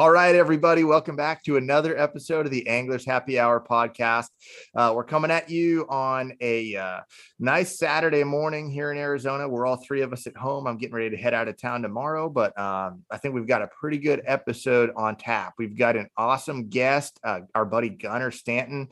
All 0.00 0.10
right, 0.10 0.34
everybody, 0.34 0.82
welcome 0.82 1.14
back 1.14 1.44
to 1.44 1.58
another 1.58 1.94
episode 1.94 2.46
of 2.46 2.50
the 2.50 2.66
Anglers 2.66 3.04
Happy 3.04 3.38
Hour 3.38 3.62
podcast. 3.62 4.28
Uh, 4.74 4.94
we're 4.96 5.04
coming 5.04 5.30
at 5.30 5.50
you 5.50 5.84
on 5.90 6.32
a 6.40 6.74
uh, 6.74 7.00
nice 7.38 7.78
Saturday 7.78 8.24
morning 8.24 8.70
here 8.70 8.90
in 8.92 8.96
Arizona. 8.96 9.46
We're 9.46 9.66
all 9.66 9.76
three 9.76 10.00
of 10.00 10.14
us 10.14 10.26
at 10.26 10.34
home. 10.38 10.66
I'm 10.66 10.78
getting 10.78 10.94
ready 10.94 11.10
to 11.10 11.18
head 11.18 11.34
out 11.34 11.48
of 11.48 11.58
town 11.58 11.82
tomorrow, 11.82 12.30
but 12.30 12.58
um, 12.58 13.02
I 13.10 13.18
think 13.18 13.34
we've 13.34 13.46
got 13.46 13.60
a 13.60 13.66
pretty 13.66 13.98
good 13.98 14.22
episode 14.24 14.90
on 14.96 15.16
tap. 15.16 15.52
We've 15.58 15.76
got 15.76 15.96
an 15.96 16.08
awesome 16.16 16.70
guest, 16.70 17.20
uh, 17.22 17.40
our 17.54 17.66
buddy 17.66 17.90
Gunner 17.90 18.30
Stanton, 18.30 18.88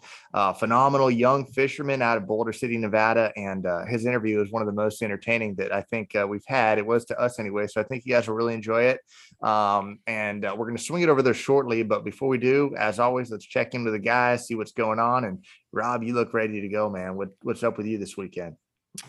phenomenal 0.59 1.11
young 1.11 1.47
fisherman 1.47 2.03
out 2.03 2.19
of 2.19 2.27
Boulder 2.27 2.53
City, 2.53 2.77
Nevada, 2.77 3.33
and 3.35 3.65
uh, 3.65 3.87
his 3.87 4.05
interview 4.05 4.43
is 4.43 4.53
one 4.53 4.61
of 4.61 4.67
the 4.67 4.75
most 4.75 5.01
entertaining 5.01 5.55
that 5.55 5.73
I 5.73 5.81
think 5.81 6.15
uh, 6.15 6.27
we've 6.29 6.45
had. 6.47 6.77
It 6.77 6.85
was 6.85 7.07
to 7.07 7.19
us 7.19 7.39
anyway, 7.39 7.67
so 7.67 7.81
I 7.81 7.85
think 7.85 8.05
you 8.05 8.13
guys 8.13 8.29
will 8.29 8.35
really 8.35 8.53
enjoy 8.53 8.83
it. 8.83 9.01
Um, 9.43 10.01
and 10.07 10.45
uh, 10.45 10.55
we're 10.55 10.67
going 10.67 10.77
to 10.77 10.83
swing 10.83 10.98
it 11.03 11.09
over 11.09 11.23
there 11.23 11.35
shortly. 11.35 11.83
But 11.83 12.05
before 12.05 12.29
we 12.29 12.39
do, 12.39 12.75
as 12.79 12.99
always, 12.99 13.31
let's 13.31 13.45
check 13.45 13.75
in 13.75 13.85
with 13.85 13.93
the 13.93 13.99
guys, 13.99 14.47
see 14.47 14.55
what's 14.55 14.73
going 14.73 14.99
on. 14.99 15.25
And 15.25 15.45
Rob, 15.73 16.03
you 16.03 16.15
look 16.15 16.35
ready 16.35 16.61
to 16.61 16.69
go, 16.69 16.91
man. 16.91 17.17
What, 17.17 17.31
what's 17.43 17.63
up 17.63 17.77
with 17.77 17.87
you 17.87 17.99
this 17.99 18.17
weekend? 18.17 18.57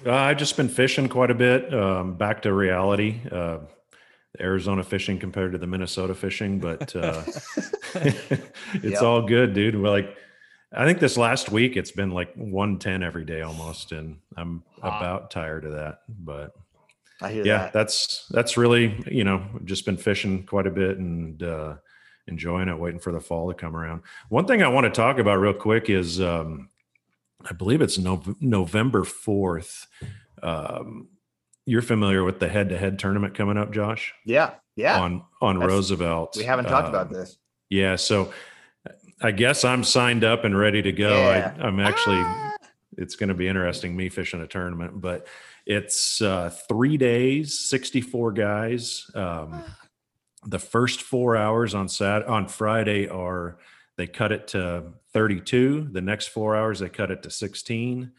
Uh, 0.05 0.13
I've 0.13 0.37
just 0.37 0.57
been 0.57 0.69
fishing 0.69 1.09
quite 1.09 1.31
a 1.31 1.35
bit. 1.35 1.73
Um, 1.73 2.15
back 2.15 2.41
to 2.43 2.53
reality. 2.53 3.19
Uh, 3.31 3.59
Arizona 4.39 4.83
fishing 4.83 5.19
compared 5.19 5.53
to 5.53 5.57
the 5.57 5.67
Minnesota 5.67 6.13
fishing, 6.13 6.59
but 6.59 6.95
uh, 6.95 7.23
it's 7.95 8.83
yep. 8.83 9.01
all 9.01 9.23
good, 9.23 9.53
dude. 9.53 9.75
We're 9.75 9.89
like, 9.89 10.15
I 10.71 10.85
think 10.85 10.99
this 10.99 11.17
last 11.17 11.51
week 11.51 11.75
it's 11.77 11.91
been 11.91 12.11
like 12.11 12.33
110 12.35 13.01
every 13.01 13.25
day 13.25 13.41
almost, 13.41 13.91
and 13.91 14.19
I'm 14.37 14.63
wow. 14.83 14.97
about 14.97 15.31
tired 15.31 15.65
of 15.65 15.71
that. 15.71 16.01
But 16.07 16.55
yeah, 17.21 17.43
that. 17.43 17.73
that's 17.73 18.27
that's 18.29 18.55
really 18.55 19.03
you 19.09 19.23
know 19.23 19.43
just 19.65 19.85
been 19.85 19.97
fishing 19.97 20.45
quite 20.45 20.67
a 20.67 20.71
bit 20.71 20.97
and 20.99 21.41
uh, 21.41 21.75
enjoying 22.29 22.69
it, 22.69 22.79
waiting 22.79 22.99
for 22.99 23.11
the 23.11 23.19
fall 23.19 23.49
to 23.49 23.53
come 23.53 23.75
around. 23.75 24.03
One 24.29 24.45
thing 24.45 24.63
I 24.63 24.67
want 24.67 24.85
to 24.85 24.91
talk 24.91 25.17
about 25.17 25.39
real 25.39 25.53
quick 25.53 25.89
is 25.89 26.21
um, 26.21 26.69
I 27.47 27.53
believe 27.53 27.81
it's 27.81 27.97
no, 27.97 28.23
November 28.39 29.03
fourth. 29.03 29.87
Um, 30.41 31.09
you're 31.65 31.81
familiar 31.81 32.23
with 32.23 32.39
the 32.39 32.47
head-to-head 32.47 32.97
tournament 32.97 33.35
coming 33.35 33.57
up, 33.57 33.71
Josh? 33.71 34.13
Yeah, 34.25 34.55
yeah. 34.75 34.99
On 34.99 35.23
on 35.41 35.59
That's, 35.59 35.69
Roosevelt. 35.69 36.35
We 36.37 36.43
haven't 36.43 36.65
talked 36.65 36.89
about 36.89 37.07
um, 37.07 37.13
this. 37.13 37.37
Yeah, 37.69 37.95
so 37.95 38.33
I 39.21 39.31
guess 39.31 39.63
I'm 39.63 39.83
signed 39.83 40.23
up 40.23 40.45
and 40.45 40.57
ready 40.57 40.81
to 40.81 40.91
go. 40.91 41.09
Yeah. 41.09 41.53
I, 41.59 41.67
am 41.67 41.79
actually. 41.79 42.19
Ah. 42.19 42.55
It's 42.97 43.15
going 43.15 43.29
to 43.29 43.35
be 43.35 43.47
interesting 43.47 43.95
me 43.95 44.09
fishing 44.09 44.41
a 44.41 44.47
tournament, 44.47 44.99
but 44.99 45.27
it's 45.65 46.21
uh, 46.21 46.49
three 46.67 46.97
days, 46.97 47.59
64 47.69 48.33
guys. 48.33 49.09
Um, 49.15 49.63
the 50.45 50.59
first 50.59 51.01
four 51.01 51.35
hours 51.35 51.73
on 51.75 51.87
Sat 51.87 52.25
on 52.25 52.47
Friday 52.47 53.07
are 53.07 53.57
they 53.97 54.07
cut 54.07 54.31
it 54.31 54.47
to 54.49 54.93
32. 55.13 55.89
The 55.91 56.01
next 56.01 56.27
four 56.27 56.55
hours 56.55 56.79
they 56.79 56.89
cut 56.89 57.11
it 57.11 57.23
to 57.23 57.29
16. 57.29 58.11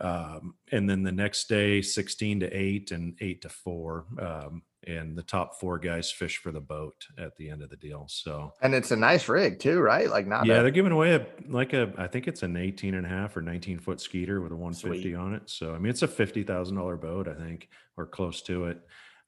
Um, 0.00 0.54
and 0.70 0.88
then 0.88 1.02
the 1.02 1.12
next 1.12 1.48
day 1.48 1.82
16 1.82 2.40
to 2.40 2.46
8 2.46 2.92
and 2.92 3.16
8 3.20 3.42
to 3.42 3.48
4 3.48 4.06
um, 4.20 4.62
and 4.86 5.16
the 5.16 5.22
top 5.22 5.58
four 5.60 5.78
guys 5.78 6.10
fish 6.10 6.38
for 6.38 6.52
the 6.52 6.60
boat 6.60 6.94
at 7.18 7.36
the 7.36 7.50
end 7.50 7.62
of 7.62 7.68
the 7.68 7.76
deal 7.76 8.06
so 8.08 8.52
and 8.62 8.74
it's 8.74 8.92
a 8.92 8.96
nice 8.96 9.28
rig 9.28 9.58
too 9.58 9.80
right 9.80 10.08
like 10.08 10.26
not 10.26 10.46
yeah 10.46 10.60
a- 10.60 10.62
they're 10.62 10.70
giving 10.70 10.92
away 10.92 11.14
a 11.14 11.26
like 11.48 11.72
a 11.74 11.92
i 11.98 12.06
think 12.06 12.28
it's 12.28 12.42
an 12.42 12.56
18 12.56 12.94
and 12.94 13.04
a 13.04 13.08
half 13.08 13.36
or 13.36 13.42
19 13.42 13.78
foot 13.78 14.00
skeeter 14.00 14.40
with 14.40 14.52
a 14.52 14.56
150 14.56 15.02
Sweet. 15.02 15.14
on 15.14 15.34
it 15.34 15.42
so 15.50 15.74
i 15.74 15.78
mean 15.78 15.90
it's 15.90 16.02
a 16.02 16.08
$50000 16.08 17.00
boat 17.00 17.28
i 17.28 17.34
think 17.34 17.68
or 17.96 18.06
close 18.06 18.40
to 18.42 18.66
it 18.66 18.80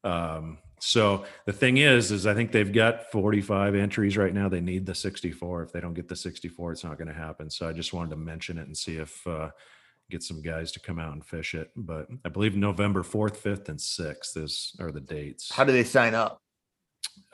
um, 0.05 0.59
so 0.81 1.25
the 1.47 1.53
thing 1.53 1.77
is 1.77 2.11
is 2.11 2.27
i 2.27 2.35
think 2.35 2.51
they've 2.51 2.73
got 2.73 3.11
45 3.13 3.77
entries 3.77 4.17
right 4.17 4.35
now 4.35 4.49
they 4.49 4.61
need 4.61 4.85
the 4.85 4.95
64 4.95 5.63
if 5.63 5.73
they 5.73 5.81
don't 5.81 5.95
get 5.95 6.09
the 6.09 6.17
64 6.17 6.73
it's 6.73 6.83
not 6.83 6.99
going 6.99 7.07
to 7.07 7.15
happen 7.15 7.49
so 7.49 7.69
i 7.69 7.73
just 7.73 7.93
wanted 7.93 8.11
to 8.11 8.17
mention 8.17 8.59
it 8.59 8.67
and 8.67 8.77
see 8.77 8.97
if 8.97 9.25
uh, 9.29 9.51
get 10.13 10.23
some 10.23 10.43
guys 10.43 10.71
to 10.73 10.81
come 10.81 10.99
out 10.99 11.15
and 11.15 11.25
fish 11.25 11.55
it. 11.55 11.71
But 11.75 12.07
I 12.25 12.29
believe 12.29 12.55
November 12.55 13.03
4th, 13.03 13.39
5th, 13.39 13.69
and 13.69 13.79
6th 13.79 14.37
is 14.37 14.77
are 14.79 14.93
the 14.93 15.01
dates. 15.01 15.51
How 15.51 15.65
do 15.65 15.73
they 15.73 15.85
sign 15.85 16.15
up? 16.15 16.39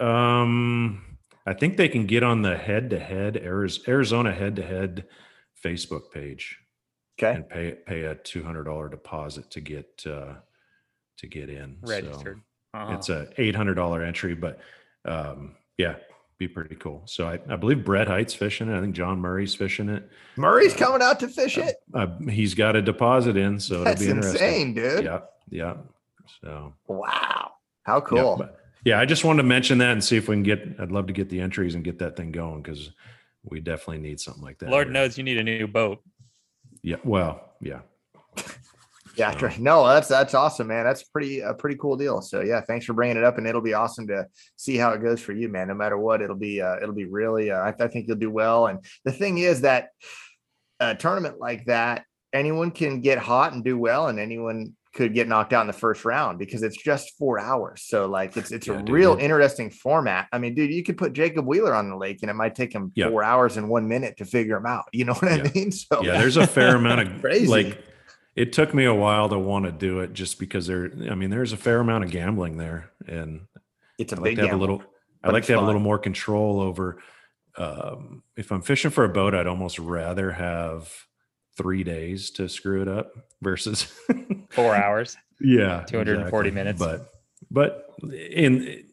Um, 0.00 1.18
I 1.44 1.54
think 1.54 1.76
they 1.76 1.88
can 1.88 2.06
get 2.06 2.22
on 2.22 2.42
the 2.42 2.56
head 2.56 2.90
to 2.90 2.98
head 2.98 3.36
Arizona 3.36 4.32
head 4.32 4.56
to 4.56 4.62
head 4.62 5.06
Facebook 5.62 6.12
page. 6.12 6.58
Okay. 7.20 7.34
And 7.34 7.48
pay 7.48 7.72
pay 7.72 8.02
a 8.02 8.14
two 8.14 8.44
hundred 8.44 8.64
dollar 8.64 8.88
deposit 8.88 9.50
to 9.50 9.60
get 9.60 10.04
uh 10.06 10.34
to 11.18 11.26
get 11.26 11.48
in. 11.48 11.78
Registered. 11.82 12.38
So 12.38 12.42
uh-huh. 12.74 12.94
It's 12.94 13.08
a 13.08 13.28
eight 13.38 13.54
hundred 13.54 13.74
dollar 13.74 14.02
entry, 14.02 14.34
but 14.34 14.60
um 15.04 15.56
yeah, 15.76 15.96
be 16.38 16.48
pretty 16.48 16.76
cool. 16.76 17.02
So 17.06 17.28
I, 17.28 17.38
I 17.48 17.56
believe 17.56 17.84
Brett 17.84 18.08
Hite's 18.08 18.34
fishing 18.34 18.68
it. 18.68 18.76
I 18.76 18.80
think 18.80 18.94
John 18.94 19.20
Murray's 19.20 19.54
fishing 19.54 19.88
it. 19.88 20.08
Murray's 20.36 20.74
uh, 20.74 20.78
coming 20.78 21.02
out 21.02 21.20
to 21.20 21.28
fish 21.28 21.58
it. 21.58 21.76
Uh, 21.92 22.06
he's 22.28 22.54
got 22.54 22.76
a 22.76 22.82
deposit 22.82 23.36
in, 23.36 23.58
so 23.58 23.84
that's 23.84 24.02
insane, 24.02 24.74
dude. 24.74 25.04
Yeah, 25.04 25.20
yeah. 25.50 25.76
So 26.42 26.74
wow, 26.86 27.52
how 27.82 28.00
cool. 28.00 28.18
Yeah, 28.18 28.46
but, 28.46 28.60
yeah, 28.84 29.00
I 29.00 29.04
just 29.04 29.24
wanted 29.24 29.42
to 29.42 29.48
mention 29.48 29.78
that 29.78 29.92
and 29.92 30.02
see 30.02 30.16
if 30.16 30.28
we 30.28 30.36
can 30.36 30.42
get. 30.42 30.76
I'd 30.78 30.92
love 30.92 31.06
to 31.08 31.12
get 31.12 31.28
the 31.28 31.40
entries 31.40 31.74
and 31.74 31.82
get 31.82 31.98
that 31.98 32.16
thing 32.16 32.32
going 32.32 32.62
because 32.62 32.90
we 33.42 33.60
definitely 33.60 33.98
need 33.98 34.20
something 34.20 34.42
like 34.42 34.58
that. 34.58 34.70
Lord 34.70 34.86
here. 34.86 34.92
knows 34.92 35.18
you 35.18 35.24
need 35.24 35.38
a 35.38 35.44
new 35.44 35.66
boat. 35.66 36.02
Yeah. 36.82 36.96
Well, 37.04 37.52
yeah. 37.60 37.80
Yeah, 39.16 39.36
so. 39.38 39.50
no, 39.58 39.86
that's 39.86 40.08
that's 40.08 40.34
awesome, 40.34 40.68
man. 40.68 40.84
That's 40.84 41.04
pretty 41.04 41.40
a 41.40 41.54
pretty 41.54 41.76
cool 41.76 41.96
deal. 41.96 42.20
So 42.20 42.40
yeah, 42.40 42.60
thanks 42.60 42.86
for 42.86 42.92
bringing 42.92 43.16
it 43.16 43.24
up, 43.24 43.38
and 43.38 43.46
it'll 43.46 43.60
be 43.60 43.74
awesome 43.74 44.06
to 44.08 44.26
see 44.56 44.76
how 44.76 44.90
it 44.92 45.02
goes 45.02 45.20
for 45.20 45.32
you, 45.32 45.48
man. 45.48 45.68
No 45.68 45.74
matter 45.74 45.98
what, 45.98 46.22
it'll 46.22 46.36
be 46.36 46.60
uh, 46.60 46.76
it'll 46.76 46.94
be 46.94 47.06
really. 47.06 47.50
Uh, 47.50 47.58
I, 47.58 47.74
I, 47.78 47.88
think 47.88 48.08
you'll 48.08 48.16
do 48.16 48.30
well. 48.30 48.66
And 48.66 48.84
the 49.04 49.12
thing 49.12 49.38
is 49.38 49.62
that 49.62 49.88
a 50.80 50.94
tournament 50.94 51.38
like 51.40 51.64
that, 51.66 52.04
anyone 52.32 52.70
can 52.70 53.00
get 53.00 53.18
hot 53.18 53.52
and 53.52 53.64
do 53.64 53.78
well, 53.78 54.08
and 54.08 54.18
anyone 54.18 54.74
could 54.94 55.14
get 55.14 55.28
knocked 55.28 55.52
out 55.52 55.60
in 55.60 55.66
the 55.66 55.72
first 55.72 56.04
round 56.04 56.38
because 56.38 56.62
it's 56.62 56.76
just 56.76 57.16
four 57.18 57.38
hours. 57.38 57.84
So 57.86 58.06
like 58.06 58.36
it's 58.36 58.50
it's 58.50 58.66
yeah, 58.66 58.74
a 58.74 58.78
dude, 58.78 58.88
real 58.88 59.14
dude. 59.14 59.24
interesting 59.24 59.70
format. 59.70 60.26
I 60.32 60.38
mean, 60.38 60.54
dude, 60.54 60.72
you 60.72 60.82
could 60.82 60.96
put 60.96 61.12
Jacob 61.12 61.46
Wheeler 61.46 61.74
on 61.74 61.88
the 61.88 61.96
lake 61.96 62.18
and 62.22 62.30
it 62.30 62.34
might 62.34 62.54
take 62.54 62.72
him 62.72 62.92
four 62.96 63.22
hours 63.22 63.56
and 63.56 63.68
one 63.68 63.86
minute 63.86 64.16
to 64.18 64.24
figure 64.24 64.56
him 64.56 64.66
out. 64.66 64.84
You 64.92 65.04
know 65.04 65.14
what 65.14 65.30
yeah. 65.30 65.44
I 65.44 65.52
mean? 65.54 65.70
So 65.78 66.02
yeah, 66.02 66.18
there's 66.18 66.36
a 66.36 66.46
fair 66.46 66.76
amount 66.76 67.00
of 67.00 67.20
crazy. 67.20 67.46
like 67.46 67.82
it 68.38 68.52
took 68.52 68.72
me 68.72 68.84
a 68.84 68.94
while 68.94 69.28
to 69.28 69.36
want 69.36 69.64
to 69.64 69.72
do 69.72 69.98
it 69.98 70.12
just 70.12 70.38
because 70.38 70.68
there 70.68 70.90
i 71.10 71.14
mean 71.14 71.28
there's 71.28 71.52
a 71.52 71.56
fair 71.56 71.80
amount 71.80 72.04
of 72.04 72.10
gambling 72.10 72.56
there 72.56 72.90
and 73.08 73.40
it's 73.98 74.12
a 74.12 74.16
I 74.16 74.22
big 74.22 74.38
like 74.38 74.44
to 74.44 74.50
have 74.50 74.56
a 74.56 74.60
little 74.60 74.82
i 75.24 75.30
like 75.30 75.44
to 75.46 75.52
have 75.52 75.58
fun. 75.58 75.64
a 75.64 75.66
little 75.66 75.80
more 75.80 75.98
control 75.98 76.60
over 76.60 77.02
um, 77.56 78.22
if 78.36 78.52
i'm 78.52 78.62
fishing 78.62 78.92
for 78.92 79.04
a 79.04 79.08
boat 79.08 79.34
i'd 79.34 79.48
almost 79.48 79.80
rather 79.80 80.30
have 80.30 80.92
three 81.56 81.82
days 81.82 82.30
to 82.30 82.48
screw 82.48 82.80
it 82.80 82.86
up 82.86 83.12
versus 83.42 83.92
four 84.50 84.76
hours 84.76 85.16
yeah 85.40 85.82
240 85.88 86.48
exactly. 86.48 86.50
minutes 86.52 86.78
but 86.78 87.10
but 87.50 87.86
in 88.12 88.84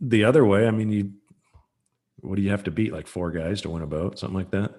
the 0.00 0.24
other 0.24 0.46
way 0.46 0.66
i 0.66 0.70
mean 0.70 0.90
you 0.90 1.12
what 2.20 2.36
do 2.36 2.42
you 2.42 2.50
have 2.50 2.64
to 2.64 2.70
beat 2.70 2.94
like 2.94 3.06
four 3.06 3.30
guys 3.30 3.60
to 3.60 3.68
win 3.68 3.82
a 3.82 3.86
boat 3.86 4.18
something 4.18 4.36
like 4.36 4.50
that 4.50 4.72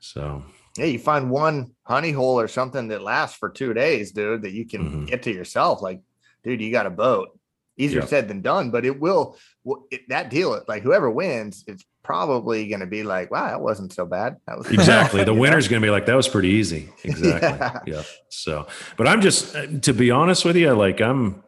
so 0.00 0.42
yeah, 0.78 0.86
you 0.86 0.98
find 0.98 1.30
one 1.30 1.72
honey 1.82 2.12
hole 2.12 2.38
or 2.38 2.48
something 2.48 2.88
that 2.88 3.02
lasts 3.02 3.36
for 3.36 3.50
two 3.50 3.74
days, 3.74 4.12
dude, 4.12 4.42
that 4.42 4.52
you 4.52 4.66
can 4.66 4.82
mm-hmm. 4.82 5.04
get 5.06 5.22
to 5.24 5.32
yourself. 5.32 5.82
Like, 5.82 6.00
dude, 6.44 6.60
you 6.60 6.70
got 6.70 6.86
a 6.86 6.90
boat. 6.90 7.30
Easier 7.76 8.04
said 8.06 8.26
than 8.26 8.42
done, 8.42 8.72
but 8.72 8.84
it 8.84 8.98
will. 8.98 9.36
It, 9.92 10.08
that 10.08 10.30
deal, 10.30 10.60
like 10.66 10.82
whoever 10.82 11.08
wins, 11.08 11.62
it's 11.68 11.84
probably 12.02 12.66
going 12.66 12.80
to 12.80 12.86
be 12.86 13.04
like, 13.04 13.30
wow, 13.30 13.46
that 13.46 13.60
wasn't 13.60 13.92
so 13.92 14.04
bad. 14.04 14.36
That 14.46 14.58
was 14.58 14.68
exactly 14.70 15.22
the 15.22 15.34
winner's 15.34 15.68
going 15.68 15.80
to 15.80 15.86
be 15.86 15.90
like, 15.90 16.06
that 16.06 16.16
was 16.16 16.26
pretty 16.26 16.48
easy. 16.48 16.88
Exactly. 17.04 17.48
yeah. 17.48 17.98
yeah. 17.98 18.02
So, 18.30 18.66
but 18.96 19.06
I'm 19.06 19.20
just 19.20 19.54
uh, 19.54 19.66
to 19.82 19.92
be 19.92 20.10
honest 20.10 20.44
with 20.44 20.56
you, 20.56 20.72
like 20.72 21.00
I'm 21.00 21.44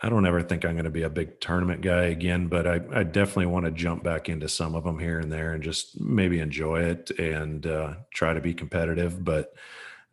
I 0.00 0.08
don't 0.08 0.26
ever 0.26 0.42
think 0.42 0.64
I'm 0.64 0.74
going 0.74 0.84
to 0.84 0.90
be 0.90 1.02
a 1.02 1.10
big 1.10 1.40
tournament 1.40 1.80
guy 1.80 2.04
again, 2.04 2.46
but 2.46 2.66
I, 2.66 2.80
I 2.92 3.02
definitely 3.02 3.46
want 3.46 3.64
to 3.64 3.72
jump 3.72 4.04
back 4.04 4.28
into 4.28 4.48
some 4.48 4.76
of 4.76 4.84
them 4.84 4.98
here 4.98 5.18
and 5.18 5.32
there 5.32 5.52
and 5.52 5.62
just 5.62 6.00
maybe 6.00 6.38
enjoy 6.38 6.82
it 6.82 7.10
and 7.18 7.66
uh, 7.66 7.94
try 8.14 8.32
to 8.32 8.40
be 8.40 8.54
competitive. 8.54 9.24
But 9.24 9.52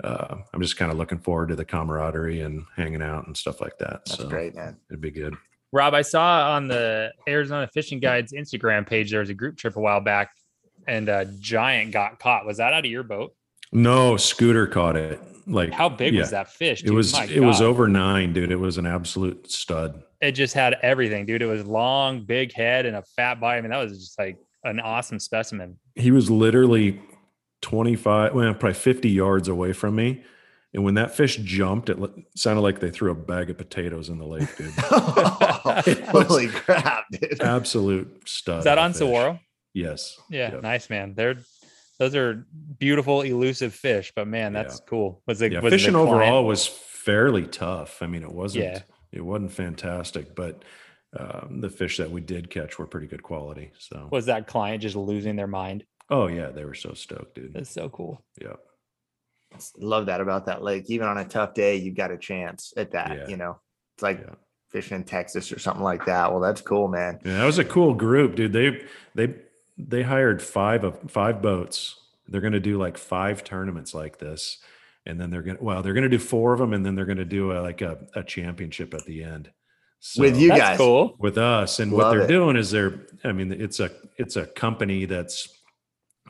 uh, 0.04 0.38
I'm 0.52 0.62
just 0.62 0.78
kind 0.78 0.92
of 0.92 0.98
looking 0.98 1.20
forward 1.20 1.50
to 1.50 1.56
the 1.56 1.66
camaraderie 1.66 2.42
and 2.42 2.66
hanging 2.76 3.04
out 3.04 3.28
and 3.28 3.38
stuff 3.38 3.62
like 3.62 3.78
that. 3.78 4.06
That's 4.06 4.18
so 4.18 4.28
great, 4.28 4.56
man. 4.56 4.78
It'd 4.90 5.02
be 5.02 5.12
good. 5.12 5.36
Rob, 5.72 5.94
I 5.94 6.02
saw 6.02 6.54
on 6.54 6.68
the 6.68 7.12
Arizona 7.28 7.68
Fishing 7.68 8.00
Guides 8.00 8.34
Instagram 8.34 8.88
page 8.88 9.12
there 9.12 9.20
was 9.20 9.30
a 9.30 9.34
group 9.34 9.58
trip 9.58 9.76
a 9.76 9.80
while 9.80 10.02
back, 10.02 10.32
and 10.88 11.10
a 11.10 11.26
giant 11.40 11.92
got 11.92 12.20
caught. 12.20 12.46
Was 12.46 12.58
that 12.58 12.74
out 12.74 12.86
of 12.86 12.92
your 12.92 13.04
boat? 13.04 13.36
No, 13.72 14.18
Scooter 14.18 14.68
caught 14.68 14.96
it. 14.96 15.22
Like 15.48 15.72
how 15.72 15.90
big 15.90 16.14
yeah. 16.14 16.22
was 16.22 16.32
that 16.32 16.52
fish? 16.52 16.82
Dude? 16.82 16.92
It 16.92 16.94
was 16.94 17.14
My 17.14 17.26
it 17.26 17.40
God. 17.40 17.48
was 17.48 17.62
over 17.62 17.88
nine, 17.88 18.34
dude. 18.34 18.52
It 18.52 18.60
was 18.60 18.78
an 18.78 18.86
absolute 18.86 19.52
stud. 19.52 20.04
It 20.22 20.32
just 20.32 20.54
had 20.54 20.78
everything, 20.82 21.26
dude. 21.26 21.42
It 21.42 21.48
was 21.48 21.66
long, 21.66 22.26
big 22.26 22.54
head, 22.54 22.86
and 22.86 22.96
a 22.96 23.04
fat 23.16 23.40
body. 23.40 23.60
I 23.60 23.62
mean, 23.62 23.72
that 23.72 23.84
was 23.84 24.00
just 24.00 24.18
like 24.18 24.38
an 24.64 24.80
awesome 24.80 25.20
specimen. 25.20 25.78
He 25.96 26.12
was 26.12 26.32
literally 26.32 27.00
25, 27.62 28.34
well, 28.34 28.54
probably 28.54 28.74
50 28.74 29.10
yards 29.10 29.48
away 29.48 29.74
from 29.74 29.96
me. 29.96 30.24
And 30.74 30.84
when 30.84 30.96
that 30.96 31.16
fish 31.16 31.38
jumped, 31.38 31.90
it 31.90 31.98
sounded 32.36 32.62
like 32.62 32.80
they 32.82 32.90
threw 32.90 33.10
a 33.10 33.16
bag 33.16 33.50
of 33.50 33.58
potatoes 33.58 34.10
in 34.10 34.18
the 34.18 34.26
lake, 34.26 34.58
dude. 34.58 34.74
Holy 36.10 36.48
crap, 36.54 37.06
dude. 37.12 37.42
Absolute 37.42 38.28
stud. 38.28 38.60
Is 38.60 38.64
that 38.66 38.78
on 38.78 38.94
Saguaro? 38.94 39.40
Yes. 39.74 40.20
Yeah, 40.30 40.54
yep. 40.54 40.64
nice 40.64 40.90
man. 40.90 41.14
They're 41.16 41.38
those 42.00 42.16
are 42.16 42.46
beautiful, 42.78 43.22
elusive 43.22 43.74
fish, 43.74 44.12
but 44.16 44.28
man, 44.28 44.54
that's 44.54 44.80
yeah. 44.80 44.90
cool. 44.90 45.22
Was 45.28 45.42
it 45.42 45.54
yeah, 45.54 45.60
was 45.60 45.72
fishing 45.72 45.94
it 45.94 45.98
overall 45.98 46.46
was 46.46 46.68
fairly 46.68 47.48
tough. 47.48 48.02
I 48.02 48.08
mean, 48.08 48.24
it 48.24 48.32
wasn't 48.32 48.66
yeah. 48.66 48.80
it 49.12 49.22
wasn't 49.22 49.52
fantastic, 49.52 50.36
but 50.36 50.64
um, 51.18 51.62
the 51.62 51.70
fish 51.70 51.98
that 51.98 52.12
we 52.12 52.22
did 52.22 52.50
catch 52.50 52.78
were 52.78 52.88
pretty 52.88 53.08
good 53.08 53.24
quality. 53.24 53.72
So 53.80 54.10
was 54.12 54.26
that 54.26 54.48
client 54.48 54.82
just 54.82 54.96
losing 54.96 55.36
their 55.36 55.48
mind? 55.48 55.86
Oh 56.10 56.28
yeah, 56.28 56.50
they 56.50 56.66
were 56.66 56.74
so 56.74 56.94
stoked, 56.94 57.36
dude. 57.36 57.54
That's 57.54 57.70
so 57.70 57.90
cool. 57.90 58.24
Yeah. 58.42 58.56
Love 59.78 60.08
that 60.08 60.20
about 60.20 60.48
that 60.48 60.64
lake. 60.64 60.90
Even 60.90 61.08
on 61.08 61.18
a 61.18 61.26
tough 61.26 61.54
day, 61.54 61.78
you 61.78 61.94
got 61.94 62.12
a 62.12 62.18
chance 62.18 62.74
at 62.76 62.92
that. 62.92 63.16
Yeah. 63.16 63.28
You 63.28 63.38
know, 63.38 63.60
it's 63.96 64.04
like 64.04 64.20
Yeah. 64.20 64.36
fishing 64.70 64.98
in 64.98 65.04
Texas 65.06 65.52
or 65.52 65.60
something 65.60 65.84
like 65.84 66.06
that. 66.06 66.32
Well, 66.32 66.42
that's 66.42 66.62
cool, 66.62 66.90
man. 66.90 67.20
Yeah, 67.24 67.38
that 67.38 67.46
was 67.46 67.58
a 67.58 67.66
cool 67.66 67.94
group, 67.94 68.36
dude. 68.36 68.52
They 68.52 68.86
they 69.14 69.34
they 69.78 70.04
hired 70.04 70.42
five 70.42 70.84
of 70.84 71.00
five 71.12 71.42
boats. 71.42 71.96
They're 72.28 72.42
going 72.42 72.54
to 72.54 72.60
do 72.60 72.78
like 72.78 72.98
five 72.98 73.44
tournaments 73.44 73.94
like 73.94 74.18
this, 74.18 74.58
and 75.06 75.20
then 75.20 75.30
they're 75.30 75.42
going 75.44 75.58
to 75.58 75.64
well, 75.64 75.82
they're 75.84 75.94
going 75.94 76.04
to 76.04 76.10
do 76.10 76.20
four 76.20 76.54
of 76.54 76.60
them, 76.60 76.74
and 76.74 76.86
then 76.86 76.96
they're 76.96 77.06
going 77.06 77.18
to 77.18 77.26
do 77.26 77.52
a, 77.52 77.60
like 77.62 77.82
a, 77.82 78.00
a 78.16 78.24
championship 78.24 78.94
at 78.94 79.06
the 79.06 79.24
end. 79.24 79.52
So, 80.00 80.22
With 80.22 80.38
you 80.40 80.50
That's 80.50 80.62
guys. 80.62 80.78
cool. 80.78 81.16
with 81.20 81.38
us, 81.38 81.80
and 81.80 81.92
what 81.92 82.12
they're 82.12 82.22
it. 82.22 82.28
doing 82.28 82.56
is 82.58 82.70
they're. 82.72 83.06
I 83.24 83.32
mean, 83.32 83.52
it's 83.52 83.80
a 83.80 83.92
it's 84.18 84.36
a 84.36 84.46
company 84.46 85.06
that's 85.06 85.50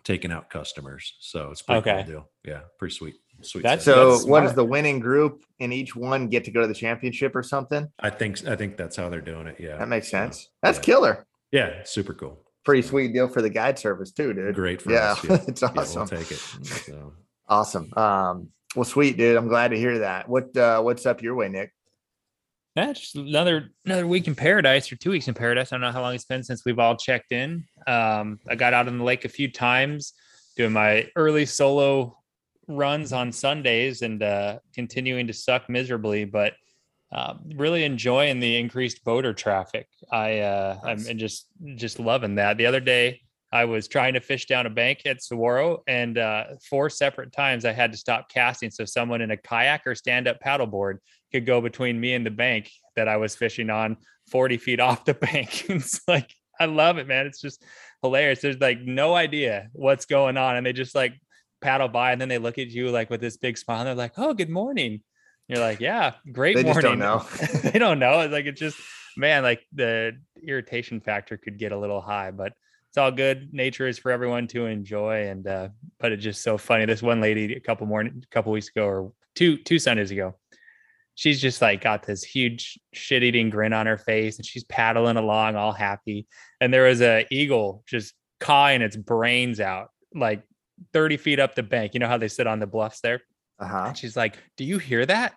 taking 0.04 0.32
out 0.32 0.50
customers, 0.50 1.16
so 1.20 1.50
it's 1.52 1.62
pretty 1.62 1.80
Okay. 1.80 2.04
cool 2.04 2.12
deal. 2.12 2.30
Yeah, 2.46 2.62
pretty 2.78 2.94
sweet. 2.94 3.16
Sweet. 3.42 3.64
That's- 3.64 3.84
So, 3.84 4.12
That's 4.12 4.24
what 4.26 4.42
does 4.42 4.54
the 4.54 4.64
winning 4.64 5.00
group 5.00 5.44
in 5.60 5.74
each 5.74 5.94
one 5.96 6.30
get 6.30 6.46
to 6.46 6.52
go 6.52 6.62
to 6.62 6.68
the 6.68 6.74
championship 6.74 7.36
or 7.36 7.44
something? 7.44 7.92
I 8.00 8.10
think 8.10 8.48
I 8.48 8.56
think 8.56 8.78
that's 8.78 8.96
how 8.96 9.10
they're 9.10 9.20
doing 9.20 9.48
it. 9.48 9.58
Yeah, 9.60 9.78
That 9.78 9.90
makes 9.90 10.12
Yeah. 10.14 10.26
sense. 10.26 10.50
That's 10.62 10.78
Yeah. 10.78 10.84
killer. 10.84 11.26
Yeah, 11.52 11.84
super 11.84 12.14
cool. 12.14 12.45
Pretty 12.66 12.82
sweet 12.82 13.14
deal 13.14 13.28
for 13.28 13.42
the 13.42 13.50
guide 13.50 13.78
service 13.80 14.12
too, 14.12 14.34
dude. 14.34 14.56
Great 14.56 14.82
for 14.82 14.92
yeah, 14.92 15.12
us. 15.12 15.24
Yeah. 15.30 15.38
it's 15.48 15.62
Yeah, 15.62 15.70
awesome. 15.78 16.00
we'll 16.00 16.08
take 16.08 16.32
it. 16.32 16.38
So. 16.38 17.14
Awesome. 17.48 17.94
Um, 17.96 18.50
well, 18.76 18.86
sweet, 18.86 19.18
dude. 19.18 19.38
I'm 19.38 19.48
glad 19.48 19.70
to 19.70 19.78
hear 19.78 20.00
that. 20.00 20.28
What 20.28 20.56
uh, 20.58 20.82
what's 20.82 21.06
up 21.06 21.22
your 21.22 21.36
way, 21.36 21.48
Nick? 21.48 21.72
Yeah, 22.76 22.92
just 22.92 23.16
another 23.16 23.70
another 23.86 24.06
week 24.08 24.28
in 24.28 24.36
paradise 24.36 24.92
or 24.92 24.96
two 24.98 25.12
weeks 25.12 25.28
in 25.28 25.34
paradise. 25.34 25.72
I 25.72 25.76
don't 25.76 25.82
know 25.82 25.92
how 25.92 26.02
long 26.02 26.16
it's 26.16 26.26
been 26.26 26.44
since 26.44 26.66
we've 26.66 26.80
all 26.80 26.98
checked 26.98 27.32
in. 27.32 27.64
Um, 27.88 28.40
I 28.50 28.56
got 28.56 28.74
out 28.74 28.88
on 28.88 28.98
the 28.98 29.04
lake 29.04 29.24
a 29.26 29.30
few 29.30 29.50
times 29.50 30.14
doing 30.58 30.74
my 30.74 31.08
early 31.16 31.46
solo 31.46 32.18
runs 32.68 33.14
on 33.14 33.32
Sundays 33.32 34.02
and 34.02 34.22
uh, 34.24 34.60
continuing 34.74 35.28
to 35.28 35.34
suck 35.34 35.70
miserably, 35.70 36.26
but 36.26 36.54
uh, 37.16 37.36
really 37.56 37.86
enjoying 37.86 38.42
the 38.42 38.58
increased 38.58 39.04
boater 39.06 39.34
traffic. 39.34 39.88
I 40.12 40.40
uh, 40.40 40.80
Nice. 40.84 41.10
I'm 41.10 41.18
just 41.18 41.48
just 41.76 41.98
loving 41.98 42.36
that. 42.36 42.58
The 42.58 42.66
other 42.66 42.82
day 42.82 43.22
I 43.54 43.64
was 43.64 43.88
trying 43.88 44.16
to 44.16 44.20
fish 44.20 44.48
down 44.48 44.66
a 44.66 44.70
bank 44.70 45.04
at 45.06 45.24
Saguaro, 45.24 45.82
and 45.88 46.18
uh, 46.18 46.44
four 46.70 46.90
separate 46.90 47.32
times 47.32 47.64
I 47.64 47.72
had 47.72 47.94
to 47.94 47.98
stop 47.98 48.28
casting 48.30 48.70
so 48.70 48.84
someone 48.84 49.22
in 49.22 49.32
a 49.32 49.38
kayak 49.38 49.88
or 49.88 49.96
stand 49.96 50.28
up 50.28 50.42
paddleboard 50.42 50.98
could 51.32 51.46
go 51.46 51.62
between 51.62 51.98
me 52.02 52.16
and 52.16 52.26
the 52.26 52.32
bank 52.32 52.70
that 52.98 53.08
I 53.08 53.16
was 53.16 53.34
fishing 53.34 53.70
on 53.70 53.96
40 54.30 54.58
feet 54.58 54.80
off 54.82 55.06
the 55.06 55.14
bank. 55.14 55.66
it's 55.70 56.02
like, 56.10 56.34
I 56.60 56.66
love 56.66 56.98
it, 56.98 57.08
man. 57.08 57.28
It's 57.28 57.40
just 57.40 57.64
hilarious. 58.02 58.42
There's 58.42 58.60
like 58.60 58.82
no 58.82 59.14
idea 59.16 59.70
what's 59.72 60.06
going 60.06 60.36
on. 60.36 60.58
And 60.58 60.66
they 60.66 60.74
just 60.74 60.96
like 60.96 61.14
paddle 61.62 61.88
by 61.88 62.12
and 62.12 62.20
then 62.20 62.30
they 62.30 62.38
look 62.38 62.58
at 62.58 62.68
you 62.68 62.90
like 62.90 63.10
with 63.10 63.22
this 63.22 63.38
big 63.38 63.58
smile 63.58 63.80
and 63.80 63.88
they're 63.88 63.96
like, 63.96 64.18
oh, 64.18 64.34
good 64.34 64.50
morning. 64.50 65.02
You're 65.48 65.60
like, 65.60 65.80
yeah, 65.80 66.14
great 66.32 66.56
They 66.56 66.64
just 66.64 66.82
morning. 66.82 67.00
don't 67.00 67.00
know. 67.00 67.26
they 67.72 67.80
don't 67.80 68.00
know. 68.00 68.22
It's 68.22 68.34
like, 68.34 68.46
it's 68.46 68.60
just, 68.60 68.78
man, 69.16 69.44
like 69.44 69.66
the 69.74 70.18
irritation 70.46 71.00
factor 71.02 71.38
could 71.38 71.58
get 71.58 71.72
a 71.72 71.78
little 71.78 72.02
high, 72.02 72.32
but 72.32 72.54
it's 72.90 72.98
all 72.98 73.12
good. 73.12 73.54
Nature 73.54 73.88
is 73.88 74.00
for 74.00 74.12
everyone 74.12 74.48
to 74.48 74.66
enjoy. 74.66 75.28
And, 75.28 75.46
uh, 75.46 75.70
but 76.00 76.12
it's 76.12 76.24
just 76.24 76.42
so 76.42 76.58
funny. 76.58 76.86
This 76.86 77.04
one 77.04 77.22
lady 77.22 77.54
a 77.54 77.60
couple 77.60 77.86
more, 77.86 78.02
a 78.02 78.12
couple 78.32 78.52
weeks 78.52 78.70
ago 78.70 78.86
or 78.86 79.12
two, 79.36 79.58
two 79.58 79.78
Sundays 79.78 80.12
ago, 80.12 80.36
she's 81.14 81.40
just 81.40 81.62
like 81.62 81.82
got 81.82 82.04
this 82.04 82.24
huge 82.24 82.80
shit 82.94 83.24
eating 83.24 83.50
grin 83.50 83.74
on 83.74 83.86
her 83.86 83.98
face 83.98 84.38
and 84.38 84.46
she's 84.46 84.64
paddling 84.64 85.18
along 85.18 85.56
all 85.56 85.72
happy. 85.74 86.28
And 86.60 86.74
there 86.74 86.84
was 86.84 87.02
a 87.02 87.26
eagle 87.30 87.84
just 87.88 88.14
cawing 88.40 88.82
its 88.82 88.96
brains 88.96 89.60
out 89.60 89.92
like 90.14 90.44
30 90.94 91.18
feet 91.18 91.40
up 91.40 91.56
the 91.56 91.64
bank. 91.64 91.94
You 91.94 92.00
know 92.00 92.08
how 92.08 92.18
they 92.18 92.28
sit 92.28 92.48
on 92.48 92.60
the 92.60 92.68
bluffs 92.68 93.02
there? 93.02 93.22
Uh 93.60 93.68
huh. 93.68 93.86
And 93.88 93.98
she's 93.98 94.18
like, 94.18 94.38
Do 94.58 94.64
you 94.64 94.78
hear 94.78 95.06
that? 95.06 95.34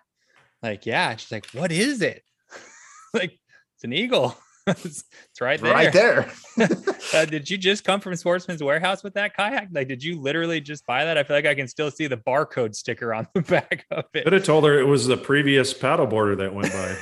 Like, 0.61 0.85
yeah. 0.85 1.15
She's 1.15 1.31
like, 1.31 1.47
What 1.51 1.71
is 1.71 2.01
it? 2.01 2.23
like, 3.13 3.31
it's 3.75 3.83
an 3.83 3.93
eagle. 3.93 4.35
it's, 4.67 5.03
it's 5.29 5.41
right 5.41 5.59
there. 5.61 5.73
Right 5.73 5.93
there. 5.93 6.31
Uh, 7.11 7.25
did 7.25 7.49
you 7.49 7.57
just 7.57 7.83
come 7.83 7.99
from 7.99 8.15
Sportsman's 8.15 8.61
Warehouse 8.61 9.01
with 9.01 9.15
that 9.15 9.35
kayak? 9.35 9.69
Like, 9.71 9.87
did 9.87 10.03
you 10.03 10.21
literally 10.21 10.61
just 10.61 10.85
buy 10.85 11.05
that? 11.05 11.17
I 11.17 11.23
feel 11.23 11.35
like 11.35 11.47
I 11.47 11.55
can 11.55 11.67
still 11.67 11.89
see 11.89 12.05
the 12.05 12.17
barcode 12.17 12.75
sticker 12.75 13.15
on 13.15 13.27
the 13.33 13.41
back 13.41 13.85
of 13.89 14.05
it. 14.13 14.25
Could 14.25 14.33
have 14.33 14.43
told 14.43 14.63
her 14.65 14.77
it 14.77 14.83
was 14.83 15.07
the 15.07 15.17
previous 15.17 15.73
paddleboarder 15.73 16.37
that 16.37 16.53
went 16.53 16.71
by. 16.71 16.95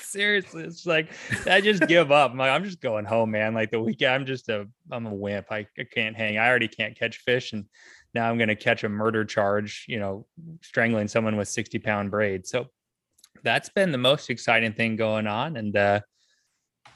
seriously 0.00 0.62
it's 0.62 0.86
like 0.86 1.10
i 1.46 1.60
just 1.60 1.86
give 1.86 2.10
up 2.10 2.30
I'm, 2.30 2.38
like, 2.38 2.50
I'm 2.50 2.64
just 2.64 2.80
going 2.80 3.04
home 3.04 3.32
man 3.32 3.52
like 3.52 3.70
the 3.70 3.80
weekend 3.80 4.12
i'm 4.14 4.26
just 4.26 4.48
a 4.48 4.66
i'm 4.90 5.06
a 5.06 5.14
wimp 5.14 5.46
I, 5.50 5.66
I 5.78 5.84
can't 5.92 6.16
hang 6.16 6.38
i 6.38 6.48
already 6.48 6.68
can't 6.68 6.98
catch 6.98 7.18
fish 7.18 7.52
and 7.52 7.66
now 8.18 8.28
i'm 8.28 8.36
going 8.36 8.48
to 8.48 8.56
catch 8.56 8.82
a 8.84 8.88
murder 8.88 9.24
charge 9.24 9.84
you 9.88 9.98
know 9.98 10.26
strangling 10.62 11.06
someone 11.06 11.36
with 11.36 11.48
60 11.48 11.78
pound 11.78 12.10
braid 12.10 12.46
so 12.46 12.66
that's 13.44 13.68
been 13.68 13.92
the 13.92 13.98
most 13.98 14.30
exciting 14.30 14.72
thing 14.72 14.96
going 14.96 15.26
on 15.26 15.56
and 15.56 15.76
uh 15.76 16.00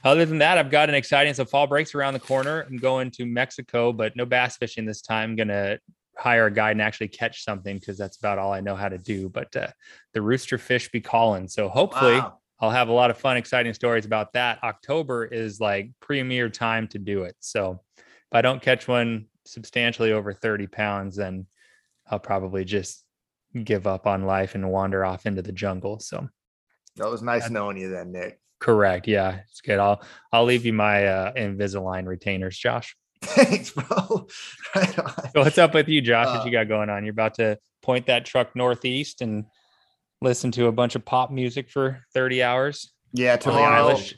other 0.04 0.24
than 0.26 0.38
that 0.38 0.58
i've 0.58 0.70
got 0.70 0.88
an 0.88 0.94
exciting 0.94 1.32
so 1.32 1.44
fall 1.44 1.66
breaks 1.66 1.94
around 1.94 2.14
the 2.14 2.20
corner 2.20 2.62
i'm 2.62 2.76
going 2.76 3.10
to 3.10 3.24
mexico 3.24 3.92
but 3.92 4.16
no 4.16 4.26
bass 4.26 4.56
fishing 4.56 4.84
this 4.84 5.00
time 5.00 5.30
i'm 5.30 5.36
gonna 5.36 5.78
hire 6.18 6.46
a 6.46 6.50
guide 6.50 6.72
and 6.72 6.82
actually 6.82 7.08
catch 7.08 7.44
something 7.44 7.78
because 7.78 7.96
that's 7.96 8.18
about 8.18 8.38
all 8.38 8.52
i 8.52 8.60
know 8.60 8.74
how 8.74 8.88
to 8.88 8.98
do 8.98 9.28
but 9.28 9.54
uh, 9.56 9.68
the 10.12 10.20
rooster 10.20 10.58
fish 10.58 10.90
be 10.90 11.00
calling 11.00 11.46
so 11.46 11.68
hopefully 11.68 12.18
Wow. 12.18 12.38
I'll 12.60 12.70
have 12.70 12.88
a 12.88 12.92
lot 12.92 13.10
of 13.10 13.18
fun, 13.18 13.36
exciting 13.36 13.74
stories 13.74 14.04
about 14.04 14.34
that. 14.34 14.62
October 14.62 15.24
is 15.24 15.58
like 15.58 15.90
premier 15.98 16.48
time 16.48 16.86
to 16.88 16.98
do 17.00 17.24
it. 17.24 17.34
So 17.40 17.80
if 17.96 18.04
I 18.30 18.40
don't 18.40 18.62
catch 18.62 18.86
one 18.86 19.26
substantially 19.44 20.12
over 20.12 20.32
30 20.32 20.66
pounds, 20.66 21.16
then 21.16 21.46
I'll 22.10 22.18
probably 22.18 22.64
just 22.64 23.04
give 23.64 23.86
up 23.86 24.06
on 24.06 24.24
life 24.24 24.54
and 24.54 24.70
wander 24.70 25.04
off 25.04 25.26
into 25.26 25.42
the 25.42 25.52
jungle. 25.52 25.98
So 26.00 26.28
That 26.96 27.10
was 27.10 27.22
nice 27.22 27.50
knowing 27.50 27.76
you 27.76 27.90
then, 27.90 28.12
Nick. 28.12 28.40
correct. 28.60 29.06
Yeah, 29.08 29.40
it's 29.50 29.60
good. 29.60 29.78
I'll 29.78 30.02
I'll 30.32 30.44
leave 30.44 30.64
you 30.64 30.72
my 30.72 31.06
uh 31.06 31.32
Invisalign 31.34 32.06
retainers, 32.06 32.56
Josh. 32.56 32.96
Thanks, 33.22 33.70
bro. 33.70 34.26
Right. 34.74 34.94
So 34.94 35.40
what's 35.42 35.58
up 35.58 35.74
with 35.74 35.88
you, 35.88 36.00
Josh? 36.00 36.28
Uh, 36.28 36.38
what 36.38 36.46
you 36.46 36.52
got 36.52 36.66
going 36.68 36.88
on? 36.90 37.04
You're 37.04 37.12
about 37.12 37.34
to 37.34 37.58
point 37.82 38.06
that 38.06 38.24
truck 38.24 38.56
northeast 38.56 39.20
and 39.20 39.44
listen 40.22 40.50
to 40.52 40.66
a 40.66 40.72
bunch 40.72 40.94
of 40.94 41.04
pop 41.04 41.30
music 41.30 41.68
for 41.68 42.00
30 42.14 42.42
hours. 42.42 42.92
Yeah, 43.12 43.36
tomorrow. 43.36 43.94
Eilish. 43.94 44.14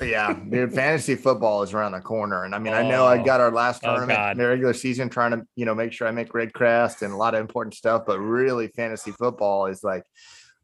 Yeah, 0.00 0.34
dude, 0.48 0.74
fantasy 0.74 1.14
football 1.14 1.62
is 1.62 1.72
around 1.72 1.92
the 1.92 2.00
corner, 2.00 2.44
and 2.44 2.54
I 2.54 2.58
mean, 2.58 2.72
I 2.74 2.82
know 2.88 3.06
I 3.06 3.18
Oh. 3.18 3.24
got 3.24 3.40
our 3.40 3.50
last 3.50 3.82
Oh, 3.84 3.88
tournament, 3.92 4.18
God. 4.18 4.36
the 4.36 4.46
regular 4.48 4.72
season, 4.74 5.08
trying 5.08 5.30
to 5.32 5.46
you 5.56 5.64
know 5.64 5.74
make 5.74 5.92
sure 5.92 6.06
I 6.06 6.10
make 6.10 6.32
REDCREST 6.32 7.02
and 7.02 7.12
a 7.12 7.16
lot 7.16 7.34
of 7.34 7.40
important 7.40 7.74
stuff, 7.74 8.02
but 8.06 8.18
really, 8.18 8.68
fantasy 8.68 9.12
football 9.12 9.66
is 9.66 9.82
like. 9.84 10.04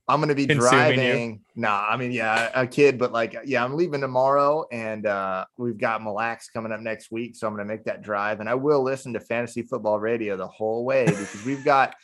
I'm 0.08 0.20
gonna 0.20 0.36
be 0.36 0.46
Consuming 0.46 0.60
you. 0.62 0.68
driving. 0.70 1.40
Nah, 1.56 1.84
I 1.88 1.96
mean, 1.96 2.12
yeah, 2.12 2.50
a 2.54 2.64
kid, 2.64 2.96
but 2.96 3.10
like, 3.10 3.36
yeah, 3.44 3.64
I'm 3.64 3.74
leaving 3.74 4.00
tomorrow, 4.00 4.64
and 4.70 5.04
uh, 5.04 5.44
we've 5.56 5.76
got 5.76 6.00
Mille 6.00 6.14
Lacs 6.14 6.48
coming 6.48 6.70
up 6.70 6.78
next 6.78 7.10
week, 7.10 7.34
so 7.34 7.48
I'm 7.48 7.54
gonna 7.54 7.64
make 7.64 7.82
that 7.86 8.02
drive, 8.02 8.38
and 8.38 8.48
I 8.48 8.54
will 8.54 8.84
listen 8.84 9.12
to 9.14 9.18
fantasy 9.18 9.62
football 9.62 9.98
radio 9.98 10.36
the 10.36 10.46
whole 10.46 10.84
way 10.84 11.06
because 11.06 11.44
we've 11.44 11.64
got. 11.64 11.96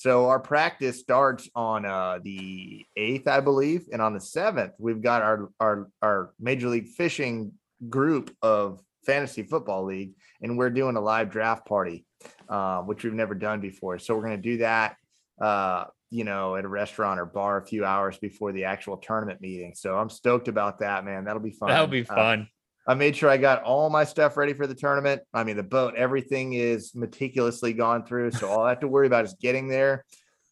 So 0.00 0.30
our 0.30 0.40
practice 0.40 0.98
starts 0.98 1.50
on 1.54 1.84
uh, 1.84 2.20
the 2.24 2.86
eighth, 2.96 3.28
I 3.28 3.40
believe, 3.40 3.84
and 3.92 4.00
on 4.00 4.14
the 4.14 4.20
seventh, 4.20 4.72
we've 4.78 5.02
got 5.02 5.20
our 5.20 5.50
our 5.60 5.90
our 6.00 6.32
Major 6.40 6.68
League 6.70 6.88
Fishing 6.88 7.52
group 7.86 8.34
of 8.40 8.80
fantasy 9.04 9.42
football 9.42 9.84
league, 9.84 10.14
and 10.40 10.56
we're 10.56 10.70
doing 10.70 10.96
a 10.96 11.00
live 11.02 11.28
draft 11.28 11.66
party, 11.66 12.06
uh, 12.48 12.80
which 12.80 13.04
we've 13.04 13.12
never 13.12 13.34
done 13.34 13.60
before. 13.60 13.98
So 13.98 14.14
we're 14.14 14.22
going 14.22 14.40
to 14.40 14.50
do 14.52 14.56
that, 14.58 14.96
uh, 15.38 15.84
you 16.08 16.24
know, 16.24 16.56
at 16.56 16.64
a 16.64 16.68
restaurant 16.68 17.20
or 17.20 17.26
bar 17.26 17.58
a 17.58 17.66
few 17.66 17.84
hours 17.84 18.16
before 18.16 18.52
the 18.52 18.64
actual 18.64 18.96
tournament 18.96 19.42
meeting. 19.42 19.74
So 19.74 19.98
I'm 19.98 20.08
stoked 20.08 20.48
about 20.48 20.78
that, 20.78 21.04
man. 21.04 21.26
That'll 21.26 21.42
be 21.42 21.52
fun. 21.52 21.68
That'll 21.68 21.86
be 21.86 22.08
Uh, 22.08 22.14
fun. 22.14 22.48
I 22.86 22.94
made 22.94 23.14
sure 23.16 23.28
I 23.28 23.36
got 23.36 23.62
all 23.62 23.90
my 23.90 24.04
stuff 24.04 24.36
ready 24.36 24.52
for 24.52 24.66
the 24.66 24.74
tournament. 24.74 25.22
I 25.34 25.44
mean, 25.44 25.56
the 25.56 25.62
boat, 25.62 25.94
everything 25.96 26.54
is 26.54 26.94
meticulously 26.94 27.72
gone 27.72 28.04
through. 28.04 28.32
So 28.32 28.48
all 28.48 28.62
I 28.62 28.70
have 28.70 28.80
to 28.80 28.88
worry 28.88 29.06
about 29.06 29.24
is 29.24 29.34
getting 29.40 29.68
there 29.68 30.04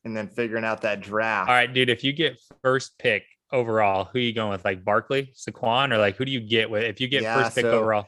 and 0.05 0.17
then 0.17 0.29
figuring 0.29 0.65
out 0.65 0.83
that 0.83 1.01
draft. 1.01 1.49
All 1.49 1.55
right, 1.55 1.73
dude. 1.73 1.89
If 1.89 2.05
you 2.05 2.13
get 2.13 2.39
first 2.63 2.99
pick 2.99 3.25
overall, 3.51 4.05
who 4.05 4.19
you 4.19 4.33
going 4.33 4.51
with? 4.51 4.65
Like 4.65 4.85
Barkley, 4.85 5.33
Saquon, 5.35 5.93
or 5.93 5.99
like 5.99 6.17
who 6.17 6.25
do 6.25 6.31
you 6.31 6.41
get 6.41 6.71
with 6.71 6.85
if 6.85 7.01
you 7.01 7.09
get 7.09 7.23
Yeah, 7.23 7.43
first 7.43 7.57
pick 7.57 7.65
so- 7.65 7.73
overall? 7.81 8.07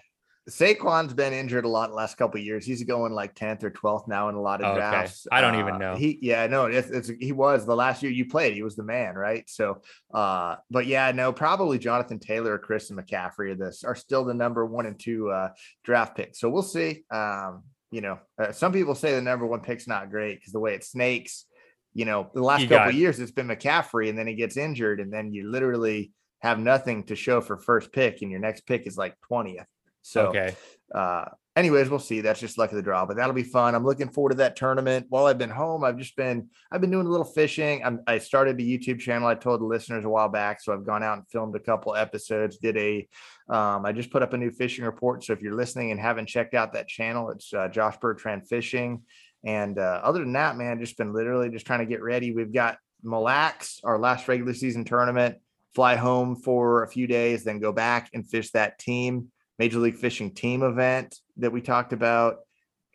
Saquon's 0.48 1.12
been 1.12 1.32
injured 1.32 1.64
a 1.64 1.68
lot 1.68 1.90
the 1.90 1.94
last 1.94 2.16
couple 2.16 2.40
years. 2.40 2.64
He's 2.64 2.82
going 2.84 3.12
like 3.12 3.34
10th 3.34 3.62
or 3.62 3.70
12th 3.70 4.08
now 4.08 4.28
in 4.28 4.34
a 4.34 4.40
lot 4.40 4.60
of 4.60 4.68
Okay. 4.68 4.76
drafts. 4.78 5.26
I 5.30 5.40
don't 5.40 5.54
Uh, 5.54 5.60
even 5.60 5.78
know. 5.78 5.96
He 5.96 6.18
yeah, 6.22 6.46
no, 6.46 6.66
it's, 6.66 6.88
it's 6.88 7.08
he 7.20 7.32
was 7.32 7.66
the 7.66 7.76
last 7.76 8.02
year 8.02 8.10
you 8.10 8.26
played, 8.26 8.54
he 8.54 8.62
was 8.62 8.74
the 8.74 8.82
man, 8.82 9.14
right? 9.14 9.48
So 9.48 9.82
uh, 10.14 10.56
but 10.70 10.86
yeah, 10.86 11.12
no, 11.12 11.32
probably 11.32 11.78
Jonathan 11.78 12.18
Taylor 12.18 12.54
or 12.54 12.58
Christian 12.58 12.96
McCaffrey 12.96 13.50
are 13.50 13.54
this 13.54 13.84
are 13.84 13.94
still 13.94 14.24
the 14.24 14.34
number 14.34 14.64
one 14.64 14.86
and 14.86 14.98
two 14.98 15.30
uh 15.30 15.50
draft 15.84 16.16
picks. 16.16 16.40
So 16.40 16.48
we'll 16.48 16.62
see. 16.62 17.04
Um, 17.10 17.64
you 17.90 18.00
know, 18.00 18.18
uh, 18.40 18.52
some 18.52 18.72
people 18.72 18.94
say 18.94 19.12
the 19.14 19.20
number 19.22 19.46
one 19.46 19.60
pick's 19.60 19.86
not 19.88 20.10
great 20.10 20.38
because 20.40 20.52
the 20.52 20.60
way 20.60 20.74
it 20.74 20.84
snakes, 20.84 21.44
you 21.92 22.04
know, 22.04 22.30
the 22.34 22.42
last 22.42 22.62
You 22.62 22.68
couple 22.68 22.92
years 22.92 23.18
it's 23.20 23.32
been 23.32 23.48
McCaffrey, 23.48 24.08
and 24.08 24.18
then 24.18 24.26
he 24.26 24.34
gets 24.34 24.56
injured, 24.56 25.00
and 25.00 25.12
then 25.12 25.32
you 25.32 25.50
literally 25.50 26.12
have 26.40 26.58
nothing 26.58 27.04
to 27.04 27.16
show 27.16 27.40
for 27.40 27.58
first 27.58 27.92
pick, 27.92 28.22
and 28.22 28.30
your 28.30 28.40
next 28.40 28.62
pick 28.62 28.86
is 28.86 28.96
like 28.96 29.14
20th. 29.30 29.66
So 30.02 30.28
okay. 30.28 30.54
uh 30.94 31.26
anyways 31.56 31.90
we'll 31.90 31.98
see. 31.98 32.20
That's 32.20 32.40
just 32.40 32.58
luck 32.58 32.70
of 32.70 32.76
the 32.76 32.82
draw 32.82 33.04
but 33.06 33.16
that'll 33.16 33.34
be 33.34 33.42
fun. 33.42 33.74
I'm 33.74 33.84
looking 33.84 34.08
forward 34.08 34.30
to 34.30 34.36
that 34.36 34.56
tournament. 34.56 35.06
While 35.08 35.26
i've 35.26 35.38
been 35.38 35.50
home 35.50 35.84
i've 35.84 35.98
just 35.98 36.16
been 36.16 36.48
i've 36.70 36.80
been 36.80 36.90
doing 36.90 37.06
a 37.06 37.10
little 37.10 37.24
fishing. 37.24 37.84
I'm, 37.84 38.00
i 38.06 38.18
started 38.18 38.56
the 38.56 38.78
youtube 38.78 39.00
channel. 39.00 39.28
I 39.28 39.34
told 39.34 39.60
the 39.60 39.66
listeners 39.66 40.04
a 40.04 40.08
while 40.08 40.28
back 40.28 40.60
so 40.60 40.72
i've 40.72 40.86
gone 40.86 41.02
out 41.02 41.18
and 41.18 41.28
filmed 41.28 41.54
a 41.56 41.60
couple 41.60 41.94
episodes 41.94 42.58
did 42.58 42.76
a 42.76 43.08
um, 43.48 43.84
i 43.84 43.92
just 43.92 44.10
put 44.10 44.22
up 44.22 44.32
a 44.32 44.38
new 44.38 44.50
fishing 44.50 44.84
report. 44.84 45.24
So 45.24 45.32
if 45.32 45.42
you're 45.42 45.56
listening 45.56 45.90
and 45.90 46.00
haven't 46.00 46.26
checked 46.26 46.54
out 46.54 46.72
that 46.72 46.88
channel 46.88 47.30
it's 47.30 47.52
uh, 47.52 47.68
josh 47.68 47.96
bertrand 47.98 48.48
fishing. 48.48 49.02
And 49.42 49.78
uh, 49.78 50.00
other 50.02 50.20
than 50.20 50.32
that 50.34 50.56
man 50.56 50.80
just 50.80 50.98
been 50.98 51.12
literally 51.12 51.48
just 51.48 51.66
trying 51.66 51.80
to 51.80 51.86
get 51.86 52.02
ready. 52.02 52.32
We've 52.32 52.52
got 52.52 52.78
mille 53.02 53.22
lacs 53.22 53.80
our 53.84 53.98
last 53.98 54.28
regular 54.28 54.54
season 54.54 54.84
tournament 54.84 55.38
fly 55.74 55.96
home 55.96 56.36
for 56.36 56.82
a 56.82 56.88
few 56.88 57.06
days 57.06 57.44
then 57.44 57.60
go 57.60 57.72
back 57.72 58.10
and 58.12 58.28
fish 58.28 58.50
that 58.50 58.78
team 58.78 59.30
Major 59.60 59.78
League 59.78 59.98
Fishing 59.98 60.30
team 60.30 60.62
event 60.62 61.18
that 61.36 61.52
we 61.52 61.60
talked 61.60 61.92
about. 61.92 62.38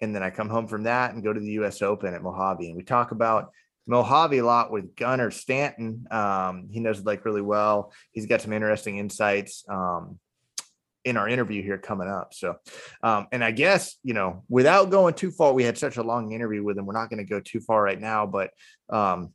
And 0.02 0.16
then 0.16 0.24
I 0.24 0.32
come 0.32 0.50
home 0.50 0.68
from 0.68 0.82
that 0.84 1.14
and 1.14 1.24
go 1.24 1.32
to 1.32 1.40
the 1.40 1.52
US 1.60 1.84
Open 1.84 2.16
at 2.16 2.24
Mohave. 2.24 2.68
And 2.68 2.76
we 2.76 2.82
talk 2.82 3.12
about 3.12 3.52
Mohave 3.88 4.40
a 4.40 4.42
lot 4.42 4.72
with 4.72 4.96
Gunnar 4.96 5.30
Stanton. 5.30 6.08
Um, 6.10 6.68
he 6.72 6.80
knows 6.80 7.04
the 7.04 7.08
lake 7.08 7.24
really 7.24 7.44
well. 7.44 7.94
He's 8.14 8.26
got 8.26 8.42
some 8.42 8.52
interesting 8.52 8.98
insights 8.98 9.64
um, 9.70 10.18
in 11.04 11.18
our 11.18 11.30
interview 11.30 11.62
here 11.62 11.78
coming 11.78 12.08
up. 12.08 12.34
So, 12.34 12.56
um, 13.04 13.28
and 13.32 13.44
I 13.44 13.52
guess, 13.52 13.98
you 14.02 14.16
know, 14.16 14.44
without 14.50 14.90
going 14.90 15.14
too 15.14 15.30
far, 15.30 15.54
we 15.54 15.64
had 15.64 15.78
such 15.78 15.98
a 15.98 16.04
long 16.04 16.32
interview 16.32 16.64
with 16.64 16.80
him. 16.80 16.88
We're 16.88 17.00
not 17.00 17.12
going 17.12 17.24
to 17.24 17.30
go 17.30 17.40
too 17.40 17.60
far 17.60 17.84
right 17.84 18.02
now, 18.02 18.26
but 18.26 18.50
um, 18.90 19.34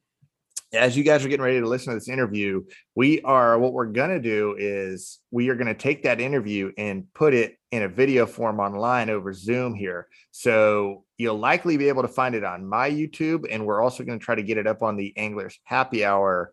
as 0.73 0.97
you 0.97 1.03
guys 1.03 1.25
are 1.25 1.29
getting 1.29 1.45
ready 1.45 1.61
to 1.61 1.67
listen 1.67 1.93
to 1.93 1.99
this 1.99 2.09
interview, 2.09 2.63
we 2.95 3.21
are 3.23 3.59
what 3.59 3.73
we're 3.73 3.87
going 3.87 4.11
to 4.11 4.21
do 4.21 4.55
is 4.59 5.19
we 5.31 5.49
are 5.49 5.57
going 5.57 5.67
to 5.67 5.75
take 5.75 6.05
that 6.05 6.21
interview 6.21 6.73
and 6.79 7.05
put 7.15 7.35
it 7.35 7.57
in 7.73 7.83
a 7.83 7.89
video 7.89 8.27
form 8.27 8.61
online 8.61 9.11
over 9.11 9.33
Zoom 9.33 9.75
here. 9.75 10.07
So 10.31 11.05
you'll 11.19 11.39
likely 11.39 11.77
be 11.77 11.89
able 11.89 12.03
to 12.03 12.09
find 12.09 12.35
it 12.35 12.45
on 12.45 12.67
my 12.67 12.91
YouTube. 12.91 13.47
And 13.51 13.67
we're 13.67 13.83
also 13.83 14.05
going 14.05 14.19
to 14.19 14.25
try 14.25 14.35
to 14.35 14.43
get 14.43 14.59
it 14.59 14.67
up 14.67 14.83
on 14.83 14.97
the 14.97 15.13
Anglers 15.17 15.59
Happy 15.65 16.05
Hour 16.05 16.53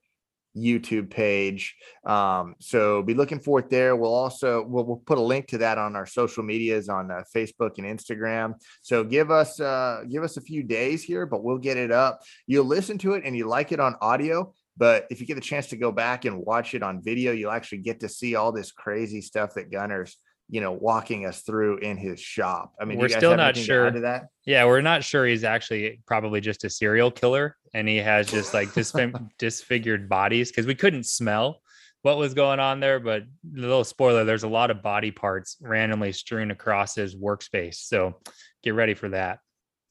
YouTube 0.56 1.10
page. 1.10 1.75
Um, 2.06 2.56
so 2.60 3.04
be 3.04 3.13
looking 3.13 3.39
for 3.39 3.60
it 3.60 3.70
there. 3.70 3.96
We'll 3.96 4.13
also 4.13 4.66
we'll, 4.68 4.86
we'll 4.86 4.98
put 5.06 5.18
a 5.18 5.22
link 5.22 5.48
to 5.48 5.60
that 5.60 5.77
on 5.77 5.96
our 5.96 6.06
social 6.06 6.44
medias 6.44 6.89
on 6.89 7.12
uh, 7.12 7.24
Facebook 7.36 7.77
and 7.77 7.86
Instagram. 7.86 8.54
So 8.82 9.04
give 9.04 9.32
us 9.32 9.60
uh, 9.60 10.04
give 10.10 10.24
us 10.24 10.38
a 10.38 10.42
few 10.42 10.63
days 10.63 11.04
here, 11.04 11.25
but 11.25 11.44
we'll 11.44 11.58
get 11.58 11.77
it 11.77 11.92
up. 11.92 12.22
You'll 12.46 12.66
listen 12.66 12.98
to 13.00 13.13
it 13.13 13.24
and 13.25 13.36
you 13.36 13.48
like 13.48 13.72
it 13.72 13.80
on 13.80 13.96
audio. 14.01 14.54
But 14.77 15.08
if 15.10 15.20
you 15.20 15.25
get 15.25 15.36
the 15.36 15.42
chance 15.42 15.68
to 15.68 15.77
go 15.77 15.92
back 15.92 16.25
and 16.25 16.38
watch 16.38 16.75
it 16.75 16.84
on 16.84 17.01
video, 17.01 17.32
you'll 17.32 17.51
actually 17.51 17.80
get 17.80 18.01
to 18.01 18.10
see 18.10 18.36
all 18.36 18.51
this 18.51 18.72
crazy 18.72 19.22
stuff 19.22 19.56
that 19.56 19.72
Gunner's, 19.72 20.18
you 20.50 20.62
know, 20.62 20.72
walking 20.72 21.25
us 21.25 21.42
through 21.42 21.77
in 21.77 21.98
his 21.98 22.20
shop. 22.20 22.74
I 22.80 22.86
mean, 22.86 23.00
We're 23.00 23.06
you 23.06 23.10
guys 23.10 23.18
still 23.18 23.32
have 23.32 23.38
not 23.39 23.56
to 23.56 23.62
sure. 23.62 23.89
to 23.89 24.01
that. 24.01 24.27
Yeah, 24.46 24.66
we're 24.66 24.82
not 24.82 25.04
sure 25.04 25.25
he's 25.25 25.44
actually 25.44 26.00
probably 26.06 26.42
just 26.42 26.63
a 26.63 26.70
serial 26.70 27.10
killer 27.10 27.58
and 27.77 27.88
he 27.88 27.98
has 27.98 28.25
just 28.25 28.55
like 28.55 28.69
disfig- 28.69 29.29
disfigured 29.38 30.10
bodies 30.10 30.50
because 30.50 30.65
we 30.65 30.74
couldn't 30.74 31.05
smell 31.05 31.62
what 32.01 32.17
was 32.17 32.34
going 32.34 32.60
on 32.60 32.79
there. 32.79 33.00
But 33.00 33.22
a 33.22 33.27
little 33.60 33.84
spoiler, 33.84 34.24
there's 34.24 34.41
a 34.41 34.48
lot 34.48 34.72
of 34.72 34.81
body 34.81 35.12
parts 35.12 35.57
randomly 35.62 36.12
strewn 36.12 36.50
across 36.50 36.96
his 36.96 37.15
workspace. 37.15 37.75
So 37.75 38.19
get 38.63 38.74
ready 38.74 38.96
for 38.96 39.10
that. 39.10 39.39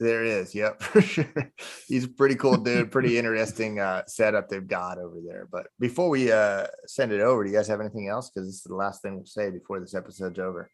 There 0.01 0.25
is. 0.25 0.53
Yep, 0.53 0.83
for 0.83 1.01
sure. 1.01 1.53
He's 1.87 2.05
a 2.05 2.09
pretty 2.09 2.35
cool 2.35 2.57
dude. 2.57 2.91
Pretty 2.91 3.19
interesting 3.21 3.79
uh, 3.79 4.03
setup 4.09 4.49
they've 4.49 4.67
got 4.67 4.99
over 4.99 5.19
there. 5.25 5.47
But 5.51 5.69
before 5.79 6.09
we 6.09 6.33
uh, 6.33 6.67
send 6.89 7.13
it 7.13 7.21
over, 7.21 7.45
do 7.45 7.51
you 7.51 7.57
guys 7.57 7.69
have 7.69 7.81
anything 7.81 8.09
else? 8.09 8.31
Because 8.31 8.49
this 8.49 8.57
is 8.57 8.63
the 8.65 8.75
last 8.75 9.01
thing 9.01 9.15
we'll 9.15 9.27
say 9.27 9.51
before 9.51 9.79
this 9.79 9.95
episode's 9.95 10.41
over. 10.41 10.69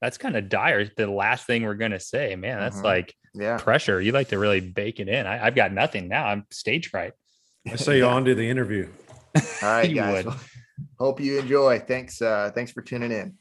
That's 0.00 0.18
kind 0.18 0.36
of 0.36 0.48
dire. 0.48 0.88
The 0.96 1.06
last 1.10 1.46
thing 1.46 1.62
we're 1.64 1.74
gonna 1.74 2.00
say, 2.00 2.36
man, 2.36 2.58
that's 2.60 2.78
Mhm. 2.78 2.84
like 2.84 3.14
Yeah. 3.34 3.56
pressure. 3.58 4.00
You 4.00 4.12
like 4.12 4.28
to 4.28 4.38
really 4.38 4.60
bake 4.60 5.00
it 5.00 5.08
in. 5.08 5.26
I, 5.26 5.46
I've 5.46 5.54
got 5.54 5.72
nothing 5.72 6.08
now. 6.08 6.26
I'm 6.26 6.44
stage 6.50 6.88
fright. 6.88 7.12
I 7.70 7.76
say 7.76 7.98
Yeah. 8.00 8.06
on 8.06 8.24
to 8.26 8.34
the 8.34 8.48
interview. 8.48 8.88
All 9.34 9.42
right, 9.62 9.94
guys. 9.94 10.24
would. 10.24 10.34
Hope 10.98 11.20
you 11.20 11.38
enjoy. 11.38 11.78
Thanks. 11.80 12.20
Uh, 12.20 12.50
thanks 12.54 12.72
for 12.72 12.82
tuning 12.82 13.10
in. 13.12 13.34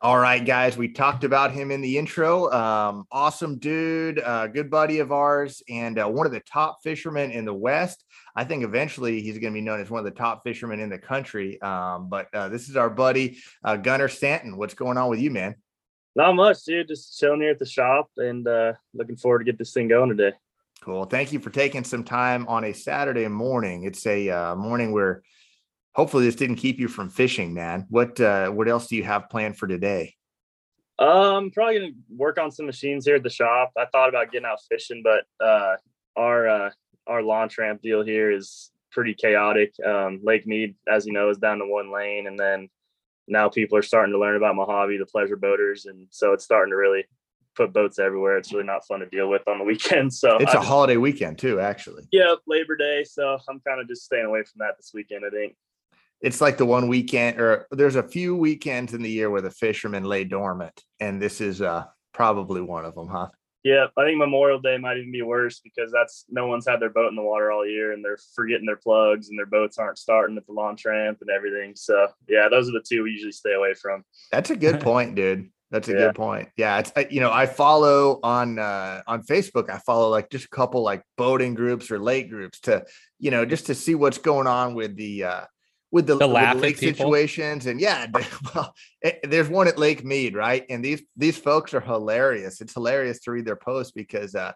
All 0.00 0.16
right, 0.16 0.44
guys. 0.44 0.76
We 0.76 0.86
talked 0.86 1.24
about 1.24 1.50
him 1.50 1.72
in 1.72 1.80
the 1.80 1.98
intro. 1.98 2.48
Um, 2.52 3.04
awesome 3.10 3.58
dude, 3.58 4.20
uh, 4.20 4.46
good 4.46 4.70
buddy 4.70 5.00
of 5.00 5.10
ours, 5.10 5.60
and 5.68 5.98
uh, 5.98 6.06
one 6.06 6.24
of 6.24 6.30
the 6.30 6.38
top 6.38 6.84
fishermen 6.84 7.32
in 7.32 7.44
the 7.44 7.52
West. 7.52 8.04
I 8.36 8.44
think 8.44 8.62
eventually 8.62 9.20
he's 9.20 9.38
going 9.38 9.52
to 9.52 9.58
be 9.58 9.60
known 9.60 9.80
as 9.80 9.90
one 9.90 9.98
of 9.98 10.04
the 10.04 10.16
top 10.16 10.44
fishermen 10.44 10.78
in 10.78 10.88
the 10.88 10.98
country. 10.98 11.60
Um, 11.62 12.08
but 12.08 12.32
uh, 12.32 12.48
this 12.48 12.68
is 12.68 12.76
our 12.76 12.88
buddy 12.88 13.38
uh, 13.64 13.76
Gunnar 13.76 14.06
Stanton. 14.06 14.56
What's 14.56 14.74
going 14.74 14.98
on 14.98 15.10
with 15.10 15.18
you, 15.18 15.32
man? 15.32 15.56
Not 16.14 16.36
much, 16.36 16.62
dude. 16.62 16.86
Just 16.86 17.18
chilling 17.18 17.40
here 17.40 17.50
at 17.50 17.58
the 17.58 17.66
shop 17.66 18.08
and 18.18 18.46
uh, 18.46 18.74
looking 18.94 19.16
forward 19.16 19.40
to 19.40 19.44
get 19.44 19.58
this 19.58 19.72
thing 19.72 19.88
going 19.88 20.10
today. 20.10 20.36
Cool. 20.80 21.06
Thank 21.06 21.32
you 21.32 21.40
for 21.40 21.50
taking 21.50 21.82
some 21.82 22.04
time 22.04 22.46
on 22.46 22.62
a 22.62 22.72
Saturday 22.72 23.26
morning. 23.26 23.82
It's 23.82 24.06
a 24.06 24.30
uh, 24.30 24.54
morning 24.54 24.92
where 24.92 25.22
hopefully 25.98 26.24
this 26.24 26.36
didn't 26.36 26.56
keep 26.56 26.78
you 26.78 26.86
from 26.86 27.10
fishing, 27.10 27.52
man. 27.52 27.84
What 27.90 28.20
uh, 28.20 28.50
what 28.50 28.68
else 28.68 28.86
do 28.86 28.94
you 28.96 29.02
have 29.02 29.28
planned 29.28 29.58
for 29.58 29.66
today? 29.66 30.14
Um, 31.00 31.08
I'm 31.08 31.50
probably 31.50 31.80
gonna 31.80 31.92
work 32.08 32.38
on 32.38 32.50
some 32.52 32.66
machines 32.66 33.04
here 33.04 33.16
at 33.16 33.24
the 33.24 33.30
shop. 33.30 33.72
I 33.76 33.86
thought 33.86 34.08
about 34.08 34.30
getting 34.30 34.46
out 34.46 34.60
fishing, 34.70 35.02
but 35.02 35.24
uh, 35.44 35.74
our 36.16 36.48
uh, 36.48 36.70
our 37.08 37.22
launch 37.22 37.58
ramp 37.58 37.82
deal 37.82 38.04
here 38.04 38.30
is 38.30 38.70
pretty 38.92 39.12
chaotic. 39.12 39.74
Um, 39.84 40.20
Lake 40.22 40.46
Mead, 40.46 40.76
as 40.88 41.04
you 41.04 41.12
know, 41.12 41.28
is 41.30 41.38
down 41.38 41.58
to 41.58 41.66
one 41.66 41.92
lane, 41.92 42.28
and 42.28 42.38
then 42.38 42.68
now 43.26 43.48
people 43.48 43.76
are 43.76 43.82
starting 43.82 44.12
to 44.12 44.18
learn 44.20 44.36
about 44.36 44.54
Mohave, 44.54 44.98
the 45.00 45.06
pleasure 45.06 45.36
boaters, 45.36 45.86
and 45.86 46.06
so 46.10 46.32
it's 46.32 46.44
starting 46.44 46.70
to 46.70 46.76
really 46.76 47.04
put 47.56 47.72
boats 47.72 47.98
everywhere. 47.98 48.36
It's 48.38 48.52
really 48.52 48.64
not 48.64 48.86
fun 48.86 49.00
to 49.00 49.06
deal 49.06 49.28
with 49.28 49.42
on 49.48 49.58
the 49.58 49.64
weekend. 49.72 50.14
So 50.14 50.36
It's 50.38 50.54
a 50.54 50.58
a 50.58 50.62
holiday 50.62 50.96
weekend 50.96 51.38
too, 51.38 51.58
actually. 51.58 52.04
yeah, 52.12 52.34
Labor 52.46 52.76
Day. 52.76 53.02
So 53.04 53.36
I'm 53.48 53.58
kind 53.66 53.80
of 53.80 53.88
just 53.88 54.04
staying 54.04 54.26
away 54.26 54.44
from 54.44 54.60
that 54.60 54.76
this 54.76 54.92
weekend. 54.94 55.24
I 55.26 55.30
think. 55.30 55.56
It's 56.20 56.40
like 56.40 56.56
the 56.56 56.66
one 56.66 56.88
weekend, 56.88 57.40
or 57.40 57.66
there's 57.70 57.96
a 57.96 58.02
few 58.02 58.34
weekends 58.34 58.94
in 58.94 59.02
the 59.02 59.10
year 59.10 59.30
where 59.30 59.40
the 59.40 59.50
fishermen 59.50 60.04
lay 60.04 60.24
dormant, 60.24 60.82
and 61.00 61.22
this 61.22 61.40
is 61.40 61.62
uh, 61.62 61.84
probably 62.12 62.60
one 62.60 62.84
of 62.84 62.94
them, 62.94 63.08
huh? 63.08 63.28
Yeah, 63.64 63.86
I 63.96 64.04
think 64.04 64.18
Memorial 64.18 64.60
Day 64.60 64.78
might 64.78 64.96
even 64.98 65.12
be 65.12 65.22
worse 65.22 65.60
because 65.60 65.92
that's 65.92 66.24
no 66.30 66.46
one's 66.46 66.66
had 66.66 66.80
their 66.80 66.90
boat 66.90 67.08
in 67.10 67.16
the 67.16 67.22
water 67.22 67.50
all 67.50 67.66
year 67.66 67.92
and 67.92 68.04
they're 68.04 68.18
forgetting 68.34 68.64
their 68.66 68.76
plugs 68.76 69.28
and 69.28 69.38
their 69.38 69.46
boats 69.46 69.78
aren't 69.78 69.98
starting 69.98 70.36
at 70.36 70.46
the 70.46 70.52
launch 70.52 70.84
ramp 70.86 71.18
and 71.20 71.28
everything. 71.28 71.72
So 71.74 72.06
yeah, 72.28 72.48
those 72.48 72.68
are 72.68 72.72
the 72.72 72.84
two 72.88 73.02
we 73.02 73.10
usually 73.10 73.32
stay 73.32 73.54
away 73.54 73.74
from. 73.74 74.04
That's 74.30 74.50
a 74.50 74.56
good 74.56 74.80
point, 74.92 75.16
dude. 75.16 75.50
That's 75.70 75.88
a 75.88 75.92
Yeah. 75.92 75.98
good 75.98 76.14
point. 76.14 76.48
Yeah, 76.56 76.78
it's 76.78 76.92
you 77.12 77.20
know 77.20 77.32
I 77.32 77.46
follow 77.46 78.20
on 78.22 78.58
uh, 78.58 79.02
on 79.06 79.22
Facebook. 79.24 79.68
I 79.68 79.78
follow 79.78 80.08
like 80.08 80.30
just 80.30 80.46
a 80.46 80.50
couple 80.50 80.82
like 80.82 81.02
boating 81.18 81.54
groups 81.54 81.90
or 81.90 81.98
lake 81.98 82.30
groups 82.30 82.60
to 82.60 82.86
you 83.18 83.30
know 83.32 83.44
just 83.44 83.66
to 83.66 83.74
see 83.74 83.94
what's 83.96 84.18
going 84.18 84.46
on 84.46 84.74
with 84.74 84.96
the 84.96 85.24
uh, 85.24 85.44
with 85.90 86.06
the, 86.06 86.18
To 86.18 86.26
with 86.26 86.52
the 86.52 86.54
lake 86.60 86.78
situations. 86.78 87.66
And 87.66 87.80
yeah, 87.80 88.06
well, 88.54 88.74
eh, 89.02 89.12
there's 89.22 89.48
one 89.48 89.68
at 89.68 89.78
Lake 89.78 90.04
Mead, 90.04 90.34
right? 90.34 90.64
And 90.68 90.84
these 90.84 91.02
these 91.16 91.38
folks 91.38 91.74
are 91.74 91.80
hilarious. 91.80 92.60
It's 92.60 92.74
hilarious 92.74 93.20
to 93.20 93.30
read 93.30 93.46
their 93.46 93.56
posts 93.56 93.92
because 93.92 94.34
uh, 94.34 94.52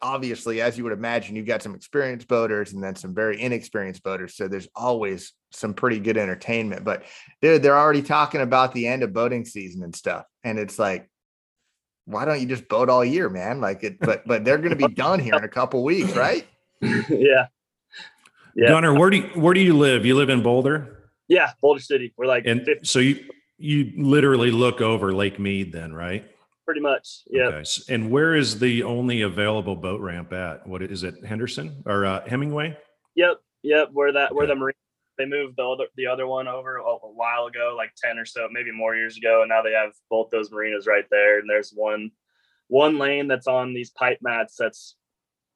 obviously, 0.00 0.60
as 0.60 0.78
you 0.78 0.84
would 0.84 0.92
imagine, 0.92 1.36
you've 1.36 1.46
got 1.46 1.62
some 1.62 1.74
experienced 1.74 2.28
boaters 2.28 2.72
and 2.72 2.82
then 2.82 2.94
some 2.94 3.14
very 3.14 3.40
inexperienced 3.40 4.02
boaters. 4.02 4.36
So 4.36 4.48
there's 4.48 4.68
always 4.74 5.32
some 5.50 5.74
pretty 5.74 5.98
good 5.98 6.16
entertainment. 6.16 6.84
But 6.84 7.04
dude, 7.42 7.62
they're 7.62 7.78
already 7.78 8.02
talking 8.02 8.40
about 8.40 8.72
the 8.72 8.86
end 8.86 9.02
of 9.02 9.12
boating 9.12 9.44
season 9.44 9.82
and 9.82 9.94
stuff. 9.94 10.24
And 10.44 10.58
it's 10.58 10.78
like, 10.78 11.10
why 12.04 12.24
don't 12.24 12.40
you 12.40 12.46
just 12.46 12.68
boat 12.68 12.88
all 12.88 13.04
year, 13.04 13.28
man? 13.28 13.60
Like 13.60 13.82
it, 13.82 13.98
but 13.98 14.26
but 14.26 14.44
they're 14.44 14.58
gonna 14.58 14.76
be 14.76 14.88
done 14.94 15.18
here 15.18 15.34
in 15.34 15.44
a 15.44 15.48
couple 15.48 15.82
weeks, 15.82 16.12
right? 16.12 16.46
yeah. 16.80 17.46
Yeah. 18.58 18.68
Gunnar, 18.68 18.92
where 18.92 19.08
do 19.08 19.18
you, 19.18 19.28
where 19.40 19.54
do 19.54 19.60
you 19.60 19.76
live? 19.76 20.04
You 20.04 20.16
live 20.16 20.30
in 20.30 20.42
Boulder, 20.42 21.10
Yeah, 21.28 21.52
Boulder 21.62 21.80
City. 21.80 22.12
We're 22.16 22.26
like 22.26 22.44
and 22.44 22.64
50, 22.64 22.84
so 22.84 22.98
you 22.98 23.24
you 23.56 23.92
literally 23.96 24.50
look 24.50 24.80
over 24.80 25.12
Lake 25.12 25.38
Mead, 25.38 25.72
then, 25.72 25.92
right? 25.92 26.28
pretty 26.68 26.80
much. 26.82 27.22
Yeah. 27.30 27.44
Okay. 27.44 27.64
And 27.88 28.10
where 28.10 28.34
is 28.34 28.58
the 28.58 28.82
only 28.82 29.22
available 29.22 29.74
boat 29.74 30.02
ramp 30.02 30.34
at? 30.34 30.66
What 30.66 30.82
is 30.82 31.02
it? 31.02 31.24
Henderson 31.24 31.82
or 31.86 32.04
uh, 32.04 32.20
Hemenway? 32.26 32.76
Yep. 33.14 33.38
Yep. 33.62 33.88
Where 33.94 34.12
that 34.12 34.34
where 34.34 34.46
the 34.46 34.54
marine 34.54 34.74
they 35.16 35.24
moved 35.24 35.56
the 35.56 35.64
other 35.64 35.86
the 35.96 36.06
other 36.06 36.26
one 36.26 36.46
over 36.46 36.76
a, 36.76 36.82
a, 36.82 37.10
while 37.14 37.46
ago, 37.46 37.74
like 37.74 37.92
ten 37.96 38.18
or 38.18 38.26
so, 38.26 38.48
maybe 38.52 38.70
more 38.70 38.94
years 38.94 39.16
ago, 39.16 39.40
and 39.40 39.48
now 39.48 39.62
they 39.62 39.72
have 39.72 39.92
both 40.10 40.28
those 40.30 40.50
marinas 40.52 40.86
right 40.86 41.06
there. 41.10 41.38
And 41.38 41.48
there's 41.48 41.72
one 41.74 42.10
one 42.66 42.98
lane 42.98 43.28
that's 43.28 43.46
on 43.46 43.72
these 43.72 43.88
pipe 43.88 44.18
mats. 44.20 44.54
That's 44.58 44.94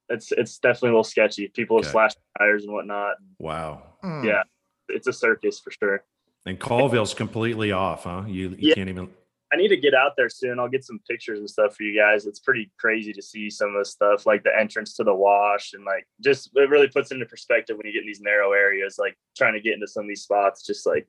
it's 0.09 0.31
it's 0.31 0.57
definitely 0.59 0.89
a 0.89 0.91
little 0.91 1.03
sketchy. 1.03 1.47
People 1.47 1.81
have 1.81 1.89
slashed 1.89 2.17
tires 2.37 2.63
and 2.63 2.73
whatnot. 2.73 3.15
Wow. 3.39 3.83
Mm. 4.03 4.25
Yeah, 4.25 4.43
it's 4.89 5.07
a 5.07 5.13
circus 5.13 5.59
for 5.59 5.71
sure. 5.71 6.03
And 6.45 6.59
Callville's 6.59 7.13
completely 7.13 7.71
off, 7.71 8.03
huh? 8.03 8.23
You 8.27 8.49
you 8.49 8.69
yeah. 8.69 8.75
can't 8.75 8.89
even. 8.89 9.09
I 9.51 9.55
need 9.55 9.67
to 9.67 9.77
get 9.77 9.93
out 9.93 10.13
there 10.17 10.29
soon. 10.29 10.59
I'll 10.59 10.67
get 10.67 10.83
some 10.83 10.99
pictures 11.07 11.37
and 11.37 11.47
stuff 11.47 11.75
for 11.75 11.83
you 11.83 11.95
guys. 11.95 12.25
It's 12.25 12.39
pretty 12.39 12.71
crazy 12.79 13.13
to 13.13 13.21
see 13.21 13.51
some 13.51 13.69
of 13.69 13.75
the 13.75 13.85
stuff, 13.85 14.25
like 14.25 14.43
the 14.43 14.49
entrance 14.57 14.95
to 14.95 15.03
the 15.03 15.13
wash, 15.13 15.73
and 15.73 15.85
like 15.85 16.07
just 16.21 16.49
it 16.55 16.69
really 16.69 16.87
puts 16.87 17.11
into 17.11 17.25
perspective 17.27 17.77
when 17.77 17.85
you 17.85 17.93
get 17.93 18.01
in 18.01 18.07
these 18.07 18.21
narrow 18.21 18.51
areas, 18.51 18.95
like 18.97 19.15
trying 19.37 19.53
to 19.53 19.61
get 19.61 19.73
into 19.73 19.87
some 19.87 20.03
of 20.03 20.09
these 20.09 20.23
spots. 20.23 20.65
Just 20.65 20.85
like, 20.85 21.07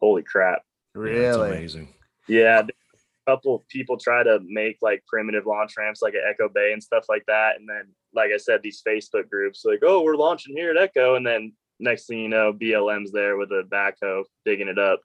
holy 0.00 0.22
crap! 0.22 0.62
Really 0.94 1.20
yeah, 1.20 1.34
amazing. 1.34 1.94
Yeah, 2.28 2.60
a 2.60 2.66
couple 3.26 3.54
of 3.54 3.66
people 3.68 3.96
try 3.96 4.22
to 4.22 4.40
make 4.46 4.78
like 4.82 5.02
primitive 5.06 5.46
launch 5.46 5.74
ramps, 5.76 6.02
like 6.02 6.14
at 6.14 6.28
Echo 6.28 6.48
Bay 6.48 6.72
and 6.72 6.82
stuff 6.82 7.06
like 7.08 7.24
that, 7.26 7.56
and 7.58 7.68
then 7.68 7.88
like 8.14 8.30
I 8.32 8.36
said, 8.36 8.62
these 8.62 8.82
Facebook 8.86 9.30
groups, 9.30 9.64
like, 9.64 9.80
oh, 9.82 10.02
we're 10.02 10.16
launching 10.16 10.56
here 10.56 10.70
at 10.70 10.76
Echo, 10.76 11.14
and 11.14 11.26
then 11.26 11.52
next 11.80 12.06
thing 12.06 12.18
you 12.18 12.28
know, 12.28 12.52
BLM's 12.52 13.12
there 13.12 13.36
with 13.36 13.50
a 13.50 13.64
backhoe 13.70 14.24
digging 14.44 14.68
it 14.68 14.78
up. 14.78 15.00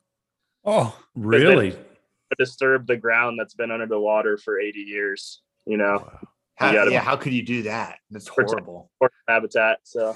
Oh, 0.65 0.97
really? 1.15 1.77
Disturb 2.37 2.87
the 2.87 2.97
ground 2.97 3.39
that's 3.39 3.53
been 3.53 3.71
under 3.71 3.85
the 3.85 3.99
water 3.99 4.37
for 4.37 4.59
80 4.59 4.79
years. 4.79 5.41
You 5.65 5.77
know, 5.77 6.09
how, 6.55 6.71
you 6.71 6.91
yeah, 6.91 6.99
how 6.99 7.15
could 7.15 7.33
you 7.33 7.43
do 7.43 7.63
that? 7.63 7.99
That's 8.11 8.27
horrible. 8.27 8.91
Habitat. 9.27 9.79
So, 9.83 10.15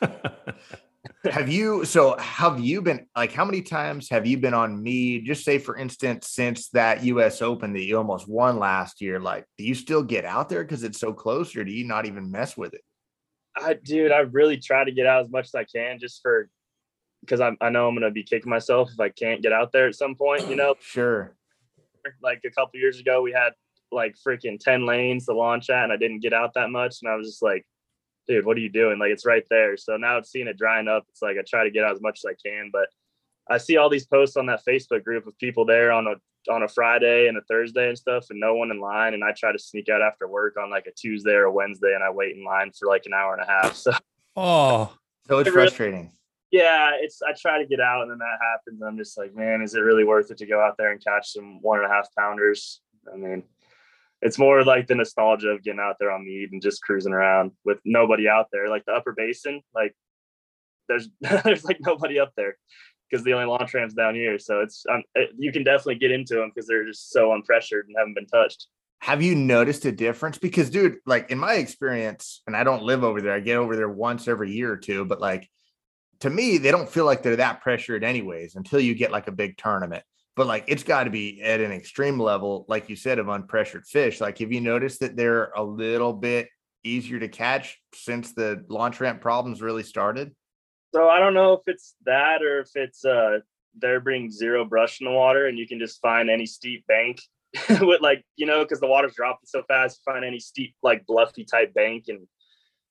have 1.24 1.48
you? 1.48 1.84
So, 1.84 2.16
have 2.18 2.60
you 2.60 2.80
been 2.80 3.06
like? 3.16 3.32
How 3.32 3.44
many 3.44 3.62
times 3.62 4.08
have 4.10 4.26
you 4.26 4.38
been 4.38 4.54
on 4.54 4.82
Mead? 4.82 5.26
Just 5.26 5.44
say, 5.44 5.58
for 5.58 5.76
instance, 5.76 6.28
since 6.28 6.68
that 6.70 7.04
U.S. 7.04 7.42
Open 7.42 7.72
that 7.74 7.82
you 7.82 7.98
almost 7.98 8.28
won 8.28 8.58
last 8.58 9.00
year, 9.00 9.20
like, 9.20 9.44
do 9.58 9.64
you 9.64 9.74
still 9.74 10.02
get 10.02 10.24
out 10.24 10.48
there 10.48 10.62
because 10.62 10.82
it's 10.82 10.98
so 10.98 11.12
close, 11.12 11.54
or 11.56 11.64
do 11.64 11.72
you 11.72 11.86
not 11.86 12.06
even 12.06 12.30
mess 12.30 12.56
with 12.56 12.74
it? 12.74 12.82
I, 13.56 13.74
dude, 13.74 14.12
I 14.12 14.20
really 14.20 14.56
try 14.56 14.84
to 14.84 14.92
get 14.92 15.06
out 15.06 15.24
as 15.24 15.30
much 15.30 15.46
as 15.46 15.54
I 15.54 15.64
can 15.64 15.98
just 15.98 16.22
for 16.22 16.48
because 17.20 17.40
I, 17.40 17.52
I 17.60 17.68
know 17.68 17.88
I'm 17.88 17.94
gonna 17.94 18.10
be 18.10 18.22
kicking 18.22 18.50
myself 18.50 18.90
if 18.92 19.00
I 19.00 19.10
can't 19.10 19.42
get 19.42 19.52
out 19.52 19.72
there 19.72 19.86
at 19.88 19.94
some 19.94 20.14
point. 20.14 20.48
You 20.48 20.56
know, 20.56 20.74
sure. 20.80 21.36
Like 22.22 22.40
a 22.46 22.50
couple 22.50 22.80
years 22.80 22.98
ago, 22.98 23.20
we 23.20 23.32
had 23.32 23.52
like 23.92 24.16
freaking 24.26 24.58
ten 24.58 24.86
lanes 24.86 25.26
to 25.26 25.34
launch 25.34 25.68
at, 25.70 25.84
and 25.84 25.92
I 25.92 25.96
didn't 25.96 26.20
get 26.20 26.32
out 26.32 26.54
that 26.54 26.70
much, 26.70 26.98
and 27.02 27.10
I 27.10 27.16
was 27.16 27.26
just 27.26 27.42
like, 27.42 27.66
dude, 28.30 28.46
what 28.46 28.56
are 28.56 28.60
you 28.60 28.70
doing? 28.70 28.98
Like 28.98 29.10
it's 29.10 29.26
right 29.26 29.44
there. 29.50 29.76
So 29.76 29.96
now 29.96 30.16
it's 30.18 30.30
seeing 30.30 30.46
it 30.46 30.56
drying 30.56 30.86
up. 30.86 31.04
It's 31.08 31.20
like 31.20 31.36
I 31.36 31.42
try 31.46 31.64
to 31.64 31.70
get 31.70 31.84
out 31.84 31.94
as 31.94 32.00
much 32.00 32.20
as 32.24 32.30
I 32.30 32.48
can, 32.48 32.70
but 32.72 32.86
I 33.50 33.58
see 33.58 33.76
all 33.76 33.90
these 33.90 34.06
posts 34.06 34.36
on 34.36 34.46
that 34.46 34.62
Facebook 34.66 35.02
group 35.02 35.26
of 35.26 35.36
people 35.38 35.64
there 35.64 35.90
on 35.90 36.06
a 36.06 36.14
on 36.50 36.62
a 36.62 36.68
Friday 36.68 37.26
and 37.26 37.36
a 37.36 37.42
Thursday 37.42 37.88
and 37.88 37.98
stuff, 37.98 38.26
and 38.30 38.38
no 38.38 38.54
one 38.54 38.70
in 38.70 38.80
line. 38.80 39.14
And 39.14 39.24
I 39.24 39.32
try 39.32 39.52
to 39.52 39.58
sneak 39.58 39.88
out 39.88 40.00
after 40.00 40.28
work 40.28 40.56
on 40.56 40.70
like 40.70 40.86
a 40.86 40.92
Tuesday 40.92 41.32
or 41.32 41.44
a 41.44 41.52
Wednesday, 41.52 41.92
and 41.94 42.04
I 42.04 42.10
wait 42.10 42.36
in 42.36 42.44
line 42.44 42.70
for 42.70 42.86
like 42.86 43.02
an 43.06 43.12
hour 43.12 43.34
and 43.34 43.42
a 43.42 43.46
half. 43.46 43.76
So, 43.80 43.92
oh, 44.36 44.94
so 45.26 45.38
it's 45.38 45.50
frustrating. 45.50 46.12
Yeah, 46.52 46.92
it's 47.00 47.20
I 47.22 47.32
try 47.38 47.58
to 47.58 47.66
get 47.66 47.80
out, 47.80 48.02
and 48.02 48.12
then 48.12 48.18
that 48.18 48.38
happens. 48.40 48.80
I'm 48.80 48.96
just 48.96 49.18
like, 49.18 49.34
man, 49.34 49.60
is 49.60 49.74
it 49.74 49.80
really 49.80 50.04
worth 50.04 50.30
it 50.30 50.38
to 50.38 50.46
go 50.46 50.60
out 50.60 50.76
there 50.78 50.92
and 50.92 51.02
catch 51.02 51.32
some 51.32 51.60
one 51.62 51.78
and 51.78 51.86
a 51.86 51.92
half 51.92 52.08
pounders? 52.16 52.80
I 53.12 53.16
mean, 53.16 53.42
it's 54.22 54.38
more 54.38 54.64
like 54.64 54.86
the 54.86 54.94
nostalgia 54.94 55.48
of 55.48 55.62
getting 55.62 55.80
out 55.80 55.96
there 55.98 56.10
on 56.10 56.24
mead 56.24 56.52
and 56.52 56.62
just 56.62 56.82
cruising 56.82 57.12
around 57.12 57.52
with 57.64 57.78
nobody 57.84 58.28
out 58.28 58.46
there. 58.52 58.68
Like 58.68 58.84
the 58.84 58.92
upper 58.92 59.12
basin, 59.16 59.62
like 59.74 59.94
there's 60.88 61.08
there's 61.44 61.64
like 61.64 61.78
nobody 61.80 62.18
up 62.18 62.32
there 62.36 62.56
because 63.10 63.24
the 63.24 63.32
only 63.32 63.46
launch 63.46 63.72
ramps 63.74 63.94
down 63.94 64.14
here. 64.14 64.38
So 64.38 64.60
it's 64.60 64.84
um, 64.90 65.02
it, 65.14 65.30
you 65.38 65.52
can 65.52 65.64
definitely 65.64 65.96
get 65.96 66.10
into 66.10 66.34
them 66.34 66.50
because 66.54 66.66
they're 66.66 66.86
just 66.86 67.10
so 67.10 67.28
unpressured 67.30 67.84
and 67.86 67.96
haven't 67.96 68.14
been 68.14 68.26
touched. 68.26 68.66
Have 69.00 69.22
you 69.22 69.34
noticed 69.34 69.86
a 69.86 69.92
difference? 69.92 70.36
Because, 70.36 70.68
dude, 70.68 70.98
like 71.06 71.30
in 71.30 71.38
my 71.38 71.54
experience, 71.54 72.42
and 72.46 72.54
I 72.54 72.64
don't 72.64 72.82
live 72.82 73.02
over 73.02 73.22
there. 73.22 73.32
I 73.32 73.40
get 73.40 73.56
over 73.56 73.74
there 73.74 73.88
once 73.88 74.28
every 74.28 74.52
year 74.52 74.70
or 74.70 74.76
two, 74.76 75.06
but 75.06 75.20
like 75.20 75.48
to 76.20 76.28
me, 76.28 76.58
they 76.58 76.70
don't 76.70 76.88
feel 76.88 77.06
like 77.06 77.22
they're 77.22 77.36
that 77.36 77.62
pressured 77.62 78.04
anyways 78.04 78.54
until 78.54 78.78
you 78.78 78.94
get 78.94 79.10
like 79.10 79.26
a 79.26 79.32
big 79.32 79.56
tournament. 79.56 80.04
But 80.36 80.46
like 80.46 80.64
it's 80.68 80.84
got 80.84 81.04
to 81.04 81.10
be 81.10 81.42
at 81.42 81.60
an 81.60 81.72
extreme 81.72 82.18
level, 82.18 82.64
like 82.68 82.88
you 82.88 82.96
said, 82.96 83.18
of 83.18 83.26
unpressured 83.26 83.86
fish. 83.86 84.20
Like, 84.20 84.38
have 84.38 84.52
you 84.52 84.60
noticed 84.60 85.00
that 85.00 85.16
they're 85.16 85.50
a 85.56 85.62
little 85.62 86.12
bit 86.12 86.48
easier 86.84 87.18
to 87.18 87.28
catch 87.28 87.80
since 87.94 88.32
the 88.32 88.64
launch 88.68 89.00
ramp 89.00 89.20
problems 89.20 89.60
really 89.60 89.82
started? 89.82 90.34
So 90.94 91.08
I 91.08 91.18
don't 91.20 91.34
know 91.34 91.54
if 91.54 91.60
it's 91.66 91.94
that 92.06 92.42
or 92.42 92.60
if 92.60 92.70
it's 92.74 93.04
uh 93.04 93.38
they're 93.78 94.00
bringing 94.00 94.30
zero 94.30 94.64
brush 94.64 95.00
in 95.00 95.06
the 95.06 95.12
water 95.12 95.46
and 95.46 95.58
you 95.58 95.66
can 95.66 95.78
just 95.78 96.00
find 96.00 96.28
any 96.28 96.46
steep 96.46 96.84
bank 96.86 97.20
with 97.80 98.00
like 98.00 98.24
you 98.36 98.46
know 98.46 98.62
because 98.62 98.80
the 98.80 98.86
water's 98.86 99.14
dropping 99.14 99.46
so 99.46 99.62
fast 99.68 100.00
find 100.04 100.24
any 100.24 100.40
steep 100.40 100.74
like 100.82 101.06
bluffy 101.06 101.44
type 101.44 101.72
bank 101.74 102.04
and 102.08 102.26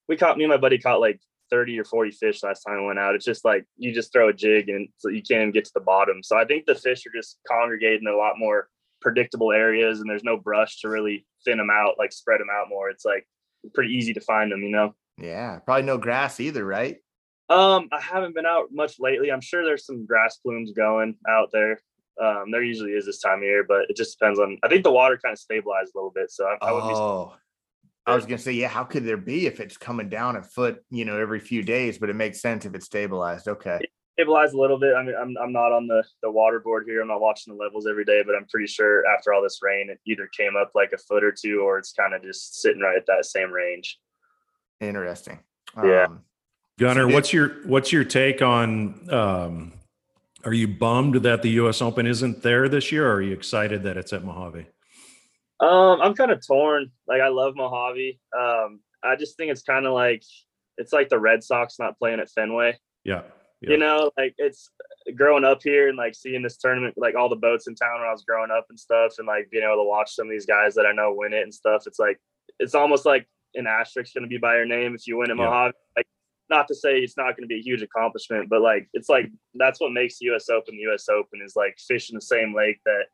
we 0.08 0.18
caught 0.18 0.38
me 0.38 0.44
and 0.44 0.52
my 0.52 0.58
buddy 0.58 0.78
caught 0.78 1.02
like 1.02 1.20
30 1.50 1.80
or 1.80 1.84
40 1.84 2.12
fish 2.12 2.44
last 2.44 2.62
time 2.62 2.80
I 2.80 2.86
went 2.86 3.00
out. 3.00 3.16
It's 3.16 3.26
just 3.26 3.46
like 3.46 3.66
you 3.78 3.94
just 3.94 4.12
throw 4.12 4.30
a 4.30 4.34
jig 4.34 4.70
and 4.70 4.88
so 4.98 5.10
you 5.10 5.22
can't 5.22 5.42
even 5.42 5.52
get 5.52 5.66
to 5.66 5.72
the 5.74 5.82
bottom. 5.82 6.22
So 6.24 6.38
I 6.38 6.46
think 6.46 6.66
the 6.66 6.76
fish 6.76 7.06
are 7.06 7.16
just 7.16 7.40
congregating 7.48 8.08
in 8.08 8.14
a 8.14 8.18
lot 8.18 8.34
more 8.38 8.68
predictable 9.02 9.52
areas 9.52 10.00
and 10.00 10.10
there's 10.10 10.24
no 10.24 10.38
brush 10.38 10.82
to 10.82 10.90
really 10.90 11.26
thin 11.46 11.58
them 11.58 11.70
out, 11.72 11.96
like 11.98 12.12
spread 12.12 12.40
them 12.40 12.50
out 12.52 12.70
more. 12.70 12.90
It's 12.90 13.06
like 13.06 13.28
pretty 13.74 13.94
easy 13.94 14.14
to 14.14 14.22
find 14.22 14.52
them, 14.52 14.64
you 14.64 14.70
know? 14.70 14.94
Yeah. 15.18 15.60
Probably 15.60 15.84
no 15.84 15.98
grass 15.98 16.40
either, 16.40 16.66
right? 16.66 16.98
Um, 17.50 17.90
I 17.92 18.00
haven't 18.00 18.36
been 18.36 18.46
out 18.46 18.68
much 18.72 19.00
lately. 19.00 19.32
I'm 19.32 19.42
sure 19.42 19.64
there's 19.64 19.86
some 19.86 20.06
grass 20.06 20.38
plumes 20.38 20.72
going 20.72 21.16
out 21.28 21.50
there. 21.52 21.82
Um, 22.22 22.52
there 22.52 22.62
usually 22.62 22.92
is 22.92 23.06
this 23.06 23.22
time 23.22 23.40
of 23.40 23.44
year, 23.44 23.64
but 23.68 23.90
it 23.90 23.96
just 23.96 24.20
depends 24.20 24.40
on. 24.40 24.58
I 24.62 24.68
think 24.68 24.84
the 24.84 24.92
water 24.92 25.18
kind 25.18 25.34
of 25.34 25.40
stabilized 25.40 25.94
a 25.96 25.98
little 25.98 26.12
bit, 26.12 26.32
so 26.32 26.46
I, 26.46 26.58
I 26.62 26.72
would 26.72 26.84
oh. 26.84 27.34
Be... 27.34 27.49
I 28.10 28.16
was 28.16 28.26
gonna 28.26 28.38
say, 28.38 28.54
yeah. 28.54 28.68
How 28.68 28.84
could 28.84 29.06
there 29.06 29.18
be 29.18 29.48
if 29.48 29.60
it's 29.60 29.78
coming 29.78 30.10
down 30.10 30.36
a 30.36 30.44
foot, 30.44 30.84
you 30.90 31.06
know, 31.06 31.18
every 31.18 31.40
few 31.40 31.64
days? 31.64 31.98
But 31.98 32.10
it 32.10 32.16
makes 32.16 32.42
sense 32.42 32.66
if 32.66 32.76
it's 32.76 32.86
stabilized. 32.86 33.48
Okay, 33.48 33.80
it 33.82 33.90
stabilized 34.14 34.54
a 34.54 34.60
little 34.60 34.80
bit. 34.80 34.96
I 34.96 35.04
mean, 35.04 35.16
I'm 35.20 35.36
I'm 35.42 35.52
not 35.52 35.72
on 35.72 35.88
the 35.88 36.04
the 36.22 36.32
water 36.32 36.60
board 36.60 36.86
here. 36.88 37.02
I'm 37.02 37.08
not 37.08 37.22
watching 37.22 37.56
the 37.56 37.64
levels 37.64 37.88
every 37.88 38.06
day, 38.06 38.22
but 38.26 38.36
I'm 38.36 38.46
pretty 38.46 38.68
sure 38.68 39.06
after 39.08 39.34
all 39.34 39.42
this 39.42 39.60
rain, 39.62 39.90
it 39.90 40.00
either 40.06 40.28
came 40.36 40.56
up 40.60 40.72
like 40.76 40.92
a 40.94 40.98
foot 40.98 41.24
or 41.24 41.32
two, 41.32 41.62
or 41.62 41.78
it's 41.78 41.94
kind 41.94 42.14
of 42.14 42.22
just 42.24 42.62
sitting 42.62 42.82
right 42.82 42.98
at 42.98 43.06
that 43.08 43.26
same 43.26 43.52
range. 43.52 44.00
Interesting. 44.80 45.40
Yeah. 45.78 46.06
Um, 46.06 46.22
Gunner, 46.80 47.10
so 47.10 47.14
what's 47.14 47.34
your 47.34 47.50
what's 47.66 47.92
your 47.92 48.06
take 48.06 48.42
on? 48.42 49.10
Um, 49.14 49.74
are 50.46 50.54
you 50.54 50.68
bummed 50.68 51.16
that 51.16 51.42
the 51.42 51.50
U.S. 51.52 51.82
Open 51.82 52.08
isn't 52.08 52.42
there 52.42 52.70
this 52.70 52.92
year, 52.92 53.06
or 53.06 53.16
are 53.16 53.22
you 53.22 53.34
excited 53.34 53.84
that 53.84 53.98
it's 53.98 54.14
at 54.14 54.24
Mohave? 54.24 54.66
Um, 55.60 56.02
I'm 56.02 56.14
kind 56.14 56.32
of 56.32 56.46
torn. 56.46 56.92
Like 57.08 57.22
I 57.22 57.28
love 57.28 57.56
Mohave. 57.56 58.20
Um, 58.38 58.80
I 59.04 59.16
just 59.16 59.38
think 59.38 59.52
it's 59.52 59.62
kind 59.62 59.86
of 59.86 59.94
like 59.94 60.24
it's 60.78 60.94
like 60.94 61.10
the 61.10 61.20
Red 61.20 61.44
Sox 61.44 61.80
not 61.80 61.98
playing 61.98 62.20
at 62.20 62.30
Fenway. 62.30 62.78
Yeah, 63.04 63.24
yeah. 63.62 63.72
You 63.72 63.78
know, 63.78 64.12
like 64.18 64.36
it's 64.38 64.70
growing 65.16 65.44
up 65.44 65.62
here 65.62 65.90
and 65.90 65.98
like 65.98 66.16
seeing 66.16 66.42
this 66.42 66.58
tournament, 66.58 66.96
like 66.98 67.16
all 67.16 67.30
the 67.30 67.36
boats 67.36 67.68
in 67.68 67.76
town 67.76 68.00
when 68.00 68.08
I 68.08 68.12
was 68.12 68.24
growing 68.24 68.52
up 68.52 68.68
and 68.70 68.80
stuff, 68.80 69.14
and 69.18 69.28
like 69.28 69.50
being 69.52 69.64
able 69.64 69.84
to 69.84 69.88
watch 69.88 70.16
some 70.16 70.28
of 70.28 70.32
these 70.32 70.46
guys 70.46 70.76
that 70.76 70.86
I 70.86 70.94
know 70.94 71.14
win 71.14 71.34
it 71.34 71.44
and 71.44 71.54
stuff. 71.54 71.84
It's 71.88 72.00
like 72.00 72.20
it's 72.60 72.76
almost 72.76 73.06
like 73.06 73.28
an 73.56 73.68
asterisk 73.68 74.14
going 74.14 74.24
to 74.24 74.30
be 74.30 74.38
by 74.38 74.56
your 74.56 74.66
name 74.66 74.96
if 74.96 75.08
you 75.08 75.18
win 75.18 75.32
at 75.32 75.38
yeah. 75.38 75.44
Mohave. 75.44 75.74
Like 75.98 76.08
not 76.50 76.68
to 76.70 76.76
say 76.76 77.00
it's 77.00 77.18
not 77.18 77.36
going 77.36 77.44
to 77.44 77.48
be 77.48 77.60
a 77.60 77.64
huge 77.64 77.82
accomplishment, 77.82 78.50
but 78.50 78.62
like 78.62 78.88
it's 78.94 79.10
like 79.10 79.30
that's 79.56 79.82
what 79.82 79.92
makes 79.92 80.20
the 80.20 80.28
U.S. 80.28 80.50
Open 80.50 80.76
the 80.76 80.84
U.S. 80.84 81.10
Open 81.10 81.42
is 81.44 81.56
like 81.56 81.78
fishing 81.86 82.16
the 82.16 82.22
same 82.22 82.56
lake 82.56 82.80
that 82.86 83.06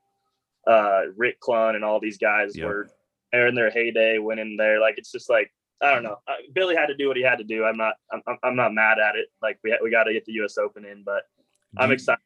uh, 0.67 1.01
Rick 1.15 1.39
Clunn 1.41 1.75
and 1.75 1.83
all 1.83 1.99
these 1.99 2.17
guys 2.17 2.55
yep. 2.55 2.67
were 2.67 2.89
there 3.31 3.47
in 3.47 3.55
their 3.55 3.69
heyday, 3.69 4.17
went 4.17 4.39
in 4.39 4.57
there. 4.57 4.79
Like 4.79 4.95
it's 4.97 5.11
just 5.11 5.29
like 5.29 5.51
I 5.81 5.93
don't 5.93 6.03
know. 6.03 6.17
Uh, 6.27 6.35
Billy 6.53 6.75
had 6.75 6.87
to 6.87 6.95
do 6.95 7.07
what 7.07 7.17
he 7.17 7.23
had 7.23 7.37
to 7.37 7.43
do. 7.43 7.65
I'm 7.65 7.77
not. 7.77 7.95
I'm, 8.11 8.37
I'm 8.43 8.55
not 8.55 8.73
mad 8.73 8.97
at 8.99 9.15
it. 9.15 9.27
Like 9.41 9.59
we 9.63 9.71
ha- 9.71 9.77
we 9.83 9.91
got 9.91 10.05
to 10.05 10.13
get 10.13 10.25
the 10.25 10.33
U.S. 10.33 10.57
Open 10.57 10.85
in, 10.85 11.03
but 11.03 11.23
do 11.77 11.83
I'm 11.83 11.91
excited. 11.91 12.21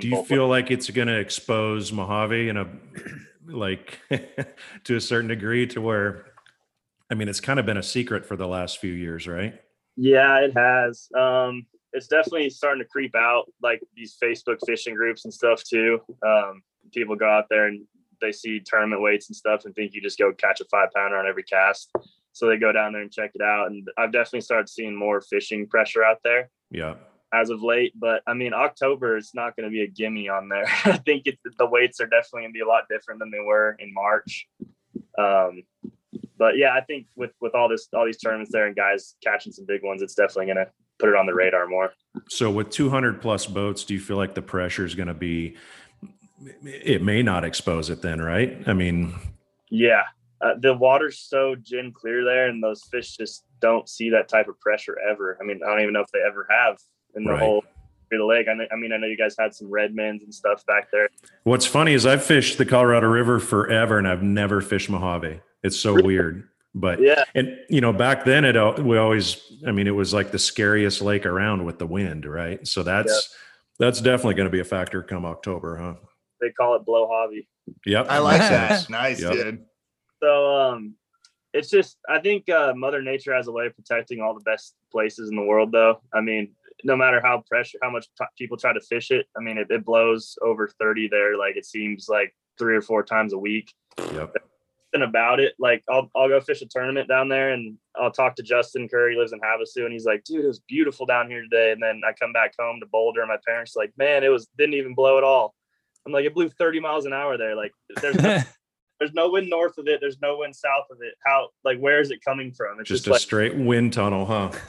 do 0.00 0.08
you 0.08 0.24
feel 0.24 0.48
like 0.48 0.70
it's 0.70 0.88
going 0.90 1.08
to 1.08 1.18
expose 1.18 1.90
Mohave 1.90 2.48
in 2.48 2.56
a 2.56 2.68
like 3.52 4.00
to 4.84 4.96
a 4.96 5.00
certain 5.00 5.28
degree 5.28 5.66
to 5.68 5.80
where? 5.80 6.26
I 7.10 7.14
mean, 7.14 7.28
it's 7.28 7.40
kind 7.40 7.60
of 7.60 7.66
been 7.66 7.76
a 7.76 7.82
secret 7.82 8.26
for 8.26 8.36
the 8.36 8.48
last 8.48 8.78
few 8.78 8.92
years, 8.92 9.28
right? 9.28 9.60
Yeah, 9.96 10.40
it 10.40 10.52
has. 10.56 11.08
Um, 11.16 11.66
it's 11.92 12.08
definitely 12.08 12.50
starting 12.50 12.82
to 12.82 12.88
creep 12.88 13.14
out, 13.16 13.44
like 13.62 13.80
these 13.94 14.16
Facebook 14.22 14.58
fishing 14.66 14.94
groups 14.94 15.24
and 15.24 15.32
stuff 15.32 15.62
too. 15.64 16.00
Um, 16.24 16.62
people 16.92 17.16
go 17.16 17.28
out 17.28 17.46
there 17.48 17.66
and 17.66 17.84
they 18.20 18.32
see 18.32 18.60
tournament 18.64 19.02
weights 19.02 19.28
and 19.28 19.36
stuff 19.36 19.64
and 19.64 19.74
think 19.74 19.92
you 19.92 20.00
just 20.00 20.18
go 20.18 20.32
catch 20.32 20.60
a 20.60 20.64
five 20.66 20.88
pounder 20.94 21.16
on 21.16 21.26
every 21.26 21.42
cast. 21.42 21.90
So 22.32 22.46
they 22.46 22.56
go 22.56 22.72
down 22.72 22.92
there 22.92 23.02
and 23.02 23.12
check 23.12 23.32
it 23.34 23.42
out. 23.42 23.68
And 23.68 23.88
I've 23.96 24.12
definitely 24.12 24.42
started 24.42 24.68
seeing 24.68 24.96
more 24.96 25.20
fishing 25.20 25.66
pressure 25.66 26.04
out 26.04 26.18
there. 26.22 26.50
Yeah. 26.70 26.94
As 27.32 27.50
of 27.50 27.62
late, 27.62 27.92
but 27.98 28.22
I 28.26 28.34
mean, 28.34 28.54
October 28.54 29.16
is 29.16 29.32
not 29.34 29.56
going 29.56 29.64
to 29.64 29.70
be 29.70 29.82
a 29.82 29.86
gimme 29.86 30.28
on 30.28 30.48
there. 30.48 30.64
I 30.84 30.98
think 30.98 31.22
it's, 31.26 31.40
the 31.58 31.66
weights 31.66 32.00
are 32.00 32.06
definitely 32.06 32.42
going 32.42 32.52
to 32.52 32.56
be 32.56 32.60
a 32.60 32.68
lot 32.68 32.84
different 32.88 33.20
than 33.20 33.30
they 33.30 33.40
were 33.40 33.76
in 33.78 33.92
March. 33.92 34.48
Um, 35.18 35.62
but 36.38 36.56
yeah, 36.56 36.72
I 36.74 36.82
think 36.82 37.06
with 37.16 37.32
with 37.40 37.54
all 37.54 37.68
this 37.68 37.88
all 37.94 38.04
these 38.04 38.18
tournaments 38.18 38.52
there 38.52 38.66
and 38.66 38.76
guys 38.76 39.14
catching 39.24 39.52
some 39.52 39.64
big 39.64 39.82
ones, 39.82 40.02
it's 40.02 40.14
definitely 40.14 40.46
gonna 40.46 40.66
put 40.98 41.08
it 41.08 41.14
on 41.14 41.26
the 41.26 41.34
radar 41.34 41.66
more. 41.66 41.92
So 42.28 42.50
with 42.50 42.70
200 42.70 43.20
plus 43.20 43.46
boats, 43.46 43.84
do 43.84 43.94
you 43.94 44.00
feel 44.00 44.16
like 44.16 44.34
the 44.34 44.42
pressure 44.42 44.84
is 44.84 44.94
going 44.94 45.08
to 45.08 45.14
be? 45.14 45.56
It 46.64 47.02
may 47.02 47.22
not 47.22 47.44
expose 47.44 47.90
it 47.90 48.02
then, 48.02 48.20
right? 48.20 48.62
I 48.66 48.72
mean, 48.72 49.14
yeah, 49.70 50.02
uh, 50.40 50.54
the 50.60 50.74
water's 50.74 51.18
so 51.18 51.54
gin 51.54 51.92
clear 51.92 52.24
there, 52.24 52.48
and 52.48 52.62
those 52.62 52.84
fish 52.84 53.16
just 53.16 53.44
don't 53.60 53.88
see 53.88 54.10
that 54.10 54.28
type 54.28 54.48
of 54.48 54.60
pressure 54.60 54.98
ever. 55.10 55.38
I 55.40 55.44
mean, 55.44 55.60
I 55.64 55.70
don't 55.70 55.80
even 55.80 55.94
know 55.94 56.00
if 56.00 56.10
they 56.12 56.20
ever 56.26 56.46
have 56.50 56.78
in 57.14 57.24
the 57.24 57.32
right. 57.32 57.40
whole 57.40 57.64
the 58.10 58.24
lake. 58.24 58.46
I, 58.48 58.52
I 58.72 58.76
mean, 58.76 58.92
I 58.92 58.98
know 58.98 59.06
you 59.06 59.16
guys 59.16 59.34
had 59.38 59.54
some 59.54 59.68
Redmans 59.68 60.22
and 60.22 60.32
stuff 60.32 60.64
back 60.66 60.90
there. 60.92 61.08
What's 61.44 61.66
funny 61.66 61.92
is 61.92 62.06
I've 62.06 62.24
fished 62.24 62.58
the 62.58 62.64
Colorado 62.64 63.08
River 63.08 63.40
forever, 63.40 63.98
and 63.98 64.06
I've 64.06 64.22
never 64.22 64.60
fished 64.60 64.90
Mohave. 64.90 65.40
It's 65.62 65.78
so 65.78 66.00
weird. 66.00 66.48
But 66.74 67.00
yeah, 67.00 67.24
and 67.34 67.56
you 67.70 67.80
know, 67.80 67.92
back 67.92 68.24
then 68.24 68.44
it 68.44 68.84
we 68.84 68.98
always, 68.98 69.40
I 69.66 69.72
mean, 69.72 69.86
it 69.86 69.94
was 69.94 70.12
like 70.12 70.30
the 70.30 70.38
scariest 70.38 71.00
lake 71.00 71.24
around 71.24 71.64
with 71.64 71.78
the 71.78 71.86
wind, 71.86 72.26
right? 72.26 72.66
So 72.66 72.82
that's 72.82 73.08
yeah. 73.80 73.86
that's 73.86 74.00
definitely 74.00 74.34
going 74.34 74.46
to 74.46 74.52
be 74.52 74.60
a 74.60 74.64
factor 74.64 75.02
come 75.02 75.24
October, 75.24 75.76
huh? 75.76 75.94
They 76.40 76.50
call 76.50 76.76
it 76.76 76.84
blow 76.84 77.08
hobby. 77.10 77.48
Yep, 77.84 78.06
I 78.08 78.18
like 78.18 78.40
that. 78.40 78.88
nice, 78.90 79.20
yep. 79.20 79.32
dude. 79.32 79.64
So, 80.22 80.56
um, 80.56 80.94
it's 81.52 81.70
just 81.70 81.98
I 82.08 82.20
think 82.20 82.48
uh, 82.48 82.74
Mother 82.76 83.02
Nature 83.02 83.34
has 83.34 83.48
a 83.48 83.52
way 83.52 83.66
of 83.66 83.74
protecting 83.74 84.20
all 84.20 84.34
the 84.34 84.40
best 84.40 84.74
places 84.92 85.30
in 85.30 85.36
the 85.36 85.42
world, 85.42 85.72
though. 85.72 86.00
I 86.12 86.20
mean, 86.20 86.52
no 86.84 86.96
matter 86.96 87.20
how 87.22 87.42
pressure, 87.48 87.78
how 87.82 87.90
much 87.90 88.06
t- 88.18 88.26
people 88.36 88.56
try 88.56 88.72
to 88.72 88.80
fish 88.80 89.10
it, 89.10 89.26
I 89.36 89.40
mean, 89.40 89.56
it, 89.58 89.68
it 89.70 89.84
blows 89.84 90.36
over 90.42 90.68
thirty 90.80 91.08
there. 91.08 91.38
Like 91.38 91.56
it 91.56 91.64
seems 91.64 92.06
like 92.08 92.34
three 92.58 92.76
or 92.76 92.82
four 92.82 93.02
times 93.02 93.32
a 93.32 93.38
week. 93.38 93.72
Yep 93.98 94.36
about 95.02 95.40
it. 95.40 95.54
Like 95.58 95.82
I'll 95.88 96.10
I'll 96.14 96.28
go 96.28 96.40
fish 96.40 96.62
a 96.62 96.66
tournament 96.66 97.08
down 97.08 97.28
there 97.28 97.52
and 97.52 97.76
I'll 97.96 98.10
talk 98.10 98.36
to 98.36 98.42
Justin 98.42 98.88
Kerr, 98.88 99.10
he 99.10 99.16
lives 99.16 99.32
in 99.32 99.40
Havasu, 99.40 99.84
and 99.84 99.92
he's 99.92 100.04
like, 100.04 100.24
dude, 100.24 100.44
it 100.44 100.48
was 100.48 100.60
beautiful 100.60 101.06
down 101.06 101.30
here 101.30 101.42
today. 101.42 101.72
And 101.72 101.82
then 101.82 102.02
I 102.06 102.12
come 102.12 102.32
back 102.32 102.52
home 102.58 102.80
to 102.80 102.86
Boulder 102.86 103.20
and 103.22 103.28
my 103.28 103.38
parents 103.46 103.76
like, 103.76 103.92
man, 103.96 104.24
it 104.24 104.28
was 104.28 104.48
didn't 104.58 104.74
even 104.74 104.94
blow 104.94 105.18
at 105.18 105.24
all. 105.24 105.54
I'm 106.06 106.12
like, 106.12 106.24
it 106.24 106.34
blew 106.34 106.48
30 106.48 106.80
miles 106.80 107.04
an 107.04 107.12
hour 107.12 107.36
there. 107.36 107.56
Like 107.56 107.72
there's 108.00 108.16
no, 108.16 108.38
there's 108.98 109.12
no 109.12 109.30
wind 109.30 109.50
north 109.50 109.76
of 109.76 109.88
it, 109.88 110.00
there's 110.00 110.20
no 110.20 110.38
wind 110.38 110.54
south 110.54 110.86
of 110.90 110.98
it. 111.02 111.14
How 111.24 111.48
like 111.64 111.78
where 111.78 112.00
is 112.00 112.10
it 112.10 112.24
coming 112.24 112.52
from? 112.52 112.80
It's 112.80 112.88
just, 112.88 113.04
just 113.04 113.08
a 113.08 113.12
like, 113.12 113.20
straight 113.20 113.56
wind 113.56 113.92
tunnel, 113.92 114.24
huh? 114.24 114.52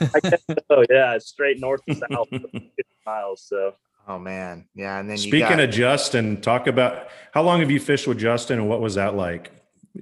oh 0.70 0.84
yeah, 0.90 1.14
it's 1.14 1.28
straight 1.28 1.60
north 1.60 1.80
and 1.86 2.02
south 2.10 2.28
miles. 3.06 3.44
So 3.46 3.74
Oh 4.08 4.18
man, 4.18 4.66
yeah. 4.74 4.98
And 4.98 5.08
then 5.08 5.18
speaking 5.18 5.40
got- 5.40 5.60
of 5.60 5.70
Justin, 5.70 6.40
talk 6.40 6.66
about 6.66 7.08
how 7.32 7.42
long 7.42 7.60
have 7.60 7.70
you 7.70 7.78
fished 7.78 8.06
with 8.06 8.18
Justin, 8.18 8.58
and 8.58 8.68
what 8.68 8.80
was 8.80 8.94
that 8.94 9.14
like? 9.14 9.52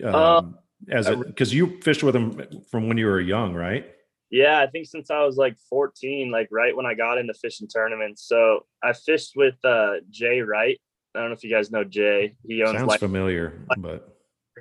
Um, 0.03 0.15
um, 0.15 0.59
as 0.91 1.09
because 1.09 1.53
you 1.53 1.81
fished 1.83 2.05
with 2.05 2.15
him 2.15 2.41
from 2.71 2.87
when 2.87 2.99
you 2.99 3.07
were 3.07 3.21
young, 3.21 3.53
right? 3.55 3.93
Yeah, 4.31 4.61
I 4.61 4.67
think 4.67 4.87
since 4.87 5.11
I 5.11 5.25
was 5.25 5.37
like 5.37 5.57
14, 5.71 6.31
like 6.31 6.49
right 6.51 6.77
when 6.77 6.87
I 6.87 6.95
got 6.95 7.19
into 7.19 7.35
fishing 7.35 7.69
tournaments. 7.69 8.27
So 8.27 8.61
I 8.83 8.93
fished 8.93 9.33
with 9.37 9.55
uh, 9.65 9.95
Jay 10.11 10.41
Wright. 10.41 10.81
I 11.17 11.21
don't 11.21 11.31
know 11.31 11.35
if 11.35 11.45
you 11.45 11.51
guys 11.51 11.71
know 11.71 11.85
Jay. 11.85 12.35
He 12.47 12.63
owns 12.63 12.79
sounds 12.79 12.89
like, 12.89 13.01
familiar, 13.01 13.61
but 13.79 14.09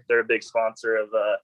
they're 0.08 0.20
a 0.20 0.26
big 0.26 0.44
sponsor 0.44 0.96
of 0.98 1.10
uh, 1.14 1.38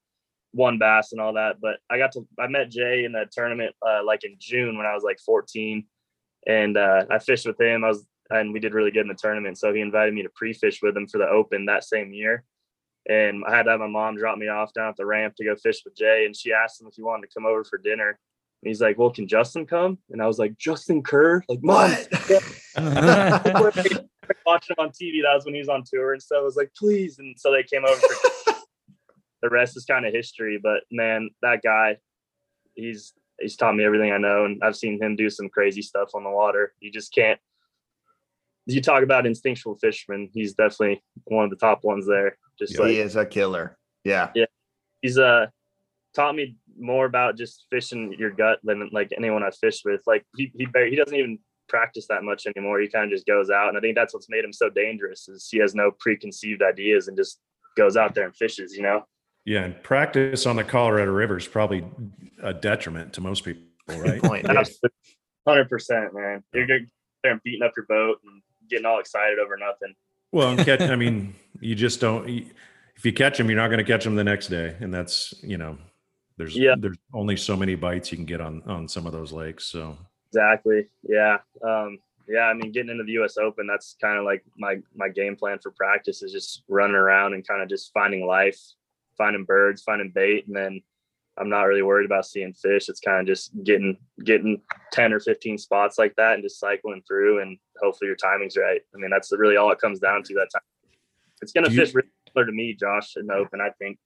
WON 0.54 0.78
Bass 0.78 1.12
and 1.12 1.22
all 1.22 1.34
that. 1.34 1.58
But 1.62 1.78
I 1.90 1.98
got 1.98 2.12
to 2.14 2.28
I 2.40 2.48
met 2.48 2.72
Jay 2.72 3.06
in 3.06 3.12
that 3.14 3.32
tournament 3.32 3.76
uh, 3.86 4.02
like 4.06 4.24
in 4.24 4.36
June 4.40 4.78
when 4.78 4.86
I 4.86 4.94
was 4.94 5.04
like 5.04 5.20
14, 5.26 5.86
and 6.48 6.78
uh, 6.78 7.06
I 7.10 7.20
fished 7.20 7.46
with 7.46 7.60
him. 7.60 7.84
I 7.84 7.90
was 7.90 8.06
and 8.30 8.54
we 8.54 8.60
did 8.60 8.74
really 8.74 8.92
good 8.92 9.02
in 9.02 9.10
the 9.10 9.14
tournament. 9.14 9.58
So 9.58 9.74
he 9.74 9.82
invited 9.82 10.14
me 10.14 10.24
to 10.24 10.30
pre-fish 10.34 10.82
with 10.82 10.96
him 10.96 11.06
for 11.06 11.18
the 11.18 11.28
Open 11.28 11.66
that 11.66 11.84
same 11.84 12.14
year 12.14 12.46
and 13.10 13.44
I 13.48 13.56
had 13.56 13.64
to 13.64 13.72
have 13.72 13.80
my 13.80 13.88
mom 13.88 14.16
drop 14.16 14.38
me 14.38 14.48
off 14.48 14.74
down 14.74 14.90
at 14.90 14.96
the 14.96 15.06
ramp 15.06 15.36
to 15.38 15.46
go 15.46 15.56
fish 15.56 15.82
with 15.84 15.96
Jay. 15.96 16.26
And 16.26 16.36
she 16.36 16.54
asked 16.54 16.80
him 16.80 16.88
if 16.88 16.94
he 16.96 17.02
wanted 17.02 17.28
to 17.28 17.34
come 17.34 17.46
over 17.46 17.64
for 17.64 17.78
dinner. 17.78 18.20
And 18.64 18.70
he's 18.70 18.82
like, 18.82 18.98
Well, 18.98 19.12
can 19.12 19.28
Justin 19.28 19.66
come? 19.66 19.98
And 20.10 20.22
I 20.22 20.28
was 20.28 20.40
like, 20.40 20.58
Justin 20.58 21.02
Kerr? 21.04 21.44
Like, 21.48 21.64
mom. 21.64 21.92
Watching 24.46 24.76
him 24.78 24.86
on 24.86 24.90
TV. 24.90 25.22
That 25.24 25.36
was 25.36 25.46
when 25.46 25.56
he 25.56 25.60
was 25.60 25.70
on 25.70 25.84
tour 25.86 26.14
and 26.14 26.22
stuff. 26.22 26.40
I 26.40 26.44
was 26.44 26.56
like, 26.56 26.72
please. 26.78 27.20
And 27.20 27.38
so 27.38 27.52
they 27.52 27.64
came 27.64 27.84
over 27.84 28.00
for 28.00 28.54
the 29.42 29.50
rest 29.50 29.76
is 29.76 29.86
kind 29.86 30.06
of 30.06 30.14
history. 30.14 30.60
But 30.62 30.84
man, 30.92 31.30
that 31.42 31.62
guy, 31.64 31.98
he's 32.76 33.14
he's 33.40 33.58
taught 33.58 33.76
me 33.76 33.84
everything 33.84 34.12
I 34.12 34.18
know. 34.18 34.46
And 34.46 34.64
I've 34.64 34.76
seen 34.76 35.02
him 35.02 35.16
do 35.16 35.30
some 35.30 35.50
crazy 35.50 35.82
stuff 35.82 36.12
on 36.14 36.24
the 36.24 36.30
water. 36.30 36.74
You 36.80 36.92
just 36.92 37.14
can't 37.14 37.40
you 38.66 38.82
talk 38.82 39.04
about 39.04 39.26
instinctual 39.26 39.78
fisherman, 39.78 40.30
he's 40.34 40.54
definitely 40.54 41.04
one 41.26 41.46
of 41.46 41.50
the 41.50 41.56
top 41.56 41.84
ones 41.84 42.08
there. 42.08 42.38
Just 42.60 42.76
yeah, 42.76 42.82
like, 42.82 42.92
he 42.92 43.00
is 43.00 43.16
a 43.16 43.26
killer. 43.26 43.78
Yeah. 44.04 44.30
Yeah. 44.36 44.46
He's 45.02 45.18
uh 45.18 45.48
taught 46.16 46.36
me 46.36 46.56
more 46.78 47.06
about 47.06 47.38
just 47.38 47.66
fishing 47.70 48.14
your 48.18 48.32
gut 48.32 48.60
than 48.64 48.90
like 48.92 49.12
anyone 49.16 49.44
I've 49.44 49.56
fished 49.56 49.84
with. 49.86 50.02
Like 50.06 50.26
he 50.36 50.52
he 50.58 50.66
barely, 50.66 50.92
he 50.92 50.96
doesn't 50.96 51.16
even 51.16 51.40
practice 51.68 52.08
that 52.08 52.24
much 52.24 52.46
anymore. 52.46 52.80
He 52.80 52.88
kind 52.88 53.06
of 53.06 53.12
just 53.12 53.26
goes 53.26 53.50
out, 53.50 53.70
and 53.70 53.78
I 53.78 53.82
think 53.82 53.96
that's 53.96 54.14
what's 54.14 54.30
made 54.30 54.44
him 54.44 54.54
so 54.54 54.70
dangerous. 54.70 55.28
Is 55.28 55.48
he 55.52 55.60
has 55.60 55.76
no 55.76 55.92
preconceived 56.00 56.62
ideas 56.62 57.08
and 57.08 57.18
just 57.18 57.40
goes 57.78 57.98
out 57.98 58.16
there 58.16 58.26
and 58.26 58.36
fishes. 58.36 58.76
You 58.76 58.84
know. 58.84 59.06
Yeah, 59.46 59.64
and 59.64 59.82
practice 59.82 60.46
on 60.46 60.56
the 60.56 60.64
Colorado 60.64 61.12
River 61.12 61.38
is 61.38 61.48
probably 61.48 61.84
a 62.44 62.54
detriment 62.54 63.14
to 63.14 63.22
most 63.22 63.44
people, 63.44 63.64
right? 63.88 64.22
Hundred 65.48 65.70
percent, 65.70 66.14
man. 66.14 66.44
You're 66.54 66.68
going 66.68 66.88
there 67.24 67.32
and 67.32 67.42
beating 67.44 67.64
up 67.64 67.74
your 67.76 67.86
boat 67.88 68.18
and 68.24 68.42
getting 68.70 68.86
all 68.86 69.00
excited 69.00 69.40
over 69.40 69.58
nothing. 69.58 69.96
Well, 70.32 70.56
catch, 70.58 70.82
I 70.82 70.96
mean, 70.96 71.36
you 71.60 71.76
just 71.76 72.00
don't. 72.00 72.28
If 72.96 73.06
you 73.06 73.14
catch 73.14 73.38
them, 73.38 73.50
you're 73.50 73.58
not 73.58 73.70
going 73.70 73.80
to 73.80 73.84
catch 73.84 74.04
them 74.04 74.16
the 74.16 74.24
next 74.24 74.48
day, 74.48 74.76
and 74.80 74.94
that's 74.94 75.34
you 75.42 75.58
know, 75.58 75.78
there's 76.42 76.58
yeah. 76.58 76.74
there's 76.78 76.98
only 77.14 77.38
so 77.38 77.56
many 77.56 77.76
bites 77.76 78.12
you 78.12 78.18
can 78.18 78.26
get 78.26 78.42
on 78.42 78.64
on 78.66 78.88
some 78.88 79.06
of 79.06 79.14
those 79.14 79.32
lakes. 79.32 79.66
So 79.66 79.96
exactly, 80.30 80.88
yeah, 81.04 81.38
um, 81.64 82.00
yeah. 82.28 82.46
I 82.46 82.54
mean, 82.54 82.72
getting 82.72 82.90
into 82.90 83.04
the 83.04 83.12
U.S. 83.14 83.38
Open, 83.38 83.68
that's 83.68 83.96
kind 84.02 84.18
of 84.18 84.26
like 84.26 84.44
my 84.58 84.78
my 84.96 85.08
game 85.08 85.36
plan 85.36 85.60
for 85.60 85.72
practice 85.72 86.24
is 86.24 86.32
just 86.32 86.64
running 86.68 86.96
around 86.96 87.36
and 87.36 87.48
kind 87.48 87.62
of 87.62 87.70
just 87.70 87.92
finding 87.94 88.26
life, 88.26 88.60
finding 89.18 89.46
birds, 89.46 89.84
finding 89.84 90.10
bait, 90.10 90.48
and 90.48 90.56
then 90.56 90.82
I'm 91.38 91.50
not 91.50 91.64
really 91.64 91.84
worried 91.84 92.06
about 92.06 92.26
seeing 92.26 92.54
fish. 92.54 92.90
It's 92.90 93.00
kind 93.00 93.22
of 93.22 93.28
just 93.28 93.52
getting 93.64 93.98
getting 94.24 94.62
10 94.94 95.14
or 95.14 95.20
15 95.20 95.60
spots 95.60 96.00
like 96.00 96.16
that 96.16 96.34
and 96.34 96.44
just 96.44 96.60
cycling 96.60 97.04
through 97.08 97.42
and 97.42 97.58
hopefully 97.80 98.08
your 98.08 98.16
timing's 98.16 98.58
right. 98.58 98.82
I 98.96 98.98
mean, 98.98 99.12
that's 99.12 99.32
really 99.32 99.58
all 99.58 99.72
it 99.72 99.80
comes 99.80 100.00
down 100.00 100.24
to 100.24 100.34
that 100.36 100.50
time. 100.52 100.62
It's 101.42 101.52
gonna 101.52 101.70
fish 101.70 101.94
really 101.94 102.10
similar 102.28 102.48
to 102.48 102.52
me, 102.52 102.74
Josh, 102.74 103.14
in 103.16 103.28
the 103.28 103.36
open, 103.36 103.62
I 103.62 103.70
think. 103.80 104.00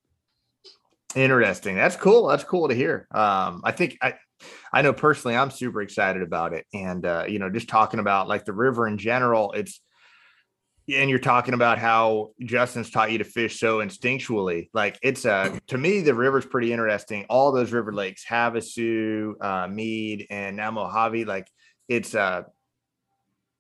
Interesting. 1.16 1.76
That's 1.76 1.96
cool. 1.96 2.28
That's 2.28 2.44
cool 2.44 2.68
to 2.68 2.76
hear. 2.76 3.08
Um, 3.12 3.62
I 3.64 3.72
think 3.72 3.98
I 4.02 4.16
I 4.74 4.82
know 4.82 4.92
personally 4.92 5.38
I'm 5.38 5.50
super 5.50 5.82
excited 5.82 6.22
about 6.22 6.54
it. 6.54 6.66
And 6.74 7.06
uh, 7.06 7.26
you 7.28 7.40
know, 7.40 7.50
just 7.50 7.70
talking 7.70 8.00
about 8.02 8.28
like 8.28 8.44
the 8.44 8.54
river 8.54 8.88
in 8.88 8.98
general, 8.98 9.54
it's 9.54 9.80
and 10.94 11.10
you're 11.10 11.20
talking 11.20 11.54
about 11.54 11.80
how 11.80 12.32
Justin's 12.42 12.92
taught 12.92 13.12
you 13.12 13.18
to 13.18 13.24
fish 13.24 13.60
so 13.60 13.78
instinctually. 13.78 14.70
Like 14.74 15.00
it's 15.02 15.26
uh 15.26 15.58
to 15.68 15.78
me, 15.78 16.02
the 16.02 16.14
river's 16.14 16.46
pretty 16.46 16.74
interesting. 16.74 17.26
All 17.30 17.52
those 17.54 17.72
river 17.72 17.94
lakes, 17.94 18.26
Havasu, 18.26 19.34
uh, 19.42 19.68
Mead, 19.68 20.28
and 20.30 20.58
now 20.58 20.72
Mohave, 20.72 21.26
like 21.26 21.48
it's 21.88 22.14
uh 22.14 22.44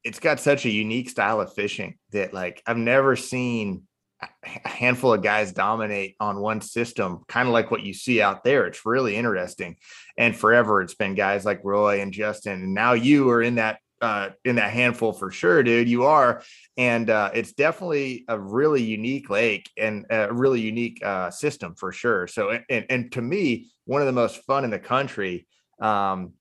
it's 0.03 0.19
got 0.19 0.39
such 0.39 0.65
a 0.65 0.69
unique 0.69 1.09
style 1.09 1.41
of 1.41 1.53
fishing 1.53 1.97
that 2.11 2.33
like 2.33 2.61
I've 2.67 2.77
never 2.77 3.15
seen 3.15 3.83
a 4.21 4.69
handful 4.69 5.13
of 5.13 5.21
guys 5.21 5.51
dominate 5.51 6.15
on 6.19 6.39
one 6.39 6.61
system, 6.61 7.23
kind 7.27 7.47
of 7.47 7.53
like 7.53 7.71
what 7.71 7.83
you 7.83 7.93
see 7.93 8.21
out 8.21 8.43
there. 8.43 8.65
It's 8.65 8.85
really 8.85 9.15
interesting. 9.15 9.75
And 10.17 10.35
forever 10.35 10.81
it's 10.81 10.95
been 10.95 11.15
guys 11.15 11.45
like 11.45 11.61
Roy 11.63 12.01
and 12.01 12.13
Justin. 12.13 12.63
And 12.63 12.73
now 12.73 12.93
you 12.93 13.29
are 13.29 13.41
in 13.41 13.55
that 13.55 13.79
uh, 14.01 14.29
in 14.43 14.57
that 14.57 14.71
handful 14.71 15.13
for 15.13 15.31
sure, 15.31 15.63
dude. 15.63 15.89
You 15.89 16.03
are, 16.03 16.43
and 16.77 17.09
uh, 17.09 17.31
it's 17.33 17.53
definitely 17.53 18.25
a 18.27 18.37
really 18.37 18.83
unique 18.83 19.29
lake 19.29 19.69
and 19.77 20.05
a 20.09 20.31
really 20.33 20.61
unique 20.61 21.03
uh, 21.03 21.31
system 21.31 21.75
for 21.75 21.91
sure. 21.91 22.27
So, 22.27 22.59
and, 22.69 22.85
and 22.89 23.11
to 23.13 23.21
me, 23.21 23.71
one 23.85 24.01
of 24.01 24.07
the 24.07 24.13
most 24.13 24.43
fun 24.43 24.65
in 24.65 24.69
the 24.69 24.79
country, 24.79 25.47
um, 25.81 26.33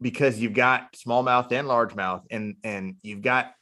because 0.00 0.40
you've 0.40 0.54
got 0.54 0.94
smallmouth 0.94 1.52
and 1.52 1.68
largemouth, 1.68 2.22
and 2.30 2.56
and 2.64 2.96
you've 3.02 3.22
got 3.22 3.52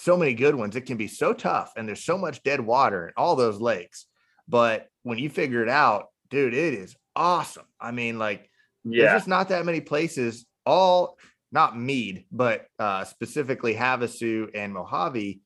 so 0.00 0.16
many 0.16 0.34
good 0.34 0.54
ones. 0.54 0.76
It 0.76 0.86
can 0.86 0.96
be 0.96 1.08
so 1.08 1.32
tough, 1.32 1.72
and 1.76 1.86
there's 1.86 2.04
so 2.04 2.16
much 2.16 2.42
dead 2.42 2.60
water 2.60 3.08
in 3.08 3.14
all 3.16 3.36
those 3.36 3.60
lakes. 3.60 4.06
But 4.48 4.88
when 5.02 5.18
you 5.18 5.28
figure 5.28 5.62
it 5.62 5.68
out, 5.68 6.08
dude, 6.30 6.54
it 6.54 6.74
is 6.74 6.96
awesome. 7.14 7.66
I 7.80 7.90
mean, 7.90 8.18
like, 8.18 8.50
yeah. 8.84 9.02
there's 9.04 9.20
just 9.20 9.28
not 9.28 9.50
that 9.50 9.64
many 9.64 9.80
places 9.80 10.46
all 10.64 11.18
not 11.52 11.76
Mead, 11.76 12.24
but 12.30 12.66
uh, 12.78 13.04
specifically 13.04 13.74
Havasu 13.74 14.50
and 14.54 14.74
Mohave, 14.74 15.40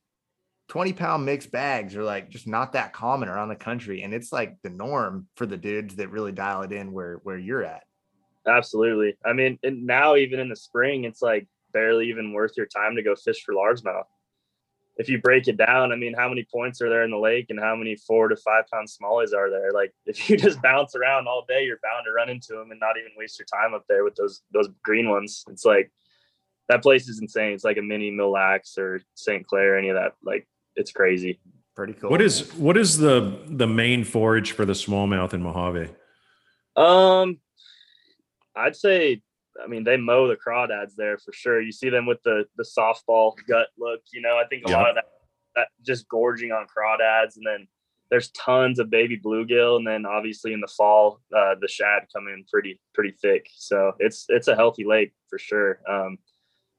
20 0.68 0.92
pound 0.92 1.24
mixed 1.24 1.50
bags 1.50 1.96
are 1.96 2.04
like 2.04 2.30
just 2.30 2.46
not 2.46 2.72
that 2.72 2.92
common 2.92 3.28
around 3.28 3.48
the 3.48 3.56
country. 3.56 4.02
And 4.02 4.14
it's 4.14 4.32
like 4.32 4.56
the 4.62 4.70
norm 4.70 5.26
for 5.36 5.46
the 5.46 5.56
dudes 5.56 5.96
that 5.96 6.10
really 6.10 6.32
dial 6.32 6.62
it 6.62 6.72
in 6.72 6.92
where, 6.92 7.20
where 7.22 7.38
you're 7.38 7.64
at. 7.64 7.84
Absolutely. 8.46 9.16
I 9.24 9.32
mean, 9.32 9.58
and 9.62 9.86
now 9.86 10.16
even 10.16 10.40
in 10.40 10.48
the 10.48 10.56
spring, 10.56 11.04
it's 11.04 11.22
like 11.22 11.46
barely 11.72 12.08
even 12.10 12.32
worth 12.32 12.52
your 12.56 12.66
time 12.66 12.96
to 12.96 13.02
go 13.02 13.14
fish 13.14 13.42
for 13.44 13.54
largemouth. 13.54 14.04
If 14.96 15.08
you 15.08 15.20
break 15.20 15.48
it 15.48 15.56
down, 15.56 15.90
I 15.90 15.96
mean, 15.96 16.14
how 16.14 16.28
many 16.28 16.46
points 16.52 16.80
are 16.80 16.88
there 16.88 17.02
in 17.02 17.10
the 17.10 17.18
lake 17.18 17.46
and 17.50 17.58
how 17.58 17.74
many 17.74 17.96
four 17.96 18.28
to 18.28 18.36
five 18.36 18.64
pound 18.72 18.88
smallies 18.88 19.34
are 19.34 19.50
there? 19.50 19.72
Like 19.72 19.92
if 20.06 20.30
you 20.30 20.36
just 20.36 20.62
bounce 20.62 20.94
around 20.94 21.26
all 21.26 21.44
day, 21.48 21.64
you're 21.64 21.80
bound 21.82 22.04
to 22.06 22.12
run 22.12 22.28
into 22.28 22.52
them 22.52 22.70
and 22.70 22.80
not 22.80 22.96
even 22.96 23.10
waste 23.16 23.38
your 23.38 23.46
time 23.46 23.74
up 23.74 23.84
there 23.88 24.04
with 24.04 24.14
those, 24.14 24.42
those 24.52 24.68
green 24.82 25.08
ones. 25.08 25.44
It's 25.48 25.64
like, 25.64 25.90
that 26.68 26.82
place 26.82 27.08
is 27.08 27.20
insane. 27.20 27.52
It's 27.52 27.64
like 27.64 27.76
a 27.76 27.82
mini 27.82 28.10
Mille 28.10 28.32
Lacs 28.32 28.78
or 28.78 29.00
St. 29.14 29.46
Clair, 29.46 29.78
any 29.78 29.88
of 29.88 29.96
that. 29.96 30.14
Like 30.22 30.46
it's 30.76 30.92
crazy. 30.92 31.40
Pretty 31.76 31.92
cool. 31.94 32.10
What 32.10 32.22
is 32.22 32.54
what 32.54 32.76
is 32.76 32.98
the 32.98 33.38
the 33.46 33.66
main 33.66 34.04
forage 34.04 34.52
for 34.52 34.64
the 34.64 34.72
smallmouth 34.74 35.34
in 35.34 35.42
Mohave? 35.42 35.90
Um, 36.76 37.38
I'd 38.56 38.76
say, 38.76 39.22
I 39.62 39.66
mean, 39.66 39.84
they 39.84 39.96
mow 39.96 40.26
the 40.28 40.36
crawdads 40.36 40.94
there 40.96 41.18
for 41.18 41.32
sure. 41.32 41.60
You 41.60 41.72
see 41.72 41.88
them 41.90 42.06
with 42.06 42.22
the 42.22 42.44
the 42.56 42.64
softball 42.64 43.32
gut 43.48 43.68
look. 43.78 44.00
You 44.12 44.20
know, 44.22 44.36
I 44.36 44.46
think 44.48 44.64
a 44.66 44.70
Yeah. 44.70 44.76
lot 44.78 44.88
of 44.90 44.94
that, 44.96 45.04
that 45.56 45.68
just 45.82 46.08
gorging 46.08 46.50
on 46.52 46.66
crawdads, 46.66 47.36
and 47.36 47.46
then 47.46 47.68
there's 48.10 48.30
tons 48.32 48.78
of 48.78 48.90
baby 48.90 49.18
bluegill, 49.18 49.76
and 49.78 49.86
then 49.86 50.04
obviously 50.06 50.52
in 50.52 50.60
the 50.60 50.66
fall, 50.76 51.20
uh, 51.34 51.54
the 51.60 51.68
shad 51.68 52.06
come 52.14 52.28
in 52.28 52.44
pretty 52.52 52.80
pretty 52.94 53.12
thick. 53.22 53.46
So 53.54 53.92
it's 53.98 54.26
it's 54.28 54.48
a 54.48 54.56
healthy 54.56 54.84
lake 54.84 55.12
for 55.30 55.38
sure. 55.38 55.80
Um, 55.88 56.18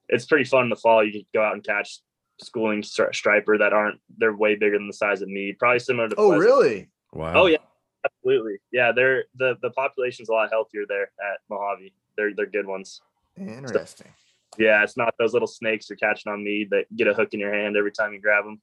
it's 0.10 0.26
pretty 0.26 0.44
fun 0.46 0.66
in 0.66 0.70
the 0.70 0.76
fall. 0.76 1.04
You 1.04 1.12
can 1.12 1.26
go 1.34 1.42
out 1.44 1.54
and 1.54 1.64
catch 1.64 2.00
schooling 2.42 2.82
stri- 2.82 3.16
striper 3.16 3.58
that 3.58 3.72
aren't 3.74 4.00
they're 4.18 4.36
way 4.36 4.56
bigger 4.56 4.78
than 4.78 4.88
the 4.88 4.94
size 4.94 5.22
of 5.22 5.30
me. 5.30 5.54
Probably 5.58 5.80
similar 5.80 6.10
to 6.10 6.16
Oh, 6.18 6.28
Pleasant. 6.32 6.42
really? 6.46 6.90
Wow. 7.14 7.44
Oh 7.44 7.46
yeah, 7.48 7.58
absolutely. 8.06 8.58
Yeah, 8.74 8.92
they're 8.92 9.24
the 9.36 9.56
the 9.62 9.72
population's 9.72 10.28
a 10.30 10.34
lot 10.34 10.50
healthier 10.52 10.84
there 10.88 11.04
at 11.32 11.40
Mohave. 11.50 11.94
They're 12.18 12.34
they're 12.36 12.46
good 12.46 12.68
ones. 12.68 13.02
Interesting. 13.38 14.12
Yeah, 14.58 14.84
it's 14.84 14.98
not 14.98 15.14
those 15.20 15.34
little 15.34 15.48
snakes 15.48 15.90
you're 15.90 15.98
catching 15.98 16.32
on 16.32 16.44
Mead 16.44 16.70
that 16.72 16.86
get 16.96 17.08
a 17.08 17.14
hook 17.14 17.34
in 17.34 17.40
your 17.40 17.54
hand 17.54 17.76
every 17.76 17.92
time 17.92 18.14
you 18.14 18.22
grab 18.22 18.46
them. 18.46 18.62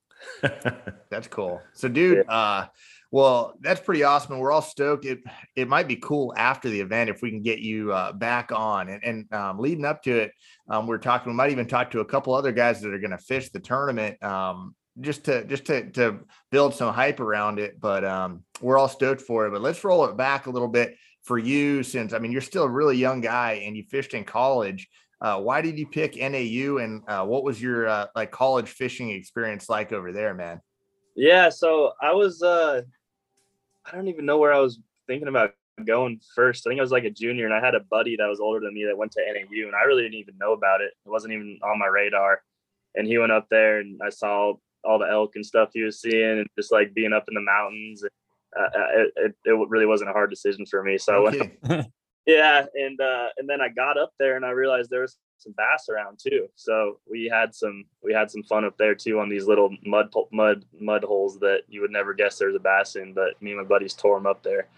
That's 1.11 1.29
cool. 1.29 1.61
So, 1.75 1.89
dude, 1.89 2.27
uh, 2.29 2.67
well, 3.13 3.53
that's 3.61 3.81
pretty 3.81 4.05
awesome. 4.05 4.33
And 4.33 4.41
we're 4.41 4.51
all 4.51 4.63
stoked. 4.63 5.05
It 5.05 5.21
it 5.55 5.69
might 5.69 5.87
be 5.87 5.97
cool 5.97 6.33
after 6.35 6.71
the 6.71 6.81
event 6.81 7.11
if 7.11 7.21
we 7.21 7.29
can 7.29 7.43
get 7.43 7.59
you 7.59 7.93
uh, 7.93 8.13
back 8.13 8.51
on. 8.53 8.89
And, 8.89 9.05
and 9.05 9.33
um, 9.35 9.59
leading 9.59 9.85
up 9.85 10.03
to 10.05 10.17
it, 10.17 10.33
um, 10.69 10.87
we're 10.87 10.97
talking. 10.97 11.31
We 11.31 11.37
might 11.37 11.51
even 11.51 11.67
talk 11.67 11.91
to 11.91 12.01
a 12.01 12.07
couple 12.07 12.35
other 12.35 12.53
guys 12.53 12.81
that 12.81 12.95
are 12.95 12.99
going 12.99 13.11
to 13.11 13.19
fish 13.19 13.51
the 13.51 13.61
tournament, 13.61 14.23
um, 14.23 14.75
just 15.01 15.25
to 15.25 15.45
just 15.45 15.67
to 15.67 15.91
to 15.91 16.21
build 16.51 16.75
some 16.75 16.95
hype 16.95 17.21
around 17.21 17.59
it. 17.59 17.79
But 17.79 18.03
um, 18.03 18.45
we're 18.63 18.79
all 18.79 18.89
stoked 18.89 19.21
for 19.21 19.47
it. 19.47 19.51
But 19.51 19.61
let's 19.61 19.85
roll 19.85 20.07
it 20.07 20.17
back 20.17 20.47
a 20.47 20.51
little 20.51 20.69
bit 20.69 20.97
for 21.23 21.39
you, 21.39 21.83
since 21.83 22.13
I 22.13 22.19
mean 22.19 22.33
you're 22.33 22.41
still 22.41 22.65
a 22.65 22.71
really 22.71 22.97
young 22.97 23.21
guy 23.21 23.63
and 23.65 23.77
you 23.77 23.85
fished 23.85 24.15
in 24.15 24.25
college. 24.25 24.89
Uh, 25.21 25.41
why 25.41 25.63
did 25.63 25.79
you 25.79 25.87
pick 25.87 26.17
NAU, 26.17 26.79
and 26.79 27.03
uh, 27.07 27.25
what 27.25 27.45
was 27.45 27.63
your 27.63 27.87
uh, 27.87 28.07
like 28.17 28.33
college 28.33 28.69
fishing 28.69 29.11
experience 29.11 29.69
like 29.69 29.93
over 29.93 30.13
there, 30.13 30.35
man? 30.35 30.61
Yeah, 31.15 31.49
so 31.51 31.93
I 32.01 32.13
was 32.13 32.43
uh 32.43 32.83
I 33.85 33.97
don't 33.97 34.09
even 34.09 34.27
know 34.27 34.39
where 34.39 34.53
I 34.53 34.59
was 34.59 34.79
thinking 35.07 35.29
about 35.29 35.53
going 35.85 36.21
first. 36.35 36.67
I 36.67 36.71
think 36.71 36.81
I 36.81 36.83
was 36.83 36.93
like 36.93 37.05
a 37.05 37.11
junior 37.11 37.47
and 37.47 37.55
I 37.55 37.65
had 37.65 37.75
a 37.75 37.81
buddy 37.81 38.17
that 38.17 38.29
was 38.29 38.41
older 38.41 38.61
than 38.61 38.75
me 38.75 38.85
that 38.85 38.97
went 38.97 39.13
to 39.13 39.21
NAU 39.21 39.67
and 39.67 39.75
I 39.75 39.85
really 39.85 40.03
didn't 40.03 40.19
even 40.19 40.39
know 40.39 40.53
about 40.53 40.81
it. 40.81 40.93
It 41.05 41.11
wasn't 41.11 41.35
even 41.35 41.59
on 41.63 41.79
my 41.79 41.87
radar. 41.87 42.43
And 42.95 43.07
he 43.07 43.19
went 43.19 43.33
up 43.33 43.47
there 43.51 43.79
and 43.79 44.01
I 44.05 44.11
saw 44.11 44.55
all 44.85 44.99
the 44.99 45.09
elk 45.09 45.33
and 45.35 45.47
stuff 45.47 45.71
he 45.73 45.83
was 45.83 46.01
seeing 46.01 46.41
and 46.41 46.47
just 46.59 46.73
like 46.73 46.95
being 46.95 47.13
up 47.13 47.25
in 47.29 47.35
the 47.35 47.41
mountains. 47.41 48.05
Uh, 48.59 48.69
it, 48.95 49.13
it, 49.17 49.35
it 49.45 49.69
really 49.69 49.87
wasn't 49.87 50.11
a 50.11 50.13
hard 50.13 50.31
decision 50.31 50.67
for 50.67 50.83
me. 50.83 50.99
So 50.99 51.13
I 51.13 51.17
No 51.17 51.23
went 51.23 51.63
kidding. 51.63 51.93
yeah, 52.27 52.67
and 52.75 53.01
uh, 53.01 53.29
and 53.37 53.49
then 53.49 53.61
I 53.61 53.69
got 53.69 53.99
up 53.99 54.13
there 54.19 54.37
and 54.37 54.45
I 54.45 54.51
realized 54.51 54.91
there 54.91 55.03
was 55.03 55.17
some 55.39 55.55
bass 55.57 55.89
around 55.89 56.19
too. 56.19 56.49
So 56.55 56.99
we 57.11 57.29
had 57.33 57.55
some 57.55 57.85
we 58.03 58.13
had 58.13 58.31
some 58.31 58.43
fun 58.43 58.65
up 58.65 58.77
there 58.79 58.95
too 58.95 59.19
on 59.21 59.29
these 59.29 59.47
little 59.47 59.75
mud 59.85 60.13
mud 60.33 60.65
mud 60.79 61.05
holes 61.05 61.39
that 61.41 61.63
you 61.69 61.81
would 61.81 61.91
never 61.91 62.15
guess 62.15 62.39
there's 62.39 62.55
a 62.55 62.61
bass 62.61 62.97
in. 62.97 63.13
But 63.13 63.41
me 63.41 63.51
and 63.51 63.61
my 63.61 63.67
buddies 63.67 63.95
tore 63.95 64.17
them 64.17 64.27
up 64.27 64.43
there. 64.43 64.69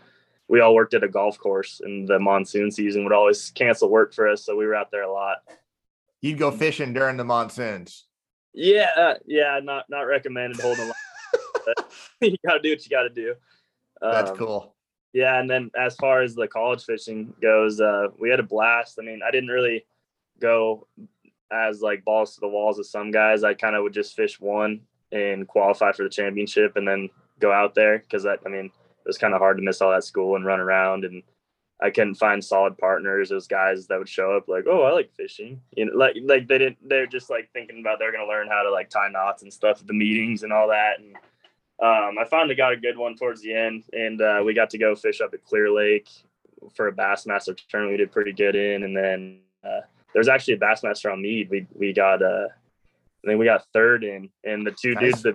We 0.48 0.60
all 0.60 0.74
worked 0.74 0.94
at 0.94 1.02
a 1.02 1.08
golf 1.08 1.38
course, 1.38 1.80
and 1.82 2.06
the 2.06 2.18
monsoon 2.18 2.70
season 2.70 3.04
would 3.04 3.14
always 3.14 3.50
cancel 3.50 3.88
work 3.88 4.12
for 4.12 4.28
us, 4.28 4.44
so 4.44 4.54
we 4.54 4.66
were 4.66 4.74
out 4.74 4.90
there 4.90 5.02
a 5.02 5.10
lot. 5.10 5.38
You'd 6.20 6.38
go 6.38 6.50
fishing 6.50 6.92
during 6.92 7.16
the 7.16 7.24
monsoons. 7.24 8.04
Yeah, 8.52 8.90
uh, 8.96 9.14
yeah, 9.26 9.60
not 9.62 9.86
not 9.88 10.02
recommended 10.02 10.60
holding. 10.60 10.84
a 10.84 10.86
line, 10.86 11.88
you 12.20 12.36
gotta 12.46 12.60
do 12.60 12.70
what 12.70 12.84
you 12.84 12.90
gotta 12.90 13.10
do. 13.10 13.34
That's 14.12 14.30
Um, 14.30 14.36
cool. 14.36 14.74
yeah 15.12 15.38
and 15.40 15.48
then 15.48 15.70
as 15.78 15.94
far 15.96 16.22
as 16.22 16.34
the 16.34 16.48
college 16.48 16.84
fishing 16.84 17.32
goes 17.40 17.80
uh 17.80 18.08
we 18.18 18.28
had 18.30 18.40
a 18.40 18.44
blast 18.44 18.98
i 19.00 19.02
mean 19.04 19.20
i 19.26 19.30
didn't 19.30 19.50
really 19.50 19.84
go 20.40 20.86
as 21.52 21.80
like 21.80 22.04
balls 22.04 22.34
to 22.34 22.40
the 22.40 22.48
walls 22.48 22.78
as 22.78 22.90
some 22.90 23.10
guys 23.10 23.44
i 23.44 23.54
kind 23.54 23.76
of 23.76 23.82
would 23.82 23.92
just 23.94 24.16
fish 24.16 24.40
one 24.40 24.80
and 25.12 25.46
qualify 25.46 25.92
for 25.92 26.02
the 26.02 26.08
championship 26.08 26.76
and 26.76 26.86
then 26.88 27.08
go 27.40 27.52
out 27.52 27.74
there 27.74 27.98
because 27.98 28.26
i 28.26 28.36
mean 28.48 28.66
it 28.66 29.06
was 29.06 29.18
kind 29.18 29.34
of 29.34 29.40
hard 29.40 29.56
to 29.56 29.62
miss 29.62 29.80
all 29.80 29.90
that 29.92 30.04
school 30.04 30.34
and 30.36 30.44
run 30.46 30.60
around 30.60 31.04
and 31.04 31.22
i 31.82 31.90
couldn't 31.90 32.14
find 32.16 32.42
solid 32.44 32.76
partners 32.78 33.28
those 33.28 33.46
guys 33.46 33.86
that 33.86 33.98
would 33.98 34.08
show 34.08 34.36
up 34.36 34.48
like 34.48 34.64
oh 34.66 34.82
i 34.82 34.90
like 34.92 35.12
fishing 35.14 35.60
you 35.76 35.84
know 35.84 35.92
like 35.96 36.16
like 36.24 36.48
they 36.48 36.58
didn't 36.58 36.78
they're 36.88 37.06
just 37.06 37.30
like 37.30 37.48
thinking 37.52 37.80
about 37.80 37.98
they're 37.98 38.12
going 38.12 38.24
to 38.24 38.28
learn 38.28 38.48
how 38.48 38.62
to 38.62 38.70
like 38.70 38.88
tie 38.90 39.08
knots 39.08 39.42
and 39.42 39.52
stuff 39.52 39.80
at 39.80 39.86
the 39.86 39.92
meetings 39.92 40.42
and 40.42 40.52
all 40.52 40.68
that 40.68 40.98
and 40.98 41.14
um, 41.84 42.16
I 42.18 42.24
finally 42.30 42.54
got 42.54 42.72
a 42.72 42.76
good 42.76 42.96
one 42.96 43.16
towards 43.16 43.42
the 43.42 43.54
end, 43.54 43.84
and 43.92 44.20
uh, 44.20 44.42
we 44.44 44.54
got 44.54 44.70
to 44.70 44.78
go 44.78 44.94
fish 44.94 45.20
up 45.20 45.34
at 45.34 45.44
Clear 45.44 45.70
Lake 45.70 46.08
for 46.74 46.88
a 46.88 46.92
Bassmaster 46.92 47.56
tournament. 47.68 47.92
We 47.92 47.96
did 47.98 48.12
pretty 48.12 48.32
good 48.32 48.56
in, 48.56 48.84
and 48.84 48.96
then 48.96 49.40
uh, 49.62 49.80
there's 50.14 50.28
actually 50.28 50.54
a 50.54 50.58
Bassmaster 50.58 51.12
on 51.12 51.20
Mead. 51.22 51.50
We 51.50 51.66
we 51.74 51.92
got 51.92 52.22
uh, 52.22 52.48
I 52.48 53.26
think 53.26 53.38
we 53.38 53.44
got 53.44 53.66
third 53.72 54.04
in, 54.04 54.30
and 54.44 54.66
the 54.66 54.70
two 54.72 54.94
Nice. 54.94 55.02
dudes 55.02 55.22
that 55.24 55.34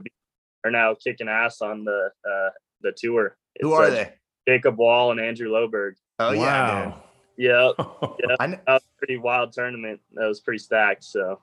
are 0.63 0.71
now 0.71 0.95
kicking 0.95 1.27
ass 1.29 1.62
on 1.62 1.83
the 1.83 2.09
uh, 2.25 2.49
the 2.81 2.93
tour. 2.97 3.38
Who 3.62 3.73
are 3.73 3.85
uh, 3.85 3.89
they? 3.91 4.13
Jacob 4.47 4.77
Wall 4.77 5.12
and 5.12 5.19
Andrew 5.19 5.49
Loberg. 5.49 5.93
Oh 6.17 6.31
yeah, 6.31 6.85
dude. 6.85 6.93
wow. 6.93 7.03
Yeah, 7.38 7.71
Yeah. 7.77 8.35
I, 8.39 8.47
kn- 8.47 8.59
that 8.65 8.73
was 8.73 8.83
a 8.83 8.97
pretty 8.97 9.17
wild 9.17 9.53
tournament. 9.53 10.01
That 10.13 10.27
was 10.27 10.39
pretty 10.41 10.57
stacked. 10.59 11.03
So 11.03 11.39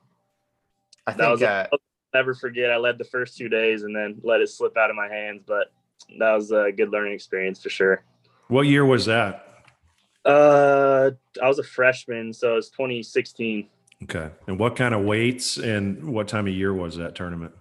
I 1.07 1.11
that 1.13 1.17
think 1.17 1.31
was 1.31 1.43
uh, 1.43 1.67
I'll 1.71 1.79
never 2.17 2.33
forget. 2.33 2.71
I 2.71 2.77
led 2.77 2.97
the 2.97 3.03
first 3.03 3.37
two 3.37 3.47
days 3.47 3.83
and 3.83 3.95
then 3.95 4.19
let 4.23 4.41
it 4.41 4.49
slip 4.49 4.75
out 4.75 4.89
of 4.89 4.95
my 4.95 5.07
hands, 5.07 5.43
but 5.45 5.71
that 6.17 6.33
was 6.33 6.51
a 6.51 6.71
good 6.75 6.89
learning 6.89 7.13
experience 7.13 7.61
for 7.61 7.69
sure. 7.69 8.03
what 8.47 8.63
year 8.63 8.85
was 8.85 9.05
that? 9.05 9.43
Uh, 10.25 11.11
I 11.41 11.47
was 11.47 11.59
a 11.59 11.63
freshman, 11.63 12.33
so 12.33 12.53
it 12.53 12.55
was 12.55 12.69
2016. 12.71 13.67
Okay. 14.03 14.29
And 14.47 14.59
what 14.59 14.75
kind 14.75 14.93
of 14.93 15.01
weights 15.03 15.57
and 15.57 16.11
what 16.11 16.27
time 16.27 16.47
of 16.47 16.53
year 16.53 16.73
was 16.73 16.97
that 16.97 17.15
tournament? 17.15 17.53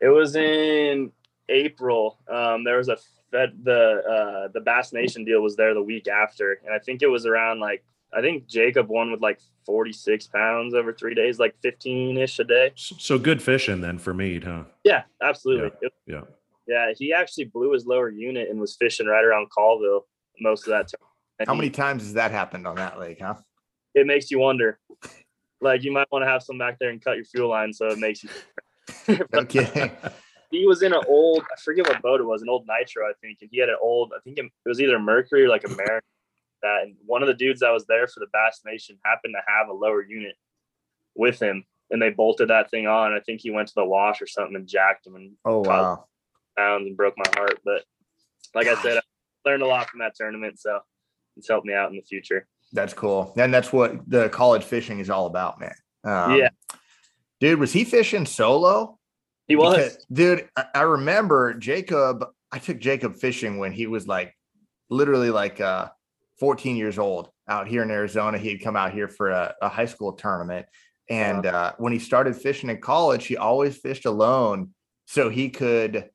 It 0.00 0.08
was 0.08 0.36
in 0.36 1.12
April. 1.48 2.18
Um, 2.32 2.64
there 2.64 2.78
was 2.78 2.88
a 2.88 2.96
fed 3.30 3.64
the 3.64 4.02
uh 4.08 4.48
the 4.52 4.60
Bass 4.60 4.92
Nation 4.92 5.24
deal 5.24 5.40
was 5.40 5.56
there 5.56 5.74
the 5.74 5.82
week 5.82 6.08
after, 6.08 6.60
and 6.64 6.74
I 6.74 6.78
think 6.78 7.02
it 7.02 7.06
was 7.08 7.26
around 7.26 7.60
like 7.60 7.84
I 8.16 8.20
think 8.20 8.46
Jacob 8.46 8.88
won 8.88 9.10
with 9.10 9.20
like 9.20 9.40
46 9.66 10.26
pounds 10.28 10.74
over 10.74 10.92
three 10.92 11.14
days, 11.14 11.38
like 11.38 11.54
15 11.62 12.16
ish 12.18 12.38
a 12.38 12.44
day. 12.44 12.72
So 12.76 13.18
good 13.18 13.42
fishing 13.42 13.80
then 13.80 13.98
for 13.98 14.14
Mead, 14.14 14.44
huh? 14.44 14.64
Yeah, 14.84 15.02
absolutely. 15.22 15.70
It- 15.82 15.92
Yeah. 16.06 16.22
yeah, 16.66 16.92
he 16.96 17.12
actually 17.12 17.44
blew 17.46 17.72
his 17.72 17.86
lower 17.86 18.08
unit 18.10 18.48
and 18.50 18.60
was 18.60 18.76
fishing 18.76 19.06
right 19.06 19.24
around 19.24 19.48
Callville 19.50 20.02
most 20.40 20.66
of 20.66 20.70
that 20.70 20.88
time. 20.88 21.08
And 21.38 21.48
how 21.48 21.54
he- 21.54 21.58
many 21.60 21.70
times 21.70 22.02
has 22.04 22.12
that 22.14 22.30
happened 22.30 22.66
on 22.66 22.76
that 22.76 22.98
lake, 22.98 23.20
huh? 23.20 23.34
it 23.94 24.06
makes 24.06 24.30
you 24.30 24.38
wonder. 24.40 24.78
Like 25.60 25.82
you 25.84 25.92
might 25.92 26.10
want 26.12 26.24
to 26.24 26.28
have 26.28 26.42
some 26.42 26.58
back 26.58 26.78
there 26.78 26.90
and 26.90 27.02
cut 27.02 27.16
your 27.16 27.24
fuel 27.24 27.48
line 27.48 27.72
so 27.72 27.86
it 27.88 27.98
makes 27.98 28.22
you. 28.24 28.30
okay. 29.34 29.92
he 30.50 30.66
was 30.66 30.82
in 30.82 30.92
an 30.92 31.02
old, 31.08 31.42
I 31.42 31.60
forget 31.60 31.86
what 31.88 32.02
boat 32.02 32.20
it 32.20 32.24
was, 32.24 32.42
an 32.42 32.48
old 32.48 32.66
Nitro, 32.66 33.04
I 33.08 33.12
think, 33.20 33.38
and 33.40 33.48
he 33.52 33.58
had 33.58 33.68
an 33.68 33.76
old, 33.80 34.12
I 34.16 34.20
think 34.20 34.38
it 34.38 34.50
was 34.66 34.80
either 34.80 34.98
Mercury 34.98 35.44
or 35.44 35.48
like 35.48 35.64
a 35.64 35.68
Mariner. 35.68 36.02
That 36.64 36.84
and 36.84 36.96
one 37.04 37.22
of 37.22 37.28
the 37.28 37.34
dudes 37.34 37.60
that 37.60 37.70
was 37.72 37.84
there 37.86 38.08
for 38.08 38.20
the 38.20 38.26
Bass 38.32 38.62
Nation 38.64 38.96
happened 39.04 39.34
to 39.36 39.42
have 39.52 39.68
a 39.68 39.72
lower 39.74 40.02
unit 40.02 40.34
with 41.14 41.38
him, 41.40 41.64
and 41.90 42.00
they 42.00 42.08
bolted 42.08 42.48
that 42.48 42.70
thing 42.70 42.86
on. 42.86 43.12
I 43.12 43.20
think 43.20 43.42
he 43.42 43.50
went 43.50 43.68
to 43.68 43.74
the 43.76 43.84
wash 43.84 44.22
or 44.22 44.26
something 44.26 44.56
and 44.56 44.66
jacked 44.66 45.06
him 45.06 45.14
and 45.16 45.32
Oh 45.44 45.60
wow. 45.60 46.06
pounds 46.56 46.86
and 46.86 46.96
broke 46.96 47.14
my 47.18 47.30
heart. 47.36 47.60
But 47.66 47.84
like 48.54 48.66
I 48.66 48.80
said, 48.82 48.96
I 48.96 49.02
learned 49.48 49.62
a 49.62 49.66
lot 49.66 49.90
from 49.90 50.00
that 50.00 50.14
tournament, 50.14 50.58
so 50.58 50.80
it's 51.36 51.46
helped 51.48 51.66
me 51.66 51.74
out 51.74 51.90
in 51.90 51.96
the 51.96 52.02
future. 52.02 52.46
That's 52.72 52.94
cool. 52.94 53.34
And 53.36 53.52
that's 53.52 53.70
what 53.72 54.08
the 54.08 54.30
college 54.30 54.64
fishing 54.64 55.00
is 55.00 55.10
all 55.10 55.26
about, 55.26 55.60
man. 55.60 55.74
Um, 56.02 56.36
Yeah. 56.38 56.48
Dude, 57.40 57.60
was 57.60 57.72
he 57.74 57.84
fishing 57.84 58.24
solo? 58.24 58.98
He 59.48 59.54
was. 59.56 59.74
Because- 59.76 60.06
dude, 60.10 60.48
I, 60.56 60.64
I 60.74 60.80
remember 60.82 61.52
Jacob. 61.52 62.24
I 62.50 62.58
took 62.58 62.78
Jacob 62.78 63.16
fishing 63.16 63.58
when 63.58 63.72
he 63.72 63.86
was 63.86 64.08
like 64.08 64.34
literally 64.88 65.28
like 65.30 65.60
uh 65.60 65.88
14 66.40 66.76
years 66.76 66.98
old 66.98 67.28
out 67.48 67.68
here 67.68 67.82
in 67.82 67.90
Arizona. 67.90 68.38
He 68.38 68.50
had 68.50 68.60
come 68.62 68.76
out 68.76 68.92
here 68.92 69.08
for 69.08 69.30
a, 69.30 69.54
a 69.62 69.68
high 69.68 69.86
school 69.86 70.12
tournament. 70.12 70.66
And 71.10 71.44
uh, 71.46 71.72
when 71.78 71.92
he 71.92 71.98
started 71.98 72.34
fishing 72.36 72.70
in 72.70 72.80
college, 72.80 73.26
he 73.26 73.36
always 73.36 73.76
fished 73.76 74.06
alone 74.06 74.70
so 75.06 75.28
he 75.28 75.50
could 75.50 76.08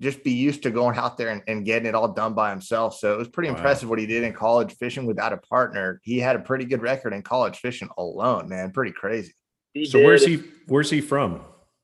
just 0.00 0.24
be 0.24 0.32
used 0.32 0.62
to 0.62 0.70
going 0.70 0.96
out 0.98 1.16
there 1.18 1.28
and, 1.28 1.42
and 1.46 1.64
getting 1.64 1.86
it 1.86 1.94
all 1.94 2.08
done 2.08 2.34
by 2.34 2.50
himself. 2.50 2.96
So 2.98 3.12
it 3.14 3.18
was 3.18 3.28
pretty 3.28 3.50
Wow. 3.50 3.56
impressive 3.56 3.88
what 3.88 3.98
he 3.98 4.06
did 4.06 4.24
in 4.24 4.32
college 4.32 4.74
fishing 4.76 5.06
without 5.06 5.32
a 5.32 5.38
partner. 5.38 6.00
He 6.02 6.18
had 6.18 6.36
a 6.36 6.40
pretty 6.40 6.64
good 6.64 6.82
record 6.82 7.12
in 7.12 7.22
college 7.22 7.58
fishing 7.58 7.88
alone, 7.98 8.48
man. 8.48 8.70
Pretty 8.72 8.92
crazy. 8.92 9.34
He 9.74 9.84
So 9.84 10.02
where's 10.02 10.24
he 10.24 10.42
where's 10.66 10.90
he 10.90 11.00
from? 11.02 11.42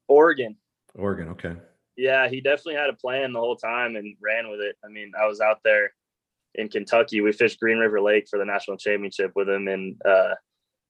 Oregon. 0.08 0.56
Oregon, 0.94 1.28
okay. 1.28 1.56
Yeah, 1.96 2.28
he 2.28 2.40
definitely 2.40 2.74
had 2.74 2.88
a 2.88 2.94
plan 2.94 3.32
the 3.34 3.38
whole 3.40 3.56
time 3.56 3.96
and 3.96 4.16
ran 4.22 4.50
with 4.50 4.60
it. 4.60 4.76
I 4.82 4.88
mean, 4.88 5.12
I 5.18 5.26
was 5.26 5.40
out 5.42 5.58
there 5.62 5.92
in 6.54 6.68
Kentucky. 6.68 7.20
We 7.20 7.32
fished 7.32 7.60
Green 7.60 7.78
River 7.78 8.00
Lake 8.00 8.26
for 8.28 8.38
the 8.38 8.44
national 8.44 8.76
championship 8.76 9.32
with 9.34 9.48
him, 9.48 9.68
and 9.68 10.00
uh, 10.04 10.34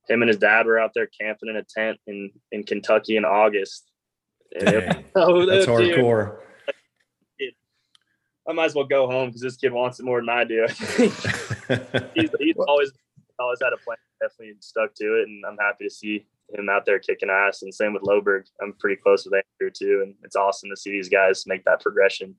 him 0.09 0.22
and 0.22 0.29
his 0.29 0.38
dad 0.38 0.66
were 0.66 0.79
out 0.79 0.92
there 0.94 1.09
camping 1.20 1.48
in 1.48 1.57
a 1.57 1.64
tent 1.64 1.98
in 2.07 2.31
in 2.51 2.64
Kentucky 2.64 3.16
in 3.16 3.25
August. 3.25 3.90
Dang, 4.59 5.05
oh, 5.14 5.46
that's 5.46 5.66
hardcore. 5.66 6.38
I 8.48 8.53
might 8.53 8.66
as 8.66 8.75
well 8.75 8.85
go 8.85 9.07
home 9.07 9.29
because 9.29 9.40
this 9.40 9.57
kid 9.57 9.72
wants 9.72 10.01
it 10.01 10.05
more 10.05 10.20
than 10.20 10.29
I 10.29 10.42
do. 10.42 10.66
he's, 12.14 12.31
he's 12.40 12.57
always 12.66 12.92
always 13.38 13.59
had 13.62 13.72
a 13.72 13.77
plan, 13.77 13.96
definitely 14.20 14.55
stuck 14.61 14.94
to 14.96 15.20
it, 15.20 15.29
and 15.29 15.44
I'm 15.46 15.57
happy 15.59 15.85
to 15.85 15.90
see 15.90 16.27
him 16.53 16.68
out 16.68 16.85
there 16.85 16.98
kicking 16.98 17.31
ass. 17.31 17.62
And 17.62 17.72
same 17.72 17.92
with 17.92 18.03
Loberg. 18.03 18.42
I'm 18.61 18.75
pretty 18.75 19.01
close 19.01 19.25
with 19.25 19.35
Andrew 19.35 19.70
too, 19.70 20.01
and 20.03 20.14
it's 20.22 20.37
awesome 20.37 20.70
to 20.70 20.77
see 20.77 20.90
these 20.90 21.09
guys 21.09 21.46
make 21.46 21.64
that 21.64 21.81
progression. 21.81 22.35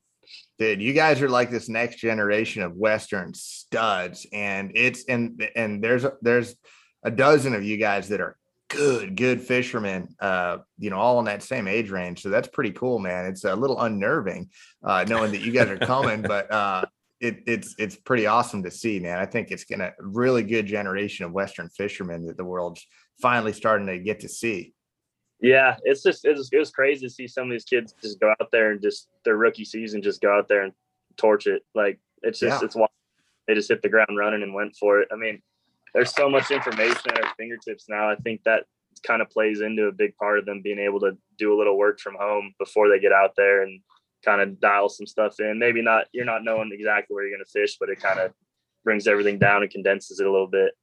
Dude, 0.60 0.82
you 0.82 0.94
guys 0.94 1.22
are 1.22 1.30
like 1.30 1.52
this 1.52 1.70
next 1.70 1.98
generation 1.98 2.64
of 2.64 2.76
Western 2.76 3.34
studs, 3.34 4.26
and 4.32 4.72
it's 4.76 5.06
and 5.06 5.48
and 5.56 5.84
there's 5.84 6.06
there's 6.22 6.56
a 7.04 7.12
dozen 7.12 7.54
of 7.54 7.64
you 7.64 7.78
guys 7.78 8.10
that 8.10 8.22
are 8.22 8.38
good, 8.70 9.16
good 9.16 9.42
fishermen, 9.42 10.16
uh, 10.20 10.58
you 10.78 10.90
know, 10.90 10.98
all 10.98 11.20
in 11.20 11.26
that 11.26 11.44
same 11.44 11.68
age 11.68 11.90
range. 11.90 12.22
So 12.22 12.30
that's 12.30 12.48
pretty 12.48 12.72
cool, 12.72 13.00
man. 13.00 13.26
It's 13.26 13.44
a 13.44 13.56
little 13.56 13.80
unnerving 13.82 14.50
uh, 14.84 15.06
knowing 15.08 15.32
that 15.32 15.42
you 15.42 15.52
guys 15.52 15.70
are 15.70 15.78
coming, 15.78 16.22
but 16.28 16.52
uh, 16.52 16.86
it, 17.20 17.44
it's 17.48 17.76
it's 17.78 17.96
pretty 17.96 18.26
awesome 18.26 18.64
to 18.64 18.72
see, 18.72 19.00
man. 19.00 19.20
I 19.20 19.26
think 19.26 19.52
it's 19.52 19.66
gonna 19.66 19.92
really 20.00 20.44
good 20.44 20.66
generation 20.66 21.26
of 21.26 21.32
Western 21.32 21.70
fishermen 21.70 22.26
that 22.28 22.38
the 22.38 22.46
world's 22.46 22.86
finally 23.22 23.54
starting 23.54 23.88
to 23.88 24.00
get 24.00 24.22
to 24.22 24.30
see. 24.30 24.73
Yeah, 25.44 25.76
it's 25.84 26.02
just 26.02 26.24
it 26.24 26.38
was, 26.38 26.50
it 26.54 26.58
was 26.58 26.72
crazy 26.72 27.06
to 27.06 27.14
see 27.14 27.28
some 27.28 27.48
of 27.48 27.52
these 27.52 27.66
kids 27.66 27.94
just 28.02 28.18
go 28.22 28.34
out 28.40 28.50
there 28.54 28.72
and 28.72 28.82
just 28.82 29.10
their 29.26 29.36
rookie 29.36 29.66
season 29.66 30.02
just 30.02 30.22
go 30.22 30.34
out 30.34 30.48
there 30.48 30.64
and 30.64 30.72
torch 31.18 31.48
it. 31.48 31.64
Like 31.76 32.00
it's 32.22 32.40
just 32.40 32.62
yeah. 32.62 32.66
it's 32.66 32.78
they 33.46 33.54
just 33.54 33.68
hit 33.68 33.82
the 33.82 33.90
ground 33.90 34.18
running 34.18 34.42
and 34.42 34.54
went 34.54 34.74
for 34.78 35.02
it. 35.02 35.10
I 35.12 35.18
mean, 35.18 35.42
there's 35.94 36.16
so 36.16 36.30
much 36.30 36.50
information 36.50 37.12
at 37.12 37.22
our 37.22 37.34
fingertips 37.36 37.90
now. 37.90 38.10
I 38.10 38.16
think 38.16 38.42
that 38.46 38.64
kind 39.06 39.22
of 39.22 39.30
plays 39.30 39.60
into 39.60 39.88
a 39.88 39.92
big 39.92 40.16
part 40.16 40.40
of 40.40 40.46
them 40.46 40.62
being 40.62 40.80
able 40.80 41.02
to 41.02 41.18
do 41.38 41.54
a 41.54 41.58
little 41.58 41.78
work 41.78 42.00
from 42.00 42.16
home 42.18 42.54
before 42.58 42.88
they 42.88 43.00
get 43.00 43.12
out 43.12 43.32
there 43.36 43.64
and 43.64 43.82
kind 44.24 44.40
of 44.40 44.62
dial 44.62 44.88
some 44.88 45.06
stuff 45.06 45.42
in. 45.42 45.60
Maybe 45.60 45.82
not 45.82 46.06
you're 46.14 46.24
not 46.24 46.46
knowing 46.46 46.72
exactly 46.72 47.14
where 47.14 47.28
you're 47.28 47.36
going 47.36 47.46
to 47.46 47.52
fish, 47.52 47.76
but 47.78 47.90
it 47.90 48.00
kind 48.00 48.22
of 48.22 48.32
brings 48.86 49.08
everything 49.08 49.40
down 49.40 49.62
and 49.62 49.70
condenses 49.70 50.22
it 50.22 50.26
a 50.26 50.32
little 50.32 50.48
bit. 50.48 50.74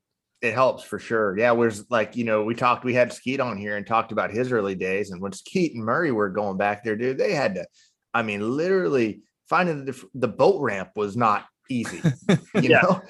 It 0.42 0.54
helps 0.54 0.84
for 0.84 0.98
sure. 0.98 1.38
Yeah, 1.38 1.52
where's 1.52 1.90
like 1.90 2.16
you 2.16 2.24
know 2.24 2.42
we 2.42 2.54
talked 2.54 2.84
we 2.84 2.94
had 2.94 3.12
Skeet 3.12 3.40
on 3.40 3.58
here 3.58 3.76
and 3.76 3.86
talked 3.86 4.10
about 4.10 4.30
his 4.30 4.52
early 4.52 4.74
days, 4.74 5.10
and 5.10 5.20
when 5.20 5.32
Skeet 5.32 5.74
and 5.74 5.84
Murray 5.84 6.12
were 6.12 6.30
going 6.30 6.56
back 6.56 6.82
there, 6.82 6.96
dude, 6.96 7.18
they 7.18 7.34
had 7.34 7.56
to. 7.56 7.66
I 8.14 8.22
mean, 8.22 8.56
literally 8.56 9.22
finding 9.48 9.84
the, 9.84 10.02
the 10.14 10.28
boat 10.28 10.60
ramp 10.62 10.90
was 10.96 11.16
not 11.16 11.46
easy. 11.68 12.00
You 12.54 12.70
yeah. 12.70 12.80
know, 12.80 13.02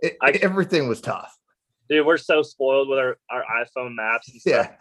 it, 0.00 0.16
I, 0.22 0.30
everything 0.42 0.88
was 0.88 1.00
tough. 1.00 1.36
Dude, 1.88 2.06
we're 2.06 2.16
so 2.16 2.42
spoiled 2.42 2.88
with 2.88 2.98
our, 2.98 3.16
our 3.30 3.44
iPhone 3.64 3.94
maps. 3.94 4.30
Yeah. 4.46 4.72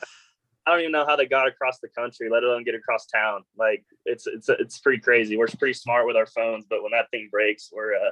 I 0.68 0.72
don't 0.72 0.82
even 0.82 0.92
know 0.92 1.06
how 1.06 1.16
they 1.16 1.26
got 1.26 1.48
across 1.48 1.80
the 1.80 1.88
country, 1.88 2.30
let 2.30 2.44
alone 2.44 2.64
get 2.64 2.76
across 2.76 3.08
town. 3.08 3.44
Like 3.58 3.84
it's 4.06 4.28
it's 4.28 4.50
it's 4.50 4.78
pretty 4.80 5.00
crazy. 5.00 5.36
We're 5.36 5.48
pretty 5.48 5.74
smart 5.74 6.06
with 6.06 6.16
our 6.16 6.28
phones, 6.28 6.66
but 6.70 6.84
when 6.84 6.92
that 6.92 7.10
thing 7.10 7.30
breaks, 7.32 7.70
we're 7.72 7.96
uh 7.96 8.12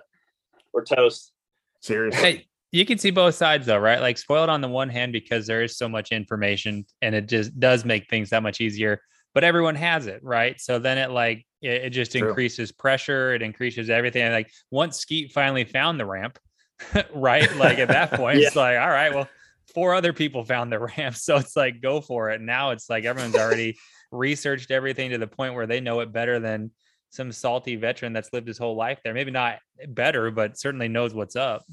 we're 0.74 0.84
toast. 0.84 1.34
Seriously. 1.82 2.20
Hey, 2.20 2.48
you 2.78 2.86
can 2.86 3.00
see 3.00 3.10
both 3.10 3.34
sides 3.34 3.66
though, 3.66 3.80
right? 3.80 4.00
Like 4.00 4.20
spoiled 4.20 4.50
on 4.50 4.62
the 4.62 4.68
one 4.68 4.90
hand 4.90 5.12
because 5.12 5.48
there 5.48 5.64
is 5.64 5.76
so 5.76 5.90
much 5.90 6.12
information 6.12 6.86
and 7.02 7.16
it 7.16 7.28
just 7.28 7.60
does 7.60 7.84
make 7.84 8.08
things 8.08 8.30
that 8.30 8.44
much 8.44 8.62
easier. 8.62 9.02
But 9.34 9.44
everyone 9.44 9.74
has 9.76 10.06
it, 10.06 10.24
right? 10.24 10.62
So 10.62 10.78
then 10.78 11.00
it 11.00 11.10
like 11.10 11.44
it, 11.64 11.86
it 11.86 11.90
just 11.90 12.12
True. 12.12 12.28
increases 12.28 12.72
pressure, 12.72 13.34
it 13.34 13.42
increases 13.42 13.90
everything. 13.90 14.22
And 14.22 14.34
like 14.34 14.52
once 14.70 14.98
Skeet 15.00 15.32
finally 15.32 15.64
found 15.64 16.00
the 16.00 16.06
ramp, 16.06 16.38
right? 17.16 17.54
Like 17.56 17.80
at 17.80 17.88
that 17.88 18.12
point, 18.12 18.40
yeah. 18.42 18.48
it's 18.48 18.56
like, 18.56 18.78
all 18.78 18.90
right, 18.90 19.12
well, 19.12 19.28
four 19.74 19.96
other 19.96 20.14
people 20.14 20.44
found 20.44 20.72
the 20.72 20.80
ramp. 20.98 21.16
So 21.16 21.38
it's 21.38 21.56
like, 21.56 21.82
go 21.82 22.00
for 22.00 22.30
it. 22.30 22.42
Now 22.42 22.72
it's 22.72 22.92
like 22.92 23.06
everyone's 23.06 23.36
already 23.36 23.76
researched 24.12 24.70
everything 24.70 25.10
to 25.10 25.18
the 25.18 25.28
point 25.28 25.56
where 25.56 25.66
they 25.66 25.80
know 25.80 26.02
it 26.02 26.14
better 26.14 26.40
than 26.40 26.70
some 27.10 27.32
salty 27.32 27.76
veteran 27.76 28.14
that's 28.14 28.32
lived 28.34 28.48
his 28.48 28.60
whole 28.60 28.76
life 28.76 29.00
there. 29.04 29.16
Maybe 29.16 29.32
not 29.32 29.58
better, 29.88 30.30
but 30.30 30.60
certainly 30.60 30.88
knows 30.88 31.16
what's 31.16 31.36
up. 31.36 31.64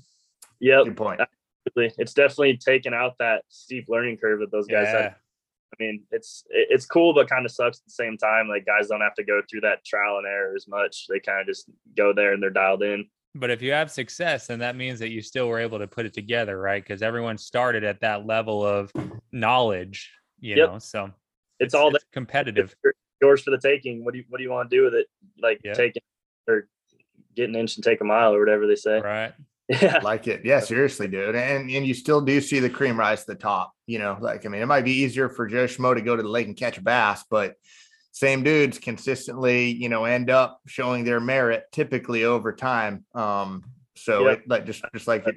Yep. 0.65 0.85
Good 0.85 0.97
point. 0.97 1.21
Absolutely. 1.67 1.95
It's 2.03 2.15
definitely 2.15 2.57
taken 2.57 2.95
out 2.95 3.17
that 3.19 3.45
steep 3.49 3.87
learning 3.89 4.17
curve 4.17 4.41
that 4.41 4.51
those 4.51 4.67
guys 4.67 4.87
yeah. 4.87 5.03
had. 5.03 5.15
I 5.73 5.83
mean, 5.83 6.05
it's 6.11 6.45
it's 6.49 6.87
cool, 6.87 7.13
but 7.13 7.29
kind 7.29 7.45
of 7.45 7.53
sucks 7.53 7.79
at 7.79 7.85
the 7.85 7.91
same 7.91 8.17
time. 8.17 8.49
Like 8.49 8.65
guys 8.65 8.89
don't 8.89 9.01
have 9.01 9.15
to 9.17 9.25
go 9.25 9.43
through 9.51 9.63
that 9.63 9.85
trial 9.85 10.19
and 10.19 10.27
error 10.27 10.55
as 10.57 10.67
much. 10.67 11.07
They 11.09 11.21
kind 11.21 11.41
of 11.41 11.47
just 11.47 11.69
go 11.97 12.13
there 12.15 12.33
and 12.33 12.43
they're 12.43 12.51
dialed 12.51 12.83
in. 12.83 13.07
But 13.35 13.51
if 13.51 13.61
you 13.61 13.73
have 13.73 13.91
success, 13.91 14.47
then 14.47 14.61
that 14.61 14.77
means 14.77 15.01
that 15.01 15.11
you 15.11 15.21
still 15.21 15.49
were 15.49 15.59
able 15.59 15.81
to 15.81 15.89
put 15.89 16.07
it 16.07 16.15
together, 16.15 16.59
right? 16.59 16.83
Because 16.83 17.03
everyone 17.03 17.37
started 17.37 17.83
at 17.83 18.01
that 18.01 18.25
level 18.25 18.65
of 18.65 18.93
knowledge, 19.33 20.13
you 20.39 20.55
yep. 20.55 20.71
know. 20.71 20.79
So 20.79 21.07
it's, 21.07 21.15
it's 21.59 21.75
all 21.75 21.95
it's 21.95 22.05
competitive. 22.13 22.75
yours 23.21 23.43
for 23.43 23.51
the 23.51 23.59
taking. 23.59 24.05
What 24.05 24.13
do 24.13 24.21
you 24.21 24.25
what 24.29 24.39
do 24.39 24.45
you 24.45 24.51
want 24.51 24.71
to 24.71 24.77
do 24.77 24.85
with 24.85 24.95
it? 24.95 25.09
Like 25.43 25.61
yep. 25.65 25.77
take 25.77 25.97
it 25.97 26.05
or 26.49 26.69
get 27.35 27.49
an 27.49 27.57
inch 27.57 27.77
and 27.77 27.85
take 27.85 28.01
a 28.01 28.05
mile 28.05 28.33
or 28.33 28.41
whatever 28.41 28.67
they 28.67 28.77
say. 28.77 29.01
Right. 29.01 29.35
Yeah. 29.69 30.01
Like 30.03 30.27
it. 30.29 30.43
Yeah, 30.45 30.61
seriously, 30.61 31.09
dude. 31.09 31.35
And 31.35 31.71
and 31.71 31.87
you 31.87 31.95
still 31.95 32.21
do 32.21 32.41
see 32.41 32.61
the 32.61 32.69
cream 32.69 32.99
rise 32.99 33.25
to 33.25 33.33
the 33.33 33.39
top. 33.39 33.73
You 33.87 33.99
know, 33.99 34.19
like 34.21 34.45
I 34.45 34.49
mean, 34.51 34.61
it 34.61 34.67
might 34.67 34.85
be 34.85 34.93
easier 34.93 35.29
for 35.29 35.47
Joe 35.47 35.65
Schmo 35.65 35.95
to 35.95 36.03
go 36.03 36.17
to 36.17 36.23
the 36.23 36.29
lake 36.29 36.47
and 36.47 36.57
catch 36.57 36.77
a 36.77 36.83
bass, 36.83 37.25
but 37.31 37.55
same 38.13 38.43
dudes 38.43 38.79
consistently, 38.79 39.71
you 39.71 39.89
know, 39.89 40.05
end 40.05 40.31
up 40.31 40.61
showing 40.67 41.05
their 41.05 41.19
merit 41.19 41.65
typically 41.73 42.25
over 42.25 42.53
time. 42.53 43.05
Um, 43.15 43.65
so 43.97 44.29
yep. 44.29 44.41
it 44.41 44.49
like 44.49 44.67
just 44.67 44.85
just 44.93 45.09
like 45.09 45.27
it, 45.27 45.37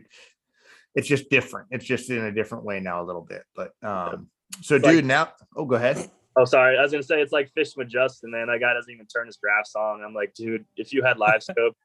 it's 0.93 1.07
just 1.07 1.29
different. 1.29 1.67
It's 1.71 1.85
just 1.85 2.09
in 2.09 2.23
a 2.25 2.31
different 2.31 2.65
way 2.65 2.79
now 2.79 3.01
a 3.01 3.05
little 3.05 3.21
bit. 3.21 3.43
But 3.55 3.71
um, 3.81 4.29
so 4.61 4.75
it's 4.75 4.85
dude, 4.85 4.95
like, 4.95 5.05
now 5.05 5.29
oh 5.55 5.65
go 5.65 5.75
ahead. 5.75 6.09
Oh, 6.35 6.45
sorry. 6.45 6.77
I 6.77 6.81
was 6.83 6.91
gonna 6.91 7.01
say 7.01 7.21
it's 7.21 7.31
like 7.31 7.49
fishing 7.55 7.73
with 7.77 7.89
Justin, 7.89 8.31
man. 8.31 8.47
That 8.47 8.59
guy 8.59 8.73
doesn't 8.73 8.93
even 8.93 9.07
turn 9.07 9.25
his 9.25 9.37
graphs 9.37 9.75
on. 9.75 10.03
I'm 10.03 10.13
like, 10.13 10.33
dude, 10.33 10.65
if 10.75 10.93
you 10.93 11.03
had 11.03 11.17
live 11.17 11.41
scope, 11.41 11.75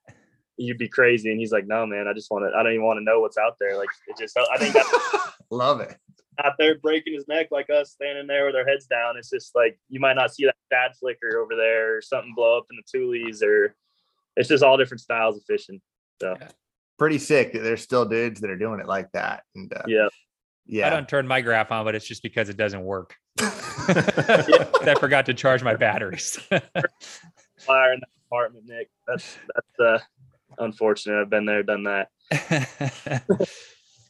you'd 0.57 0.79
be 0.79 0.89
crazy. 0.89 1.31
And 1.31 1.39
he's 1.39 1.53
like, 1.53 1.67
no, 1.67 1.87
man, 1.87 2.09
I 2.09 2.13
just 2.13 2.31
want 2.31 2.45
to. 2.45 2.57
I 2.57 2.63
don't 2.63 2.73
even 2.73 2.85
want 2.85 2.99
to 2.99 3.05
know 3.05 3.21
what's 3.21 3.39
out 3.39 3.57
there. 3.59 3.77
Like, 3.77 3.89
it 4.09 4.17
just. 4.19 4.37
I 4.37 4.59
think 4.59 4.75
that's 4.75 4.91
love 5.51 5.81
it 5.81 5.97
out 6.45 6.55
there 6.59 6.79
breaking 6.79 7.15
his 7.15 7.29
neck 7.29 7.49
like 7.51 7.69
us 7.71 7.93
standing 7.93 8.27
there 8.27 8.47
with 8.47 8.57
our 8.57 8.65
heads 8.65 8.87
down. 8.87 9.17
It's 9.17 9.31
just 9.31 9.55
like 9.55 9.79
you 9.89 10.01
might 10.01 10.15
not 10.15 10.35
see 10.35 10.45
that 10.47 10.57
bad 10.71 10.93
flicker 10.99 11.39
over 11.39 11.55
there 11.57 11.97
or 11.97 12.03
something 12.03 12.33
blow 12.35 12.59
up 12.59 12.67
in 12.71 12.77
the 12.77 12.83
tules 12.91 13.43
or 13.43 13.75
it's 14.37 14.49
just 14.49 14.65
all 14.65 14.77
different 14.77 15.01
styles 15.01 15.37
of 15.37 15.43
fishing. 15.45 15.81
So 16.21 16.37
yeah. 16.41 16.49
pretty 16.99 17.19
sick 17.19 17.53
that 17.53 17.63
there's 17.63 17.83
still 17.83 18.05
dudes 18.05 18.41
that 18.41 18.51
are 18.51 18.59
doing 18.59 18.81
it 18.81 18.87
like 18.87 19.11
that. 19.13 19.43
And 19.55 19.73
uh, 19.73 19.83
yeah. 19.87 20.09
Yeah. 20.65 20.87
I 20.87 20.91
don't 20.91 21.09
turn 21.09 21.27
my 21.27 21.41
graph 21.41 21.73
on, 21.73 21.85
but 21.85 21.95
it's 21.95 22.07
just 22.07 22.23
because 22.23 22.49
it 22.49 22.57
doesn't 22.57 22.83
work. 22.83 23.17
I 23.41 24.95
forgot 24.99 25.27
to 25.27 25.35
charge 25.35 25.63
my 25.63 25.75
batteries. 25.75 26.39
Fire 27.59 27.93
in 27.93 28.01
the 28.01 28.07
apartment, 28.29 28.67
Nick. 28.67 28.89
That's 29.07 29.37
that's 29.55 29.81
uh 29.81 29.99
unfortunate. 30.63 31.21
I've 31.21 31.31
been 31.31 31.47
there, 31.47 31.63
done 31.63 31.85
that. 31.85 32.09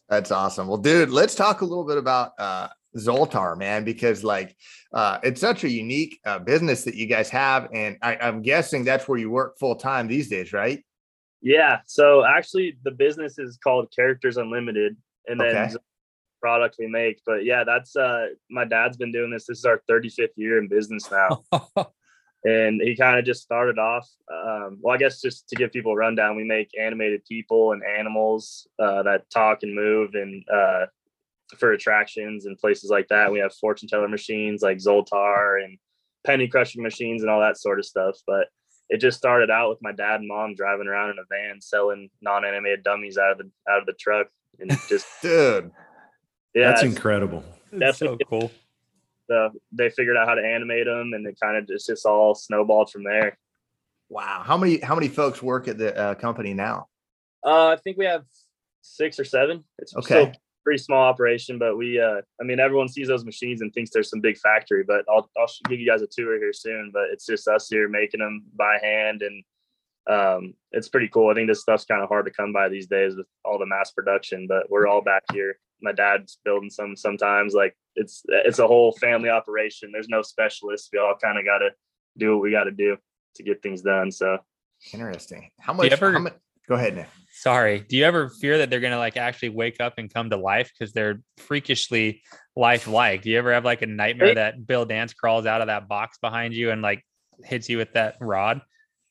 That's 0.08 0.30
awesome. 0.30 0.68
Well, 0.68 0.78
dude, 0.78 1.10
let's 1.10 1.34
talk 1.34 1.62
a 1.62 1.64
little 1.64 1.86
bit 1.86 1.98
about 1.98 2.32
uh, 2.38 2.68
Zoltar, 2.96 3.56
man, 3.56 3.84
because 3.84 4.22
like 4.22 4.54
uh, 4.92 5.18
it's 5.22 5.40
such 5.40 5.64
a 5.64 5.70
unique 5.70 6.20
uh, 6.26 6.38
business 6.38 6.84
that 6.84 6.94
you 6.94 7.06
guys 7.06 7.30
have, 7.30 7.68
and 7.72 7.96
I, 8.02 8.16
am 8.20 8.42
guessing 8.42 8.84
that's 8.84 9.08
where 9.08 9.18
you 9.18 9.30
work 9.30 9.58
full 9.58 9.76
time 9.76 10.08
these 10.08 10.28
days, 10.28 10.52
right? 10.52 10.84
Yeah. 11.40 11.80
So 11.86 12.24
actually, 12.24 12.76
the 12.84 12.90
business 12.90 13.38
is 13.38 13.58
called 13.62 13.92
Characters 13.94 14.36
Unlimited, 14.36 14.96
and 15.26 15.40
then 15.40 15.56
okay. 15.56 15.74
product 16.40 16.76
we 16.78 16.86
make. 16.86 17.20
But 17.24 17.44
yeah, 17.44 17.64
that's 17.64 17.96
uh, 17.96 18.26
my 18.50 18.64
dad's 18.64 18.96
been 18.96 19.12
doing 19.12 19.30
this. 19.30 19.46
This 19.46 19.58
is 19.58 19.64
our 19.64 19.82
35th 19.90 20.28
year 20.36 20.58
in 20.58 20.68
business 20.68 21.10
now. 21.10 21.42
and 22.44 22.80
he 22.82 22.96
kind 22.96 23.18
of 23.18 23.24
just 23.24 23.42
started 23.42 23.78
off 23.78 24.08
um, 24.32 24.78
well 24.80 24.94
i 24.94 24.98
guess 24.98 25.20
just 25.20 25.48
to 25.48 25.56
give 25.56 25.72
people 25.72 25.92
a 25.92 25.96
rundown 25.96 26.36
we 26.36 26.44
make 26.44 26.70
animated 26.80 27.24
people 27.24 27.72
and 27.72 27.82
animals 27.84 28.66
uh, 28.78 29.02
that 29.02 29.22
talk 29.30 29.62
and 29.62 29.74
move 29.74 30.14
and 30.14 30.44
uh, 30.52 30.86
for 31.58 31.72
attractions 31.72 32.46
and 32.46 32.58
places 32.58 32.90
like 32.90 33.08
that. 33.08 33.30
We 33.32 33.38
have 33.40 33.54
fortune 33.54 33.88
teller 33.88 34.08
machines 34.08 34.62
like 34.62 34.78
zoltar 34.78 35.62
and 35.62 35.78
penny 36.24 36.48
crushing 36.48 36.82
machines 36.82 37.22
and 37.22 37.30
all 37.30 37.40
that 37.40 37.58
sort 37.58 37.78
of 37.78 37.84
stuff. 37.84 38.16
But 38.26 38.48
it 38.88 38.98
just 38.98 39.18
started 39.18 39.50
out 39.50 39.70
with 39.70 39.78
my 39.82 39.92
dad 39.92 40.20
and 40.20 40.28
mom 40.28 40.54
driving 40.54 40.86
around 40.86 41.10
in 41.10 41.18
a 41.18 41.24
van 41.30 41.60
selling 41.60 42.10
non-animated 42.20 42.84
dummies 42.84 43.18
out 43.18 43.32
of 43.32 43.38
the 43.38 43.50
out 43.70 43.80
of 43.80 43.86
the 43.86 43.94
truck 43.94 44.28
and 44.58 44.70
just 44.88 45.06
dude. 45.22 45.70
Yeah 46.54 46.68
that's 46.68 46.82
incredible. 46.82 47.44
That's 47.72 47.98
so 47.98 48.18
cool 48.28 48.50
they 49.72 49.90
figured 49.90 50.16
out 50.16 50.28
how 50.28 50.34
to 50.34 50.44
animate 50.44 50.86
them, 50.86 51.12
and 51.14 51.26
it 51.26 51.38
kind 51.42 51.56
of 51.56 51.66
just 51.66 51.86
just 51.86 52.06
all 52.06 52.34
snowballed 52.34 52.90
from 52.90 53.04
there. 53.04 53.38
Wow, 54.08 54.42
how 54.44 54.56
many 54.56 54.78
how 54.78 54.94
many 54.94 55.08
folks 55.08 55.42
work 55.42 55.68
at 55.68 55.78
the 55.78 55.96
uh, 55.96 56.14
company 56.14 56.54
now? 56.54 56.88
Uh, 57.44 57.68
I 57.68 57.76
think 57.76 57.96
we 57.96 58.04
have 58.04 58.24
six 58.82 59.18
or 59.18 59.24
seven. 59.24 59.64
It's 59.78 59.96
okay. 59.96 60.32
pretty 60.64 60.78
small 60.78 61.02
operation, 61.02 61.58
but 61.58 61.76
we, 61.76 62.00
uh, 62.00 62.20
I 62.40 62.44
mean, 62.44 62.60
everyone 62.60 62.88
sees 62.88 63.08
those 63.08 63.24
machines 63.24 63.62
and 63.62 63.72
thinks 63.72 63.90
there's 63.90 64.10
some 64.10 64.20
big 64.20 64.38
factory. 64.38 64.84
But 64.84 65.04
I'll 65.08 65.28
I'll 65.38 65.50
give 65.68 65.80
you 65.80 65.88
guys 65.88 66.02
a 66.02 66.06
tour 66.06 66.38
here 66.38 66.52
soon. 66.52 66.90
But 66.92 67.04
it's 67.12 67.26
just 67.26 67.48
us 67.48 67.68
here 67.68 67.88
making 67.88 68.20
them 68.20 68.44
by 68.54 68.78
hand, 68.82 69.22
and 69.22 69.42
um, 70.10 70.54
it's 70.72 70.88
pretty 70.88 71.08
cool. 71.08 71.30
I 71.30 71.34
think 71.34 71.48
this 71.48 71.60
stuff's 71.60 71.84
kind 71.84 72.02
of 72.02 72.08
hard 72.08 72.26
to 72.26 72.32
come 72.32 72.52
by 72.52 72.68
these 72.68 72.86
days 72.86 73.16
with 73.16 73.26
all 73.44 73.58
the 73.58 73.66
mass 73.66 73.92
production. 73.92 74.46
But 74.48 74.70
we're 74.70 74.86
all 74.86 75.02
back 75.02 75.22
here 75.32 75.56
my 75.82 75.92
dad's 75.92 76.38
building 76.44 76.70
some 76.70 76.96
sometimes. 76.96 77.54
Like 77.54 77.76
it's 77.96 78.22
it's 78.28 78.58
a 78.58 78.66
whole 78.66 78.92
family 78.92 79.28
operation. 79.28 79.90
There's 79.92 80.08
no 80.08 80.22
specialists. 80.22 80.88
We 80.92 80.98
all 80.98 81.14
kind 81.20 81.38
of 81.38 81.44
got 81.44 81.58
to 81.58 81.70
do 82.16 82.32
what 82.32 82.42
we 82.42 82.50
got 82.50 82.64
to 82.64 82.70
do 82.70 82.96
to 83.36 83.42
get 83.42 83.62
things 83.62 83.82
done. 83.82 84.10
So 84.10 84.38
interesting. 84.92 85.50
How 85.60 85.72
much? 85.72 85.90
Ever, 85.92 86.12
how 86.12 86.18
much 86.20 86.34
go 86.68 86.76
ahead, 86.76 86.96
Nick. 86.96 87.08
Sorry. 87.34 87.80
Do 87.80 87.96
you 87.96 88.04
ever 88.04 88.28
fear 88.28 88.58
that 88.58 88.70
they're 88.70 88.80
gonna 88.80 88.98
like 88.98 89.16
actually 89.16 89.50
wake 89.50 89.80
up 89.80 89.94
and 89.98 90.12
come 90.12 90.30
to 90.30 90.36
life 90.36 90.70
because 90.72 90.92
they're 90.92 91.20
freakishly 91.38 92.22
lifelike? 92.56 93.22
Do 93.22 93.30
you 93.30 93.38
ever 93.38 93.52
have 93.52 93.64
like 93.64 93.82
a 93.82 93.86
nightmare 93.86 94.34
that 94.34 94.66
Bill 94.66 94.84
Dance 94.84 95.12
crawls 95.12 95.46
out 95.46 95.60
of 95.60 95.66
that 95.66 95.88
box 95.88 96.18
behind 96.18 96.54
you 96.54 96.70
and 96.70 96.82
like 96.82 97.04
hits 97.44 97.68
you 97.68 97.78
with 97.78 97.94
that 97.94 98.16
rod? 98.20 98.60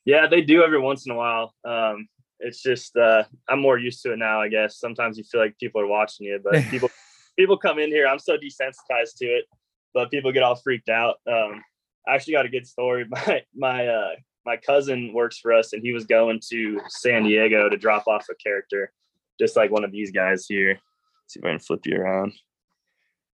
Yeah, 0.05 0.27
they 0.27 0.41
do 0.41 0.63
every 0.63 0.79
once 0.79 1.05
in 1.05 1.11
a 1.11 1.15
while. 1.15 1.53
Um, 1.63 2.07
it's 2.39 2.61
just 2.61 2.95
uh, 2.97 3.23
I'm 3.47 3.61
more 3.61 3.77
used 3.77 4.01
to 4.03 4.13
it 4.13 4.17
now. 4.17 4.41
I 4.41 4.47
guess 4.47 4.79
sometimes 4.79 5.17
you 5.17 5.23
feel 5.23 5.41
like 5.41 5.57
people 5.59 5.81
are 5.81 5.87
watching 5.87 6.25
you, 6.27 6.39
but 6.43 6.63
people 6.69 6.89
people 7.37 7.57
come 7.57 7.79
in 7.79 7.89
here. 7.89 8.07
I'm 8.07 8.19
so 8.19 8.35
desensitized 8.37 9.17
to 9.17 9.25
it, 9.25 9.45
but 9.93 10.11
people 10.11 10.31
get 10.31 10.43
all 10.43 10.55
freaked 10.55 10.89
out. 10.89 11.17
Um, 11.27 11.63
I 12.07 12.15
actually 12.15 12.33
got 12.33 12.45
a 12.45 12.49
good 12.49 12.67
story. 12.67 13.05
My 13.09 13.43
my 13.55 13.87
uh, 13.87 14.09
my 14.45 14.57
cousin 14.57 15.13
works 15.13 15.37
for 15.37 15.53
us, 15.53 15.73
and 15.73 15.83
he 15.83 15.91
was 15.91 16.05
going 16.05 16.41
to 16.49 16.81
San 16.87 17.23
Diego 17.23 17.69
to 17.69 17.77
drop 17.77 18.07
off 18.07 18.25
a 18.29 18.35
character, 18.35 18.91
just 19.39 19.55
like 19.55 19.69
one 19.71 19.83
of 19.83 19.91
these 19.91 20.11
guys 20.11 20.45
here. 20.47 20.69
Let's 20.69 21.33
see 21.33 21.39
if 21.39 21.45
I 21.45 21.49
can 21.49 21.59
flip 21.59 21.85
you 21.85 21.97
around. 21.97 22.33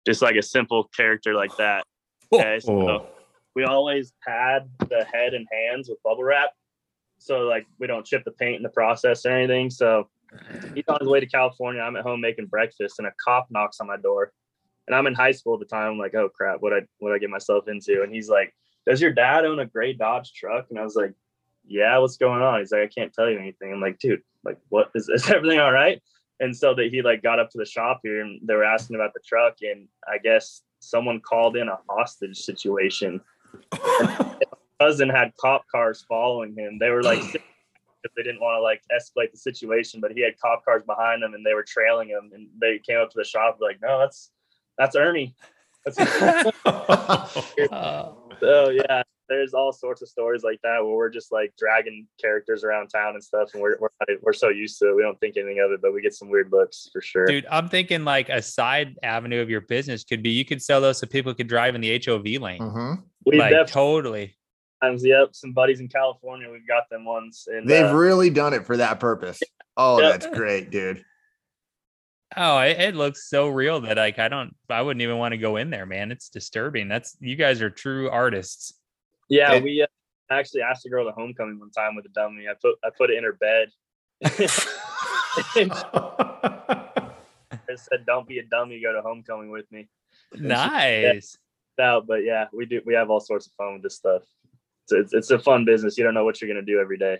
Just 0.05 0.21
like 0.21 0.35
a 0.35 0.43
simple 0.43 0.85
character 0.95 1.33
like 1.33 1.55
that. 1.57 1.85
Okay, 2.33 2.61
so 2.61 2.71
Oh. 2.71 3.07
We 3.55 3.63
always 3.65 4.13
pad 4.25 4.69
the 4.79 5.05
head 5.11 5.33
and 5.33 5.47
hands 5.51 5.89
with 5.89 6.01
bubble 6.03 6.23
wrap. 6.23 6.51
So 7.17 7.41
like 7.41 7.67
we 7.79 7.87
don't 7.87 8.05
chip 8.05 8.23
the 8.23 8.31
paint 8.31 8.57
in 8.57 8.63
the 8.63 8.69
process 8.69 9.25
or 9.25 9.31
anything. 9.31 9.69
So 9.69 10.09
he's 10.73 10.85
on 10.87 10.97
his 11.01 11.09
way 11.09 11.19
to 11.19 11.25
california 11.25 11.81
i'm 11.81 11.97
at 11.97 12.03
home 12.03 12.21
making 12.21 12.45
breakfast 12.45 12.99
and 12.99 13.07
a 13.07 13.11
cop 13.23 13.47
knocks 13.49 13.79
on 13.81 13.87
my 13.87 13.97
door. 13.97 14.31
And 14.87 14.95
i'm 14.95 15.07
in 15.07 15.13
high 15.13 15.31
school 15.31 15.55
at 15.55 15.59
the 15.59 15.65
time. 15.65 15.91
I'm 15.91 15.97
like 15.97 16.15
oh 16.15 16.29
crap. 16.29 16.61
What 16.61 16.73
i 16.73 16.81
what 16.99 17.13
i 17.13 17.17
get 17.17 17.29
myself 17.29 17.67
into? 17.67 18.01
And 18.03 18.13
he's 18.13 18.29
like 18.29 18.53
does 18.87 19.01
your 19.01 19.13
dad 19.13 19.45
own 19.45 19.59
a 19.59 19.65
gray 19.65 19.93
dodge 19.93 20.33
truck? 20.33 20.67
And 20.69 20.79
i 20.79 20.83
was 20.83 20.95
like 20.95 21.13
yeah 21.65 21.97
what's 21.97 22.17
going 22.17 22.41
on? 22.41 22.59
He's 22.59 22.71
like 22.71 22.81
i 22.81 22.87
can't 22.87 23.13
tell 23.13 23.29
you 23.29 23.37
anything. 23.37 23.73
I'm 23.73 23.81
like 23.81 23.99
dude 23.99 24.23
like 24.43 24.57
what? 24.69 24.89
Is, 24.95 25.09
is 25.09 25.29
everything 25.29 25.59
all 25.59 25.71
right? 25.71 26.01
And 26.39 26.55
so 26.55 26.73
that 26.73 26.87
he 26.87 27.03
like 27.03 27.21
got 27.21 27.39
up 27.39 27.51
to 27.51 27.59
the 27.59 27.65
shop 27.65 27.99
here 28.03 28.21
and 28.21 28.39
they 28.43 28.55
were 28.55 28.63
asking 28.63 28.95
about 28.95 29.13
the 29.13 29.21
truck. 29.27 29.57
And 29.61 29.87
i 30.07 30.17
guess 30.17 30.61
someone 30.79 31.19
called 31.19 31.55
in 31.55 31.67
a 31.67 31.77
hostage 31.87 32.37
situation 32.37 33.21
cousin 34.81 35.09
had 35.09 35.31
cop 35.39 35.63
cars 35.67 36.03
following 36.07 36.55
him. 36.55 36.79
They 36.79 36.89
were 36.89 37.03
like, 37.03 37.21
if 38.03 38.11
they 38.15 38.23
didn't 38.23 38.41
want 38.41 38.57
to 38.57 38.61
like 38.61 38.81
escalate 38.91 39.31
the 39.31 39.37
situation, 39.37 40.01
but 40.01 40.11
he 40.11 40.21
had 40.21 40.39
cop 40.39 40.65
cars 40.65 40.83
behind 40.83 41.23
him 41.23 41.33
and 41.33 41.45
they 41.45 41.53
were 41.53 41.65
trailing 41.67 42.09
him. 42.09 42.31
And 42.33 42.47
they 42.59 42.79
came 42.79 42.97
up 42.97 43.09
to 43.11 43.17
the 43.17 43.23
shop 43.23 43.59
like, 43.61 43.79
no, 43.81 43.99
that's 43.99 44.31
that's 44.77 44.95
Ernie. 44.95 45.35
That's 45.85 45.97
Uh, 46.65 48.11
so 48.39 48.69
yeah. 48.69 49.03
There's 49.29 49.53
all 49.53 49.71
sorts 49.71 50.01
of 50.01 50.09
stories 50.09 50.43
like 50.43 50.59
that 50.61 50.83
where 50.83 50.93
we're 50.93 51.09
just 51.09 51.31
like 51.31 51.53
dragging 51.57 52.05
characters 52.19 52.65
around 52.65 52.89
town 52.89 53.13
and 53.13 53.23
stuff, 53.23 53.51
and 53.53 53.61
we're 53.61 53.77
we're, 53.79 53.89
we're 54.21 54.33
so 54.33 54.49
used 54.49 54.77
to 54.79 54.89
it, 54.89 54.95
we 54.97 55.01
don't 55.01 55.17
think 55.21 55.37
anything 55.37 55.61
of 55.63 55.71
it, 55.71 55.81
but 55.81 55.93
we 55.93 56.01
get 56.01 56.13
some 56.13 56.29
weird 56.29 56.51
looks 56.51 56.89
for 56.91 57.01
sure. 57.01 57.27
dude, 57.27 57.45
I'm 57.49 57.69
thinking 57.69 58.03
like 58.03 58.27
a 58.27 58.41
side 58.41 58.97
avenue 59.03 59.41
of 59.41 59.49
your 59.49 59.61
business 59.61 60.03
could 60.03 60.21
be 60.21 60.31
you 60.31 60.43
could 60.43 60.61
sell 60.61 60.81
those 60.81 60.97
so 60.99 61.07
people 61.07 61.33
could 61.33 61.47
drive 61.47 61.75
in 61.75 61.81
the 61.81 62.03
HOV 62.05 62.41
lane. 62.41 62.59
Mhm. 62.59 63.03
We 63.25 63.37
like 63.37 63.51
definitely 63.51 63.71
totally. 63.73 64.35
times, 64.81 65.05
yep. 65.05 65.29
Some 65.33 65.53
buddies 65.53 65.79
in 65.79 65.87
California, 65.87 66.49
we've 66.51 66.67
got 66.67 66.89
them 66.89 67.05
once. 67.05 67.47
and 67.47 67.67
They've 67.67 67.85
uh, 67.85 67.95
really 67.95 68.29
done 68.29 68.53
it 68.53 68.65
for 68.65 68.77
that 68.77 68.99
purpose. 68.99 69.39
Oh, 69.77 70.01
Yeah. 70.01 70.09
that's 70.09 70.27
great, 70.27 70.69
dude. 70.71 71.03
Oh, 72.35 72.59
it, 72.59 72.79
it 72.79 72.95
looks 72.95 73.29
so 73.29 73.49
real 73.49 73.81
that 73.81 73.97
like 73.97 74.17
I 74.17 74.29
don't 74.29 74.55
I 74.69 74.81
wouldn't 74.81 75.01
even 75.01 75.17
want 75.17 75.33
to 75.33 75.37
go 75.37 75.57
in 75.57 75.69
there, 75.69 75.85
man. 75.85 76.11
It's 76.11 76.29
disturbing. 76.29 76.87
That's 76.87 77.17
you 77.19 77.35
guys 77.35 77.61
are 77.61 77.69
true 77.69 78.09
artists. 78.09 78.73
Yeah, 79.29 79.53
And- 79.53 79.63
we 79.65 79.81
uh, 79.81 79.87
actually 80.33 80.61
asked 80.61 80.85
a 80.85 80.89
girl 80.89 81.05
to 81.05 81.11
homecoming 81.11 81.59
one 81.59 81.71
time 81.71 81.93
with 81.95 82.05
a 82.05 82.09
dummy. 82.09 82.45
I 82.49 82.53
put 82.61 82.75
I 82.85 82.89
put 82.97 83.09
it 83.09 83.17
in 83.17 83.23
her 83.25 83.33
bed. 83.33 83.69
I 87.51 87.75
said, 87.75 88.05
"Don't 88.05 88.27
be 88.27 88.39
a 88.39 88.43
dummy. 88.43 88.81
Go 88.81 88.93
to 88.93 89.01
homecoming 89.01 89.51
with 89.51 89.69
me." 89.71 89.87
Nice. 90.33 91.37
Out, 91.79 92.05
but 92.05 92.23
yeah, 92.23 92.45
we 92.53 92.65
do. 92.65 92.81
We 92.85 92.93
have 92.93 93.09
all 93.09 93.19
sorts 93.19 93.47
of 93.47 93.53
fun 93.53 93.73
with 93.73 93.83
this 93.83 93.95
stuff. 93.95 94.23
It's 94.83 94.91
it's, 94.91 95.13
it's 95.13 95.31
a 95.31 95.39
fun 95.39 95.65
business. 95.65 95.97
You 95.97 96.03
don't 96.03 96.13
know 96.13 96.25
what 96.25 96.41
you're 96.41 96.49
gonna 96.49 96.65
do 96.65 96.79
every 96.79 96.97
day. 96.97 97.19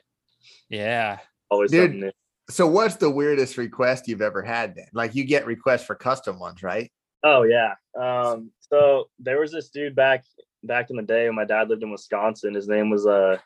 Yeah. 0.70 1.20
Always 1.50 1.72
Dude. 1.72 1.84
something 1.84 2.00
new. 2.02 2.12
So, 2.50 2.68
what's 2.68 2.96
the 2.96 3.10
weirdest 3.10 3.58
request 3.58 4.08
you've 4.08 4.22
ever 4.22 4.42
had? 4.42 4.76
Then, 4.76 4.88
like 4.94 5.16
you 5.16 5.24
get 5.24 5.46
requests 5.46 5.86
for 5.86 5.96
custom 5.96 6.40
ones, 6.40 6.64
right? 6.64 6.92
Oh 7.24 7.44
yeah. 7.44 7.74
Um. 8.00 8.52
So 8.60 9.10
there 9.20 9.40
was 9.40 9.52
this 9.52 9.70
dude 9.70 9.96
back 9.96 10.24
back 10.64 10.90
in 10.90 10.96
the 10.96 11.04
day 11.04 11.26
when 11.28 11.36
my 11.36 11.46
dad 11.46 11.70
lived 11.70 11.84
in 11.84 11.92
Wisconsin. 11.92 12.54
His 12.54 12.68
name 12.68 12.90
was 12.90 13.06
uh 13.06 13.38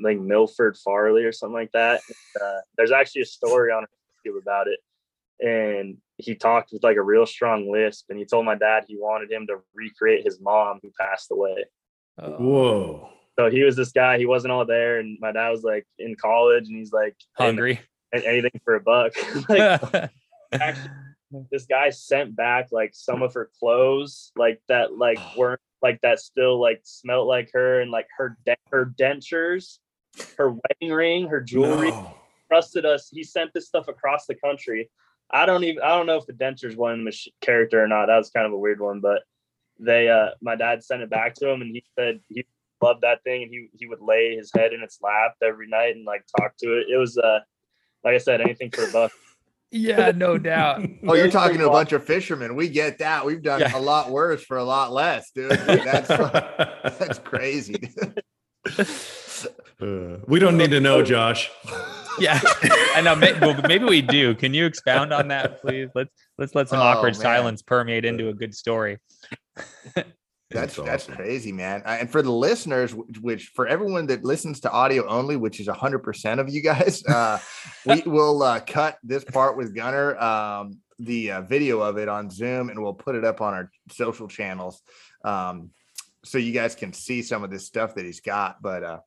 like 0.00 0.18
Milford 0.18 0.76
Farley 0.76 1.24
or 1.24 1.32
something 1.32 1.54
like 1.54 1.72
that. 1.72 2.00
Uh, 2.40 2.58
there's 2.76 2.92
actually 2.92 3.22
a 3.22 3.26
story 3.26 3.70
on 3.72 3.84
YouTube 4.26 4.40
about 4.40 4.66
it, 4.68 4.80
and 5.40 5.96
he 6.18 6.34
talked 6.34 6.72
with 6.72 6.82
like 6.82 6.96
a 6.96 7.02
real 7.02 7.26
strong 7.26 7.70
lisp, 7.70 8.06
and 8.10 8.18
he 8.18 8.24
told 8.24 8.44
my 8.44 8.56
dad 8.56 8.84
he 8.86 8.96
wanted 8.98 9.30
him 9.30 9.46
to 9.46 9.58
recreate 9.74 10.24
his 10.24 10.40
mom 10.40 10.80
who 10.82 10.92
passed 11.00 11.30
away. 11.30 11.64
Oh. 12.20 12.30
Whoa. 12.32 13.10
So 13.38 13.48
he 13.50 13.62
was 13.62 13.76
this 13.76 13.92
guy. 13.92 14.18
He 14.18 14.26
wasn't 14.26 14.52
all 14.52 14.66
there, 14.66 14.98
and 14.98 15.16
my 15.20 15.30
dad 15.32 15.50
was 15.50 15.62
like 15.62 15.86
in 15.98 16.16
college, 16.16 16.68
and 16.68 16.76
he's 16.76 16.92
like 16.92 17.14
hungry 17.34 17.80
and 18.12 18.24
anything 18.24 18.60
for 18.64 18.74
a 18.74 18.80
buck. 18.80 19.12
like 19.48 20.10
actually 20.52 20.90
this 21.50 21.66
guy 21.66 21.90
sent 21.90 22.34
back 22.34 22.68
like 22.72 22.94
some 22.94 23.22
of 23.22 23.34
her 23.34 23.50
clothes 23.58 24.32
like 24.36 24.60
that 24.68 24.96
like 24.96 25.18
weren't 25.36 25.60
like 25.82 26.00
that 26.00 26.18
still 26.18 26.60
like 26.60 26.80
smelled 26.84 27.28
like 27.28 27.50
her 27.52 27.80
and 27.80 27.90
like 27.90 28.06
her 28.16 28.36
de- 28.46 28.56
her 28.70 28.92
dentures 28.98 29.78
her 30.38 30.50
wedding 30.50 30.92
ring 30.94 31.28
her 31.28 31.40
jewelry 31.40 31.90
No. 31.90 32.14
trusted 32.50 32.86
us 32.86 33.08
he 33.10 33.22
sent 33.22 33.52
this 33.52 33.66
stuff 33.66 33.88
across 33.88 34.26
the 34.26 34.34
country 34.34 34.90
i 35.30 35.46
don't 35.46 35.64
even 35.64 35.82
i 35.82 35.88
don't 35.88 36.06
know 36.06 36.16
if 36.16 36.26
the 36.26 36.32
dentures 36.32 36.76
won 36.76 36.92
in 36.94 36.98
the 37.00 37.04
mach- 37.04 37.34
character 37.40 37.82
or 37.82 37.88
not 37.88 38.06
that 38.06 38.16
was 38.16 38.30
kind 38.30 38.46
of 38.46 38.52
a 38.52 38.58
weird 38.58 38.80
one 38.80 39.00
but 39.00 39.22
they 39.78 40.08
uh 40.08 40.28
my 40.40 40.56
dad 40.56 40.82
sent 40.82 41.02
it 41.02 41.10
back 41.10 41.34
to 41.34 41.48
him 41.48 41.62
and 41.62 41.70
he 41.70 41.84
said 41.98 42.20
he 42.28 42.44
loved 42.82 43.02
that 43.02 43.22
thing 43.24 43.42
and 43.42 43.50
he 43.52 43.68
he 43.74 43.86
would 43.86 44.00
lay 44.00 44.36
his 44.36 44.50
head 44.56 44.72
in 44.72 44.82
its 44.82 44.98
lap 45.02 45.34
every 45.42 45.68
night 45.68 45.96
and 45.96 46.04
like 46.04 46.24
talk 46.38 46.52
to 46.58 46.78
it 46.78 46.86
it 46.92 46.96
was 46.96 47.16
uh 47.18 47.38
like 48.04 48.14
i 48.14 48.18
said 48.18 48.40
anything 48.40 48.70
for 48.70 48.84
a 48.84 48.92
buck 48.92 49.12
yeah, 49.70 50.12
no 50.14 50.38
doubt. 50.38 50.82
Oh, 51.06 51.12
you're 51.14 51.30
talking 51.30 51.58
to 51.58 51.68
a 51.68 51.70
bunch 51.70 51.92
of 51.92 52.02
fishermen. 52.02 52.56
We 52.56 52.70
get 52.70 52.98
that. 53.00 53.26
We've 53.26 53.42
done 53.42 53.60
Yeah. 53.60 53.76
a 53.76 53.80
lot 53.80 54.10
worse 54.10 54.42
for 54.42 54.56
a 54.56 54.64
lot 54.64 54.92
less, 54.92 55.30
dude. 55.30 55.50
That's 55.66 56.08
that's 56.08 57.18
crazy. 57.18 57.92
Uh, 59.80 60.18
we 60.26 60.38
don't 60.38 60.56
need 60.56 60.70
to 60.70 60.80
know, 60.80 61.02
Josh. 61.02 61.50
Yeah. 62.20 62.40
I 62.94 63.00
know. 63.00 63.14
Maybe, 63.14 63.38
well, 63.40 63.60
maybe 63.66 63.84
we 63.84 64.02
do. 64.02 64.34
Can 64.34 64.54
you 64.54 64.66
expound 64.66 65.12
on 65.12 65.28
that, 65.28 65.60
please? 65.60 65.88
Let's 65.94 66.10
let's 66.38 66.54
let 66.54 66.68
some 66.68 66.80
Oh, 66.80 66.82
awkward 66.82 67.14
man. 67.14 67.20
silence 67.22 67.62
permeate 67.62 68.04
into 68.04 68.28
a 68.28 68.34
good 68.34 68.54
story. 68.54 68.98
That's 70.50 70.76
that's 70.76 71.04
awesome. 71.04 71.14
crazy, 71.16 71.52
man. 71.52 71.82
Uh, 71.84 71.98
And 72.00 72.10
for 72.10 72.22
the 72.22 72.32
listeners, 72.32 72.94
which, 72.94 73.18
which 73.20 73.44
for 73.54 73.66
everyone 73.66 74.06
that 74.06 74.24
listens 74.24 74.60
to 74.60 74.70
audio 74.70 75.06
only, 75.06 75.36
which 75.36 75.60
is 75.60 75.68
hundred 75.68 75.98
percent 75.98 76.40
of 76.40 76.48
you 76.48 76.62
guys, 76.62 77.04
uh, 77.04 77.38
we 77.86 78.00
will 78.06 78.42
uh, 78.42 78.60
cut 78.60 78.96
this 79.02 79.24
part 79.24 79.58
with 79.58 79.74
Gunner, 79.74 80.16
um, 80.18 80.78
the 80.98 81.32
uh, 81.32 81.40
video 81.42 81.80
of 81.80 81.98
it 81.98 82.08
on 82.08 82.30
Zoom, 82.30 82.70
and 82.70 82.82
we'll 82.82 82.94
put 82.94 83.14
it 83.14 83.26
up 83.26 83.42
on 83.42 83.52
our 83.52 83.70
social 83.92 84.26
channels, 84.26 84.80
um, 85.22 85.68
so 86.24 86.38
you 86.38 86.52
guys 86.52 86.74
can 86.74 86.94
see 86.94 87.20
some 87.20 87.44
of 87.44 87.50
this 87.50 87.66
stuff 87.66 87.94
that 87.96 88.06
he's 88.06 88.20
got. 88.20 88.62
But 88.62 88.82
uh, 88.82 88.98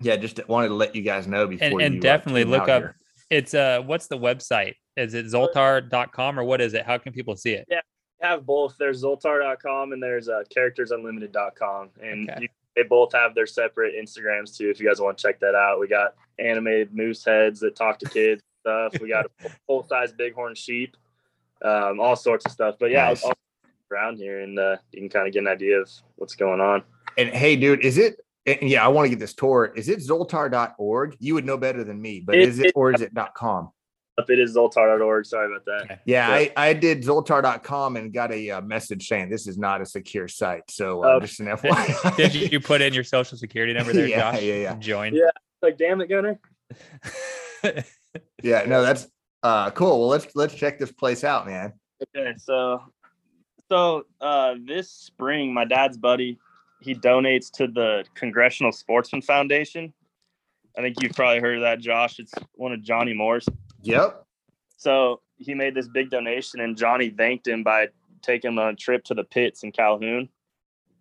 yeah, 0.00 0.16
just 0.16 0.40
wanted 0.48 0.68
to 0.68 0.74
let 0.74 0.94
you 0.94 1.02
guys 1.02 1.26
know 1.26 1.46
before. 1.46 1.80
and 1.80 1.94
you, 1.94 2.00
uh, 2.00 2.02
definitely 2.02 2.42
tune 2.44 2.52
look 2.52 2.68
up- 2.68 2.82
here. 2.82 2.96
It's 3.28 3.54
uh 3.54 3.82
what's 3.84 4.06
the 4.06 4.16
website? 4.18 4.74
Is 4.96 5.14
it 5.14 5.26
zoltar.com 5.26 6.38
or 6.38 6.44
what 6.44 6.60
is 6.60 6.74
it? 6.74 6.86
How 6.86 6.96
can 6.98 7.12
people 7.12 7.34
see 7.36 7.52
it? 7.54 7.66
Yeah, 7.68 7.80
we 8.22 8.28
have 8.28 8.46
both. 8.46 8.76
There's 8.78 9.02
Zoltar.com 9.02 9.92
and 9.92 10.02
there's 10.02 10.28
uh, 10.28 10.42
CharactersUnlimited.com, 10.56 11.90
and 12.02 12.30
Okay. 12.30 12.42
you, 12.42 12.48
they 12.76 12.82
both 12.82 13.12
have 13.12 13.34
their 13.34 13.46
separate 13.46 13.94
Instagrams 13.94 14.56
too. 14.56 14.70
If 14.70 14.80
you 14.80 14.86
guys 14.86 15.00
want 15.00 15.18
to 15.18 15.22
check 15.22 15.40
that 15.40 15.54
out, 15.54 15.80
we 15.80 15.88
got 15.88 16.14
animated 16.38 16.94
moose 16.94 17.24
heads 17.24 17.60
that 17.60 17.74
talk 17.74 17.98
to 18.00 18.08
kids 18.08 18.42
stuff. 18.60 19.00
We 19.00 19.08
got 19.08 19.26
a 19.44 19.48
full 19.66 19.82
size 19.82 20.12
bighorn 20.12 20.54
sheep, 20.54 20.96
um, 21.62 22.00
all 22.00 22.16
sorts 22.16 22.44
of 22.46 22.52
stuff. 22.52 22.76
But 22.78 22.90
yeah, 22.90 23.06
Nice. 23.08 23.24
I'll, 23.24 23.30
I'll 23.30 23.36
around 23.90 24.16
here 24.18 24.40
and 24.40 24.58
uh, 24.58 24.76
you 24.92 25.00
can 25.00 25.08
kind 25.08 25.26
of 25.28 25.32
get 25.32 25.40
an 25.40 25.48
idea 25.48 25.80
of 25.80 25.88
what's 26.16 26.34
going 26.34 26.60
on. 26.60 26.82
And 27.16 27.30
hey, 27.30 27.56
dude, 27.56 27.84
is 27.84 27.98
it? 27.98 28.20
And 28.46 28.68
yeah, 28.70 28.84
I 28.84 28.88
want 28.88 29.06
to 29.06 29.10
get 29.10 29.18
this 29.18 29.34
tour. 29.34 29.72
Is 29.76 29.88
it 29.88 29.98
zoltar.org? 29.98 31.16
You 31.18 31.34
would 31.34 31.44
know 31.44 31.56
better 31.56 31.84
than 31.84 32.00
me, 32.00 32.20
but 32.24 32.36
It- 32.36 32.48
is 32.48 32.58
it 32.58 32.66
it- 32.66 32.72
or 32.76 32.92
is 32.94 33.00
it 33.00 33.12
.com? 33.34 33.70
If 34.18 34.30
it 34.30 34.38
is 34.38 34.56
Zoltar.org, 34.56 35.26
sorry 35.26 35.52
about 35.52 35.66
that. 35.66 35.82
Okay. 35.82 35.98
Yeah, 36.06 36.28
Yeah. 36.28 36.34
I, 36.56 36.68
I 36.68 36.72
did 36.72 37.02
zoltar.com 37.02 37.96
and 37.96 38.10
got 38.14 38.32
a 38.32 38.50
uh, 38.50 38.60
message 38.62 39.08
saying 39.08 39.28
this 39.28 39.46
is 39.46 39.58
not 39.58 39.82
a 39.82 39.84
secure 39.84 40.26
site. 40.26 40.62
So 40.70 41.04
uh, 41.04 41.06
Oh. 41.16 41.20
just 41.20 41.38
an 41.40 41.46
FYI. 41.54 42.16
Did 42.16 42.34
you 42.50 42.58
put 42.58 42.80
in 42.80 42.94
your 42.94 43.04
social 43.04 43.36
security 43.36 43.74
number 43.74 43.92
there, 43.92 44.06
Yeah, 44.08 44.32
Josh? 44.32 44.42
yeah, 44.42 44.54
yeah. 44.54 44.74
Join. 44.76 45.14
Yeah. 45.14 45.28
Like, 45.60 45.76
damn 45.76 46.00
it, 46.00 46.08
Gunner. 46.08 46.40
yeah, 48.42 48.64
no, 48.66 48.82
that's 48.82 49.06
uh 49.42 49.70
cool. 49.72 50.00
Well, 50.00 50.08
let's 50.08 50.26
let's 50.34 50.54
check 50.54 50.78
this 50.78 50.92
place 50.92 51.22
out, 51.24 51.46
man. 51.46 51.74
Okay, 52.16 52.32
so 52.38 52.82
so 53.70 54.04
uh, 54.20 54.54
this 54.64 54.90
spring, 54.90 55.52
my 55.52 55.64
dad's 55.66 55.96
buddy, 55.98 56.38
he 56.86 56.94
donates 56.94 57.50
to 57.52 57.66
the 57.66 58.04
Congressional 58.14 58.72
Sportsman 58.72 59.20
Foundation. 59.22 59.92
I 60.78 60.82
think 60.82 61.02
you've 61.02 61.12
probably 61.12 61.40
heard 61.40 61.56
of 61.56 61.62
that, 61.62 61.80
Josh. 61.80 62.18
It's 62.18 62.32
one 62.54 62.72
of 62.72 62.82
Johnny 62.82 63.12
Morris. 63.12 63.46
Yep. 63.82 64.24
So 64.76 65.20
he 65.36 65.54
made 65.54 65.74
this 65.74 65.88
big 65.88 66.10
donation, 66.10 66.60
and 66.60 66.76
Johnny 66.76 67.10
thanked 67.10 67.48
him 67.48 67.62
by 67.62 67.88
taking 68.22 68.52
him 68.52 68.58
on 68.58 68.68
a 68.68 68.76
trip 68.76 69.04
to 69.04 69.14
the 69.14 69.24
pits 69.24 69.62
in 69.62 69.72
Calhoun, 69.72 70.28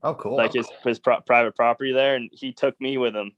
Oh, 0.04 0.14
cool. 0.16 0.36
like 0.38 0.54
his 0.54 0.68
his 0.84 1.00
pro- 1.00 1.22
private 1.22 1.56
property 1.56 1.92
there, 1.92 2.16
and 2.16 2.30
he 2.34 2.52
took 2.52 2.80
me 2.82 2.98
with 2.98 3.16
him. 3.16 3.32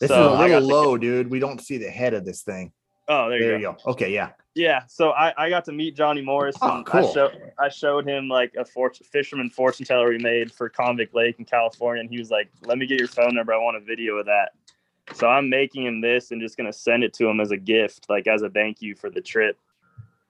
this 0.00 0.08
so 0.10 0.34
is 0.34 0.38
a 0.38 0.42
little 0.42 0.68
low, 0.68 0.96
dude. 0.96 1.28
We 1.30 1.38
don't 1.40 1.60
see 1.60 1.76
the 1.76 1.90
head 1.90 2.14
of 2.14 2.24
this 2.24 2.42
thing. 2.42 2.72
Oh, 3.08 3.28
there, 3.30 3.40
There, 3.40 3.48
you 3.52 3.56
you 3.56 3.62
go. 3.62 3.72
go. 3.84 3.90
Okay, 3.92 4.12
yeah. 4.12 4.30
Yeah, 4.58 4.82
so 4.88 5.10
I, 5.10 5.32
I 5.38 5.48
got 5.50 5.64
to 5.66 5.72
meet 5.72 5.94
Johnny 5.94 6.20
Morris. 6.20 6.56
Oh, 6.60 6.78
and 6.78 6.84
cool. 6.84 7.08
I, 7.08 7.12
show, 7.12 7.30
I 7.60 7.68
showed 7.68 8.08
him 8.08 8.28
like 8.28 8.54
a 8.58 8.64
fortune, 8.64 9.06
fisherman 9.08 9.50
fortune 9.50 9.86
teller 9.86 10.08
we 10.08 10.18
made 10.18 10.50
for 10.50 10.68
Convict 10.68 11.14
Lake 11.14 11.36
in 11.38 11.44
California, 11.44 12.00
and 12.00 12.10
he 12.10 12.18
was 12.18 12.32
like, 12.32 12.48
"Let 12.66 12.76
me 12.76 12.84
get 12.86 12.98
your 12.98 13.06
phone 13.06 13.36
number. 13.36 13.54
I 13.54 13.58
want 13.58 13.76
a 13.76 13.80
video 13.80 14.16
of 14.16 14.26
that." 14.26 14.50
So 15.14 15.28
I'm 15.28 15.48
making 15.48 15.84
him 15.86 16.00
this 16.00 16.32
and 16.32 16.40
just 16.40 16.56
gonna 16.56 16.72
send 16.72 17.04
it 17.04 17.14
to 17.14 17.28
him 17.28 17.38
as 17.38 17.52
a 17.52 17.56
gift, 17.56 18.06
like 18.08 18.26
as 18.26 18.42
a 18.42 18.50
thank 18.50 18.82
you 18.82 18.96
for 18.96 19.10
the 19.10 19.20
trip. 19.20 19.56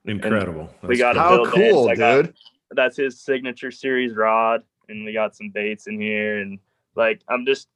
Incredible. 0.05 0.69
we 0.83 0.99
got 0.99 1.17
cool. 1.17 1.45
a 1.45 1.47
How 1.47 1.53
cool, 1.55 1.89
I 1.89 1.95
got- 1.95 2.23
dude. 2.27 2.35
That's 2.73 2.99
his 2.99 3.19
signature 3.19 3.71
series 3.71 4.15
rod, 4.15 4.63
and 4.91 5.07
we 5.07 5.15
got 5.15 5.35
some 5.35 5.49
baits 5.49 5.87
in 5.87 5.99
here, 5.99 6.41
and 6.41 6.59
like 6.97 7.23
I'm 7.31 7.47
just, 7.47 7.69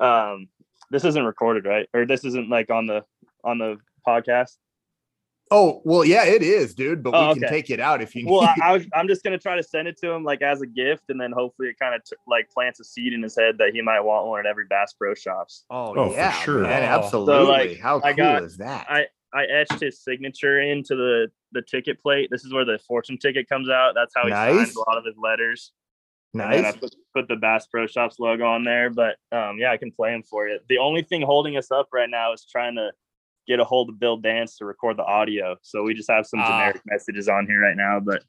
um, 0.00 0.48
this 0.90 1.04
isn't 1.04 1.24
recorded, 1.26 1.66
right? 1.66 1.86
Or 1.92 2.06
this 2.06 2.24
isn't 2.24 2.48
like 2.48 2.70
on 2.70 2.86
the 2.86 3.04
on 3.44 3.58
the 3.58 3.76
podcast. 4.06 4.56
Oh, 5.50 5.82
well, 5.84 6.04
yeah, 6.04 6.24
it 6.24 6.42
is, 6.42 6.74
dude. 6.74 7.02
But 7.02 7.14
Oh, 7.14 7.28
we 7.28 7.34
can 7.34 7.44
okay. 7.44 7.54
take 7.54 7.70
it 7.70 7.78
out 7.78 8.00
if 8.02 8.14
you 8.14 8.24
need. 8.24 8.30
well, 8.32 8.42
I, 8.42 8.54
I 8.62 8.72
was, 8.72 8.86
I'm 8.94 9.06
just 9.06 9.22
gonna 9.22 9.38
try 9.38 9.56
to 9.56 9.62
send 9.62 9.86
it 9.86 9.96
to 9.98 10.10
him 10.10 10.24
like 10.24 10.42
as 10.42 10.62
a 10.62 10.66
gift, 10.66 11.04
and 11.10 11.20
then 11.20 11.32
hopefully 11.32 11.68
it 11.68 11.78
kind 11.78 11.94
of 11.94 12.02
t- 12.04 12.16
like 12.26 12.48
plants 12.50 12.80
a 12.80 12.84
seed 12.84 13.12
in 13.12 13.22
his 13.22 13.36
head 13.36 13.56
that 13.58 13.70
he 13.74 13.82
might 13.82 14.00
want 14.00 14.26
one 14.26 14.40
at 14.40 14.46
every 14.46 14.64
Bass 14.68 14.94
Pro 14.94 15.14
Shops. 15.14 15.64
oh, 15.70 15.94
Oh, 15.94 16.10
for 16.10 16.16
yeah, 16.16 16.32
sure. 16.32 16.60
man, 16.60 16.82
Oh. 16.82 16.86
absolutely. 17.04 17.46
like, 17.46 17.78
How 17.80 18.00
cool 18.00 18.08
I 18.08 18.12
got- 18.14 18.42
is 18.44 18.56
that? 18.56 18.86
I 18.88 19.06
I 19.34 19.44
etched 19.46 19.80
his 19.80 20.02
signature 20.02 20.60
into 20.60 20.94
the 20.96 21.30
the 21.52 21.62
ticket 21.62 22.00
plate. 22.02 22.28
This 22.32 22.44
is 22.44 22.52
where 22.52 22.64
the 22.64 22.78
fortune 22.78 23.18
ticket 23.18 23.48
comes 23.48 23.68
out. 23.68 23.92
That's 23.94 24.12
how 24.16 24.24
he 24.24 24.30
Nice. 24.30 24.54
signs 24.56 24.76
a 24.76 24.78
lot 24.88 24.98
of 24.98 25.04
his 25.04 25.14
letters. 25.22 25.72
And 26.32 26.40
then 26.40 26.48
I 26.52 26.60
nice. 26.62 26.76
put, 26.76 26.96
put 27.14 27.28
the 27.28 27.36
Bass 27.36 27.66
Pro 27.68 27.86
Shops 27.86 28.18
logo 28.18 28.44
on 28.44 28.64
there, 28.64 28.90
but 28.90 29.16
um, 29.30 29.56
yeah, 29.58 29.70
I 29.70 29.76
can 29.76 29.92
play 29.92 30.12
him 30.12 30.24
for 30.24 30.48
you. 30.48 30.58
The 30.68 30.78
only 30.78 31.02
thing 31.02 31.22
holding 31.22 31.56
us 31.56 31.70
up 31.70 31.88
right 31.92 32.10
now 32.10 32.32
is 32.32 32.44
trying 32.50 32.74
to 32.74 32.90
get 33.46 33.60
a 33.60 33.64
hold 33.64 33.88
of 33.90 33.98
Bill 33.98 34.16
Dance 34.16 34.56
to 34.58 34.64
record 34.64 34.96
the 34.96 35.04
audio. 35.04 35.56
So 35.62 35.82
we 35.82 35.94
just 35.94 36.10
have 36.10 36.26
some 36.26 36.40
Ah. 36.40 36.48
generic 36.50 36.80
messages 36.86 37.28
on 37.28 37.46
here 37.46 37.60
right 37.60 37.76
now, 37.76 38.00
but 38.00 38.22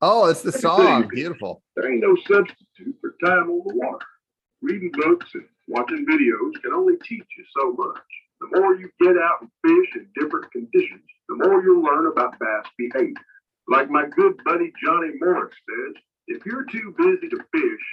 Oh, 0.00 0.26
it's 0.28 0.42
the 0.42 0.50
Let 0.50 0.56
me 0.56 0.60
tell 0.62 0.78
you, 0.78 0.84
song. 1.02 1.08
Beautiful. 1.08 1.62
There 1.76 1.90
ain't 1.92 2.00
no 2.02 2.16
substitute 2.26 2.96
for 3.00 3.14
time 3.24 3.48
on 3.50 3.62
the 3.66 3.74
water. 3.76 4.06
Reading 4.60 4.90
books 4.94 5.26
and 5.34 5.44
watching 5.68 6.04
videos 6.06 6.60
can 6.62 6.72
only 6.72 6.94
teach 7.04 7.24
you 7.38 7.44
so 7.60 7.72
much. 7.72 8.02
The 8.40 8.60
more 8.60 8.74
you 8.74 8.90
get 9.00 9.16
out 9.16 9.42
and 9.42 9.50
fish 9.64 9.94
in 9.96 10.08
different 10.20 10.50
conditions, 10.50 11.02
the 11.28 11.36
more 11.36 11.62
you'll 11.62 11.82
learn 11.82 12.06
about 12.06 12.36
bass 12.40 12.66
behavior. 12.76 13.14
Like 13.68 13.90
my 13.90 14.06
good 14.16 14.34
buddy 14.44 14.72
Johnny 14.84 15.10
Morris 15.20 15.54
says, 15.68 16.02
if 16.26 16.44
you're 16.44 16.64
too 16.64 16.94
busy 16.98 17.28
to 17.28 17.36
fish, 17.54 17.86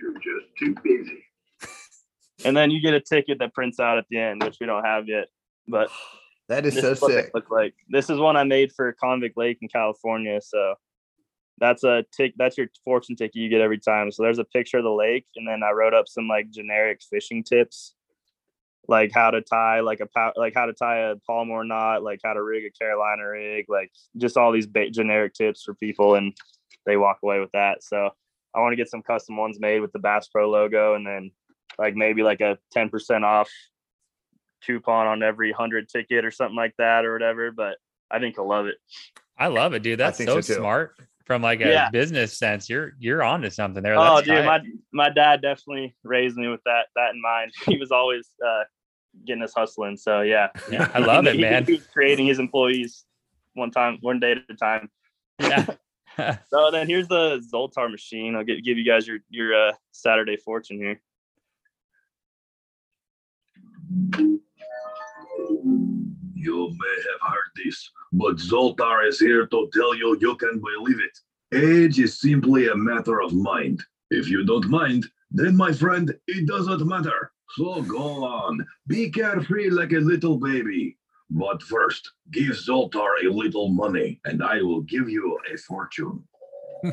you're 0.00 0.14
just 0.14 0.46
too 0.58 0.74
busy. 0.82 1.24
and 2.44 2.56
then 2.56 2.70
you 2.70 2.80
get 2.80 2.94
a 2.94 3.00
ticket 3.00 3.38
that 3.38 3.54
prints 3.54 3.80
out 3.80 3.98
at 3.98 4.04
the 4.10 4.18
end, 4.18 4.42
which 4.42 4.58
we 4.60 4.66
don't 4.66 4.84
have 4.84 5.08
yet. 5.08 5.28
But 5.68 5.90
That 6.48 6.64
is 6.64 6.74
so 6.78 6.92
is 6.92 7.00
what 7.02 7.10
sick. 7.10 7.30
look 7.34 7.50
like. 7.50 7.74
This 7.88 8.08
is 8.08 8.18
one 8.20 8.36
I 8.36 8.44
made 8.44 8.72
for 8.72 8.92
Convict 8.92 9.36
Lake 9.36 9.58
in 9.62 9.68
California. 9.68 10.40
So 10.40 10.74
that's 11.58 11.82
a 11.82 12.04
tick. 12.16 12.34
That's 12.36 12.56
your 12.56 12.68
fortune 12.84 13.16
ticket 13.16 13.34
you 13.34 13.48
get 13.48 13.60
every 13.60 13.78
time. 13.78 14.12
So 14.12 14.22
there's 14.22 14.38
a 14.38 14.44
picture 14.44 14.78
of 14.78 14.84
the 14.84 14.90
lake, 14.92 15.26
and 15.34 15.48
then 15.48 15.62
I 15.64 15.72
wrote 15.72 15.92
up 15.92 16.06
some 16.06 16.28
like 16.28 16.50
generic 16.50 17.00
fishing 17.10 17.42
tips, 17.42 17.94
like 18.86 19.10
how 19.12 19.32
to 19.32 19.40
tie 19.40 19.80
like 19.80 19.98
a 19.98 20.06
pow- 20.06 20.34
like 20.36 20.54
how 20.54 20.66
to 20.66 20.72
tie 20.72 20.98
a 21.10 21.16
Palomar 21.26 21.64
knot, 21.64 22.04
like 22.04 22.20
how 22.22 22.32
to 22.34 22.42
rig 22.44 22.64
a 22.64 22.70
Carolina 22.70 23.28
rig, 23.28 23.64
like 23.68 23.90
just 24.16 24.36
all 24.36 24.52
these 24.52 24.68
ba- 24.68 24.90
generic 24.90 25.34
tips 25.34 25.64
for 25.64 25.74
people, 25.74 26.14
and 26.14 26.32
they 26.84 26.96
walk 26.96 27.18
away 27.24 27.40
with 27.40 27.50
that. 27.54 27.82
So 27.82 28.10
I 28.56 28.60
want 28.60 28.72
to 28.72 28.76
get 28.76 28.88
some 28.90 29.02
custom 29.02 29.36
ones 29.36 29.60
made 29.60 29.80
with 29.80 29.92
the 29.92 29.98
Bass 29.98 30.28
Pro 30.28 30.48
logo, 30.50 30.94
and 30.94 31.06
then 31.06 31.30
like 31.78 31.94
maybe 31.94 32.22
like 32.22 32.40
a 32.40 32.58
ten 32.72 32.88
percent 32.88 33.24
off 33.24 33.50
coupon 34.64 35.06
on 35.06 35.22
every 35.22 35.52
hundred 35.52 35.88
ticket 35.88 36.24
or 36.24 36.30
something 36.30 36.56
like 36.56 36.74
that 36.78 37.04
or 37.04 37.12
whatever. 37.12 37.52
But 37.52 37.76
I 38.10 38.18
think 38.18 38.36
he'll 38.36 38.48
love 38.48 38.66
it. 38.66 38.76
I 39.38 39.48
love 39.48 39.74
it, 39.74 39.82
dude. 39.82 40.00
That's 40.00 40.18
so, 40.18 40.40
so, 40.40 40.54
smart 40.54 40.94
from 41.26 41.42
like 41.42 41.60
a 41.60 41.68
Yeah. 41.68 41.90
business 41.90 42.38
sense. 42.38 42.68
You're 42.70 42.92
you're 42.98 43.22
onto 43.22 43.50
something 43.50 43.82
there. 43.82 43.94
Oh, 43.98 44.18
dude, 44.20 44.28
tight. 44.28 44.46
my 44.46 44.60
my 44.92 45.10
dad 45.10 45.42
definitely 45.42 45.94
raised 46.02 46.36
me 46.36 46.48
with 46.48 46.62
that 46.64 46.86
that 46.96 47.14
in 47.14 47.20
mind. 47.20 47.52
He 47.66 47.76
was 47.76 47.90
always 47.92 48.28
uh, 48.44 48.64
getting 49.26 49.42
us 49.42 49.52
hustling. 49.54 49.96
So 49.98 50.22
yeah, 50.22 50.48
Yeah, 50.70 50.90
I 50.94 51.00
love 51.00 51.26
it, 51.26 51.34
He- 51.36 51.40
man. 51.42 51.64
He 51.66 51.74
was 51.74 51.86
creating 51.88 52.26
his 52.26 52.38
employees 52.38 53.04
one 53.54 53.70
time, 53.70 53.98
one 54.00 54.20
day 54.20 54.32
at 54.32 54.38
a 54.48 54.54
time. 54.54 54.88
yeah. 55.40 55.66
So 56.50 56.70
then 56.70 56.86
here's 56.88 57.08
the 57.08 57.44
Zoltar 57.52 57.90
machine. 57.90 58.36
I'll 58.36 58.44
give 58.44 58.62
give 58.62 58.78
you 58.78 58.84
guys 58.84 59.06
your 59.06 59.18
your 59.28 59.54
uh, 59.54 59.72
Saturday 59.92 60.36
fortune 60.36 60.78
here. 60.78 61.00
You 66.34 66.68
may 66.70 66.96
have 67.10 67.22
heard 67.32 67.50
this, 67.64 67.90
but 68.12 68.36
Zoltar 68.36 69.06
is 69.06 69.18
here 69.18 69.46
to 69.46 69.68
tell 69.72 69.94
you 69.94 70.16
you 70.20 70.36
can 70.36 70.60
believe 70.60 71.00
it. 71.00 71.18
Age 71.54 71.98
is 71.98 72.20
simply 72.20 72.68
a 72.68 72.74
matter 72.74 73.20
of 73.20 73.32
mind. 73.32 73.82
If 74.10 74.28
you 74.28 74.44
don't 74.44 74.68
mind, 74.68 75.06
then 75.30 75.56
my 75.56 75.72
friend, 75.72 76.14
it 76.26 76.46
doesn't 76.46 76.86
matter. 76.86 77.32
So 77.56 77.82
go 77.82 78.24
on, 78.24 78.64
be 78.86 79.10
carefree 79.10 79.70
like 79.70 79.92
a 79.92 79.98
little 79.98 80.38
baby. 80.38 80.96
But 81.30 81.62
first, 81.62 82.12
give 82.30 82.52
Zoltar 82.52 83.24
a 83.24 83.28
little 83.28 83.68
money, 83.68 84.20
and 84.24 84.42
I 84.42 84.62
will 84.62 84.82
give 84.82 85.08
you 85.08 85.38
a 85.52 85.56
fortune. 85.56 86.22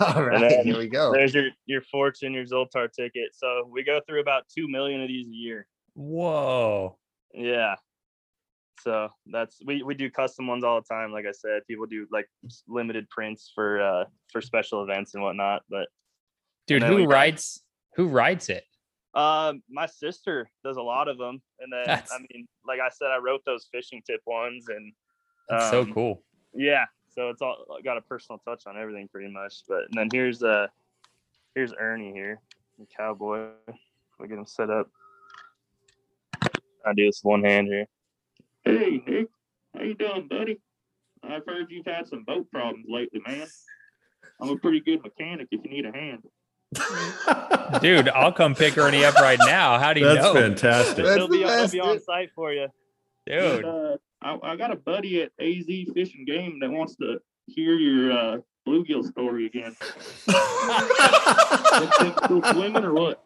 All 0.00 0.24
right, 0.24 0.40
then 0.40 0.64
here 0.64 0.78
we 0.78 0.86
go. 0.88 1.12
There's 1.12 1.34
your 1.34 1.48
your 1.66 1.82
fortune, 1.82 2.32
your 2.32 2.44
Zoltar 2.44 2.90
ticket. 2.92 3.30
So 3.34 3.68
we 3.70 3.82
go 3.82 4.00
through 4.06 4.20
about 4.20 4.44
two 4.54 4.68
million 4.68 5.02
of 5.02 5.08
these 5.08 5.26
a 5.26 5.34
year. 5.34 5.66
Whoa. 5.94 6.96
Yeah. 7.34 7.74
So 8.80 9.08
that's 9.26 9.58
we 9.66 9.82
we 9.82 9.94
do 9.94 10.08
custom 10.10 10.46
ones 10.46 10.64
all 10.64 10.80
the 10.80 10.86
time. 10.94 11.12
Like 11.12 11.26
I 11.26 11.32
said, 11.32 11.62
people 11.66 11.86
do 11.86 12.06
like 12.10 12.26
limited 12.68 13.08
prints 13.10 13.50
for 13.54 13.82
uh 13.82 14.04
for 14.30 14.40
special 14.40 14.82
events 14.82 15.14
and 15.14 15.22
whatnot. 15.22 15.62
But 15.68 15.88
Dude, 16.66 16.82
then 16.82 16.94
we 16.94 17.02
who 17.02 17.08
got- 17.08 17.14
writes 17.14 17.62
who 17.96 18.06
writes 18.06 18.48
it? 18.48 18.64
Um, 19.14 19.62
my 19.70 19.86
sister 19.86 20.48
does 20.64 20.76
a 20.76 20.82
lot 20.82 21.08
of 21.08 21.18
them, 21.18 21.40
and 21.60 21.72
then 21.72 21.84
That's- 21.86 22.10
I 22.12 22.18
mean, 22.32 22.46
like 22.66 22.80
I 22.80 22.88
said, 22.90 23.08
I 23.08 23.18
wrote 23.18 23.42
those 23.44 23.68
fishing 23.72 24.02
tip 24.06 24.20
ones, 24.26 24.66
and 24.68 24.92
That's 25.48 25.70
so 25.70 25.82
um, 25.82 25.92
cool. 25.92 26.22
Yeah. 26.54 26.84
So 27.10 27.30
it's 27.30 27.42
all 27.42 27.64
got 27.84 27.96
a 27.96 28.02
personal 28.02 28.38
touch 28.46 28.62
on 28.66 28.78
everything 28.78 29.08
pretty 29.08 29.32
much. 29.32 29.62
But 29.68 29.84
and 29.90 29.94
then 29.94 30.08
here's 30.12 30.42
uh 30.42 30.68
here's 31.54 31.72
Ernie 31.78 32.12
here, 32.12 32.40
the 32.78 32.86
cowboy. 32.96 33.48
We 34.20 34.28
get 34.28 34.38
him 34.38 34.46
set 34.46 34.70
up. 34.70 34.88
I 36.86 36.92
do 36.94 37.06
this 37.06 37.20
one 37.24 37.42
hand 37.42 37.66
here. 37.66 37.86
Hey 38.62 39.02
Nick, 39.06 39.28
how 39.74 39.82
you 39.82 39.94
doing, 39.94 40.28
buddy? 40.28 40.60
I've 41.24 41.44
heard 41.44 41.66
you've 41.70 41.86
had 41.86 42.06
some 42.06 42.22
boat 42.24 42.48
problems 42.52 42.86
lately, 42.88 43.20
man. 43.26 43.46
I'm 44.40 44.50
a 44.50 44.56
pretty 44.56 44.80
good 44.80 45.02
mechanic 45.02 45.48
if 45.50 45.64
you 45.64 45.70
need 45.70 45.86
a 45.86 45.92
hand. 45.92 46.22
Dude, 47.80 48.08
I'll 48.10 48.32
come 48.32 48.54
pick 48.54 48.76
Ernie 48.76 49.04
up 49.04 49.14
right 49.16 49.38
now. 49.38 49.78
How 49.78 49.92
do 49.92 50.00
you 50.00 50.06
That's 50.06 50.22
know? 50.22 50.34
fantastic. 50.34 51.04
That's 51.04 51.16
he'll 51.16 51.28
the 51.28 51.38
be, 51.38 51.44
he'll 51.44 51.68
be 51.68 51.80
on 51.80 52.00
site 52.00 52.30
for 52.34 52.52
you. 52.52 52.68
Dude. 53.26 53.64
Uh, 53.64 53.96
I, 54.20 54.38
I 54.42 54.56
got 54.56 54.72
a 54.72 54.76
buddy 54.76 55.22
at 55.22 55.30
AZ 55.40 55.66
Fish 55.66 56.14
and 56.14 56.26
Game 56.26 56.58
that 56.60 56.70
wants 56.70 56.96
to 56.96 57.18
hear 57.46 57.74
your 57.74 58.12
uh, 58.12 58.36
bluegill 58.66 59.04
story 59.04 59.46
again. 59.46 59.76
Still 62.24 62.42
swimming 62.52 62.84
or 62.84 62.92
what? 62.92 63.22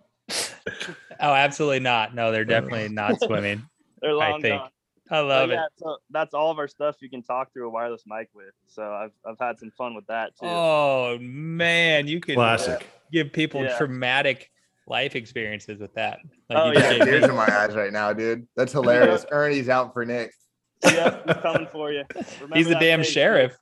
Oh, 1.21 1.33
absolutely 1.33 1.81
not. 1.81 2.15
No, 2.15 2.33
they're 2.33 2.45
definitely 2.45 2.89
not 2.89 3.21
swimming. 3.21 3.63
They're 4.01 4.11
I 4.11 4.31
long 4.31 4.43
think. 4.43 4.61
gone. 4.61 4.71
I 5.11 5.21
But 5.21 5.25
love 5.27 5.51
it. 5.51 5.59
so 5.77 5.97
that's 6.11 6.33
all 6.35 6.51
of 6.51 6.59
our 6.59 6.69
stuff 6.69 6.97
you 7.01 7.11
can 7.11 7.23
talk 7.23 7.53
through 7.53 7.67
a 7.67 7.71
wireless 7.71 8.05
mic 8.07 8.29
with. 8.35 8.53
So 8.69 8.83
I've 8.83 9.11
I've 9.27 9.39
had 9.39 9.59
some 9.59 9.71
fun 9.77 9.95
with 9.95 10.07
that 10.07 10.37
too. 10.39 10.47
Oh 10.47 11.19
man, 11.21 12.07
you 12.07 12.21
can 12.21 12.35
Classic. 12.37 12.87
give 13.11 13.33
people 13.33 13.63
Yeah. 13.63 13.77
traumatic 13.77 14.51
life 14.87 15.15
experiences 15.17 15.81
with 15.81 15.93
that. 15.95 16.21
Like 16.49 16.59
Oh, 16.59 16.65
you 16.67 16.71
I 16.71 16.75
just 16.75 16.85
got 16.85 16.99
gave 16.99 17.05
tears 17.05 17.25
in 17.25 17.35
my 17.35 17.47
eyes 17.53 17.75
right 17.75 17.93
now, 17.93 18.13
dude. 18.13 18.47
That's 18.57 18.73
hilarious. 18.73 19.27
Ernie's 19.31 19.69
out 19.69 19.93
for 19.93 20.05
Nick. 20.05 20.33
yep, 20.85 21.23
he's 21.27 21.37
coming 21.37 21.67
for 21.73 21.93
you. 21.93 22.05
Remember 22.41 22.57
He's 22.57 22.69
the 22.69 22.75
damn 22.77 23.01
face, 23.01 23.11
sheriff. 23.11 23.57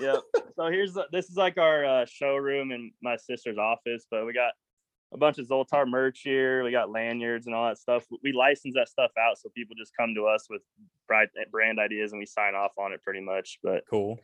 Yep. 0.00 0.20
So 0.56 0.66
here's 0.66 0.94
the, 0.94 1.06
this 1.12 1.28
is 1.30 1.36
like 1.36 1.58
our 1.58 1.84
uh, 1.84 2.06
showroom 2.06 2.70
in 2.72 2.92
my 3.02 3.16
sister's 3.16 3.58
office, 3.58 4.06
but 4.10 4.26
we 4.26 4.32
got 4.32 4.52
a 5.12 5.18
bunch 5.18 5.38
of 5.38 5.46
Zoltar 5.46 5.86
merch 5.86 6.20
here. 6.22 6.64
We 6.64 6.70
got 6.70 6.90
lanyards 6.90 7.46
and 7.46 7.54
all 7.54 7.68
that 7.68 7.78
stuff. 7.78 8.04
We 8.22 8.32
license 8.32 8.74
that 8.74 8.88
stuff 8.88 9.10
out 9.18 9.38
so 9.38 9.50
people 9.54 9.76
just 9.78 9.92
come 9.98 10.14
to 10.14 10.26
us 10.26 10.46
with 10.48 10.62
brand 11.50 11.78
ideas 11.78 12.12
and 12.12 12.18
we 12.18 12.26
sign 12.26 12.54
off 12.54 12.72
on 12.78 12.92
it 12.92 13.02
pretty 13.02 13.20
much. 13.20 13.58
But 13.62 13.84
Cool. 13.88 14.18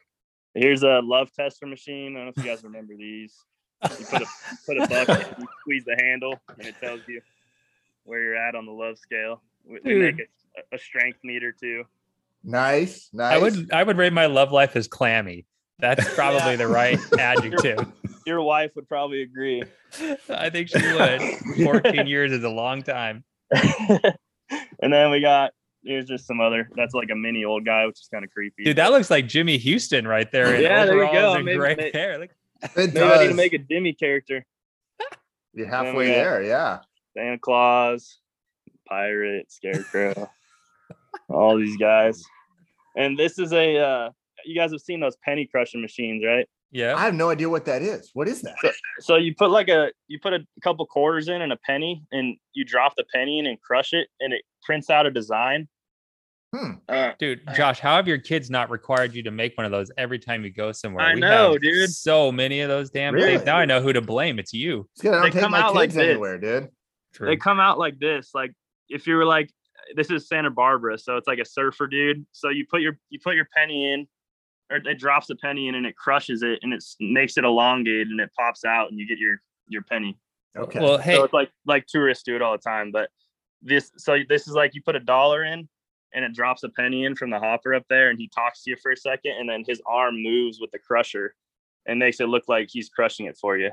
here's 0.55 0.83
a 0.83 1.01
love 1.03 1.31
tester 1.33 1.67
machine. 1.67 2.17
I 2.17 2.21
don't 2.21 2.27
know 2.27 2.33
if 2.37 2.45
you 2.45 2.51
guys 2.51 2.65
remember 2.65 2.95
these. 2.97 3.35
You 3.99 4.07
put 4.07 4.23
a 4.23 4.27
put 4.67 4.77
a 4.79 4.89
bucket, 4.89 5.39
you 5.39 5.47
squeeze 5.61 5.85
the 5.85 5.97
handle, 6.03 6.35
and 6.59 6.67
it 6.67 6.75
tells 6.81 7.01
you 7.07 7.21
where 8.05 8.21
you're 8.21 8.37
at 8.37 8.57
on 8.57 8.67
the 8.67 8.73
love 8.73 8.99
scale. 8.99 9.41
We, 9.65 9.79
we 9.85 9.95
make 10.01 10.19
a, 10.19 10.75
a 10.75 10.79
strength 10.79 11.21
meter 11.23 11.53
too. 11.53 11.85
Nice, 12.43 13.09
nice. 13.13 13.35
I 13.35 13.39
would 13.39 13.73
I 13.73 13.83
would 13.85 13.97
rate 13.97 14.13
my 14.13 14.27
love 14.27 14.51
life 14.51 14.75
as 14.75 14.89
clammy. 14.89 15.47
That's 15.79 16.13
probably 16.15 16.57
the 16.57 16.67
right 16.67 16.99
adjective. 17.21 17.87
Your 18.29 18.43
wife 18.43 18.73
would 18.77 18.87
probably 18.87 19.23
agree. 19.23 19.63
I 20.29 20.51
think 20.51 20.69
she 20.69 20.77
would. 20.77 21.65
14 21.65 22.07
years 22.15 22.31
is 22.31 22.45
a 22.45 22.49
long 22.51 22.83
time. 22.83 23.25
and 23.51 24.93
then 24.93 25.11
we 25.11 25.21
got 25.23 25.53
here's 25.83 26.05
just 26.05 26.27
some 26.27 26.39
other. 26.39 26.69
That's 26.77 26.93
like 26.93 27.09
a 27.11 27.17
mini 27.17 27.47
old 27.47 27.65
guy, 27.65 27.87
which 27.87 27.99
is 28.01 28.09
kind 28.13 28.23
of 28.27 28.31
creepy. 28.31 28.65
Dude, 28.65 28.77
that 28.77 28.91
looks 28.93 29.11
like 29.11 29.27
Jimmy 29.29 29.57
Houston 29.57 30.07
right 30.07 30.31
there. 30.31 30.61
Yeah, 30.61 30.85
there 30.85 31.03
you 31.03 31.11
go. 31.11 31.33
and 31.37 31.45
Maybe- 31.47 31.57
gray 31.57 31.75
may- 31.75 31.91
hair. 31.91 32.19
Look, 32.19 32.31
It 32.63 32.93
Maybe 32.93 33.01
I 33.01 33.23
need 33.23 33.29
to 33.29 33.35
make 33.35 33.55
a 33.55 33.59
Demi 33.59 33.95
character. 33.95 34.45
You're 35.55 35.67
halfway 35.69 36.09
there. 36.09 36.43
Yeah. 36.43 36.81
Santa 37.17 37.39
Claus, 37.39 38.19
Pirate, 38.87 39.51
Scarecrow, 39.51 40.31
all 41.31 41.57
these 41.57 41.79
guys. 41.79 42.23
And 42.95 43.19
this 43.19 43.39
is 43.39 43.55
a 43.55 43.79
uh 43.79 44.11
you 44.45 44.55
guys 44.55 44.71
have 44.73 44.83
seen 44.83 45.01
those 45.01 45.17
penny 45.25 45.47
crushing 45.47 45.81
machines, 45.81 46.23
right? 46.27 46.47
I 46.75 47.05
have 47.05 47.15
no 47.15 47.31
idea 47.31 47.49
what 47.49 47.65
that 47.67 47.83
is. 47.83 48.11
What 48.15 48.29
is 48.29 48.43
that? 48.43 48.57
So 49.01 49.17
you 49.17 49.35
put 49.35 49.51
like 49.51 49.69
a 49.69 49.91
you 50.07 50.19
put 50.21 50.33
a 50.35 50.41
couple 50.63 50.85
quarters 50.87 51.29
in 51.29 51.43
and 51.43 51.53
a 51.53 51.57
penny 51.57 52.03
and 52.13 52.37
you 52.53 52.65
drop 52.65 52.95
the 52.97 53.05
penny 53.15 53.39
in 53.39 53.47
and 53.47 53.61
crush 53.61 53.93
it 53.93 54.09
and 54.21 54.33
it 54.33 54.43
prints 54.65 54.91
out 54.91 55.07
a 55.07 55.11
design. 55.11 55.69
Hmm. 56.55 56.73
Uh, 56.89 57.13
Dude, 57.19 57.41
Josh, 57.55 57.79
how 57.79 57.97
have 57.97 58.09
your 58.09 58.17
kids 58.19 58.49
not 58.49 58.71
required 58.71 59.15
you 59.15 59.23
to 59.25 59.31
make 59.31 59.57
one 59.59 59.67
of 59.67 59.71
those 59.71 59.91
every 59.99 60.19
time 60.19 60.45
you 60.45 60.51
go 60.51 60.73
somewhere? 60.73 61.05
I 61.05 61.15
We 61.15 61.21
know, 61.21 61.53
have 61.53 61.61
dude. 61.61 61.91
So 61.91 62.33
many 62.33 62.61
of 62.63 62.71
those 62.71 62.89
damn 62.91 63.13
Really? 63.13 63.35
things. 63.35 63.45
Now 63.45 63.59
I 63.59 63.67
know 63.67 63.83
who 63.83 63.93
to 63.93 64.01
blame. 64.01 64.39
It's 64.39 64.55
you. 64.55 64.89
It's 64.95 65.03
'cause 65.03 65.11
I 65.11 65.15
don't 65.15 65.23
They 65.25 65.31
take 65.31 65.43
come 65.43 65.51
my 65.53 65.61
out 65.61 65.75
like 65.75 65.89
kids 65.91 65.97
this. 65.97 66.05
anywhere, 66.11 66.39
dude. 66.39 66.69
they 67.21 67.37
come 67.37 67.61
out 67.61 67.79
like 67.79 67.99
this. 67.99 68.31
Like 68.35 68.53
if 68.89 69.07
you 69.07 69.17
were 69.17 69.27
like 69.27 69.51
this 69.95 70.11
is 70.11 70.27
Santa 70.29 70.51
Barbara, 70.51 70.99
so 70.99 71.17
it's 71.17 71.27
like 71.29 71.39
a 71.39 71.45
surfer 71.45 71.87
dude. 71.87 72.27
So 72.33 72.49
you 72.51 72.65
put 72.71 72.81
your 72.81 72.99
you 73.11 73.19
put 73.23 73.35
your 73.35 73.49
penny 73.55 73.93
in, 73.93 74.07
or 74.71 74.77
it 74.77 74.99
drops 74.99 75.31
a 75.31 75.37
penny 75.37 75.69
in 75.69 75.75
and 75.75 75.87
it 75.87 75.97
crushes 75.97 76.43
it 76.43 76.59
and 76.63 76.73
it 76.73 76.85
makes 77.01 77.39
it 77.39 77.45
elongated 77.45 78.09
and 78.09 78.21
it 78.21 78.31
pops 78.37 78.65
out 78.65 78.91
and 78.91 78.99
you 78.99 79.07
get 79.07 79.19
your 79.19 79.41
your 79.69 79.83
penny. 79.83 80.17
Okay. 80.57 80.81
Well, 80.81 80.99
hey, 80.99 81.15
So 81.17 81.25
it's 81.25 81.35
like 81.35 81.51
like 81.67 81.87
tourists 81.87 82.25
do 82.25 82.37
it 82.37 82.43
all 82.43 82.53
the 82.53 82.59
time. 82.59 82.91
But 82.91 83.11
this 83.63 83.93
so 83.97 84.19
this 84.29 84.47
is 84.47 84.55
like 84.55 84.75
you 84.75 84.83
put 84.83 84.97
a 84.97 85.01
dollar 85.01 85.45
in 85.45 85.69
and 86.15 86.25
it 86.25 86.33
drops 86.33 86.63
a 86.63 86.69
penny 86.71 87.05
in 87.05 87.15
from 87.15 87.31
the 87.31 87.39
hopper 87.39 87.75
up 87.75 87.85
there 87.89 88.11
and 88.11 88.19
he 88.19 88.29
talks 88.29 88.63
to 88.63 88.71
you 88.71 88.77
for 88.77 88.93
a 88.93 88.97
second 88.97 89.33
and 89.39 89.49
then 89.49 89.65
his 89.67 89.81
arm 89.87 90.23
moves 90.23 90.61
with 90.61 90.71
the 90.71 90.79
crusher 90.79 91.35
and 91.87 91.99
makes 91.99 92.21
it 92.21 92.29
look 92.29 92.45
like 92.49 92.69
he's 92.71 92.89
crushing 92.89 93.27
it 93.27 93.37
for 93.37 93.57
you. 93.57 93.71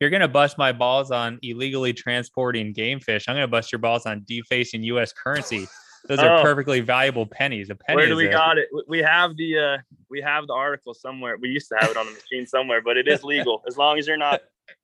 you're 0.00 0.10
gonna 0.10 0.28
bust 0.28 0.56
my 0.56 0.72
balls 0.72 1.10
on 1.10 1.38
illegally 1.42 1.92
transporting 1.92 2.72
game 2.72 3.00
fish. 3.00 3.24
I'm 3.28 3.36
gonna 3.36 3.48
bust 3.48 3.72
your 3.72 3.80
balls 3.80 4.06
on 4.06 4.24
defacing 4.26 4.82
U.S. 4.84 5.12
currency. 5.12 5.66
Those 6.08 6.18
are 6.18 6.38
Oh. 6.38 6.42
perfectly 6.42 6.80
valuable 6.80 7.26
pennies. 7.26 7.70
A 7.70 7.74
penny 7.74 7.96
Where 7.96 8.06
do 8.06 8.16
we 8.16 8.26
a- 8.28 8.32
got 8.32 8.58
it? 8.58 8.68
We- 8.72 8.84
We 8.88 8.98
have 9.02 9.36
the 9.36 9.58
uh 9.58 9.78
we 10.08 10.20
have 10.22 10.46
the 10.46 10.54
article 10.54 10.94
somewhere. 10.94 11.36
We 11.40 11.48
used 11.50 11.68
to 11.68 11.76
have 11.80 11.90
it 11.90 11.96
on 11.96 12.06
the 12.06 12.12
machine 12.12 12.46
somewhere, 12.46 12.80
but 12.82 12.96
it 12.96 13.06
is 13.06 13.22
legal 13.22 13.62
as 13.66 13.76
long 13.76 13.98
as 13.98 14.06
you're 14.06 14.16
not 14.16 14.40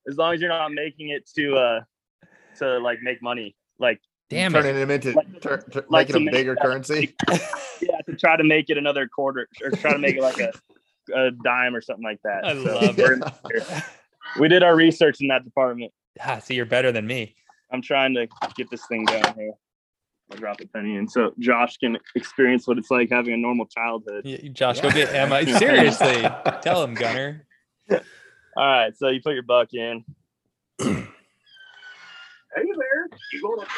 as 0.09 0.17
long 0.17 0.35
as 0.35 0.41
you're 0.41 0.51
not 0.51 0.73
making 0.73 1.09
it 1.11 1.29
to 1.37 1.57
uh 1.57 1.81
to 2.59 2.79
like 2.79 3.01
make 3.03 3.23
money. 3.23 3.57
Like 3.79 4.01
Damn 4.29 4.55
it. 4.55 4.61
turning 4.63 4.75
them 4.77 4.91
into 4.91 5.13
Like- 5.13 5.41
tur- 5.41 5.65
tur- 5.71 5.85
like 5.89 6.09
making 6.09 6.29
a 6.29 6.31
bigger 6.33 6.55
that- 6.55 6.63
currency. 6.63 7.15
yeah, 7.81 8.01
to 8.07 8.17
try 8.17 8.37
to 8.37 8.45
make 8.45 8.71
it 8.71 8.77
another 8.79 9.07
quarter 9.09 9.49
or 9.63 9.71
try 9.71 9.93
to 9.93 9.99
make 9.99 10.17
it 10.17 10.23
like 10.23 10.39
a, 10.41 10.53
a 11.15 11.31
dime 11.31 11.75
or 11.75 11.81
something 11.81 12.05
like 12.05 12.21
that. 12.25 12.45
I 12.45 12.55
So 12.55 12.63
love 12.63 12.97
we're 12.99 13.21
we 14.41 14.49
did 14.49 14.63
our 14.63 14.75
research 14.77 15.21
in 15.21 15.29
that 15.29 15.45
department. 15.45 15.93
Ah, 16.21 16.39
see, 16.39 16.55
you're 16.55 16.67
better 16.67 16.93
than 16.93 17.07
me. 17.07 17.37
I'm 17.73 17.83
trying 17.83 18.15
to 18.15 18.27
get 18.57 18.71
this 18.71 18.85
thing 18.87 19.05
going 19.05 19.35
here. 19.35 19.53
I'll 20.31 20.39
drop 20.39 20.61
a 20.61 20.67
penny 20.67 20.97
in 20.97 21.09
so 21.09 21.33
Josh 21.39 21.77
can 21.77 21.99
experience 22.15 22.67
what 22.67 22.79
it's 22.79 22.91
like 22.91 23.11
having 23.11 23.35
a 23.35 23.37
normal 23.37 23.67
childhood. 23.67 24.23
Y- 24.25 24.51
Josh, 24.53 24.81
go 24.81 24.91
get 24.93 25.15
Emma. 25.15 25.45
Seriously, 25.59 26.27
tell 26.63 26.83
him, 26.83 26.95
Gunner. 26.95 27.47
All 27.91 28.01
right, 28.57 28.97
so 28.97 29.09
you 29.09 29.21
put 29.23 29.35
your 29.35 29.43
buck 29.45 29.73
in. 29.75 30.05
Hey 32.55 32.63
there, 32.65 33.19
you 33.35 33.43
gonna? 33.43 33.69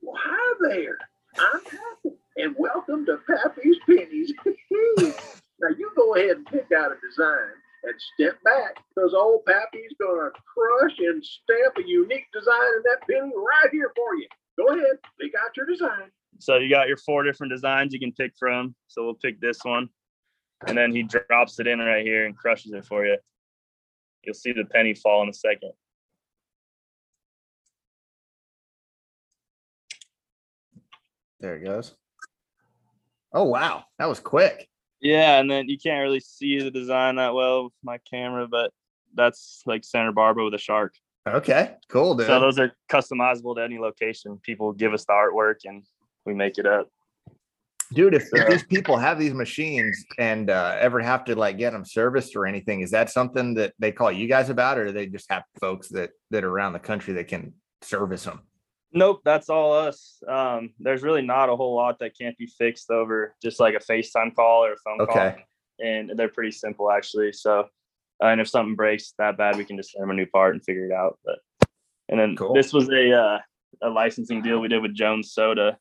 Well, 0.00 0.16
hi 0.18 0.54
there. 0.70 0.96
I'm 1.38 1.60
Pappy, 1.64 2.16
and 2.38 2.54
welcome 2.58 3.04
to 3.04 3.18
Pappy's 3.26 3.76
Pennies. 3.86 4.32
now 5.60 5.68
you 5.76 5.90
go 5.94 6.14
ahead 6.14 6.38
and 6.38 6.46
pick 6.46 6.68
out 6.74 6.92
a 6.92 6.96
design 7.06 7.50
and 7.84 7.94
step 8.14 8.42
back, 8.44 8.76
because 8.94 9.14
old 9.14 9.44
Pappy's 9.46 9.94
gonna 10.00 10.30
crush 10.30 10.98
and 10.98 11.24
stamp 11.24 11.76
a 11.78 11.88
unique 11.88 12.26
design 12.32 12.70
in 12.76 12.82
that 12.84 13.00
penny 13.08 13.32
right 13.34 13.70
here 13.72 13.92
for 13.96 14.14
you. 14.16 14.26
Go 14.58 14.66
ahead, 14.68 14.98
pick 15.20 15.32
out 15.42 15.56
your 15.56 15.66
design. 15.66 16.10
So 16.38 16.56
you 16.56 16.70
got 16.70 16.88
your 16.88 16.96
four 16.96 17.22
different 17.22 17.52
designs 17.52 17.92
you 17.92 18.00
can 18.00 18.12
pick 18.12 18.32
from. 18.38 18.74
So 18.88 19.04
we'll 19.04 19.14
pick 19.14 19.40
this 19.40 19.64
one. 19.64 19.88
And 20.66 20.76
then 20.76 20.94
he 20.94 21.02
drops 21.02 21.58
it 21.58 21.66
in 21.66 21.78
right 21.78 22.04
here 22.04 22.26
and 22.26 22.36
crushes 22.36 22.72
it 22.72 22.84
for 22.84 23.06
you. 23.06 23.16
You'll 24.24 24.34
see 24.34 24.52
the 24.52 24.64
penny 24.64 24.94
fall 24.94 25.22
in 25.22 25.28
a 25.28 25.34
second. 25.34 25.72
There 31.40 31.56
it 31.56 31.64
goes. 31.64 31.94
Oh 33.32 33.44
wow, 33.44 33.84
that 33.98 34.08
was 34.08 34.20
quick. 34.20 34.69
Yeah, 35.00 35.38
and 35.38 35.50
then 35.50 35.68
you 35.68 35.78
can't 35.78 36.02
really 36.02 36.20
see 36.20 36.60
the 36.60 36.70
design 36.70 37.16
that 37.16 37.34
well 37.34 37.64
with 37.64 37.72
my 37.82 37.98
camera, 38.10 38.46
but 38.46 38.70
that's 39.14 39.62
like 39.66 39.84
Santa 39.84 40.12
Barbara 40.12 40.44
with 40.44 40.54
a 40.54 40.58
shark. 40.58 40.94
Okay, 41.26 41.74
cool, 41.88 42.14
dude. 42.14 42.26
So 42.26 42.40
those 42.40 42.58
are 42.58 42.72
customizable 42.90 43.56
to 43.56 43.62
any 43.62 43.78
location. 43.78 44.38
People 44.42 44.72
give 44.72 44.92
us 44.92 45.04
the 45.04 45.12
artwork 45.12 45.56
and 45.64 45.84
we 46.24 46.34
make 46.34 46.58
it 46.58 46.66
up. 46.66 46.88
Dude, 47.92 48.14
if, 48.14 48.28
if 48.32 48.48
these 48.48 48.62
people 48.62 48.96
have 48.96 49.18
these 49.18 49.34
machines 49.34 50.04
and 50.18 50.48
uh, 50.48 50.76
ever 50.78 51.00
have 51.00 51.24
to 51.24 51.34
like 51.34 51.58
get 51.58 51.72
them 51.72 51.84
serviced 51.84 52.36
or 52.36 52.46
anything, 52.46 52.80
is 52.80 52.92
that 52.92 53.10
something 53.10 53.54
that 53.54 53.74
they 53.80 53.90
call 53.90 54.12
you 54.12 54.28
guys 54.28 54.48
about, 54.48 54.78
or 54.78 54.86
do 54.86 54.92
they 54.92 55.06
just 55.06 55.26
have 55.28 55.42
folks 55.60 55.88
that 55.88 56.10
that 56.30 56.44
are 56.44 56.50
around 56.50 56.72
the 56.72 56.78
country 56.78 57.14
that 57.14 57.26
can 57.26 57.52
service 57.82 58.24
them? 58.24 58.42
Nope, 58.92 59.20
that's 59.24 59.48
all 59.48 59.72
us. 59.72 60.20
Um, 60.26 60.70
there's 60.80 61.02
really 61.02 61.22
not 61.22 61.48
a 61.48 61.56
whole 61.56 61.76
lot 61.76 61.98
that 62.00 62.18
can't 62.18 62.36
be 62.36 62.46
fixed 62.46 62.90
over 62.90 63.34
just 63.42 63.60
like 63.60 63.74
a 63.74 63.78
FaceTime 63.78 64.34
call 64.34 64.64
or 64.64 64.72
a 64.72 64.76
phone 64.84 65.06
call. 65.06 65.34
And 65.78 66.12
they're 66.16 66.28
pretty 66.28 66.50
simple 66.50 66.90
actually. 66.90 67.32
So, 67.32 67.60
uh, 68.22 68.26
and 68.26 68.40
if 68.40 68.48
something 68.48 68.74
breaks 68.74 69.14
that 69.18 69.38
bad, 69.38 69.56
we 69.56 69.64
can 69.64 69.76
just 69.76 69.92
send 69.92 70.02
them 70.02 70.10
a 70.10 70.14
new 70.14 70.26
part 70.26 70.54
and 70.54 70.64
figure 70.64 70.86
it 70.86 70.92
out. 70.92 71.18
But, 71.24 71.38
and 72.08 72.18
then 72.18 72.36
Cool. 72.36 72.52
this 72.52 72.72
was 72.72 72.88
a 72.90 73.12
uh, 73.12 73.38
a 73.82 73.88
licensing 73.88 74.42
deal 74.42 74.58
we 74.60 74.68
did 74.68 74.82
with 74.82 74.94
Jones 74.94 75.32
Soda. 75.32 75.78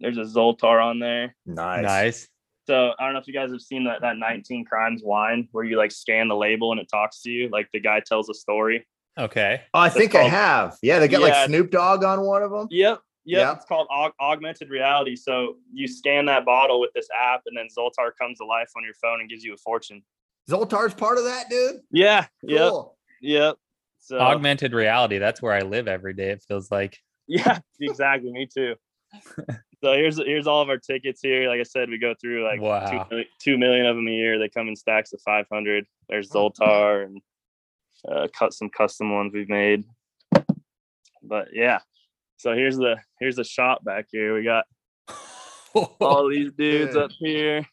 There's 0.00 0.18
a 0.18 0.22
Zoltar 0.22 0.84
on 0.84 0.98
there. 0.98 1.36
nice. 1.46 1.82
Nice. 1.84 2.28
So 2.66 2.92
I 2.98 3.04
don't 3.04 3.14
know 3.14 3.18
if 3.20 3.26
you 3.26 3.34
guys 3.34 3.50
have 3.50 3.60
seen 3.60 3.84
that 3.84 4.02
that 4.02 4.16
19 4.18 4.64
Crimes 4.64 5.02
wine 5.04 5.48
where 5.52 5.64
you 5.64 5.76
like 5.76 5.90
scan 5.90 6.28
the 6.28 6.36
label 6.36 6.70
and 6.72 6.80
it 6.80 6.88
talks 6.88 7.22
to 7.22 7.30
you, 7.30 7.48
like 7.48 7.68
the 7.72 7.80
guy 7.80 8.00
tells 8.00 8.28
a 8.28 8.34
story. 8.34 8.86
Okay. 9.18 9.60
Oh, 9.74 9.78
I 9.80 9.86
It's 9.88 9.96
think 9.96 10.14
I 10.14 10.22
have. 10.24 10.76
Yeah, 10.82 10.98
they 10.98 11.08
got 11.08 11.20
Yeah. 11.20 11.26
like 11.26 11.46
Snoop 11.48 11.70
Dogg 11.70 12.02
on 12.04 12.22
one 12.22 12.42
of 12.42 12.50
them. 12.50 12.66
Yep. 12.70 13.00
Yep. 13.24 13.40
Yeah. 13.40 13.52
It's 13.54 13.64
called 13.66 13.86
aug- 13.88 14.12
augmented 14.20 14.70
reality. 14.70 15.14
So 15.16 15.56
you 15.72 15.86
scan 15.86 16.24
that 16.26 16.44
bottle 16.44 16.80
with 16.80 16.90
this 16.94 17.08
app, 17.16 17.42
and 17.46 17.56
then 17.56 17.68
Zoltar 17.76 18.10
comes 18.20 18.38
to 18.38 18.44
life 18.46 18.70
on 18.76 18.82
your 18.84 18.94
phone 18.94 19.20
and 19.20 19.28
gives 19.28 19.44
you 19.44 19.54
a 19.54 19.56
fortune. 19.58 20.02
Zoltar's 20.50 20.94
part 20.94 21.18
of 21.18 21.24
that, 21.24 21.48
dude. 21.48 21.80
Yeah. 21.92 22.26
Yep. 22.42 22.58
Cool. 22.70 22.96
Yep. 23.20 23.56
So 24.00 24.18
Augmented 24.18 24.72
reality. 24.72 25.18
That's 25.18 25.40
where 25.40 25.52
I 25.52 25.60
live 25.60 25.86
every 25.86 26.14
day. 26.14 26.30
It 26.30 26.44
feels 26.48 26.70
like. 26.70 26.98
Yeah, 27.28 27.60
exactly. 27.80 28.32
Me 28.32 28.46
too. 28.52 28.74
so 29.82 29.92
here's 29.92 30.18
here's 30.18 30.46
all 30.48 30.60
of 30.60 30.68
our 30.68 30.76
tickets 30.76 31.20
here. 31.22 31.48
Like 31.48 31.60
I 31.60 31.62
said, 31.62 31.88
we 31.88 31.96
go 31.98 32.14
through 32.20 32.44
like 32.44 32.60
Wow. 32.60 32.88
two, 32.90 32.96
million, 33.10 33.28
two 33.40 33.58
million 33.58 33.86
of 33.86 33.94
them 33.96 34.08
a 34.08 34.10
year. 34.10 34.38
They 34.40 34.48
come 34.48 34.66
in 34.68 34.74
stacks 34.74 35.12
of 35.12 35.20
500. 35.24 35.86
There's 36.08 36.28
Zoltar 36.30 37.04
and 37.04 37.20
uh, 38.10 38.28
cut 38.36 38.52
some 38.52 38.70
custom 38.70 39.12
ones 39.14 39.32
we've 39.34 39.48
made. 39.48 39.84
But 41.22 41.48
yeah, 41.52 41.80
so 42.36 42.52
here's 42.54 42.76
the 42.76 42.96
here's 43.20 43.36
the 43.36 43.44
shop 43.44 43.84
back 43.84 44.06
here. 44.10 44.34
We 44.34 44.42
got 44.44 44.64
all 46.00 46.28
these 46.28 46.52
dudes 46.52 46.96
up 46.96 47.10
here. 47.18 47.66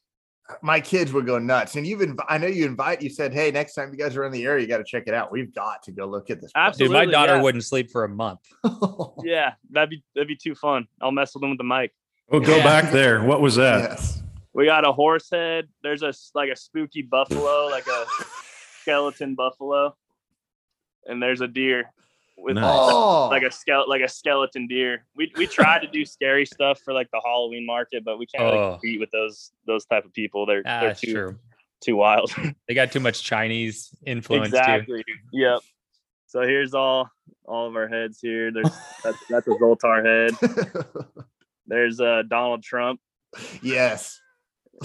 My 0.64 0.80
kids 0.80 1.14
would 1.14 1.28
go 1.28 1.38
nuts. 1.38 1.76
And 1.76 1.86
you've 1.86 2.00
inv- 2.00 2.26
I 2.28 2.40
know 2.40 2.48
you 2.48 2.66
invite, 2.66 3.04
you 3.04 3.10
said, 3.12 3.34
hey, 3.36 3.52
next 3.52 3.76
time 3.76 3.92
you 3.92 3.98
guys 4.00 4.18
are 4.18 4.24
in 4.26 4.32
the 4.32 4.46
area, 4.46 4.64
you 4.64 4.68
got 4.68 4.80
to 4.80 4.84
check 4.84 5.04
it 5.06 5.14
out. 5.14 5.32
We've 5.32 5.54
got 5.54 5.84
to 5.84 5.92
go 5.92 6.08
look 6.08 6.32
at 6.32 6.42
this. 6.42 6.52
place. 6.52 6.76
Dude, 6.76 6.90
my 6.90 7.06
daughter 7.06 7.36
yeah. 7.36 7.42
wouldn't 7.44 7.64
sleep 7.64 7.92
for 7.92 8.04
a 8.04 8.10
month. 8.10 8.40
Yeah, 9.24 9.54
that'd 9.72 9.90
be 9.90 10.04
that'd 10.16 10.28
be 10.28 10.36
too 10.36 10.56
fun. 10.56 10.88
I'll 11.02 11.12
mess 11.12 11.34
with 11.36 11.42
them 11.42 11.50
with 11.52 11.60
the 11.60 11.64
mic. 11.66 11.92
Oh, 12.32 12.40
go 12.40 12.56
Yeah. 12.58 12.64
back 12.64 12.92
there. 12.92 13.22
What 13.24 13.42
was 13.42 13.56
that? 13.56 13.90
yes. 13.92 14.24
We 14.54 14.66
got 14.66 14.86
a 14.88 14.92
horse 14.92 15.30
head. 15.32 15.68
There's 15.84 16.02
a 16.04 16.14
like 16.34 16.50
a 16.50 16.56
spooky 16.56 17.02
buffalo, 17.04 17.68
like 17.68 17.86
a 17.88 18.06
skeleton 18.82 19.36
buffalo. 19.36 19.96
And 21.06 21.22
there's 21.22 21.41
a 21.41 21.47
deer 21.47 21.91
with 22.38 22.56
Nice. 22.56 22.64
Oh, 22.66 23.28
like 23.30 23.43
a 23.43 23.52
skeleton, 23.52 23.89
like 23.89 24.02
a 24.02 24.08
skeleton 24.08 24.68
deer. 24.68 25.06
We 25.16 25.32
we 25.36 25.45
tried 25.47 25.80
to 25.82 25.88
do 25.88 26.06
scary 26.06 26.45
stuff 26.45 26.80
for 26.86 26.93
like 26.93 27.10
the 27.12 27.22
Halloween 27.24 27.66
market, 27.66 28.04
but 28.06 28.18
we 28.18 28.26
can't 28.26 28.43
really 28.43 28.58
Oh. 28.58 28.72
compete 28.74 29.00
with 29.00 29.12
those 29.12 29.52
those 29.68 29.86
type 29.86 30.06
of 30.06 30.14
people. 30.14 30.45
They're 30.45 30.64
Ah, 30.66 30.82
they're 30.82 30.95
too 30.95 31.14
true. 31.14 31.39
too 31.82 31.95
wild. 31.97 32.32
They 32.68 32.74
got 32.76 32.91
too 32.91 33.00
much 33.02 33.24
Chinese 33.24 33.89
influence 34.06 34.52
too. 34.52 34.58
exactly. 34.58 35.04
Yep. 35.34 35.60
So 36.28 36.41
here's 36.43 36.74
all 36.74 37.10
all 37.45 37.68
of 37.68 37.76
our 37.76 37.88
heads 37.88 38.20
here. 38.22 38.52
There's 38.52 38.70
that's 39.04 39.18
that's 39.30 39.47
a 39.47 39.52
Zoltar 39.52 40.06
head. 40.06 41.06
There's 41.68 42.00
uh 42.00 42.24
Donald 42.28 42.64
Trump. 42.64 43.00
yes. 43.62 44.20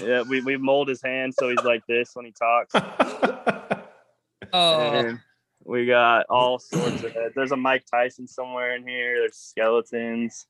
Yeah, 0.01 0.23
we 0.23 0.41
we 0.41 0.57
mold 0.57 0.89
his 0.89 1.01
hand 1.03 1.35
so 1.39 1.49
he's 1.51 1.63
like 1.63 1.87
this 1.87 2.11
when 2.15 2.25
he 2.27 2.33
talks. 2.33 2.75
Oh, 4.53 4.81
And 4.81 5.19
we 5.65 5.87
got 5.87 6.27
all 6.29 6.59
sorts 6.59 7.03
of 7.03 7.13
heads. 7.15 7.35
There's 7.35 7.53
a 7.53 7.57
Mike 7.57 7.85
Tyson 7.91 8.27
somewhere 8.27 8.77
in 8.77 8.87
here. 8.87 9.21
There's 9.21 9.37
skeletons. 9.37 10.47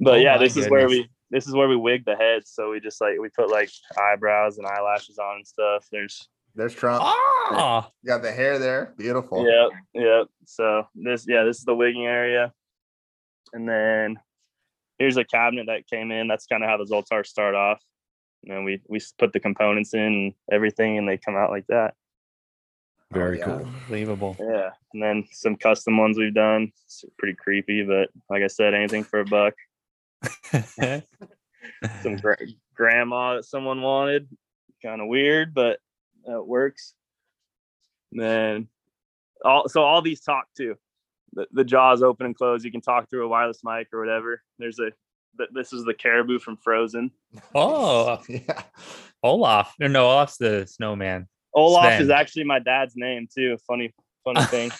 But 0.00 0.14
Oh 0.14 0.16
yeah, 0.16 0.36
my 0.36 0.38
this 0.38 0.56
is 0.56 0.68
where 0.68 0.88
we 0.88 1.08
this 1.30 1.46
is 1.46 1.54
where 1.54 1.68
we 1.68 1.76
wig 1.76 2.04
the 2.04 2.14
heads. 2.16 2.50
So 2.52 2.70
we 2.70 2.80
just 2.80 3.00
like 3.00 3.18
we 3.20 3.28
put 3.28 3.50
like 3.50 3.70
eyebrows 3.98 4.58
and 4.58 4.66
eyelashes 4.66 5.18
on 5.18 5.36
and 5.36 5.46
stuff. 5.46 5.86
There's 5.90 6.28
There's 6.54 6.74
Trump. 6.74 7.02
ah, 7.04 7.90
You 8.02 8.08
got 8.08 8.22
the 8.22 8.32
hair 8.32 8.58
there. 8.58 8.94
Beautiful. 8.96 9.46
Yep, 9.46 9.70
yep. 9.94 10.26
So 10.44 10.86
this, 10.94 11.26
yeah, 11.28 11.44
this 11.44 11.58
is 11.58 11.64
the 11.64 11.74
wigging 11.74 12.06
area, 12.06 12.52
and 13.52 13.68
then 13.68 14.18
here's 14.98 15.16
a 15.16 15.24
cabinet 15.24 15.66
that 15.66 15.88
came 15.88 16.10
in. 16.10 16.28
That's 16.28 16.46
kind 16.46 16.62
of 16.62 16.68
how 16.68 16.76
the 16.76 16.84
Zoltars 16.84 17.26
start 17.26 17.54
off. 17.54 17.82
And 18.44 18.54
then 18.56 18.64
we 18.64 18.80
we 18.88 19.00
put 19.18 19.32
the 19.32 19.40
components 19.40 19.94
in 19.94 20.00
and 20.00 20.34
everything, 20.50 20.98
and 20.98 21.08
they 21.08 21.16
come 21.16 21.36
out 21.36 21.50
like 21.50 21.66
that. 21.68 21.94
Oh, 23.14 23.18
Very 23.18 23.38
yeah. 23.38 23.44
cool. 23.44 23.54
unbelievable. 23.66 24.36
Yeah, 24.40 24.70
and 24.94 25.02
then 25.02 25.24
some 25.32 25.56
custom 25.56 25.96
ones 25.98 26.16
we've 26.18 26.34
done. 26.34 26.72
It's 26.84 27.04
pretty 27.18 27.34
creepy, 27.36 27.82
but 27.84 28.08
like 28.30 28.42
I 28.42 28.46
said, 28.48 28.74
anything 28.74 29.04
for 29.04 29.20
a 29.20 29.24
buck. 29.24 29.54
Some 32.02 32.16
gra- 32.16 32.36
grandma 32.74 33.36
that 33.36 33.44
someone 33.44 33.82
wanted, 33.82 34.28
kind 34.82 35.00
of 35.00 35.08
weird, 35.08 35.54
but 35.54 35.78
it 36.26 36.46
works. 36.46 36.94
And 38.12 38.20
then 38.20 38.68
all 39.44 39.68
so 39.68 39.82
all 39.82 40.02
these 40.02 40.20
talk 40.20 40.46
too. 40.56 40.76
The, 41.34 41.46
the 41.52 41.64
jaws 41.64 42.02
open 42.02 42.26
and 42.26 42.36
close. 42.36 42.64
You 42.64 42.70
can 42.70 42.80
talk 42.80 43.08
through 43.08 43.24
a 43.24 43.28
wireless 43.28 43.60
mic 43.64 43.88
or 43.92 44.00
whatever. 44.00 44.42
There's 44.58 44.78
a 44.78 44.90
this 45.52 45.72
is 45.72 45.84
the 45.84 45.94
caribou 45.94 46.38
from 46.38 46.56
Frozen. 46.58 47.10
oh, 47.54 48.20
Yeah. 48.28 48.62
Olaf. 49.22 49.74
No, 49.78 49.86
no, 49.86 50.04
Olaf's 50.10 50.36
the 50.36 50.66
snowman. 50.66 51.26
Olaf 51.54 52.00
is 52.00 52.10
actually 52.10 52.44
my 52.44 52.58
dad's 52.58 52.94
name 52.96 53.28
too. 53.34 53.56
Funny, 53.66 53.92
funny 54.24 54.42
thing. 54.46 54.70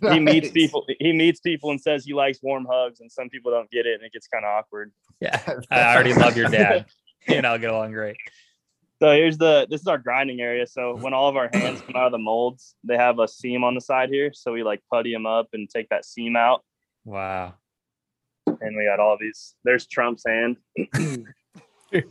he 0.12 0.20
meets 0.20 0.50
people. 0.50 0.84
He 0.98 1.12
meets 1.12 1.40
people 1.40 1.70
and 1.70 1.80
says 1.80 2.04
he 2.04 2.14
likes 2.14 2.38
warm 2.42 2.66
hugs, 2.70 3.00
and 3.00 3.10
some 3.10 3.28
people 3.28 3.50
don't 3.50 3.70
get 3.70 3.86
it, 3.86 3.94
and 3.94 4.02
it 4.04 4.12
gets 4.12 4.26
kind 4.28 4.44
of 4.44 4.50
awkward. 4.50 4.92
Yeah, 5.20 5.40
I 5.70 5.94
already 5.94 6.14
love 6.14 6.36
your 6.36 6.48
dad. 6.48 6.86
He 7.20 7.34
and 7.34 7.46
I'll 7.46 7.58
get 7.58 7.70
along 7.70 7.92
great. 7.92 8.16
So 9.02 9.10
here's 9.12 9.36
the 9.36 9.66
this 9.68 9.80
is 9.82 9.86
our 9.86 9.98
grinding 9.98 10.40
area. 10.40 10.66
So 10.66 10.96
when 10.96 11.12
all 11.12 11.28
of 11.28 11.36
our 11.36 11.50
hands 11.52 11.80
come 11.82 11.96
out 11.96 12.06
of 12.06 12.12
the 12.12 12.18
molds, 12.18 12.74
they 12.84 12.96
have 12.96 13.18
a 13.18 13.28
seam 13.28 13.62
on 13.64 13.74
the 13.74 13.80
side 13.80 14.08
here. 14.08 14.32
So 14.32 14.52
we 14.52 14.62
like 14.62 14.80
putty 14.90 15.12
them 15.12 15.26
up 15.26 15.48
and 15.52 15.68
take 15.68 15.88
that 15.90 16.04
seam 16.06 16.34
out, 16.36 16.64
Wow. 17.04 17.54
and 18.46 18.76
we 18.76 18.84
got 18.86 18.98
all 19.00 19.18
these. 19.20 19.54
There's 19.64 19.86
Trump's 19.86 20.24
hand, 20.26 20.56
You 21.92 22.02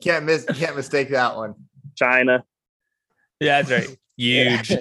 can't 0.00 0.24
miss. 0.24 0.46
You 0.48 0.54
can't 0.54 0.76
mistake 0.76 1.10
that 1.10 1.36
one. 1.36 1.54
China. 1.94 2.44
Yeah, 3.40 3.62
that's 3.62 3.70
right. 3.88 3.98
Huge. 4.16 4.72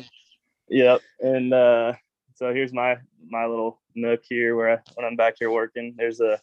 Yep. 0.69 1.01
And 1.19 1.53
uh, 1.53 1.93
so 2.35 2.53
here's 2.53 2.73
my 2.73 2.97
my 3.29 3.45
little 3.45 3.81
nook 3.95 4.21
here 4.23 4.55
where 4.55 4.69
I, 4.77 4.77
when 4.95 5.05
I'm 5.05 5.15
back 5.15 5.35
here 5.39 5.51
working. 5.51 5.93
There's 5.97 6.19
a 6.21 6.39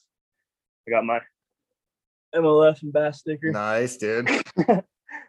I 0.87 0.91
got 0.91 1.05
my 1.05 1.21
MLF 2.35 2.83
and 2.83 2.93
bass 2.93 3.21
sticker. 3.21 3.51
Nice, 3.51 3.97
dude. 3.97 4.29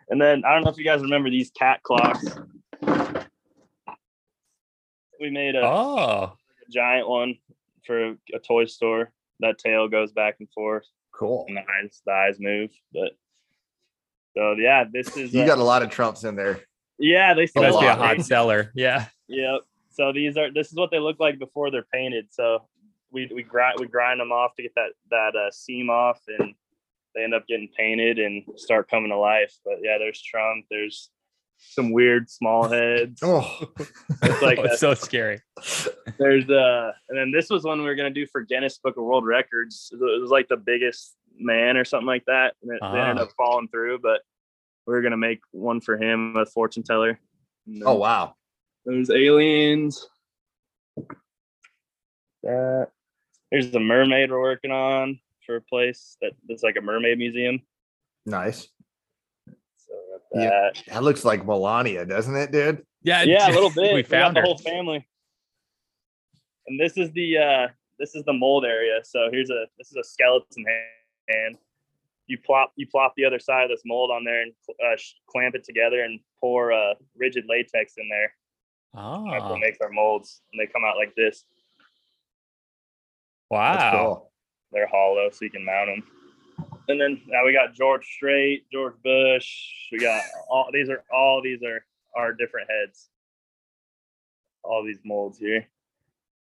And 0.09 0.21
then 0.21 0.43
I 0.45 0.53
don't 0.53 0.63
know 0.63 0.69
if 0.69 0.77
you 0.77 0.83
guys 0.83 1.01
remember 1.01 1.29
these 1.29 1.49
cat 1.51 1.81
clocks. 1.81 2.23
We 5.19 5.29
made 5.29 5.55
a 5.55 5.61
Oh, 5.65 6.33
giant 6.71 7.07
one 7.07 7.35
for 7.85 8.09
a 8.33 8.39
toy 8.45 8.65
store. 8.65 9.11
That 9.39 9.57
tail 9.57 9.87
goes 9.87 10.11
back 10.11 10.35
and 10.39 10.47
forth, 10.53 10.85
Cool. 11.13 11.45
and 11.47 11.57
the 11.57 11.61
eyes 11.61 12.01
the 12.05 12.11
eyes 12.11 12.37
move. 12.39 12.69
But 12.93 13.11
so 14.35 14.55
yeah, 14.57 14.83
this 14.91 15.15
is 15.17 15.33
You 15.33 15.41
uh, 15.43 15.47
got 15.47 15.57
a 15.57 15.63
lot 15.63 15.83
of 15.83 15.89
Trumps 15.89 16.23
in 16.23 16.35
there. 16.35 16.61
Yeah. 16.99 17.33
They 17.33 17.47
A 17.55 17.61
must 17.61 17.79
be 17.79 17.85
a 17.85 17.95
hot 17.95 18.21
seller. 18.21 18.71
Yeah. 18.75 19.07
Yep. 19.27 19.61
So 19.89 20.11
these 20.11 20.37
are 20.37 20.51
this 20.51 20.67
is 20.67 20.75
what 20.75 20.91
they 20.91 20.99
look 20.99 21.19
like 21.19 21.39
before 21.39 21.69
they're 21.71 21.85
painted. 21.93 22.27
So 22.31 22.63
we 23.11 23.29
we 23.33 23.43
grind 23.43 23.77
we 23.79 23.87
grind 23.87 24.19
them 24.19 24.31
off 24.31 24.55
to 24.55 24.63
get 24.63 24.73
that 24.75 24.91
that 25.11 25.35
uh, 25.35 25.51
seam 25.51 25.89
off, 25.89 26.19
and 26.39 26.53
they 27.15 27.23
end 27.23 27.33
up 27.33 27.45
getting 27.47 27.69
painted 27.77 28.17
and 28.19 28.43
start 28.55 28.89
coming 28.89 29.09
to 29.11 29.17
life. 29.17 29.53
But 29.63 29.75
yeah, 29.83 29.97
there's 29.99 30.21
Trump. 30.21 30.65
There's 30.69 31.09
some 31.59 31.91
weird 31.91 32.29
small 32.29 32.67
heads. 32.67 33.21
Oh, 33.23 33.67
It's 34.23 34.41
like 34.41 34.57
oh, 34.59 34.63
a- 34.63 34.65
it's 34.65 34.79
so 34.79 34.93
scary. 34.95 35.39
There's 36.17 36.49
uh, 36.49 36.91
and 37.09 37.17
then 37.17 37.31
this 37.31 37.49
was 37.49 37.63
one 37.63 37.79
we 37.79 37.85
were 37.85 37.95
gonna 37.95 38.09
do 38.09 38.25
for 38.25 38.41
Guinness 38.41 38.79
Book 38.79 38.97
of 38.97 39.03
World 39.03 39.25
Records. 39.25 39.89
It 39.93 39.99
was 40.21 40.31
like 40.31 40.47
the 40.47 40.57
biggest 40.57 41.15
man 41.37 41.77
or 41.77 41.85
something 41.85 42.07
like 42.07 42.25
that, 42.25 42.55
and 42.63 42.71
it, 42.71 42.79
they 42.81 42.99
ended 42.99 43.19
Ah. 43.19 43.23
up 43.23 43.29
falling 43.37 43.67
through. 43.67 43.99
But 43.99 44.21
we 44.85 44.93
were 44.93 45.01
gonna 45.01 45.17
make 45.17 45.39
one 45.51 45.81
for 45.81 45.97
him, 45.97 46.35
a 46.35 46.45
fortune 46.45 46.83
teller. 46.83 47.19
Oh 47.85 47.95
wow. 47.95 48.35
There's 48.85 49.09
aliens. 49.09 50.07
That 52.43 52.89
there's 53.51 53.71
the 53.71 53.79
mermaid 53.79 54.31
we're 54.31 54.41
working 54.41 54.71
on 54.71 55.19
for 55.45 55.55
a 55.57 55.61
place 55.61 56.17
that 56.21 56.31
that's 56.47 56.63
like 56.63 56.75
a 56.77 56.81
mermaid 56.81 57.17
museum. 57.17 57.61
Nice. 58.25 58.67
So 59.77 59.93
got 60.33 60.41
Yeah. 60.41 60.49
that. 60.49 60.83
That 60.87 61.03
looks 61.03 61.23
like 61.23 61.45
Melania, 61.45 62.05
doesn't 62.05 62.35
it, 62.35 62.51
dude? 62.51 62.85
Yeah. 63.01 63.23
Yeah, 63.23 63.49
a 63.49 63.51
little 63.53 63.69
bit. 63.69 63.93
We 63.93 64.03
got 64.03 64.09
found 64.09 64.35
the 64.37 64.41
whole 64.41 64.57
family. 64.57 65.07
And 66.67 66.79
this 66.79 66.97
is 66.97 67.11
the 67.11 67.37
uh 67.37 67.67
this 67.99 68.15
is 68.15 68.23
the 68.25 68.33
mold 68.33 68.65
area. 68.65 68.99
So 69.03 69.29
here's 69.31 69.49
a 69.49 69.65
this 69.77 69.89
is 69.91 69.97
a 69.97 70.03
skeleton 70.03 70.65
hand. 71.29 71.57
You 72.27 72.37
plop 72.37 72.71
you 72.75 72.87
plop 72.87 73.13
the 73.17 73.25
other 73.25 73.39
side 73.39 73.63
of 73.63 73.69
this 73.69 73.81
mold 73.85 74.11
on 74.11 74.23
there 74.23 74.41
and 74.43 74.53
uh, 74.85 74.95
clamp 75.29 75.55
it 75.55 75.63
together 75.63 76.03
and 76.03 76.19
pour 76.39 76.71
uh, 76.71 76.93
rigid 77.17 77.45
latex 77.49 77.93
in 77.97 78.07
there. 78.09 78.33
That's 78.93 79.43
Oh, 79.45 79.49
what 79.49 79.59
makes 79.59 79.79
our 79.81 79.89
molds, 79.89 80.41
and 80.51 80.61
they 80.61 80.71
come 80.71 80.83
out 80.85 80.97
like 80.97 81.15
this. 81.15 81.45
Wow. 83.49 83.91
cool. 83.91 84.31
they're 84.71 84.87
hollow 84.87 85.29
so 85.31 85.45
you 85.45 85.51
can 85.51 85.65
mount 85.65 85.87
them. 85.89 86.03
And 86.87 86.99
then 86.99 87.21
now 87.27 87.45
we 87.45 87.53
got 87.53 87.73
George 87.73 88.05
Strait, 88.05 88.65
George 88.71 88.95
Bush. 89.03 89.49
We 89.91 89.99
got 89.99 90.21
all 90.49 90.69
these 90.71 90.89
are 90.89 91.03
all 91.13 91.41
these 91.41 91.61
are 91.63 91.85
our 92.15 92.33
different 92.33 92.69
heads. 92.69 93.09
All 94.63 94.83
these 94.83 94.99
molds 95.05 95.37
here. 95.37 95.65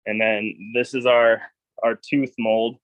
And 0.06 0.20
then 0.20 0.72
this 0.74 0.94
is 0.94 1.06
our 1.06 1.42
our 1.82 1.94
tooth 1.94 2.34
mold. 2.38 2.76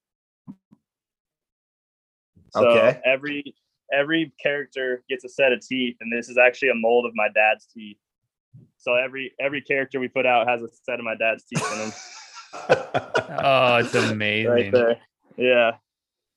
So 2.56 2.68
Okay. 2.68 3.00
every 3.04 3.54
every 3.92 4.32
character 4.42 5.02
gets 5.08 5.24
a 5.24 5.28
set 5.28 5.52
of 5.52 5.60
teeth, 5.60 5.96
and 6.00 6.12
this 6.12 6.28
is 6.28 6.38
actually 6.38 6.70
a 6.70 6.74
mold 6.74 7.06
of 7.06 7.12
my 7.14 7.28
dad's 7.34 7.66
teeth. 7.66 7.98
So 8.78 8.94
every 8.94 9.32
every 9.40 9.60
character 9.60 10.00
we 10.00 10.08
put 10.08 10.26
out 10.26 10.48
has 10.48 10.62
a 10.62 10.68
set 10.84 10.98
of 10.98 11.04
my 11.04 11.14
dad's 11.14 11.44
teeth 11.44 11.64
in 11.72 11.78
them. 11.78 11.92
Oh, 13.28 13.76
it's 13.76 13.94
amazing. 13.94 14.50
right 14.50 14.72
there. 14.72 14.96
Yeah. 15.36 15.72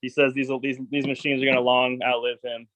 He 0.02 0.10
says 0.10 0.34
these 0.34 0.50
these 0.62 0.78
these 0.90 1.06
machines 1.08 1.42
are 1.42 1.46
gonna 1.46 1.62
long 1.62 2.00
outlive 2.04 2.38
him. 2.44 2.68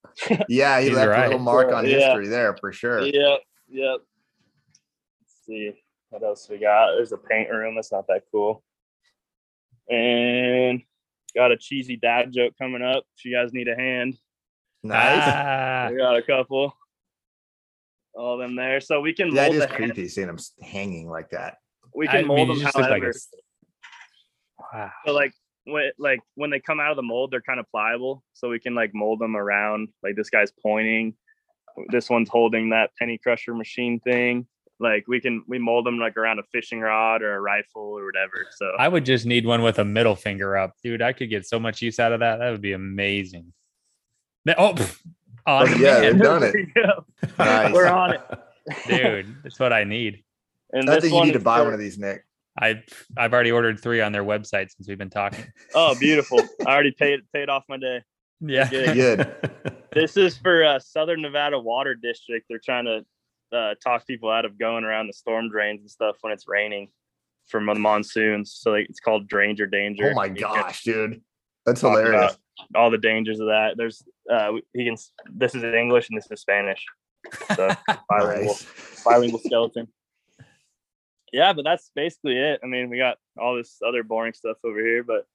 Yeah, 0.48 0.80
he 0.80 0.88
He's 0.88 0.96
left 0.96 1.18
a 1.18 1.24
little 1.24 1.40
mark 1.40 1.72
on 1.74 1.86
Yeah. 1.86 1.98
history 1.98 2.28
there 2.30 2.56
for 2.58 2.72
sure. 2.72 3.02
Yep. 3.02 3.40
Yep. 3.70 3.98
Let's 5.22 5.36
see 5.46 5.72
what 6.10 6.24
else 6.24 6.48
we 6.50 6.58
got. 6.60 6.92
There's 6.96 7.12
a 7.12 7.18
paint 7.18 7.50
room. 7.50 7.76
That's 7.76 7.92
not 7.92 8.08
that 8.08 8.24
cool. 8.32 8.64
And 9.90 10.82
got 11.36 11.52
a 11.52 11.58
cheesy 11.58 11.96
dad 11.98 12.32
joke 12.34 12.54
coming 12.60 12.82
up. 12.82 13.04
If 13.18 13.26
you 13.26 13.36
guys 13.36 13.54
need 13.54 13.68
a 13.68 13.76
hand, 13.76 14.18
Nice. 14.86 15.22
Ah, 15.24 15.88
we 15.92 15.98
got 15.98 16.18
a 16.18 16.22
couple. 16.22 16.76
All 18.16 18.38
them 18.38 18.56
there, 18.56 18.80
so 18.82 19.00
we 19.02 19.14
can 19.14 19.34
Yeah, 19.34 19.44
it 19.44 19.46
mold 19.46 19.56
is 19.56 19.62
the 19.62 19.68
hand. 19.68 19.94
creepy 19.94 20.08
seeing 20.10 20.28
him 20.30 20.36
s- 20.36 20.54
hanging 20.62 21.10
like 21.10 21.30
that. 21.32 21.58
We 21.96 22.08
I 22.08 22.18
can 22.18 22.28
mold 22.28 22.50
mean, 22.50 22.60
them 22.60 22.72
however. 22.76 22.90
like 22.90 23.04
a- 23.04 24.76
wow. 24.78 24.92
So 25.06 25.14
like 25.14 25.34
when 25.66 25.92
like 25.98 26.20
when 26.36 26.50
they 26.50 26.60
come 26.60 26.80
out 26.80 26.92
of 26.92 26.98
the 26.98 27.02
mold, 27.04 27.32
they're 27.32 27.42
kind 27.42 27.60
of 27.60 27.66
pliable. 27.72 28.24
So 28.34 28.50
we 28.50 28.60
can 28.60 28.76
like 28.76 28.92
mold 28.94 29.20
them 29.20 29.36
around. 29.36 29.88
Like 30.04 30.16
this 30.16 30.30
guy's 30.30 30.52
pointing. 30.62 31.16
This 31.90 32.10
one's 32.10 32.30
holding 32.30 32.70
that 32.70 32.92
penny 33.00 33.18
crusher 33.18 33.56
machine 33.56 34.00
thing. 34.02 34.48
Like 34.84 35.08
we 35.08 35.20
can 35.22 35.44
we 35.48 35.58
mold 35.60 35.86
them 35.86 35.98
like 35.98 36.18
around 36.18 36.40
a 36.40 36.44
fishing 36.52 36.82
rod 36.82 37.22
or 37.22 37.36
a 37.36 37.40
rifle 37.42 37.82
or 37.82 38.06
whatever. 38.06 38.46
So 38.58 38.74
I 38.78 38.88
would 38.90 39.06
just 39.06 39.26
need 39.26 39.46
one 39.46 39.62
with 39.64 39.80
a 39.80 39.86
middle 39.86 40.16
finger 40.16 40.58
up, 40.58 40.74
dude. 40.84 41.02
I 41.02 41.14
could 41.14 41.30
get 41.30 41.48
so 41.48 41.60
much 41.60 41.82
use 41.82 42.00
out 42.00 42.12
of 42.12 42.20
that. 42.20 42.38
That 42.38 42.52
would 42.52 42.62
be 42.62 42.74
amazing. 42.74 43.54
Oh, 44.58 44.74
pff, 44.74 45.00
on 45.48 45.70
Oh, 45.70 45.76
yeah, 45.76 46.02
they've 46.02 46.20
done 46.22 46.44
it. 46.44 46.54
There. 46.76 47.46
Nice. 47.48 47.74
We're 47.74 47.88
on 47.88 48.14
it. 48.14 48.22
dude. 48.88 49.36
That's 49.44 49.60
what 49.60 49.72
I 49.74 49.86
need. 49.86 50.24
And 50.74 50.90
I 50.90 51.00
think 51.00 51.14
you 51.14 51.24
need 51.24 51.32
to 51.34 51.40
buy 51.40 51.60
for- 51.60 51.66
one 51.66 51.74
of 51.74 51.80
these, 51.80 51.98
Nick. 51.98 52.26
I 52.62 52.84
I've 53.18 53.34
already 53.34 53.52
ordered 53.52 53.80
three 53.80 54.02
on 54.02 54.12
their 54.12 54.24
website 54.24 54.70
since 54.70 54.88
we've 54.88 54.98
been 54.98 55.10
talking. 55.10 55.46
Oh, 55.74 55.96
beautiful! 55.98 56.40
I 56.68 56.74
already 56.74 56.92
paid 56.92 57.22
paid 57.34 57.50
off 57.50 57.64
my 57.68 57.78
day. 57.78 58.04
Yeah. 58.42 58.70
Good. 58.70 58.94
Good. 58.94 59.78
This 59.94 60.18
is 60.18 60.38
for 60.38 60.64
uh, 60.64 60.78
Southern 60.80 61.22
Nevada 61.24 61.58
Water 61.58 61.96
District. 61.96 62.46
They're 62.50 62.62
trying 62.64 62.86
to 62.86 63.04
uh, 63.54 63.76
talk 63.84 64.06
people 64.08 64.30
out 64.30 64.46
of 64.46 64.58
going 64.58 64.84
around 64.84 65.08
the 65.08 65.14
storm 65.14 65.50
drains 65.50 65.82
and 65.82 65.90
stuff 65.92 66.18
when 66.22 66.34
it's 66.34 66.48
raining 66.48 66.90
from 67.48 67.66
the 67.66 67.76
monsoons. 67.76 68.54
So 68.60 68.72
like, 68.72 68.88
it's 68.90 69.00
called 69.00 69.28
Dranger 69.28 69.66
Danger. 69.70 70.12
Oh 70.12 70.16
my 70.16 70.26
You 70.26 70.36
gosh, 70.36 70.84
dude. 70.84 71.22
That's 71.66 71.82
hilarious. 71.82 72.38
All 72.76 72.90
the 72.92 72.98
dangers 72.98 73.40
of 73.40 73.48
that. 73.48 73.76
There's 73.78 74.04
uh, 74.32 74.54
he 74.74 74.86
can. 74.86 74.96
This 75.32 75.56
is 75.56 75.64
English 75.64 76.10
and 76.10 76.18
this 76.18 76.28
is 76.30 76.42
Spanish. 76.42 76.84
So 77.56 77.70
bilingual, 78.10 78.54
Nice. 78.54 79.04
bilingual 79.06 79.40
skeleton. 79.40 79.88
Yeah, 81.32 81.54
but 81.54 81.64
that's 81.64 81.90
basically 81.96 82.38
it. 82.38 82.60
I 82.64 82.68
mean, 82.68 82.90
we 82.90 82.98
got 82.98 83.18
all 83.40 83.56
this 83.56 83.80
other 83.86 84.04
boring 84.04 84.34
stuff 84.34 84.58
over 84.64 84.80
here, 84.80 85.04
but 85.04 85.26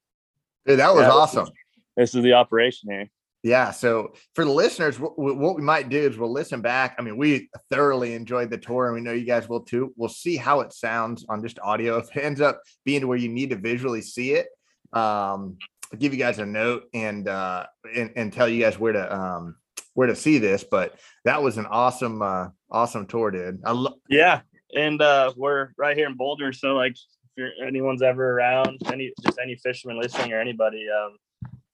Dude, 0.67 0.79
that 0.79 0.93
was 0.95 1.01
Yeah, 1.03 1.07
this 1.09 1.15
awesome. 1.15 1.49
this 1.97 2.15
is 2.15 2.23
the 2.23 2.35
operation 2.35 2.91
here. 2.91 3.11
Yeah. 3.43 3.71
So 3.71 4.15
for 4.35 4.45
the 4.45 4.51
listeners, 4.51 4.99
what, 4.99 5.19
we 5.19 5.63
might 5.63 5.89
do 5.89 5.99
is 5.99 6.19
we'll 6.19 6.33
listen 6.33 6.61
back. 6.61 6.97
I 6.99 7.03
mean, 7.03 7.17
we 7.17 7.49
thoroughly 7.71 8.15
enjoyed 8.15 8.51
the 8.51 8.59
tour 8.59 8.87
and 8.87 8.95
we 8.95 9.01
know 9.01 9.13
you 9.13 9.25
guys 9.25 9.49
will 9.49 9.61
too. 9.61 9.93
We'll 9.97 10.09
see 10.09 10.37
how 10.37 10.61
it 10.61 10.73
sounds 10.73 11.25
on 11.29 11.43
just 11.43 11.59
audio. 11.61 11.99
If 11.99 12.17
it 12.17 12.25
ends 12.25 12.41
up 12.41 12.61
being 12.85 13.07
where 13.07 13.19
you 13.19 13.29
need 13.29 13.51
to 13.51 13.57
visually 13.57 14.03
see 14.03 14.33
it, 14.33 14.49
um, 14.93 15.59
I'll 15.93 15.99
give 15.99 16.13
you 16.13 16.19
guys 16.19 16.39
a 16.39 16.47
note 16.47 16.85
and, 16.93 17.29
uh, 17.29 17.67
and, 17.95 18.11
and 18.17 18.33
tell 18.33 18.49
you 18.49 18.61
guys 18.63 18.79
where 18.79 18.93
to, 18.93 19.17
um, 19.17 19.57
where 19.95 20.09
to 20.09 20.17
see 20.17 20.39
this, 20.39 20.65
but 20.69 20.99
that 21.25 21.43
was 21.43 21.59
an 21.59 21.67
awesome, 21.67 22.23
uh, 22.23 22.49
awesome 22.71 23.07
tour, 23.07 23.31
dude. 23.31 23.61
I 23.65 23.73
lo- 23.73 23.99
Yeah, 24.09 24.43
and 24.75 25.01
uh, 25.01 25.33
we're 25.37 25.71
right 25.77 25.97
here 25.97 26.07
in 26.07 26.15
Boulder, 26.15 26.53
so 26.53 26.75
like 26.75 26.95
if 27.37 27.53
anyone's 27.67 28.03
ever 28.03 28.33
around, 28.33 28.79
any 28.93 29.13
just 29.23 29.39
any 29.43 29.57
fisherman 29.57 29.99
listening 30.01 30.33
or 30.33 30.41
anybody, 30.41 30.87
um, 30.89 31.17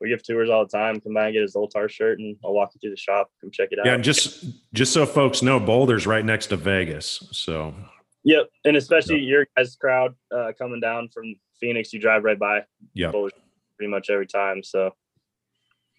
we 0.04 0.10
give 0.10 0.22
tours 0.22 0.50
all 0.50 0.66
the 0.66 0.70
time. 0.70 1.00
Come 1.00 1.14
by 1.14 1.26
and 1.26 1.32
get 1.32 1.40
his 1.40 1.54
Zoltar 1.54 1.88
shirt, 1.88 2.18
and 2.18 2.36
I'll 2.44 2.52
walk 2.52 2.72
you 2.74 2.78
through 2.78 2.90
the 2.90 2.96
shop. 2.96 3.30
Come 3.40 3.50
check 3.50 3.70
it 3.72 3.78
out. 3.78 3.86
yeah, 3.86 3.94
and 3.94 4.04
just 4.04 4.44
just 4.74 4.92
so 4.92 5.06
folks 5.06 5.40
know, 5.40 5.58
Boulder's 5.58 6.06
right 6.06 6.24
next 6.24 6.48
to 6.48 6.56
Vegas. 6.56 7.26
So 7.32 7.74
yep, 8.22 8.50
and 8.66 8.76
especially 8.76 9.20
your 9.20 9.46
guys' 9.56 9.76
crowd 9.76 10.14
uh, 10.30 10.52
coming 10.58 10.78
down 10.78 11.08
from 11.08 11.34
Phoenix, 11.58 11.90
you 11.94 11.98
drive 11.98 12.22
right 12.22 12.38
by 12.38 12.64
yeah. 12.92 13.10
Boulder 13.10 13.34
pretty 13.78 13.90
much 13.90 14.10
every 14.10 14.26
time. 14.26 14.62
So 14.62 14.94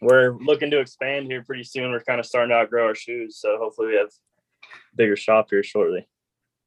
we're 0.01 0.37
looking 0.37 0.69
to 0.69 0.79
expand 0.79 1.25
here 1.25 1.43
pretty 1.43 1.63
soon. 1.63 1.89
We're 1.89 2.03
kind 2.03 2.19
of 2.19 2.27
starting 2.27 2.51
to 2.51 2.57
outgrow 2.57 2.85
our 2.85 2.95
shoes, 2.95 3.39
so 3.39 3.57
hopefully 3.59 3.87
we 3.87 3.95
have 3.95 4.11
bigger 4.95 5.15
shop 5.15 5.47
here 5.49 5.63
shortly. 5.63 6.07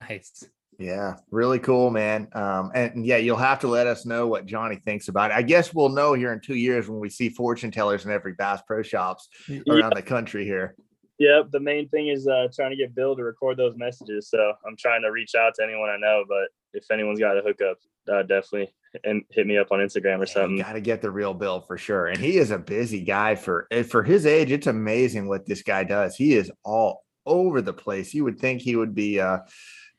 Nice. 0.01 0.45
Yeah, 0.79 1.17
really 1.33 1.59
cool, 1.59 1.91
man. 1.91 2.29
Um, 2.35 2.71
and 2.73 3.05
yeah, 3.05 3.17
you'll 3.17 3.37
have 3.37 3.59
to 3.61 3.69
let 3.69 3.89
us 3.89 4.07
know 4.07 4.29
what 4.29 4.47
Johnny 4.47 4.77
thinks 4.77 5.09
about 5.09 5.33
it. 5.33 5.37
I 5.37 5.43
guess 5.43 5.75
we'll 5.75 5.89
know 5.89 6.15
here 6.15 6.33
in 6.33 6.41
two 6.41 6.55
years 6.55 6.89
when 6.89 7.01
we 7.01 7.09
see 7.09 7.29
fortune 7.31 7.73
tellers 7.73 8.05
in 8.05 8.13
every 8.13 8.35
Bass 8.35 8.63
Pro 8.65 8.83
Shops 8.83 9.29
around 9.69 9.95
the 9.97 10.03
country 10.03 10.45
here. 10.45 10.77
Yep. 11.19 11.51
The 11.51 11.59
main 11.59 11.89
thing 11.89 12.09
is 12.09 12.29
uh, 12.29 12.47
trying 12.55 12.71
to 12.71 12.77
get 12.77 12.95
Bill 12.95 13.17
to 13.17 13.25
record 13.25 13.57
those 13.57 13.77
messages. 13.77 14.31
So 14.31 14.53
I'm 14.65 14.77
trying 14.77 15.03
to 15.03 15.11
reach 15.11 15.35
out 15.35 15.55
to 15.57 15.65
anyone 15.65 15.91
I 15.91 15.97
know, 15.97 16.25
but 16.29 16.49
if 16.73 16.89
anyone's 16.93 17.19
got 17.19 17.37
a 17.37 17.41
hookup, 17.41 17.79
uh, 18.09 18.23
definitely 18.23 18.73
and 19.05 19.23
hit 19.31 19.47
me 19.47 19.59
up 19.59 19.71
on 19.71 19.81
Instagram 19.81 20.21
or 20.21 20.27
something. 20.27 20.59
Got 20.59 20.73
to 20.73 20.81
get 20.81 21.03
the 21.03 21.11
real 21.11 21.35
Bill 21.35 21.61
for 21.61 21.77
sure. 21.77 22.07
And 22.07 22.19
he 22.19 22.39
is 22.39 22.51
a 22.51 22.59
busy 22.59 23.03
guy 23.03 23.35
for 23.35 23.67
eh, 23.71 23.83
for 23.83 24.03
his 24.03 24.27
age. 24.27 24.51
It's 24.51 24.67
amazing 24.67 25.29
what 25.29 25.47
this 25.47 25.63
guy 25.63 25.85
does. 25.85 26.17
He 26.17 26.35
is 26.35 26.51
all 26.65 27.05
over 27.27 27.61
the 27.61 27.73
place. 27.73 28.15
You 28.15 28.25
would 28.25 28.39
think 28.39 28.63
he 28.63 28.77
would 28.77 28.95
be 28.95 29.21
uh, 29.21 29.39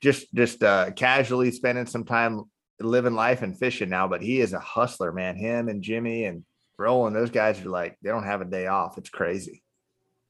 just 0.00 0.32
just 0.34 0.62
uh, 0.62 0.90
casually 0.92 1.50
spending 1.50 1.86
some 1.86 2.04
time 2.04 2.44
living 2.80 3.14
life 3.14 3.42
and 3.42 3.58
fishing 3.58 3.90
now, 3.90 4.08
but 4.08 4.22
he 4.22 4.40
is 4.40 4.52
a 4.52 4.60
hustler, 4.60 5.12
man. 5.12 5.36
Him 5.36 5.68
and 5.68 5.82
Jimmy 5.82 6.24
and 6.24 6.44
Roland, 6.78 7.14
those 7.14 7.30
guys 7.30 7.64
are 7.64 7.68
like 7.68 7.96
they 8.02 8.10
don't 8.10 8.24
have 8.24 8.40
a 8.40 8.46
day 8.46 8.66
off. 8.66 8.98
It's 8.98 9.10
crazy. 9.10 9.62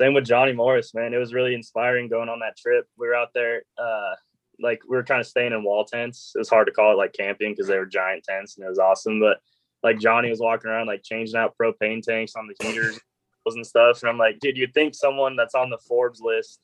Same 0.01 0.15
with 0.15 0.25
Johnny 0.25 0.53
Morris, 0.53 0.95
man. 0.95 1.13
It 1.13 1.19
was 1.19 1.35
really 1.35 1.55
inspiring 1.55 2.09
going 2.09 2.29
on 2.29 2.41
that 2.41 2.57
trip. 2.57 2.87
We 2.97 3.07
were 3.07 3.15
out 3.15 3.35
there, 3.35 3.63
uh, 3.79 4.15
like 4.59 4.81
we 4.89 4.97
were 4.97 5.05
kind 5.05 5.21
of 5.21 5.27
staying 5.27 5.53
in 5.53 5.63
wall 5.63 5.85
tents. 5.85 6.33
It 6.35 6.39
was 6.39 6.49
hard 6.49 6.67
to 6.67 6.73
call 6.73 6.93
it 6.93 6.97
like 6.97 7.13
camping 7.13 7.53
because 7.53 7.67
they 7.67 7.79
were 7.79 7.87
giant 7.87 8.25
tents 8.25 8.57
and 8.57 8.65
it 8.65 8.71
was 8.71 8.79
awesome. 8.79 9.21
But 9.21 9.39
like 9.83 9.99
Johnny 9.99 10.31
was 10.31 10.41
walking 10.41 10.71
around 10.71 10.87
like 10.87 11.03
changing 11.03 11.37
out 11.37 11.55
propane 11.61 12.03
tanks 12.03 12.35
on 12.35 12.49
the 12.49 12.67
heaters 12.67 12.99
and 13.47 13.67
stuff. 13.67 14.03
And 14.03 14.11
I'm 14.11 14.19
like, 14.19 14.39
dude, 14.41 14.57
you'd 14.57 14.75
think 14.75 14.95
someone 14.95 15.37
that's 15.37 15.55
on 15.55 15.71
the 15.71 15.79
Forbes 15.79 16.21
list, 16.21 16.61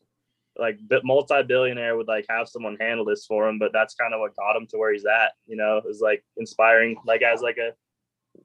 like 0.58 0.78
bi- 0.88 1.00
multi-billionaire, 1.04 1.96
would 1.96 2.08
like 2.08 2.26
have 2.28 2.48
someone 2.48 2.76
handle 2.80 3.04
this 3.04 3.26
for 3.26 3.48
him. 3.48 3.58
But 3.58 3.72
that's 3.72 3.94
kind 3.94 4.14
of 4.14 4.20
what 4.20 4.36
got 4.36 4.56
him 4.56 4.66
to 4.68 4.78
where 4.78 4.92
he's 4.92 5.06
at. 5.06 5.32
You 5.46 5.56
know, 5.56 5.76
it 5.78 5.84
was 5.84 6.00
like 6.00 6.24
inspiring. 6.36 6.96
Like 7.06 7.22
as 7.22 7.40
like 7.40 7.58
a 7.58 7.72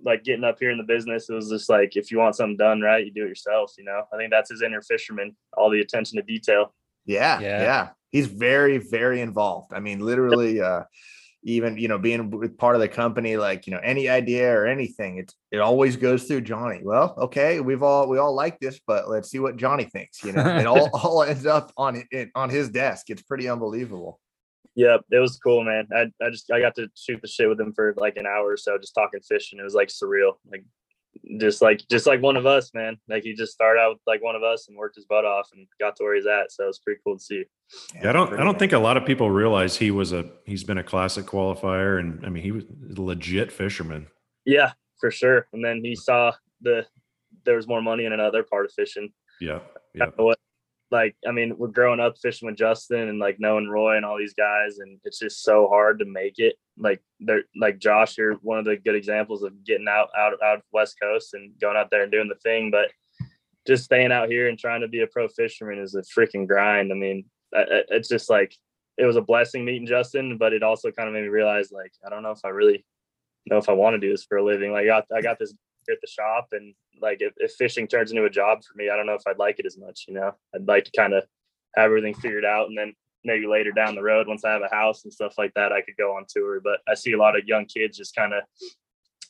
like 0.01 0.23
getting 0.23 0.43
up 0.43 0.57
here 0.59 0.71
in 0.71 0.77
the 0.77 0.83
business, 0.83 1.29
it 1.29 1.33
was 1.33 1.49
just 1.49 1.69
like 1.69 1.95
if 1.95 2.11
you 2.11 2.17
want 2.17 2.35
something 2.35 2.57
done 2.57 2.81
right, 2.81 3.05
you 3.05 3.11
do 3.11 3.25
it 3.25 3.29
yourself. 3.29 3.73
You 3.77 3.83
know, 3.83 4.03
I 4.13 4.17
think 4.17 4.31
that's 4.31 4.49
his 4.49 4.61
inner 4.61 4.81
fisherman, 4.81 5.35
all 5.57 5.69
the 5.69 5.81
attention 5.81 6.17
to 6.17 6.23
detail. 6.23 6.73
Yeah, 7.05 7.39
Yeah. 7.39 7.61
yeah. 7.61 7.89
He's 8.09 8.27
very, 8.27 8.77
very 8.77 9.21
involved. 9.21 9.73
I 9.73 9.79
mean, 9.79 9.99
literally, 10.01 10.59
uh, 10.61 10.83
even 11.43 11.77
you 11.77 11.87
know, 11.87 11.97
being 11.97 12.49
part 12.57 12.75
of 12.75 12.81
the 12.81 12.87
company, 12.87 13.37
like 13.37 13.65
you 13.65 13.73
know, 13.73 13.79
any 13.83 14.09
idea 14.09 14.51
or 14.51 14.67
anything, 14.67 15.17
it's 15.17 15.35
it 15.51 15.59
always 15.59 15.95
goes 15.95 16.25
through 16.25 16.41
Johnny. 16.41 16.81
Well, 16.83 17.15
okay, 17.17 17.59
we've 17.59 17.83
all 17.83 18.07
we 18.07 18.17
all 18.17 18.33
like 18.33 18.59
this, 18.59 18.79
but 18.85 19.09
let's 19.09 19.29
see 19.29 19.39
what 19.39 19.57
Johnny 19.57 19.85
thinks. 19.85 20.23
You 20.23 20.33
know, 20.33 20.45
it 20.57 20.65
all 20.65 20.89
all 20.93 21.23
ends 21.23 21.45
up 21.45 21.71
on 21.77 22.03
it 22.11 22.29
on 22.35 22.49
his 22.49 22.69
desk. 22.69 23.09
It's 23.09 23.23
pretty 23.23 23.49
unbelievable. 23.49 24.19
Yep, 24.75 25.01
it 25.11 25.19
was 25.19 25.37
cool, 25.37 25.63
man. 25.63 25.87
I, 25.93 26.11
I 26.23 26.29
just 26.29 26.51
I 26.51 26.59
got 26.59 26.75
to 26.75 26.87
shoot 26.95 27.21
the 27.21 27.27
shit 27.27 27.49
with 27.49 27.59
him 27.59 27.73
for 27.73 27.93
like 27.97 28.17
an 28.17 28.25
hour 28.25 28.47
or 28.47 28.57
so, 28.57 28.77
just 28.77 28.95
talking 28.95 29.19
fishing. 29.21 29.59
It 29.59 29.63
was 29.63 29.73
like 29.73 29.89
surreal, 29.89 30.33
like 30.49 30.63
just 31.39 31.61
like 31.61 31.81
just 31.89 32.07
like 32.07 32.21
one 32.21 32.37
of 32.37 32.45
us, 32.45 32.73
man. 32.73 32.97
Like 33.07 33.23
he 33.23 33.33
just 33.33 33.53
started 33.53 33.79
out 33.79 33.99
like 34.07 34.23
one 34.23 34.35
of 34.35 34.43
us 34.43 34.67
and 34.67 34.77
worked 34.77 34.95
his 34.95 35.05
butt 35.05 35.25
off 35.25 35.49
and 35.53 35.67
got 35.79 35.95
to 35.97 36.03
where 36.03 36.15
he's 36.15 36.25
at. 36.25 36.51
So 36.51 36.63
it 36.63 36.67
was 36.67 36.79
pretty 36.79 37.01
cool 37.05 37.17
to 37.17 37.23
see. 37.23 37.45
Yeah, 37.95 38.09
I 38.09 38.13
don't 38.13 38.33
I 38.33 38.43
don't 38.43 38.59
think 38.59 38.73
a 38.73 38.79
lot 38.79 38.97
of 38.97 39.05
people 39.05 39.29
realize 39.29 39.77
he 39.77 39.91
was 39.91 40.13
a 40.13 40.29
he's 40.45 40.63
been 40.63 40.77
a 40.77 40.83
classic 40.83 41.25
qualifier 41.25 41.99
and 41.99 42.25
I 42.25 42.29
mean 42.29 42.43
he 42.43 42.51
was 42.51 42.63
a 42.65 43.01
legit 43.01 43.51
fisherman. 43.51 44.07
Yeah, 44.45 44.73
for 44.99 45.11
sure. 45.11 45.47
And 45.53 45.63
then 45.63 45.81
he 45.83 45.95
saw 45.95 46.33
the 46.61 46.85
there 47.45 47.55
was 47.55 47.67
more 47.67 47.81
money 47.81 48.05
in 48.05 48.13
another 48.13 48.43
part 48.43 48.65
of 48.65 48.73
fishing. 48.73 49.11
Yeah. 49.39 49.59
Yeah. 49.93 50.07
What 50.15 50.39
like 50.91 51.15
I 51.27 51.31
mean, 51.31 51.55
we're 51.57 51.69
growing 51.69 51.99
up 51.99 52.17
fishing 52.21 52.47
with 52.47 52.57
Justin 52.57 53.07
and 53.07 53.19
like 53.19 53.37
knowing 53.39 53.69
Roy 53.69 53.95
and 53.95 54.05
all 54.05 54.17
these 54.17 54.33
guys, 54.33 54.79
and 54.79 54.99
it's 55.03 55.19
just 55.19 55.43
so 55.43 55.67
hard 55.67 55.99
to 55.99 56.05
make 56.05 56.37
it. 56.37 56.55
Like 56.77 57.01
they're 57.19 57.43
like 57.59 57.79
Josh, 57.79 58.17
you're 58.17 58.35
one 58.35 58.59
of 58.59 58.65
the 58.65 58.77
good 58.77 58.95
examples 58.95 59.43
of 59.43 59.63
getting 59.63 59.87
out 59.87 60.09
out 60.17 60.33
out 60.43 60.61
West 60.73 60.97
Coast 61.01 61.33
and 61.33 61.53
going 61.59 61.77
out 61.77 61.89
there 61.91 62.03
and 62.03 62.11
doing 62.11 62.27
the 62.27 62.35
thing. 62.35 62.71
But 62.71 62.91
just 63.65 63.85
staying 63.85 64.11
out 64.11 64.29
here 64.29 64.49
and 64.49 64.59
trying 64.59 64.81
to 64.81 64.87
be 64.87 65.01
a 65.01 65.07
pro 65.07 65.27
fisherman 65.27 65.79
is 65.79 65.95
a 65.95 66.01
freaking 66.01 66.47
grind. 66.47 66.91
I 66.91 66.95
mean, 66.95 67.25
it's 67.53 68.09
just 68.09 68.29
like 68.29 68.55
it 68.97 69.05
was 69.05 69.15
a 69.15 69.21
blessing 69.21 69.63
meeting 69.63 69.87
Justin, 69.87 70.37
but 70.37 70.53
it 70.53 70.63
also 70.63 70.91
kind 70.91 71.07
of 71.07 71.13
made 71.13 71.23
me 71.23 71.29
realize 71.29 71.71
like 71.71 71.93
I 72.05 72.09
don't 72.09 72.23
know 72.23 72.31
if 72.31 72.43
I 72.43 72.49
really 72.49 72.85
know 73.45 73.57
if 73.57 73.69
I 73.69 73.73
want 73.73 73.93
to 73.93 73.99
do 73.99 74.11
this 74.11 74.25
for 74.25 74.37
a 74.37 74.43
living. 74.43 74.71
Like 74.71 74.83
I 74.83 74.87
got 74.87 75.05
I 75.15 75.21
got 75.21 75.39
this 75.39 75.53
at 75.89 75.97
the 76.01 76.07
shop 76.07 76.47
and 76.51 76.73
like 77.01 77.17
if, 77.21 77.33
if 77.37 77.51
fishing 77.53 77.87
turns 77.87 78.11
into 78.11 78.25
a 78.25 78.29
job 78.29 78.59
for 78.63 78.77
me, 78.77 78.89
I 78.89 78.95
don't 78.95 79.05
know 79.05 79.13
if 79.15 79.23
I'd 79.27 79.39
like 79.39 79.59
it 79.59 79.65
as 79.65 79.77
much, 79.77 80.05
you 80.07 80.13
know. 80.13 80.33
I'd 80.55 80.67
like 80.67 80.85
to 80.85 80.91
kind 80.95 81.13
of 81.13 81.23
have 81.75 81.85
everything 81.85 82.13
figured 82.13 82.45
out 82.45 82.67
and 82.67 82.77
then 82.77 82.93
maybe 83.23 83.47
later 83.47 83.71
down 83.71 83.95
the 83.95 84.01
road 84.03 84.27
once 84.27 84.43
I 84.45 84.51
have 84.51 84.61
a 84.61 84.73
house 84.75 85.03
and 85.03 85.13
stuff 85.13 85.35
like 85.37 85.53
that, 85.55 85.71
I 85.71 85.81
could 85.81 85.95
go 85.97 86.15
on 86.17 86.25
tour. 86.29 86.59
But 86.63 86.79
I 86.87 86.93
see 86.95 87.13
a 87.13 87.17
lot 87.17 87.37
of 87.37 87.45
young 87.47 87.65
kids 87.65 87.97
just 87.97 88.15
kind 88.15 88.33
of 88.33 88.43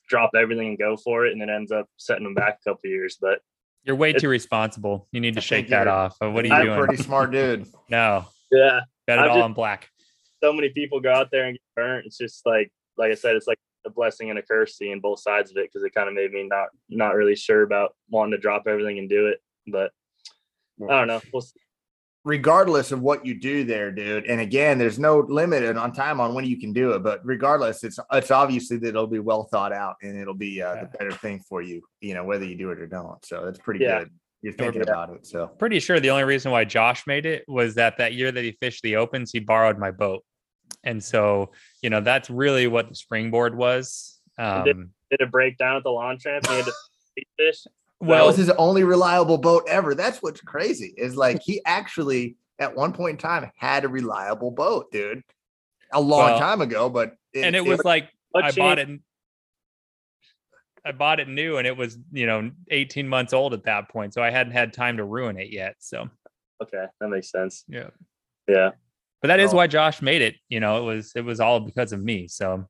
drop 0.10 0.32
everything 0.36 0.70
and 0.70 0.78
go 0.78 0.98
for 0.98 1.26
it 1.26 1.34
and 1.34 1.42
it 1.42 1.50
ends 1.50 1.72
up 1.72 1.88
setting 1.98 2.24
them 2.24 2.34
back 2.34 2.60
a 2.66 2.70
couple 2.70 2.90
years. 2.90 3.18
But 3.22 3.40
You're 3.84 3.96
way 3.96 4.14
too 4.14 4.30
responsible. 4.30 5.08
You 5.12 5.22
need 5.22 5.36
to 5.36 5.40
I 5.40 5.44
shake 5.44 5.70
that 5.70 5.84
you're- 5.84 5.92
off. 5.92 6.18
What 6.20 6.44
are 6.44 6.48
you 6.48 6.54
I'm 6.54 6.62
a 6.62 6.66
doing? 6.76 6.86
pretty 6.88 7.04
smart 7.04 7.32
dude. 7.34 7.68
No, 7.90 8.26
yeah, 8.52 8.82
bet 9.08 9.20
it 9.20 9.22
I'm 9.24 9.30
all 9.30 9.36
just- 9.38 9.44
on 9.46 9.54
black. 9.54 9.90
so 10.44 10.52
many 10.54 10.70
people 10.70 11.00
go 11.00 11.12
out 11.14 11.30
there 11.32 11.46
and 11.46 11.54
get 11.54 11.62
burnt. 11.76 12.06
It's 12.06 12.18
just 12.18 12.46
like 12.46 12.72
like 12.98 13.12
I 13.12 13.16
said, 13.16 13.36
it's 13.36 13.48
like 13.48 13.58
a 13.86 13.90
blessing 13.90 14.30
and 14.30 14.40
a 14.40 14.42
curse 14.42 14.78
seeing 14.78 15.00
both 15.00 15.20
sides 15.20 15.52
of 15.52 15.58
it 15.58 15.70
because 15.72 15.84
it 15.84 15.94
kind 15.94 16.08
of 16.08 16.16
made 16.16 16.32
me 16.32 16.48
not 16.48 16.68
not 16.90 17.16
really 17.16 17.36
sure 17.36 17.64
about 17.64 17.96
wanting 18.10 18.32
to 18.32 18.38
drop 18.38 18.64
everything 18.68 19.00
and 19.00 19.10
do 19.10 19.28
it. 19.28 19.42
But 19.68 19.92
I 20.90 20.98
don't 21.00 21.08
know. 21.08 21.22
We'll 21.32 21.42
see. 21.42 21.60
regardless 22.24 22.92
of 22.92 23.02
what 23.02 23.26
you 23.26 23.34
do 23.40 23.64
there, 23.64 23.92
dude. 23.92 24.26
And 24.26 24.42
again, 24.42 24.78
there's 24.78 25.00
no 25.00 25.20
limit 25.20 25.76
on 25.78 25.92
time 25.92 26.20
on 26.20 26.34
when 26.34 26.46
you 26.46 26.60
can 26.60 26.72
do 26.74 26.92
it, 26.92 27.04
but 27.04 27.20
regardless, 27.24 27.84
it's 27.84 28.00
it's 28.12 28.32
obviously 28.32 28.78
that 28.78 28.90
it'll 28.90 29.08
be 29.08 29.20
well 29.20 29.44
thought 29.46 29.74
out 29.74 29.96
and 30.02 30.18
it'll 30.18 30.34
be 30.34 30.62
uh, 30.62 30.76
the 30.76 30.90
better 30.98 31.12
thing 31.12 31.40
for 31.48 31.62
you, 31.62 31.82
you 32.00 32.14
know, 32.14 32.24
whether 32.24 32.46
you 32.46 32.56
do 32.56 32.70
it 32.72 32.80
or 32.80 32.88
don't. 32.88 33.24
So 33.26 33.46
that's 33.46 33.60
pretty 33.60 33.84
Yeah. 33.84 34.00
good. 34.00 34.12
You're 34.44 34.54
thinking 34.54 34.82
about 34.82 35.12
it. 35.12 35.28
So 35.28 35.46
Pretty 35.60 35.80
sure 35.80 36.00
the 36.00 36.10
only 36.10 36.24
reason 36.24 36.52
why 36.52 36.64
Josh 36.66 37.06
made 37.06 37.28
it 37.28 37.44
was 37.48 37.76
that 37.76 37.98
that 38.00 38.14
year 38.14 38.32
that 38.32 38.44
he 38.44 38.54
fished 38.60 38.82
the 38.82 38.96
opens, 38.96 39.32
he 39.32 39.40
borrowed 39.40 39.78
my 39.78 39.92
boat, 39.92 40.24
and 40.84 41.04
so 41.04 41.52
you 41.82 41.90
know 41.90 42.02
that's 42.02 42.30
really 42.30 42.68
what 42.68 42.90
the 42.90 42.96
springboard 42.96 43.56
was. 43.56 44.20
did- 44.38 44.46
Um, 44.46 44.92
Did 45.10 45.22
it 45.22 45.32
break 45.32 45.58
down 45.58 45.76
at 45.78 45.84
the 45.84 45.90
launch 45.92 46.26
ramp? 46.26 46.46
And 46.46 46.52
he 46.52 46.58
had 46.58 46.66
to 46.66 46.74
fish. 47.38 47.64
that 47.64 47.74
well, 48.00 48.28
was 48.28 48.38
his 48.38 48.50
only 48.52 48.84
reliable 48.84 49.38
boat 49.38 49.64
ever. 49.68 49.94
That's 49.94 50.22
what's 50.24 50.42
crazy 50.42 50.94
is 50.98 51.16
like 51.16 51.42
he 51.42 51.62
actually 51.66 52.38
at 52.60 52.76
one 52.76 52.94
point 52.94 53.12
in 53.12 53.18
time 53.18 53.52
had 53.58 53.84
a 53.86 53.90
reliable 53.90 54.52
boat, 54.52 54.92
dude. 54.92 55.22
A 55.94 56.00
long 56.00 56.32
Well, 56.32 56.40
time 56.40 56.62
ago, 56.62 56.90
but 56.90 57.16
and 57.36 57.56
it 57.56 57.66
was 57.66 57.84
like 57.84 58.10
What 58.32 58.46
I 58.46 58.52
bought 58.52 58.80
it. 58.80 58.88
I 60.84 60.92
bought 60.94 61.20
it 61.20 61.28
new, 61.28 61.58
and 61.58 61.68
it 61.68 61.76
was 61.78 61.98
you 62.12 62.26
know 62.26 62.50
18 62.72 63.08
months 63.08 63.34
old 63.34 63.54
at 63.54 63.66
that 63.66 63.90
point, 63.90 64.14
so 64.14 64.24
I 64.24 64.32
hadn't 64.32 64.54
had 64.54 64.74
time 64.74 64.98
to 64.98 65.04
ruin 65.04 65.38
it 65.38 65.52
yet. 65.52 65.76
So 65.80 66.10
Okay, 66.64 66.86
that 67.00 67.08
makes 67.10 67.30
sense. 67.30 67.66
yeah, 67.68 67.90
Yeah, 68.48 68.72
but 69.22 69.28
that 69.30 69.40
is 69.40 69.54
why 69.54 69.68
Josh 69.68 70.02
made 70.02 70.22
it. 70.22 70.36
You 70.50 70.60
know, 70.60 70.78
it 70.82 70.96
was 70.96 71.12
it 71.16 71.22
was 71.22 71.40
all 71.40 71.60
because 71.60 71.94
of 71.94 72.02
me. 72.04 72.28
So 72.28 72.68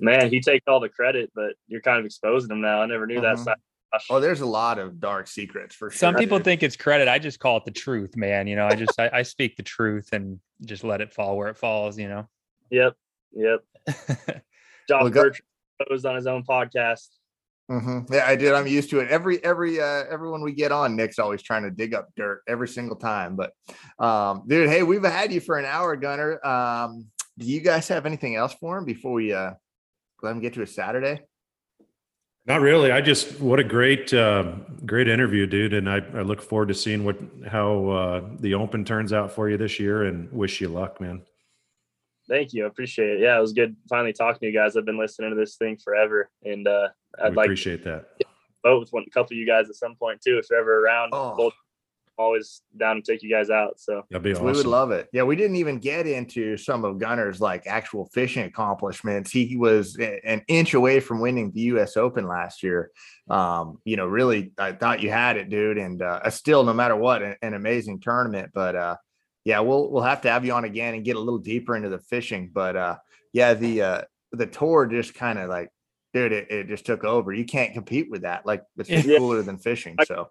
man, 0.00 0.30
he 0.30 0.40
takes 0.40 0.64
all 0.66 0.80
the 0.80 0.88
credit, 0.88 1.30
but 1.34 1.52
you're 1.68 1.80
kind 1.80 1.98
of 1.98 2.04
exposing 2.04 2.50
him 2.50 2.60
now. 2.60 2.82
I 2.82 2.86
never 2.86 3.06
knew 3.06 3.20
that 3.20 3.36
Mhm. 3.36 3.44
side. 3.44 3.56
oh, 4.10 4.20
there's 4.20 4.40
a 4.42 4.46
lot 4.46 4.78
of 4.78 5.00
dark 5.00 5.26
secrets 5.26 5.74
for 5.74 5.88
sure. 5.90 5.96
some 5.98 6.14
people 6.16 6.38
think 6.38 6.62
it's 6.62 6.76
credit. 6.76 7.08
I 7.08 7.18
just 7.18 7.38
call 7.38 7.56
it 7.56 7.64
the 7.64 7.70
truth, 7.70 8.16
man. 8.16 8.46
You 8.46 8.56
know, 8.56 8.66
I 8.66 8.74
just 8.74 8.98
I, 9.00 9.08
I 9.12 9.22
speak 9.22 9.56
the 9.56 9.62
truth 9.62 10.12
and 10.12 10.38
just 10.66 10.84
let 10.84 11.00
it 11.00 11.12
fall 11.14 11.36
where 11.36 11.48
it 11.48 11.56
falls. 11.56 11.98
You 11.98 12.08
know. 12.08 12.28
Yep, 12.70 12.94
yep. 13.32 13.60
Josh 13.86 14.42
Well, 14.90 15.08
go- 15.10 15.22
Bertrand 15.22 15.40
posed 15.88 16.04
on 16.06 16.16
his 16.16 16.26
own 16.26 16.42
podcast. 16.44 17.08
Mhm. 17.70 18.12
Yeah, 18.12 18.26
I 18.26 18.36
did. 18.36 18.52
I'm 18.52 18.66
used 18.66 18.90
to 18.90 19.00
it. 19.00 19.08
Every 19.10 19.42
every 19.44 19.80
uh 19.80 20.04
everyone 20.08 20.42
we 20.42 20.52
get 20.52 20.70
on, 20.70 20.94
Nick's 20.94 21.18
always 21.18 21.42
trying 21.42 21.64
to 21.64 21.70
dig 21.70 21.94
up 21.94 22.08
dirt 22.16 22.42
every 22.46 22.68
single 22.68 22.96
time. 22.96 23.34
But 23.34 23.52
um, 23.98 24.44
dude, 24.46 24.68
hey, 24.68 24.84
we've 24.84 25.02
had 25.02 25.32
you 25.32 25.40
for 25.40 25.58
an 25.58 25.64
hour, 25.64 25.96
Gunner. 25.96 26.44
Um, 26.46 27.06
do 27.36 27.46
you 27.46 27.60
guys 27.60 27.88
have 27.88 28.06
anything 28.06 28.36
else 28.36 28.54
for 28.54 28.78
him 28.78 28.84
before 28.84 29.12
we 29.12 29.32
uh 29.32 29.52
let 30.22 30.30
him 30.30 30.40
get 30.40 30.54
to 30.54 30.62
a 30.62 30.66
Saturday? 30.66 31.22
Not 32.46 32.60
really. 32.60 32.92
I 32.92 33.00
just 33.00 33.40
what 33.40 33.58
a 33.58 33.64
great 33.64 34.14
uh, 34.14 34.52
great 34.84 35.08
interview, 35.08 35.48
dude, 35.48 35.74
and 35.74 35.90
I, 35.90 35.96
I 35.96 36.22
look 36.22 36.40
forward 36.40 36.68
to 36.68 36.74
seeing 36.74 37.04
what 37.04 37.18
how 37.48 37.88
uh, 37.88 38.28
the 38.38 38.54
Open 38.54 38.84
turns 38.84 39.12
out 39.12 39.32
for 39.32 39.50
you 39.50 39.56
this 39.56 39.80
year, 39.80 40.04
and 40.04 40.30
wish 40.30 40.60
you 40.60 40.68
luck, 40.68 41.00
man. 41.00 41.22
Thank 42.28 42.52
you. 42.52 42.64
I 42.64 42.68
appreciate 42.68 43.10
it. 43.10 43.20
Yeah, 43.20 43.38
it 43.38 43.40
was 43.40 43.52
good 43.52 43.76
finally 43.88 44.12
talking 44.12 44.40
to 44.40 44.46
you 44.46 44.52
guys. 44.52 44.76
I've 44.76 44.84
been 44.84 44.98
listening 44.98 45.30
to 45.30 45.36
this 45.36 45.56
thing 45.56 45.76
forever, 45.76 46.30
and 46.44 46.66
uh, 46.66 46.88
I'd 47.22 47.34
like 47.34 47.34
to 47.34 47.40
appreciate 47.42 47.84
that. 47.84 48.06
vote 48.64 48.80
with 48.80 48.92
one, 48.92 49.04
a 49.06 49.10
couple 49.10 49.34
of 49.34 49.38
you 49.38 49.46
guys 49.46 49.68
at 49.68 49.76
some 49.76 49.94
point 49.94 50.20
too, 50.20 50.38
if 50.38 50.46
you're 50.50 50.58
ever 50.58 50.84
around. 50.84 51.10
Oh. 51.12 51.34
Both 51.36 51.54
always 52.18 52.62
down 52.76 52.96
to 52.96 53.02
take 53.02 53.22
you 53.22 53.30
guys 53.30 53.50
out. 53.50 53.78
So 53.78 54.02
That'd 54.10 54.22
be 54.22 54.32
awesome. 54.32 54.46
We 54.46 54.52
would 54.52 54.66
love 54.66 54.90
it. 54.90 55.08
Yeah, 55.12 55.22
we 55.24 55.36
didn't 55.36 55.56
even 55.56 55.78
get 55.78 56.06
into 56.06 56.56
some 56.56 56.84
of 56.84 56.98
Gunner's 56.98 57.40
like 57.40 57.66
actual 57.66 58.08
fishing 58.12 58.44
accomplishments. 58.44 59.30
He 59.30 59.56
was 59.56 59.96
an 59.96 60.42
inch 60.48 60.74
away 60.74 61.00
from 61.00 61.20
winning 61.20 61.52
the 61.52 61.60
U.S. 61.62 61.96
Open 61.96 62.26
last 62.26 62.62
year. 62.62 62.90
Um, 63.28 63.78
you 63.84 63.96
know, 63.96 64.06
really, 64.06 64.52
I 64.58 64.72
thought 64.72 65.02
you 65.02 65.10
had 65.10 65.36
it, 65.36 65.50
dude, 65.50 65.78
and 65.78 66.02
uh, 66.02 66.28
still, 66.30 66.64
no 66.64 66.72
matter 66.72 66.96
what, 66.96 67.22
an, 67.22 67.36
an 67.42 67.54
amazing 67.54 68.00
tournament. 68.00 68.50
But 68.54 68.76
uh, 68.76 68.96
yeah, 69.46 69.60
we'll 69.60 69.88
we'll 69.92 70.02
have 70.02 70.22
to 70.22 70.30
have 70.30 70.44
you 70.44 70.52
on 70.52 70.64
again 70.64 70.94
and 70.94 71.04
get 71.04 71.14
a 71.14 71.20
little 71.20 71.38
deeper 71.38 71.76
into 71.76 71.88
the 71.88 72.00
fishing. 72.00 72.50
But 72.52 72.74
uh, 72.74 72.96
yeah, 73.32 73.54
the 73.54 73.80
uh, 73.80 74.02
the 74.32 74.46
tour 74.46 74.86
just 74.86 75.14
kind 75.14 75.38
of 75.38 75.48
like, 75.48 75.70
dude, 76.12 76.32
it, 76.32 76.50
it 76.50 76.66
just 76.66 76.84
took 76.84 77.04
over. 77.04 77.32
You 77.32 77.44
can't 77.44 77.72
compete 77.72 78.10
with 78.10 78.22
that. 78.22 78.44
Like, 78.44 78.64
it's 78.76 78.90
Yeah. 78.90 79.02
cooler 79.18 79.42
than 79.42 79.58
fishing. 79.58 79.96
So. 80.04 80.30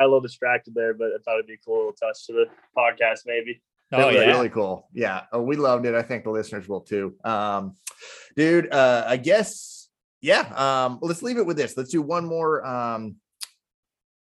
I 0.00 0.04
a 0.04 0.06
little 0.06 0.22
distracted 0.22 0.74
there, 0.74 0.94
but 0.94 1.08
I 1.08 1.18
thought 1.24 1.34
it'd 1.34 1.46
be 1.46 1.52
a 1.54 1.58
cool 1.64 1.76
little 1.76 1.92
touch 1.92 2.26
to 2.26 2.32
the 2.32 2.46
podcast, 2.76 3.20
maybe. 3.26 3.62
Oh 3.92 3.98
That 3.98 4.06
was 4.06 4.16
yeah. 4.16 4.22
really 4.22 4.48
cool. 4.48 4.88
Yeah, 4.94 5.24
oh, 5.30 5.42
we 5.42 5.56
loved 5.56 5.84
it. 5.84 5.94
I 5.94 6.02
think 6.02 6.24
the 6.24 6.30
listeners 6.30 6.66
will 6.66 6.80
too. 6.80 7.14
Um, 7.22 7.76
dude, 8.34 8.72
uh, 8.72 9.04
I 9.06 9.18
guess 9.18 9.88
yeah. 10.22 10.40
Um, 10.56 10.98
let's 11.02 11.22
leave 11.22 11.36
it 11.36 11.44
with 11.44 11.58
this. 11.58 11.76
Let's 11.76 11.90
do 11.90 12.00
one 12.00 12.24
more. 12.24 12.66
Um, 12.66 13.16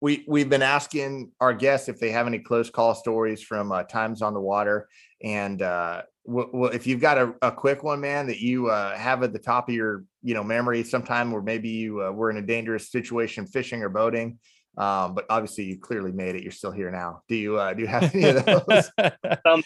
we 0.00 0.24
we've 0.26 0.48
been 0.48 0.62
asking 0.62 1.32
our 1.40 1.52
guests 1.52 1.88
if 1.88 1.98
they 1.98 2.10
have 2.10 2.26
any 2.26 2.38
close 2.38 2.70
call 2.70 2.94
stories 2.94 3.42
from 3.42 3.72
uh, 3.72 3.82
times 3.84 4.22
on 4.22 4.34
the 4.34 4.40
water, 4.40 4.88
and 5.22 5.60
uh, 5.62 6.02
w- 6.26 6.50
w- 6.50 6.72
if 6.72 6.86
you've 6.86 7.00
got 7.00 7.18
a, 7.18 7.34
a 7.42 7.52
quick 7.52 7.82
one, 7.82 8.00
man, 8.00 8.26
that 8.26 8.40
you 8.40 8.68
uh, 8.68 8.96
have 8.96 9.22
at 9.22 9.32
the 9.32 9.38
top 9.38 9.68
of 9.68 9.74
your 9.74 10.04
you 10.22 10.34
know 10.34 10.44
memory, 10.44 10.82
sometime 10.82 11.30
where 11.30 11.42
maybe 11.42 11.68
you 11.68 12.02
uh, 12.02 12.10
were 12.10 12.30
in 12.30 12.38
a 12.38 12.42
dangerous 12.42 12.90
situation 12.90 13.46
fishing 13.46 13.82
or 13.82 13.88
boating. 13.88 14.38
Um, 14.76 15.14
but 15.14 15.26
obviously 15.28 15.64
you 15.64 15.78
clearly 15.78 16.12
made 16.12 16.36
it. 16.36 16.42
You're 16.42 16.52
still 16.52 16.70
here 16.70 16.90
now. 16.90 17.22
Do 17.28 17.34
you 17.34 17.58
uh, 17.58 17.74
do 17.74 17.82
you 17.82 17.88
have 17.88 18.14
any 18.14 18.24
of 18.24 18.44
those? 19.46 19.64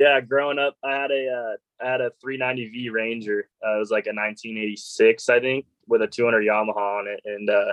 Yeah, 0.00 0.18
growing 0.22 0.58
up, 0.58 0.76
I 0.82 0.92
had 0.92 1.10
a 1.10 1.28
uh, 1.28 1.84
I 1.84 1.90
had 1.90 2.00
a 2.00 2.10
390V 2.24 2.90
Ranger. 2.90 3.50
Uh, 3.64 3.76
it 3.76 3.78
was 3.78 3.90
like 3.90 4.06
a 4.06 4.16
1986, 4.16 5.28
I 5.28 5.40
think, 5.40 5.66
with 5.88 6.00
a 6.00 6.06
200 6.06 6.42
Yamaha 6.42 6.76
on 6.76 7.06
it. 7.06 7.20
And 7.26 7.50
uh, 7.50 7.72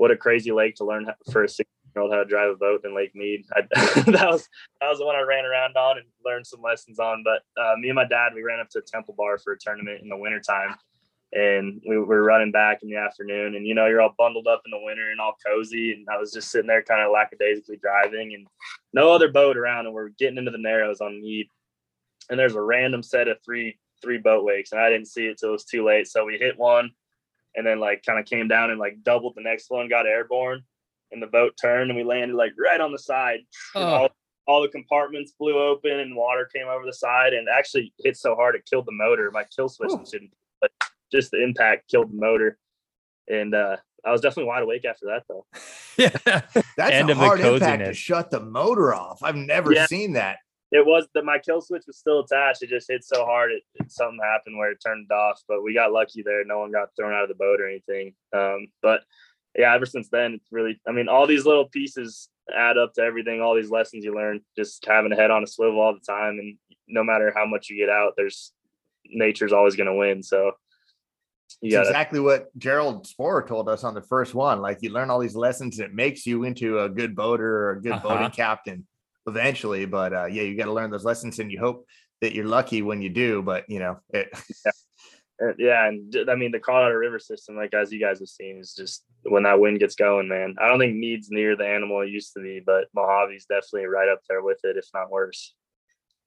what 0.00 0.10
a 0.10 0.16
crazy 0.16 0.50
lake 0.50 0.76
to 0.76 0.84
learn 0.84 1.06
for 1.30 1.44
a 1.44 1.48
six 1.48 1.68
year 1.94 2.02
old 2.02 2.10
how 2.10 2.18
to 2.18 2.24
drive 2.24 2.48
a 2.48 2.56
boat 2.56 2.80
in 2.84 2.96
Lake 2.96 3.14
Mead. 3.14 3.44
I, 3.52 3.60
that 4.10 4.30
was 4.30 4.48
that 4.80 4.88
was 4.88 4.98
the 4.98 5.04
one 5.04 5.14
I 5.14 5.20
ran 5.20 5.44
around 5.44 5.76
on 5.76 5.98
and 5.98 6.06
learned 6.24 6.46
some 6.46 6.62
lessons 6.62 6.98
on. 6.98 7.22
But 7.22 7.42
uh, 7.62 7.74
me 7.76 7.90
and 7.90 7.96
my 7.96 8.06
dad, 8.06 8.32
we 8.34 8.42
ran 8.42 8.60
up 8.60 8.70
to 8.70 8.80
Temple 8.80 9.14
Bar 9.18 9.36
for 9.36 9.52
a 9.52 9.58
tournament 9.58 10.00
in 10.02 10.08
the 10.08 10.16
wintertime. 10.16 10.74
And 11.32 11.82
we 11.86 11.98
were 11.98 12.24
running 12.24 12.50
back 12.50 12.82
in 12.82 12.88
the 12.88 12.96
afternoon, 12.96 13.54
and 13.54 13.66
you 13.66 13.74
know, 13.74 13.86
you're 13.86 14.00
all 14.00 14.14
bundled 14.16 14.48
up 14.48 14.62
in 14.64 14.70
the 14.70 14.82
winter 14.82 15.10
and 15.10 15.20
all 15.20 15.36
cozy. 15.46 15.92
And 15.92 16.08
I 16.10 16.16
was 16.16 16.32
just 16.32 16.50
sitting 16.50 16.66
there, 16.66 16.82
kind 16.82 17.02
of 17.02 17.12
lackadaisically 17.12 17.76
driving, 17.76 18.32
and 18.34 18.46
no 18.94 19.12
other 19.12 19.30
boat 19.30 19.58
around, 19.58 19.84
and 19.84 19.94
we're 19.94 20.08
getting 20.08 20.38
into 20.38 20.50
the 20.50 20.58
narrows 20.58 21.02
on 21.02 21.20
Mead 21.20 21.46
and 22.30 22.38
there's 22.38 22.54
a 22.54 22.60
random 22.60 23.02
set 23.02 23.28
of 23.28 23.36
three 23.44 23.78
three 24.02 24.18
boat 24.18 24.44
wakes 24.44 24.72
and 24.72 24.80
i 24.80 24.88
didn't 24.88 25.08
see 25.08 25.26
it 25.26 25.36
till 25.38 25.50
it 25.50 25.52
was 25.52 25.64
too 25.64 25.84
late 25.84 26.06
so 26.06 26.24
we 26.24 26.38
hit 26.38 26.58
one 26.58 26.90
and 27.54 27.66
then 27.66 27.78
like 27.80 28.02
kind 28.06 28.18
of 28.18 28.26
came 28.26 28.48
down 28.48 28.70
and 28.70 28.78
like 28.78 29.02
doubled 29.02 29.34
the 29.36 29.42
next 29.42 29.70
one 29.70 29.88
got 29.88 30.06
airborne 30.06 30.62
and 31.12 31.22
the 31.22 31.26
boat 31.26 31.52
turned 31.60 31.90
and 31.90 31.96
we 31.96 32.04
landed 32.04 32.34
like 32.36 32.52
right 32.58 32.80
on 32.80 32.92
the 32.92 32.98
side 32.98 33.40
Oh. 33.74 33.82
all, 33.84 34.08
all 34.46 34.62
the 34.62 34.68
compartments 34.68 35.32
blew 35.38 35.58
open 35.58 35.92
and 36.00 36.14
water 36.16 36.48
came 36.54 36.66
over 36.68 36.84
the 36.86 36.92
side 36.92 37.32
and 37.34 37.48
actually 37.48 37.92
hit 38.02 38.16
so 38.16 38.34
hard 38.34 38.54
it 38.54 38.62
killed 38.70 38.86
the 38.86 38.92
motor 38.92 39.30
my 39.32 39.44
kill 39.54 39.68
switch 39.68 39.90
Ooh. 39.92 40.04
didn't 40.10 40.30
but 40.60 40.70
just 41.12 41.30
the 41.32 41.42
impact 41.42 41.88
killed 41.90 42.10
the 42.12 42.16
motor 42.20 42.58
and 43.28 43.54
uh 43.54 43.76
i 44.04 44.10
was 44.12 44.20
definitely 44.20 44.44
wide 44.48 44.62
awake 44.62 44.84
after 44.84 45.06
that 45.06 45.24
though 45.28 45.44
yeah. 45.98 46.10
That's 46.76 46.92
End 46.92 47.10
a 47.10 47.12
of 47.12 47.18
the 47.18 47.24
hard 47.24 47.40
impact 47.40 47.84
to 47.84 47.92
shut 47.92 48.30
the 48.30 48.40
motor 48.40 48.94
off. 48.94 49.22
I've 49.22 49.36
never 49.36 49.72
Yeah. 49.72 49.84
seen 49.86 50.14
that. 50.14 50.38
It 50.72 50.86
was 50.86 51.08
that 51.14 51.24
my 51.24 51.38
kill 51.38 51.60
switch 51.60 51.82
was 51.86 51.98
still 51.98 52.20
attached. 52.20 52.62
It 52.62 52.68
just 52.68 52.90
hit 52.90 53.04
so 53.04 53.24
hard, 53.24 53.50
it, 53.50 53.62
it 53.74 53.90
something 53.90 54.20
happened 54.22 54.56
where 54.56 54.70
it 54.70 54.78
turned 54.84 55.06
it 55.10 55.14
off. 55.14 55.42
But 55.48 55.62
we 55.62 55.74
got 55.74 55.92
lucky 55.92 56.22
there; 56.22 56.44
no 56.44 56.60
one 56.60 56.70
got 56.70 56.90
thrown 56.96 57.12
out 57.12 57.24
of 57.24 57.28
the 57.28 57.34
boat 57.34 57.60
or 57.60 57.68
anything. 57.68 58.14
Um, 58.32 58.68
but 58.80 59.00
yeah, 59.58 59.74
ever 59.74 59.86
since 59.86 60.08
then, 60.10 60.34
it's 60.34 60.52
really, 60.52 60.80
I 60.86 60.92
mean, 60.92 61.08
all 61.08 61.26
these 61.26 61.44
little 61.44 61.68
pieces 61.68 62.28
add 62.56 62.78
up 62.78 62.94
to 62.94 63.02
everything. 63.02 63.40
All 63.40 63.56
these 63.56 63.70
lessons 63.70 64.04
you 64.04 64.14
learn, 64.14 64.40
just 64.56 64.84
having 64.86 65.12
a 65.12 65.16
head 65.16 65.32
on 65.32 65.42
a 65.42 65.46
swivel 65.46 65.80
all 65.80 65.92
the 65.92 66.00
time, 66.00 66.38
and 66.38 66.56
no 66.86 67.02
matter 67.02 67.32
how 67.34 67.46
much 67.46 67.68
you 67.68 67.76
get 67.76 67.88
out, 67.88 68.14
there's 68.16 68.52
nature's 69.06 69.52
always 69.52 69.74
going 69.74 69.88
to 69.88 69.94
win. 69.94 70.22
So 70.22 70.52
you 71.60 71.68
It's 71.68 71.74
got 71.74 71.82
to 71.82 71.88
exactly 71.88 72.20
what 72.20 72.56
Gerald 72.58 73.06
Spohrer 73.08 73.44
told 73.44 73.68
us 73.68 73.82
on 73.82 73.94
the 73.94 74.02
first 74.02 74.34
one. 74.34 74.60
Like 74.60 74.78
you 74.82 74.90
learn 74.90 75.10
all 75.10 75.18
these 75.18 75.34
lessons, 75.34 75.80
it 75.80 75.92
makes 75.92 76.26
you 76.26 76.44
into 76.44 76.78
a 76.78 76.88
good 76.88 77.16
boater 77.16 77.64
or 77.64 77.70
a 77.72 77.82
good 77.82 77.92
Uh-huh. 77.94 78.08
boating 78.08 78.30
captain 78.30 78.86
eventually. 79.26 79.86
But 79.86 80.12
uh, 80.12 80.26
yeah, 80.26 80.42
you 80.42 80.56
got 80.56 80.66
to 80.66 80.72
learn 80.72 80.90
those 80.90 81.04
lessons, 81.04 81.38
and 81.38 81.50
you 81.50 81.58
hope 81.58 81.86
that 82.20 82.34
you're 82.34 82.46
lucky 82.46 82.82
when 82.82 83.02
you 83.02 83.08
do. 83.08 83.42
But 83.42 83.68
you 83.68 83.78
know, 83.78 83.98
it, 84.10 84.30
Uh, 85.42 85.52
yeah, 85.58 85.88
and 85.88 86.14
I 86.28 86.34
mean 86.34 86.52
the 86.52 86.60
Colorado 86.60 86.94
River 86.96 87.18
system, 87.18 87.56
like 87.56 87.74
as 87.74 87.92
you 87.92 88.00
guys 88.00 88.18
have 88.18 88.28
seen, 88.28 88.58
is 88.58 88.74
just 88.74 89.04
when 89.22 89.44
that 89.44 89.60
wind 89.60 89.80
gets 89.80 89.94
going, 89.94 90.28
man. 90.28 90.56
I 90.60 90.68
don't 90.68 90.78
think 90.78 90.96
Mead's 90.96 91.30
near 91.30 91.56
the 91.56 91.66
animal 91.66 92.02
it 92.02 92.10
used 92.10 92.32
to 92.34 92.42
be, 92.42 92.60
but 92.64 92.88
Mohave's 92.94 93.46
definitely 93.46 93.86
right 93.86 94.08
up 94.08 94.20
there 94.28 94.42
with 94.42 94.58
it, 94.64 94.76
if 94.76 94.86
not 94.92 95.10
worse. 95.10 95.54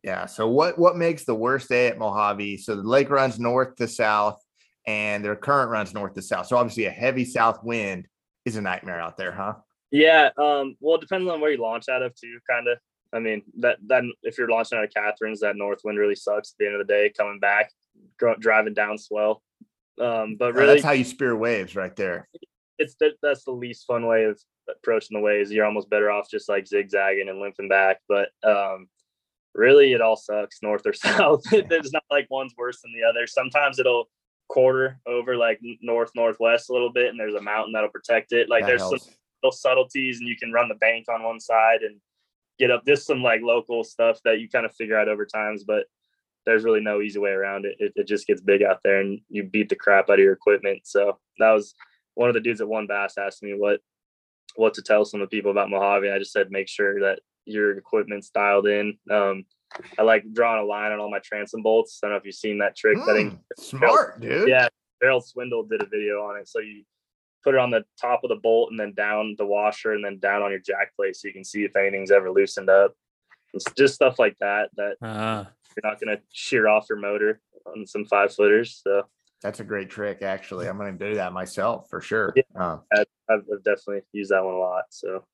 yeah. 0.04 0.26
So 0.26 0.48
what 0.48 0.78
what 0.78 0.98
makes 0.98 1.26
the 1.26 1.36
worst 1.36 1.70
day 1.70 1.88
at 1.88 1.98
Mojave? 1.98 2.58
So 2.58 2.76
the 2.76 2.82
lake 2.84 3.10
runs 3.10 3.40
north 3.40 3.76
to 3.78 3.88
south, 3.88 4.42
and 4.88 5.24
their 5.24 5.36
current 5.36 5.72
runs 5.72 5.94
north 5.94 6.14
to 6.16 6.22
south. 6.22 6.48
So 6.48 6.58
obviously, 6.58 6.86
a 6.86 6.92
heavy 6.92 7.26
south 7.26 7.64
wind 7.64 8.08
is 8.46 8.56
a 8.56 8.62
nightmare 8.62 9.00
out 9.00 9.18
there, 9.18 9.32
huh? 9.32 9.54
Yeah, 9.94 10.32
um, 10.40 10.76
well, 10.80 10.96
it 10.96 11.02
depends 11.02 11.30
on 11.30 11.40
where 11.40 11.52
you 11.52 11.62
launch 11.62 11.88
out 11.88 12.02
of 12.02 12.16
too, 12.16 12.40
kind 12.50 12.68
of. 12.68 12.80
I 13.14 13.20
mean, 13.20 13.44
that 13.60 13.78
that 13.88 14.04
if 14.24 14.40
you're 14.40 14.50
launching 14.50 14.80
out 14.80 14.84
of 14.84 14.90
Katherine's, 14.92 15.42
that 15.42 15.56
north 15.56 15.82
wind 15.84 16.00
really 16.00 16.16
sucks 16.16 16.50
at 16.52 16.56
the 16.58 16.66
end 16.66 16.76
of 16.82 16.86
the 16.86 16.92
day. 16.92 17.14
Coming 17.16 17.40
back, 17.40 17.72
gr- 18.18 18.40
driving 18.40 18.74
down 18.74 18.98
swell, 18.98 19.44
um, 20.02 20.36
but 20.38 20.56
really, 20.56 20.74
that's 20.74 20.84
how 20.84 20.94
you 20.94 21.04
spear 21.04 21.36
waves 21.36 21.76
right 21.76 21.96
there. 21.96 22.28
it's 22.80 22.96
the, 23.00 23.12
that's 23.22 23.44
the 23.44 23.52
least 23.52 23.86
fun 23.86 24.08
way 24.08 24.24
of 24.24 24.40
approaching 24.68 25.16
the 25.16 25.22
waves. 25.24 25.52
You're 25.52 25.66
almost 25.66 25.92
better 25.92 26.10
off 26.10 26.28
just 26.28 26.50
like 26.50 26.66
zigzagging 26.68 27.30
and 27.30 27.40
limping 27.40 27.70
back. 27.70 28.00
But 28.10 28.30
um, 28.44 28.88
really, 29.54 29.94
it 29.94 30.02
all 30.02 30.16
sucks 30.16 30.64
north 30.64 30.82
or 30.88 30.94
south. 31.08 31.44
There's 31.52 31.92
not 31.92 32.04
like 32.10 32.26
one's 32.32 32.56
worse 32.58 32.82
than 32.82 32.94
the 32.94 33.08
other. 33.08 33.28
Sometimes 33.28 33.78
it'll 33.78 34.10
quarter 34.50 35.00
over 35.08 35.38
like 35.38 35.60
north 35.82 36.10
northwest 36.16 36.72
a 36.72 36.74
little 36.74 36.92
bit, 36.92 37.10
and 37.10 37.20
there's 37.20 37.36
a 37.36 37.42
mountain 37.42 37.74
that'll 37.74 37.90
protect 37.92 38.32
it. 38.34 38.50
Like 38.50 38.64
That 38.64 38.68
there's 38.70 38.82
helps. 38.82 39.06
some 39.06 39.14
little 39.44 39.56
subtleties, 39.56 40.20
and 40.20 40.28
you 40.28 40.36
can 40.38 40.52
run 40.52 40.70
the 40.70 40.76
bank 40.76 41.06
on 41.10 41.24
one 41.24 41.40
side 41.40 41.82
and 41.82 41.98
get 42.60 42.72
up. 42.72 42.86
just 42.86 43.06
some 43.06 43.22
like 43.22 43.42
local 43.42 43.84
stuff 43.84 44.20
that 44.24 44.40
you 44.40 44.50
kind 44.50 44.66
of 44.66 44.74
figure 44.76 44.98
out 44.98 45.10
over 45.10 45.26
times, 45.26 45.64
but 45.64 45.86
there's 46.46 46.64
really 46.64 46.82
no 46.82 47.02
easy 47.02 47.20
way 47.20 47.32
around 47.32 47.66
it. 47.66 47.76
it. 47.80 47.94
It 47.96 48.08
just 48.08 48.28
gets 48.28 48.42
big 48.42 48.64
out 48.64 48.80
there, 48.84 49.00
and 49.02 49.20
you 49.30 49.44
beat 49.44 49.70
the 49.70 49.76
crap 49.76 50.10
out 50.10 50.14
of 50.14 50.20
your 50.20 50.34
equipment. 50.34 50.82
So 50.84 51.20
that 51.40 51.52
was 51.52 51.74
one 52.16 52.30
of 52.30 52.34
the 52.36 52.42
dudes 52.42 52.62
at 52.62 52.68
WON 52.68 52.88
Bass 52.88 53.18
asked 53.18 53.44
me 53.44 53.54
what 53.54 53.80
what 54.56 54.74
to 54.76 54.82
tell 54.84 55.04
some 55.04 55.20
of 55.22 55.30
the 55.30 55.36
people 55.36 55.52
about 55.52 55.70
Mohave. 55.70 56.14
I 56.14 56.20
just 56.20 56.32
said 56.32 56.52
make 56.52 56.68
sure 56.68 57.00
that 57.02 57.20
your 57.46 57.78
equipment's 57.78 58.30
dialed 58.30 58.68
in. 58.68 58.98
Um, 59.12 59.46
I 59.98 60.04
like 60.04 60.24
drawing 60.32 60.62
a 60.62 60.66
line 60.66 60.92
on 60.92 61.00
all 61.00 61.10
my 61.10 61.20
transom 61.20 61.64
bolts. 61.64 62.00
I 62.02 62.06
don't 62.08 62.14
know 62.14 62.18
if 62.20 62.26
you've 62.26 62.36
seen 62.36 62.60
that 62.60 62.76
trick. 62.76 62.98
I 63.10 63.14
think 63.14 63.34
Mm, 63.34 63.40
smart, 63.58 64.22
dude. 64.22 64.48
yeah, 64.48 64.68
Gerald 65.02 65.26
Swindle 65.26 65.64
did 65.64 65.82
a 65.82 65.88
video 65.88 66.22
on 66.24 66.40
it. 66.40 66.48
So 66.48 66.60
you 66.60 66.84
put 67.44 67.56
it 67.56 67.60
on 67.60 67.70
the 67.70 67.84
top 68.00 68.24
of 68.24 68.30
the 68.30 68.36
bolt 68.36 68.72
and 68.72 68.80
then 68.80 68.94
down 68.94 69.36
the 69.38 69.46
washer 69.46 69.94
and 69.94 70.04
then 70.04 70.20
down 70.20 70.42
on 70.42 70.52
your 70.52 70.60
jack 70.60 70.96
plate 70.96 71.16
so 71.16 71.28
you 71.28 71.34
can 71.34 71.44
see 71.44 71.64
if 71.64 71.76
anything's 71.76 72.12
ever 72.12 72.32
loosened 72.32 72.70
up. 72.70 72.94
It's 73.54 73.66
just 73.78 73.96
stuff 73.96 74.18
like 74.20 74.38
that 74.40 74.70
that 74.78 74.96
Uh, 75.02 75.46
you're 75.76 75.92
not 75.92 76.00
gonna 76.00 76.20
shear 76.32 76.68
off 76.68 76.88
your 76.90 77.00
motor 77.00 77.42
on 77.66 77.86
some 77.86 78.06
five 78.06 78.34
footers. 78.34 78.82
So 78.84 79.04
That's 79.42 79.60
a 79.60 79.64
great 79.64 79.90
trick, 79.90 80.22
actually. 80.22 80.68
I'm 80.68 80.78
going 80.78 80.98
to 80.98 81.10
do 81.10 81.16
that 81.16 81.34
myself 81.34 81.90
for 81.90 82.00
sure. 82.00 82.34
Yeah. 82.36 82.44
Um, 82.56 82.82
I've, 82.96 83.06
I've 83.30 83.64
definitely 83.64 84.02
used 84.14 84.32
that 84.32 84.44
one 84.44 84.54
a 84.54 84.58
lot. 84.58 84.86
So 84.90 85.26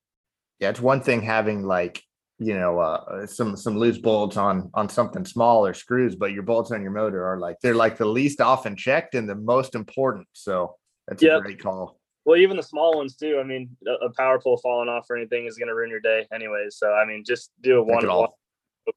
yeah, 0.59 0.69
it's 0.69 0.81
one 0.81 1.01
thing 1.01 1.21
having 1.21 1.63
like 1.63 2.03
you 2.39 2.57
know 2.57 2.79
uh, 2.79 3.27
some 3.27 3.55
some 3.57 3.77
loose 3.77 3.97
bolts 3.97 4.37
on 4.37 4.71
on 4.73 4.89
something 4.89 5.25
small 5.25 5.65
or 5.65 5.73
screws, 5.73 6.15
but 6.15 6.31
your 6.31 6.43
bolts 6.43 6.71
on 6.71 6.81
your 6.81 6.91
motor 6.91 7.25
are 7.25 7.37
like 7.37 7.57
they're 7.61 7.75
like 7.75 7.97
the 7.97 8.05
least 8.05 8.41
often 8.41 8.75
checked 8.75 9.15
and 9.15 9.29
the 9.29 9.35
most 9.35 9.75
important. 9.75 10.27
So 10.33 10.75
that's 11.07 11.21
a 11.23 11.41
great 11.41 11.61
call. 11.61 11.98
Well, 12.29 12.37
even 12.37 12.57
the 12.57 12.61
small 12.61 12.95
ones 12.95 13.15
too. 13.15 13.39
I 13.39 13.43
mean, 13.43 13.75
a, 13.87 14.05
a 14.05 14.13
power 14.13 14.39
pole 14.39 14.57
falling 14.57 14.87
off 14.87 15.09
or 15.09 15.17
anything 15.17 15.47
is 15.47 15.57
gonna 15.57 15.73
ruin 15.73 15.89
your 15.89 15.99
day 15.99 16.27
anyways. 16.31 16.75
So 16.77 16.93
I 16.93 17.03
mean, 17.03 17.23
just 17.25 17.49
do 17.61 17.79
it 17.79 17.87
one 17.87 18.07
all. 18.07 18.37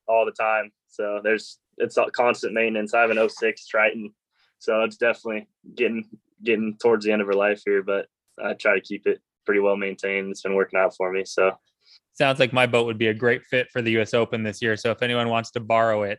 all 0.07 0.27
the 0.27 0.33
time. 0.33 0.71
So 0.89 1.23
there's 1.25 1.59
it's 1.79 1.97
a 1.97 2.11
constant 2.11 2.53
maintenance. 2.53 2.93
I 2.93 3.01
have 3.01 3.09
an 3.09 3.27
06 3.27 3.67
Triton, 3.67 4.13
so 4.59 4.83
it's 4.83 4.99
definitely 4.99 5.49
getting 5.75 6.05
getting 6.45 6.77
towards 6.77 7.07
the 7.07 7.13
end 7.13 7.23
of 7.23 7.27
her 7.27 7.33
life 7.33 7.63
here, 7.65 7.83
but 7.83 8.05
I 8.39 8.53
try 8.53 8.75
to 8.75 8.83
keep 8.83 9.07
it 9.07 9.23
pretty 9.47 9.61
well 9.61 9.77
maintained. 9.77 10.31
It's 10.31 10.43
been 10.43 10.55
working 10.55 10.79
out 10.79 10.95
for 10.95 11.11
me. 11.11 11.25
So 11.25 11.53
sounds 12.13 12.39
like 12.39 12.53
my 12.53 12.67
boat 12.67 12.85
would 12.85 12.99
be 12.99 13.07
a 13.07 13.15
great 13.15 13.45
fit 13.45 13.69
for 13.73 13.81
the 13.81 13.93
U.S. 13.93 14.13
Open 14.13 14.43
this 14.43 14.61
year. 14.61 14.77
So 14.77 14.91
if 14.91 15.01
anyone 15.01 15.31
wants 15.31 15.53
to 15.53 15.61
borrow 15.61 16.03
it, 16.03 16.19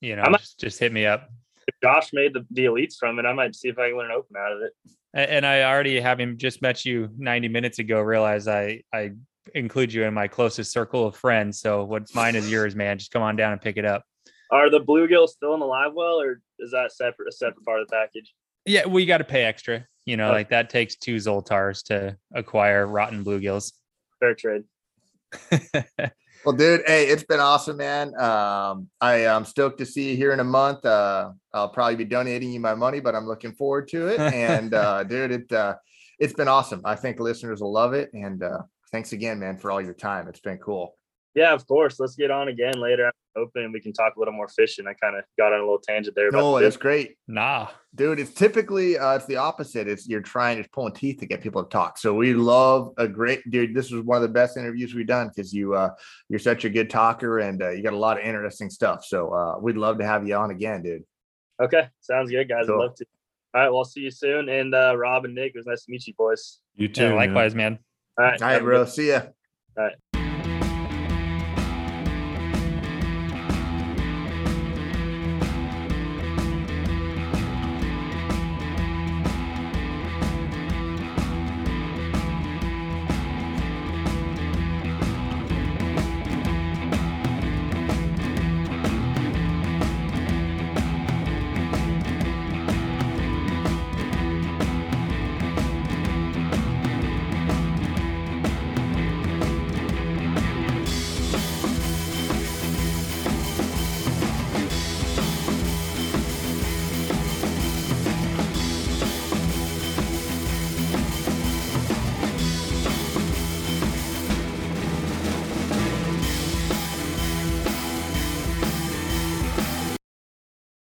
you 0.00 0.14
know, 0.14 0.22
a- 0.22 0.38
just, 0.38 0.60
just 0.60 0.78
hit 0.78 0.92
me 0.92 1.06
up. 1.06 1.28
if 1.66 1.74
Josh 1.82 2.10
made 2.12 2.34
the, 2.34 2.46
the 2.52 2.66
elites 2.66 2.98
from 3.00 3.18
it, 3.18 3.26
I 3.26 3.32
might 3.32 3.56
see 3.56 3.68
if 3.68 3.80
I 3.80 3.88
can 3.88 3.98
learn 3.98 4.12
open 4.12 4.36
out 4.38 4.52
of 4.52 4.62
it. 4.62 4.72
And 5.14 5.44
I 5.44 5.62
already, 5.64 6.00
having 6.00 6.38
just 6.38 6.62
met 6.62 6.84
you 6.86 7.10
90 7.18 7.48
minutes 7.48 7.78
ago, 7.78 8.00
realized 8.00 8.48
I 8.48 8.82
I 8.94 9.12
include 9.54 9.92
you 9.92 10.04
in 10.04 10.14
my 10.14 10.28
closest 10.28 10.72
circle 10.72 11.06
of 11.06 11.16
friends. 11.16 11.60
So 11.60 11.84
what's 11.84 12.14
mine 12.14 12.34
is 12.36 12.50
yours, 12.50 12.74
man. 12.74 12.96
Just 12.98 13.10
come 13.10 13.22
on 13.22 13.36
down 13.36 13.52
and 13.52 13.60
pick 13.60 13.76
it 13.76 13.84
up. 13.84 14.04
Are 14.50 14.70
the 14.70 14.80
bluegills 14.80 15.30
still 15.30 15.54
in 15.54 15.60
the 15.60 15.66
live 15.66 15.92
well, 15.94 16.20
or 16.20 16.40
is 16.58 16.70
that 16.70 16.92
separate 16.92 17.28
a 17.28 17.32
separate 17.32 17.64
part 17.64 17.80
of 17.80 17.88
the 17.88 17.92
package? 17.92 18.32
Yeah, 18.64 18.86
we 18.86 19.04
got 19.06 19.18
to 19.18 19.24
pay 19.24 19.44
extra. 19.44 19.86
You 20.06 20.16
know, 20.16 20.26
Okay. 20.28 20.34
like 20.34 20.48
that 20.50 20.70
takes 20.70 20.96
two 20.96 21.16
Zoltars 21.16 21.82
to 21.84 22.16
acquire 22.34 22.86
rotten 22.86 23.24
bluegills. 23.24 23.72
Fair 24.20 24.34
trade. 24.34 24.64
Well, 26.44 26.56
dude, 26.56 26.82
hey, 26.86 27.06
it's 27.06 27.22
been 27.22 27.38
awesome, 27.38 27.76
man. 27.76 28.18
Um, 28.20 28.88
I 29.00 29.26
am 29.26 29.44
stoked 29.44 29.78
to 29.78 29.86
see 29.86 30.10
you 30.10 30.16
here 30.16 30.32
in 30.32 30.40
a 30.40 30.44
month. 30.44 30.84
Uh, 30.84 31.30
I'll 31.54 31.68
probably 31.68 31.94
be 31.94 32.04
donating 32.04 32.50
you 32.50 32.58
my 32.58 32.74
money, 32.74 32.98
but 32.98 33.14
I'm 33.14 33.28
looking 33.28 33.52
forward 33.52 33.86
to 33.88 34.08
it. 34.08 34.18
And 34.18 34.74
uh, 34.74 35.04
dude, 35.04 35.30
it 35.30 35.52
uh, 35.52 35.76
it's 36.18 36.32
been 36.32 36.48
awesome. 36.48 36.82
I 36.84 36.96
think 36.96 37.20
listeners 37.20 37.60
will 37.60 37.72
love 37.72 37.94
it. 37.94 38.12
And 38.12 38.42
uh, 38.42 38.62
thanks 38.90 39.12
again, 39.12 39.38
man, 39.38 39.56
for 39.56 39.70
all 39.70 39.80
your 39.80 39.94
time. 39.94 40.26
It's 40.26 40.40
been 40.40 40.58
cool. 40.58 40.98
Yeah, 41.36 41.52
of 41.52 41.64
course. 41.68 42.00
Let's 42.00 42.16
get 42.16 42.32
on 42.32 42.48
again 42.48 42.74
later 42.74 43.12
open 43.36 43.62
and 43.64 43.72
we 43.72 43.80
can 43.80 43.92
talk 43.92 44.16
a 44.16 44.18
little 44.18 44.34
more 44.34 44.48
fishing. 44.48 44.86
I 44.86 44.94
kind 44.94 45.16
of 45.16 45.24
got 45.38 45.52
on 45.52 45.58
a 45.60 45.62
little 45.62 45.78
tangent 45.78 46.14
there. 46.16 46.28
about 46.28 46.38
No, 46.38 46.58
the 46.58 46.66
it's 46.66 46.76
great. 46.76 47.16
nah. 47.28 47.68
dude 47.94 48.18
it's 48.20 48.32
typically 48.32 48.96
uh 48.98 49.14
it's 49.16 49.26
the 49.26 49.36
opposite 49.36 49.86
it's 49.88 50.08
you're 50.08 50.20
trying 50.20 50.58
it's 50.58 50.68
pulling 50.68 50.92
teeth 50.94 51.18
to 51.20 51.26
get 51.26 51.42
people 51.42 51.62
to 51.62 51.68
talk 51.68 51.98
so 51.98 52.14
we 52.14 52.32
love 52.32 52.92
a 52.96 53.06
great 53.06 53.42
dude 53.50 53.74
this 53.74 53.90
was 53.90 54.02
one 54.02 54.16
of 54.16 54.22
the 54.22 54.28
best 54.28 54.56
interviews 54.56 54.94
we've 54.94 55.06
done 55.06 55.28
because 55.28 55.52
you 55.52 55.74
uh 55.74 55.90
you're 56.30 56.38
such 56.38 56.64
a 56.64 56.70
good 56.70 56.88
talker 56.88 57.40
and 57.40 57.62
uh, 57.62 57.68
you 57.70 57.82
got 57.82 57.92
a 57.92 57.96
lot 57.96 58.18
of 58.18 58.24
interesting 58.24 58.70
stuff 58.70 59.04
so 59.04 59.30
uh 59.34 59.58
we'd 59.60 59.76
love 59.76 59.98
to 59.98 60.06
have 60.06 60.26
you 60.26 60.34
on 60.34 60.50
again 60.50 60.82
dude 60.82 61.02
Okay, 61.60 61.86
sounds 62.00 62.30
good, 62.30 62.48
guys. 62.48 62.64
Cool. 62.66 62.74
I'd 62.76 62.78
love 62.86 62.94
to. 62.96 63.04
All 63.54 63.60
right, 63.60 63.68
well, 63.68 63.78
I'll 63.80 63.84
see 63.84 64.00
you 64.00 64.10
soon. 64.10 64.48
And 64.48 64.74
uh, 64.74 64.96
Rob 64.96 65.26
and 65.26 65.34
Nick, 65.34 65.52
it 65.54 65.58
was 65.58 65.66
nice 65.66 65.84
to 65.84 65.92
meet 65.92 66.04
you, 66.08 66.14
boys. 66.14 66.58
You 66.74 66.88
too. 66.88 67.08
Yeah, 67.08 67.14
likewise, 67.14 67.54
man. 67.54 67.78
All 68.18 68.24
right, 68.24 68.42
all 68.42 68.48
have 68.48 68.56
right 68.56 68.62
a 68.62 68.64
bro 68.64 68.84
good- 68.84 68.92
see 68.92 69.08
ya 69.08 69.20
All 69.76 69.84
right. 69.84 70.11